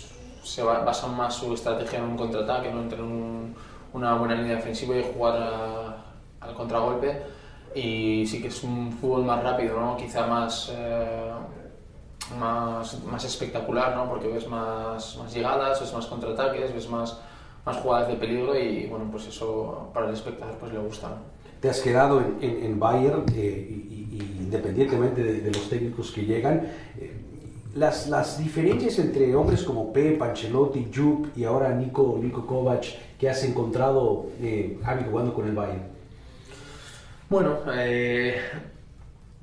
se 0.45 0.63
ba- 0.63 0.84
basan 0.84 1.15
más 1.17 1.34
su 1.35 1.53
estrategia 1.53 1.99
en 1.99 2.05
un 2.05 2.17
contraataque, 2.17 2.72
¿no? 2.72 2.81
en 2.84 3.01
un- 3.01 3.55
una 3.93 4.15
buena 4.15 4.35
línea 4.35 4.55
defensiva 4.57 4.95
y 4.95 5.03
jugar 5.13 5.35
a- 5.41 5.97
al 6.41 6.53
contragolpe 6.53 7.22
y 7.73 8.26
sí 8.27 8.41
que 8.41 8.49
es 8.49 8.63
un 8.63 8.91
fútbol 8.91 9.26
más 9.26 9.41
rápido, 9.43 9.80
¿no? 9.80 9.97
quizá 9.97 10.27
más, 10.27 10.72
eh, 10.76 11.31
más, 12.39 13.03
más 13.03 13.23
espectacular, 13.26 13.95
¿no? 13.95 14.09
porque 14.09 14.27
ves 14.27 14.47
más, 14.47 15.17
más 15.17 15.34
llegadas, 15.34 15.80
ves 15.80 15.93
más 15.93 16.05
contraataques, 16.07 16.73
ves 16.73 16.89
más, 16.89 17.19
más 17.65 17.77
jugadas 17.77 18.07
de 18.07 18.15
peligro 18.15 18.57
y 18.57 18.88
bueno, 18.88 19.05
pues 19.11 19.27
eso 19.27 19.89
para 19.93 20.07
el 20.07 20.13
espectador 20.13 20.55
pues 20.57 20.72
le 20.73 20.80
gusta. 20.80 21.09
¿no? 21.09 21.15
Te 21.59 21.69
has 21.69 21.80
quedado 21.81 22.19
en, 22.22 22.38
en- 22.41 22.63
en 22.63 22.80
Bayern, 22.80 23.26
eh, 23.34 23.67
y- 23.89 23.95
y 24.15 24.38
independientemente 24.43 25.23
de, 25.23 25.41
de 25.41 25.51
los 25.51 25.67
técnicos 25.69 26.11
que 26.11 26.22
llegan, 26.26 26.67
eh, 26.99 27.24
las, 27.76 28.07
las 28.07 28.38
diferencias 28.38 28.97
entre 28.99 29.35
hombres 29.35 29.64
como 29.64 29.91
Pep, 29.93 30.22
Ancelotti, 30.22 30.88
Jupp 30.93 31.38
y 31.38 31.43
ahora 31.43 31.69
Nico, 31.76 32.18
Nico 32.22 32.45
Kovac, 32.45 32.85
que 33.19 33.30
has 33.30 33.43
encontrado, 33.43 34.27
eh, 34.41 34.77
Javi, 34.84 35.06
jugando 35.10 35.34
con 35.34 35.47
el 35.47 35.53
Bayern. 35.53 35.84
Bueno, 37.30 37.57
eh, 37.73 38.38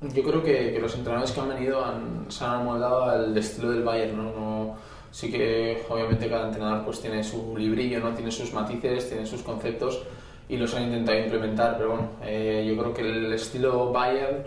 yo 0.01 0.23
creo 0.23 0.43
que, 0.43 0.77
los 0.79 0.95
entrenadores 0.95 1.31
que 1.31 1.39
han 1.41 1.49
venido 1.49 1.83
han, 1.85 2.25
se 2.29 2.43
han 2.43 2.61
amoldado 2.61 3.03
al 3.03 3.37
estilo 3.37 3.71
del 3.71 3.83
Bayern, 3.83 4.17
¿no? 4.17 4.23
No- 4.23 4.75
sí 5.11 5.29
que 5.31 5.83
obviamente 5.89 6.27
cada 6.27 6.47
entrenador 6.47 6.85
pues 6.85 6.99
tiene 6.99 7.23
su 7.23 7.55
librillo, 7.55 7.99
¿no? 7.99 8.15
Tiene 8.15 8.31
sus 8.31 8.51
matices, 8.51 9.09
tiene 9.09 9.27
sus 9.27 9.43
conceptos 9.43 10.01
y 10.49 10.57
los 10.57 10.73
han 10.73 10.83
intentado 10.85 11.19
implementar, 11.19 11.77
pero 11.77 11.89
bueno, 11.91 12.07
eh, 12.23 12.65
yo 12.67 12.75
creo 12.81 12.93
que 12.95 13.01
el 13.01 13.31
estilo 13.31 13.91
Bayern, 13.91 14.37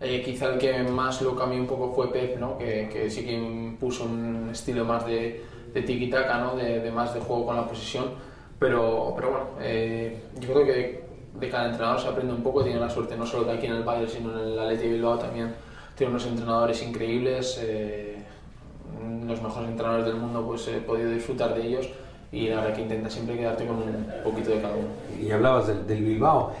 eh, 0.00 0.22
quizá 0.24 0.52
el 0.52 0.58
que 0.58 0.82
más 0.82 1.22
lo 1.22 1.36
cambió 1.36 1.58
un 1.58 1.66
poco 1.66 1.92
fue 1.92 2.12
Pep, 2.12 2.38
¿no? 2.38 2.58
Que, 2.58 2.88
que 2.92 3.10
sí 3.10 3.24
que 3.24 3.32
impuso 3.32 4.04
un 4.04 4.50
estilo 4.50 4.84
más 4.84 5.06
de, 5.06 5.44
de 5.72 5.82
tiki-taka, 5.82 6.38
¿no? 6.38 6.56
De, 6.56 6.80
de 6.80 6.90
más 6.90 7.14
de 7.14 7.20
juego 7.20 7.46
con 7.46 7.56
la 7.56 7.66
posesión, 7.66 8.06
pero, 8.58 9.12
pero 9.16 9.30
bueno, 9.30 9.46
eh, 9.60 10.18
yo 10.40 10.52
creo 10.52 10.64
que 10.64 11.04
de 11.34 11.48
cada 11.48 11.70
entrenador 11.70 12.00
se 12.00 12.08
aprende 12.08 12.32
un 12.32 12.42
poco, 12.42 12.62
tiene 12.62 12.78
la 12.78 12.88
suerte 12.88 13.16
no 13.16 13.26
solo 13.26 13.44
de 13.44 13.52
aquí 13.52 13.66
en 13.66 13.72
el 13.72 13.82
Bayern, 13.82 14.08
sino 14.08 14.32
en 14.32 14.52
el 14.52 14.58
Athletic 14.58 14.90
Bilbao 14.90 15.18
también 15.18 15.52
tiene 15.96 16.10
unos 16.12 16.26
entrenadores 16.26 16.82
increíbles, 16.82 17.60
eh, 17.62 18.16
los 19.26 19.42
mejores 19.42 19.68
entrenadores 19.68 20.06
del 20.06 20.16
mundo, 20.16 20.44
pues 20.46 20.66
he 20.68 20.78
podido 20.78 21.10
disfrutar 21.10 21.54
de 21.54 21.66
ellos 21.66 21.88
y 22.32 22.48
la 22.48 22.56
verdad 22.56 22.74
que 22.74 22.82
intenta 22.82 23.08
siempre 23.08 23.36
quedarte 23.36 23.66
con 23.66 23.76
un 23.76 24.06
poquito 24.24 24.50
de 24.50 24.60
cada 24.60 24.74
uno. 24.74 24.88
Y 25.20 25.30
hablabas 25.30 25.68
del, 25.68 25.86
del 25.86 26.02
Bilbao. 26.02 26.52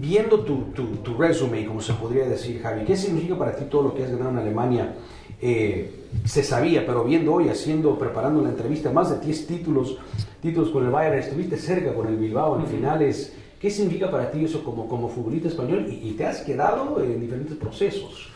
Viendo 0.00 0.40
tu, 0.40 0.72
tu, 0.74 0.86
tu 0.96 1.14
resume, 1.14 1.64
como 1.66 1.80
se 1.80 1.92
podría 1.92 2.26
decir, 2.26 2.60
Javi, 2.60 2.84
¿qué 2.84 2.96
significa 2.96 3.38
para 3.38 3.54
ti 3.54 3.64
todo 3.66 3.82
lo 3.82 3.94
que 3.94 4.02
has 4.02 4.10
ganado 4.10 4.30
en 4.30 4.38
Alemania? 4.38 4.94
Eh, 5.40 6.06
se 6.24 6.42
sabía, 6.42 6.84
pero 6.84 7.04
viendo 7.04 7.32
hoy, 7.34 7.48
haciendo, 7.48 7.96
preparando 7.96 8.42
la 8.42 8.48
entrevista, 8.48 8.90
más 8.90 9.10
de 9.10 9.24
10 9.24 9.46
títulos, 9.46 9.98
títulos 10.40 10.70
con 10.70 10.84
el 10.84 10.90
Bayern, 10.90 11.18
estuviste 11.18 11.56
cerca 11.56 11.94
con 11.94 12.08
el 12.08 12.16
Bilbao 12.16 12.56
en 12.56 12.62
Ujú. 12.62 12.72
finales. 12.72 13.36
¿Qué 13.60 13.70
significa 13.70 14.10
para 14.10 14.32
ti 14.32 14.44
eso 14.44 14.64
como, 14.64 14.88
como 14.88 15.08
futbolista 15.08 15.46
español? 15.48 15.86
Y, 15.88 16.08
y 16.08 16.12
te 16.14 16.26
has 16.26 16.40
quedado 16.40 17.00
en 17.00 17.20
diferentes 17.20 17.56
procesos. 17.56 18.30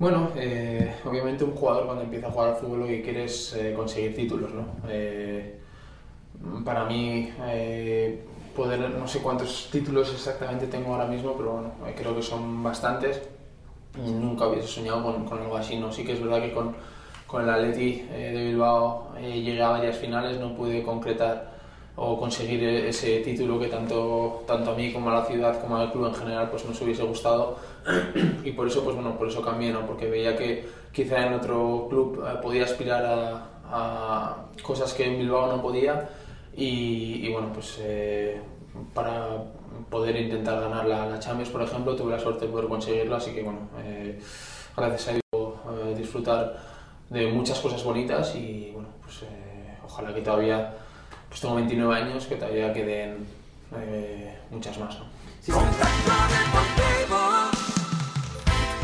Bueno, 0.00 0.30
eh, 0.36 0.92
obviamente 1.04 1.44
un 1.44 1.52
jugador 1.52 1.86
cuando 1.86 2.02
empieza 2.02 2.26
a 2.26 2.30
jugar 2.32 2.48
al 2.50 2.56
fútbol 2.56 2.80
lo 2.80 2.86
que 2.86 3.02
quiere 3.02 3.24
es 3.24 3.54
eh, 3.56 3.74
conseguir 3.76 4.14
títulos, 4.16 4.52
¿no? 4.52 4.64
Eh, 4.88 5.54
para 6.64 6.84
mí, 6.84 7.30
eh, 7.46 8.20
poder, 8.58 8.80
no 8.90 9.06
sé 9.08 9.20
cuántos 9.20 9.68
títulos 9.72 10.12
exactamente 10.12 10.66
tengo 10.66 10.92
ahora 10.92 11.06
mismo, 11.06 11.34
pero 11.38 11.52
bueno, 11.52 11.70
eh, 11.86 11.94
creo 11.96 12.14
que 12.14 12.22
son 12.22 12.62
bastantes. 12.62 13.22
Y 13.96 14.10
nunca 14.10 14.46
hubiese 14.48 14.68
soñado 14.68 15.02
con, 15.02 15.24
con 15.24 15.38
algo 15.40 15.56
así, 15.56 15.76
¿no? 15.76 15.90
Sí 15.92 16.04
que 16.04 16.12
es 16.12 16.20
verdad 16.22 16.40
que 16.42 16.52
con, 16.52 16.74
con 17.26 17.42
el 17.42 17.50
Atleti 17.50 18.06
eh, 18.12 18.32
de 18.34 18.44
Bilbao 18.44 19.12
eh, 19.18 19.40
llegué 19.40 19.62
a 19.62 19.70
varias 19.70 19.96
finales, 19.96 20.38
no 20.38 20.54
pude 20.54 20.82
concretar 20.82 21.56
o 21.96 22.16
conseguir 22.18 22.62
e- 22.62 22.88
ese 22.88 23.20
título 23.20 23.58
que 23.58 23.66
tanto, 23.68 24.44
tanto 24.46 24.70
a 24.70 24.74
mí 24.74 24.92
como 24.92 25.10
a 25.10 25.14
la 25.14 25.24
ciudad 25.24 25.60
como 25.60 25.76
al 25.76 25.90
club 25.90 26.06
en 26.06 26.14
general 26.14 26.48
pues 26.48 26.64
nos 26.64 26.80
hubiese 26.80 27.02
gustado 27.02 27.56
y 28.44 28.52
por 28.52 28.68
eso 28.68 28.84
pues 28.84 28.94
bueno 28.94 29.18
por 29.18 29.26
eso 29.26 29.42
cambié 29.42 29.72
¿no? 29.72 29.84
porque 29.84 30.06
veía 30.08 30.36
que 30.36 30.64
quizá 30.92 31.26
en 31.26 31.34
otro 31.34 31.88
club 31.90 32.24
eh, 32.24 32.38
podía 32.40 32.64
aspirar 32.64 33.04
a, 33.04 33.46
a 33.72 34.36
cosas 34.62 34.94
que 34.94 35.06
en 35.06 35.18
Bilbao 35.18 35.48
no 35.48 35.60
podía 35.60 36.08
y, 36.58 37.32
bueno 37.32 37.52
pues 37.52 37.78
eh, 37.80 38.40
para 38.92 39.28
poder 39.88 40.16
intentar 40.16 40.60
ganar 40.60 40.86
la, 40.86 41.06
la 41.06 41.18
Champions 41.20 41.50
por 41.50 41.62
ejemplo 41.62 41.94
tuve 41.94 42.12
la 42.12 42.18
suerte 42.18 42.46
de 42.46 42.52
poder 42.52 42.68
conseguirlo 42.68 43.16
así 43.16 43.32
que 43.32 43.42
bueno 43.42 43.60
eh, 43.84 44.20
gracias 44.76 45.08
a 45.08 45.12
ello 45.12 45.56
eh, 45.72 45.94
disfrutar 45.96 46.60
de 47.08 47.28
muchas 47.28 47.60
cosas 47.60 47.82
bonitas 47.84 48.34
y 48.34 48.72
bueno 48.72 48.88
pues 49.02 49.22
eh, 49.22 49.78
ojalá 49.84 50.12
que 50.12 50.20
todavía 50.20 50.74
pues 51.28 51.40
tengo 51.40 51.54
29 51.54 51.94
años 51.94 52.26
que 52.26 52.36
todavía 52.36 52.72
queden 52.72 53.26
muchas 54.50 54.78
más. 54.78 54.96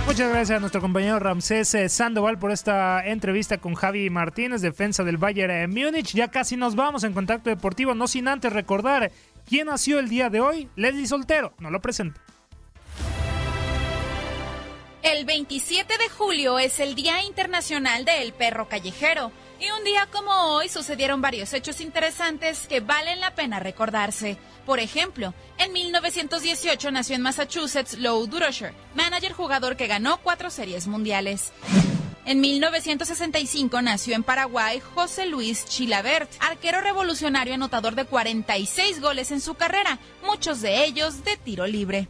Muchas 0.07 0.29
gracias 0.29 0.59
a 0.59 0.61
nuestro 0.61 0.83
compañero 0.83 1.19
Ramsés 1.19 1.75
eh, 1.75 1.89
Sandoval 1.89 2.39
por 2.39 2.53
esta 2.53 3.05
entrevista 3.07 3.59
con 3.59 3.75
Javi 3.75 4.11
Martínez, 4.11 4.61
defensa 4.61 5.03
del 5.03 5.17
Bayern 5.17 5.51
eh, 5.51 5.67
Múnich. 5.67 6.13
Ya 6.15 6.29
casi 6.29 6.57
nos 6.57 6.77
vamos 6.77 7.05
en 7.05 7.15
contacto 7.15 7.49
deportivo, 7.49 7.95
no 7.95 8.07
sin 8.07 8.29
antes 8.29 8.53
recordar 8.53 9.11
quién 9.49 9.67
nació 9.67 9.99
el 9.99 10.11
día 10.11 10.29
de 10.29 10.41
hoy. 10.41 10.69
Leslie 10.77 11.07
Soltero, 11.07 11.55
no 11.59 11.71
lo 11.71 11.81
presento. 11.81 12.21
El 15.03 15.25
27 15.25 15.99
de 15.99 16.09
julio 16.11 16.59
es 16.59 16.81
el 16.81 16.95
Día 16.95 17.23
Internacional 17.25 18.05
del 18.05 18.33
Perro 18.35 18.69
Callejero. 18.69 19.33
Y 19.65 19.71
un 19.71 19.83
día 19.83 20.07
como 20.13 20.31
hoy 20.31 20.69
sucedieron 20.69 21.23
varios 21.23 21.55
hechos 21.55 21.81
interesantes 21.81 22.67
que 22.69 22.81
valen 22.81 23.21
la 23.21 23.35
pena 23.35 23.61
recordarse. 23.61 24.37
Por 24.67 24.79
ejemplo, 24.79 25.33
en 25.57 25.73
1918 25.73 26.91
nació 26.91 27.17
en 27.17 27.23
Massachusetts 27.23 27.97
Lou 27.97 28.27
Durocher, 28.27 28.75
manager 28.95 29.33
jugador 29.33 29.77
que 29.77 29.87
ganó 29.87 30.19
cuatro 30.19 30.51
series 30.51 30.87
mundiales. 30.87 31.53
En 32.27 32.43
1965 32.43 33.81
nació 33.81 34.15
en 34.15 34.23
Paraguay 34.23 34.81
José 34.81 35.25
Luis 35.27 35.65
Chilabert, 35.65 36.31
arquero 36.41 36.83
revolucionario 36.83 37.55
anotador 37.55 37.95
de 37.95 38.05
46 38.05 39.01
goles 39.01 39.31
en 39.31 39.41
su 39.41 39.55
carrera, 39.55 39.99
muchos 40.27 40.61
de 40.61 40.85
ellos 40.85 41.25
de 41.25 41.39
tiro 41.39 41.67
libre. 41.67 42.09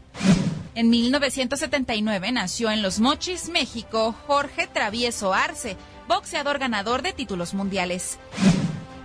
En 0.77 0.91
1979 0.91 2.33
nació 2.33 2.73
en 2.73 2.83
Los 2.83 2.99
Mochis, 2.99 3.49
México, 3.49 4.13
Jorge 4.27 4.67
Travieso 4.67 5.33
Arce, 5.33 5.77
boxeador 6.09 6.59
ganador 6.59 7.03
de 7.03 7.13
títulos 7.13 7.55
mundiales. 7.55 8.19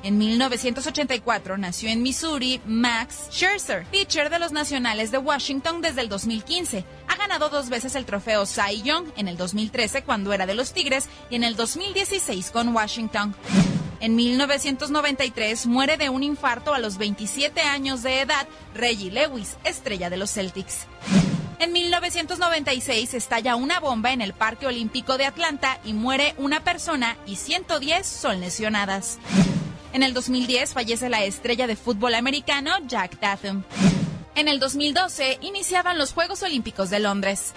En 0.02 0.18
1984 0.18 1.58
nació 1.58 1.90
en 1.90 2.02
Missouri 2.02 2.62
Max 2.66 3.28
Scherzer, 3.32 3.86
pitcher 3.88 4.30
de 4.30 4.40
los 4.40 4.54
Nacionales 4.54 5.12
de 5.12 5.18
Washington 5.18 5.82
desde 5.82 6.02
el 6.02 6.10
2015. 6.10 6.86
Ha 7.08 7.16
ganado 7.18 7.50
dos 7.50 7.70
veces 7.70 7.96
el 7.96 8.06
trofeo 8.06 8.46
Cy 8.46 8.82
Young, 8.82 9.08
en 9.18 9.28
el 9.28 9.36
2013 9.36 10.04
cuando 10.04 10.32
era 10.32 10.46
de 10.46 10.56
los 10.56 10.72
Tigres 10.72 11.10
y 11.30 11.36
en 11.36 11.44
el 11.44 11.58
2016 11.58 12.52
con 12.52 12.74
Washington. 12.74 13.36
En 14.00 14.16
1993 14.16 15.66
muere 15.66 15.98
de 15.98 16.10
un 16.10 16.24
infarto 16.24 16.74
a 16.74 16.80
los 16.80 16.98
27 16.98 17.60
años 17.60 18.02
de 18.02 18.22
edad 18.22 18.48
Reggie 18.74 19.12
Lewis, 19.12 19.58
estrella 19.66 20.10
de 20.10 20.16
los 20.16 20.32
Celtics. 20.32 20.88
En 21.60 21.74
1996 21.74 23.14
estalla 23.14 23.58
una 23.58 23.82
bomba 23.82 24.14
en 24.14 24.22
el 24.22 24.32
Parque 24.32 24.66
Olímpico 24.66 25.18
de 25.18 25.26
Atlanta 25.26 25.78
y 25.84 25.92
muere 25.92 26.34
una 26.38 26.64
persona 26.64 27.18
y 27.26 27.36
110 27.36 28.08
son 28.08 28.40
lesionadas. 28.40 29.20
En 29.92 30.02
el 30.02 30.14
2010 30.14 30.72
fallece 30.72 31.10
la 31.10 31.26
estrella 31.26 31.68
de 31.68 31.76
fútbol 31.76 32.16
americano 32.16 32.72
Jack 32.88 33.20
Tatum. 33.20 33.64
En 34.36 34.48
el 34.48 34.62
2012 34.62 35.40
iniciaban 35.42 35.98
los 35.98 36.14
Juegos 36.14 36.44
Olímpicos 36.44 36.90
de 36.90 37.02
Londres. 37.02 37.52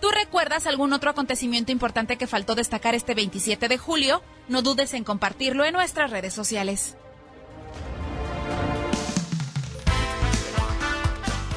¿Tú 0.00 0.10
recuerdas 0.12 0.68
algún 0.68 0.92
otro 0.92 1.10
acontecimiento 1.10 1.72
importante 1.72 2.16
que 2.16 2.28
faltó 2.28 2.54
destacar 2.54 2.94
este 2.94 3.14
27 3.14 3.66
de 3.66 3.78
julio? 3.78 4.22
No 4.46 4.62
dudes 4.62 4.94
en 4.94 5.02
compartirlo 5.02 5.64
en 5.64 5.72
nuestras 5.72 6.12
redes 6.12 6.34
sociales. 6.34 6.96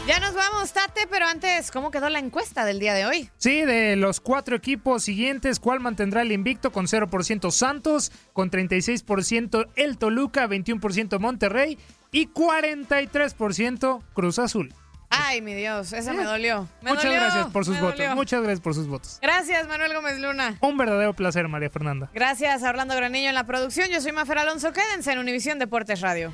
Ya 0.05 0.19
nos 0.19 0.33
vamos, 0.33 0.73
Tate, 0.73 1.07
pero 1.09 1.25
antes, 1.25 1.71
¿cómo 1.71 1.89
quedó 1.89 2.09
la 2.09 2.19
encuesta 2.19 2.65
del 2.65 2.77
día 2.77 2.93
de 2.93 3.05
hoy? 3.05 3.29
Sí, 3.37 3.61
de 3.61 3.95
los 3.95 4.19
cuatro 4.19 4.57
equipos 4.57 5.03
siguientes, 5.03 5.61
¿cuál 5.61 5.79
mantendrá 5.79 6.23
el 6.23 6.33
invicto? 6.33 6.71
Con 6.73 6.87
0% 6.87 7.51
Santos, 7.51 8.11
con 8.33 8.51
36% 8.51 9.69
el 9.77 9.97
Toluca, 9.97 10.45
21% 10.47 11.19
Monterrey 11.19 11.77
y 12.11 12.27
43% 12.27 14.01
Cruz 14.13 14.39
Azul. 14.39 14.73
Ay, 15.09 15.41
mi 15.41 15.53
Dios, 15.53 15.93
esa 15.93 16.11
me 16.11 16.23
dolió. 16.23 16.67
Me 16.81 16.89
Muchas 16.89 17.05
dolió, 17.05 17.21
gracias 17.21 17.47
por 17.47 17.63
sus 17.63 17.79
votos. 17.79 17.97
dolió. 17.99 18.15
Muchas 18.15 18.41
gracias 18.41 18.59
por 18.59 18.73
sus 18.73 18.87
votos. 18.87 19.19
Gracias, 19.21 19.67
Manuel 19.69 19.93
Gómez 19.93 20.19
Luna. 20.19 20.57
Un 20.59 20.75
verdadero 20.75 21.13
placer, 21.13 21.47
María 21.47 21.69
Fernanda. 21.69 22.09
Gracias 22.13 22.63
a 22.63 22.69
Orlando 22.69 22.93
Granillo 22.95 23.29
en 23.29 23.35
la 23.35 23.45
producción. 23.45 23.87
Yo 23.89 24.01
soy 24.01 24.11
Mafer 24.11 24.39
Alonso. 24.39 24.73
Quédense 24.73 25.13
en 25.13 25.19
Univisión 25.19 25.59
Deportes 25.59 26.01
Radio. 26.01 26.33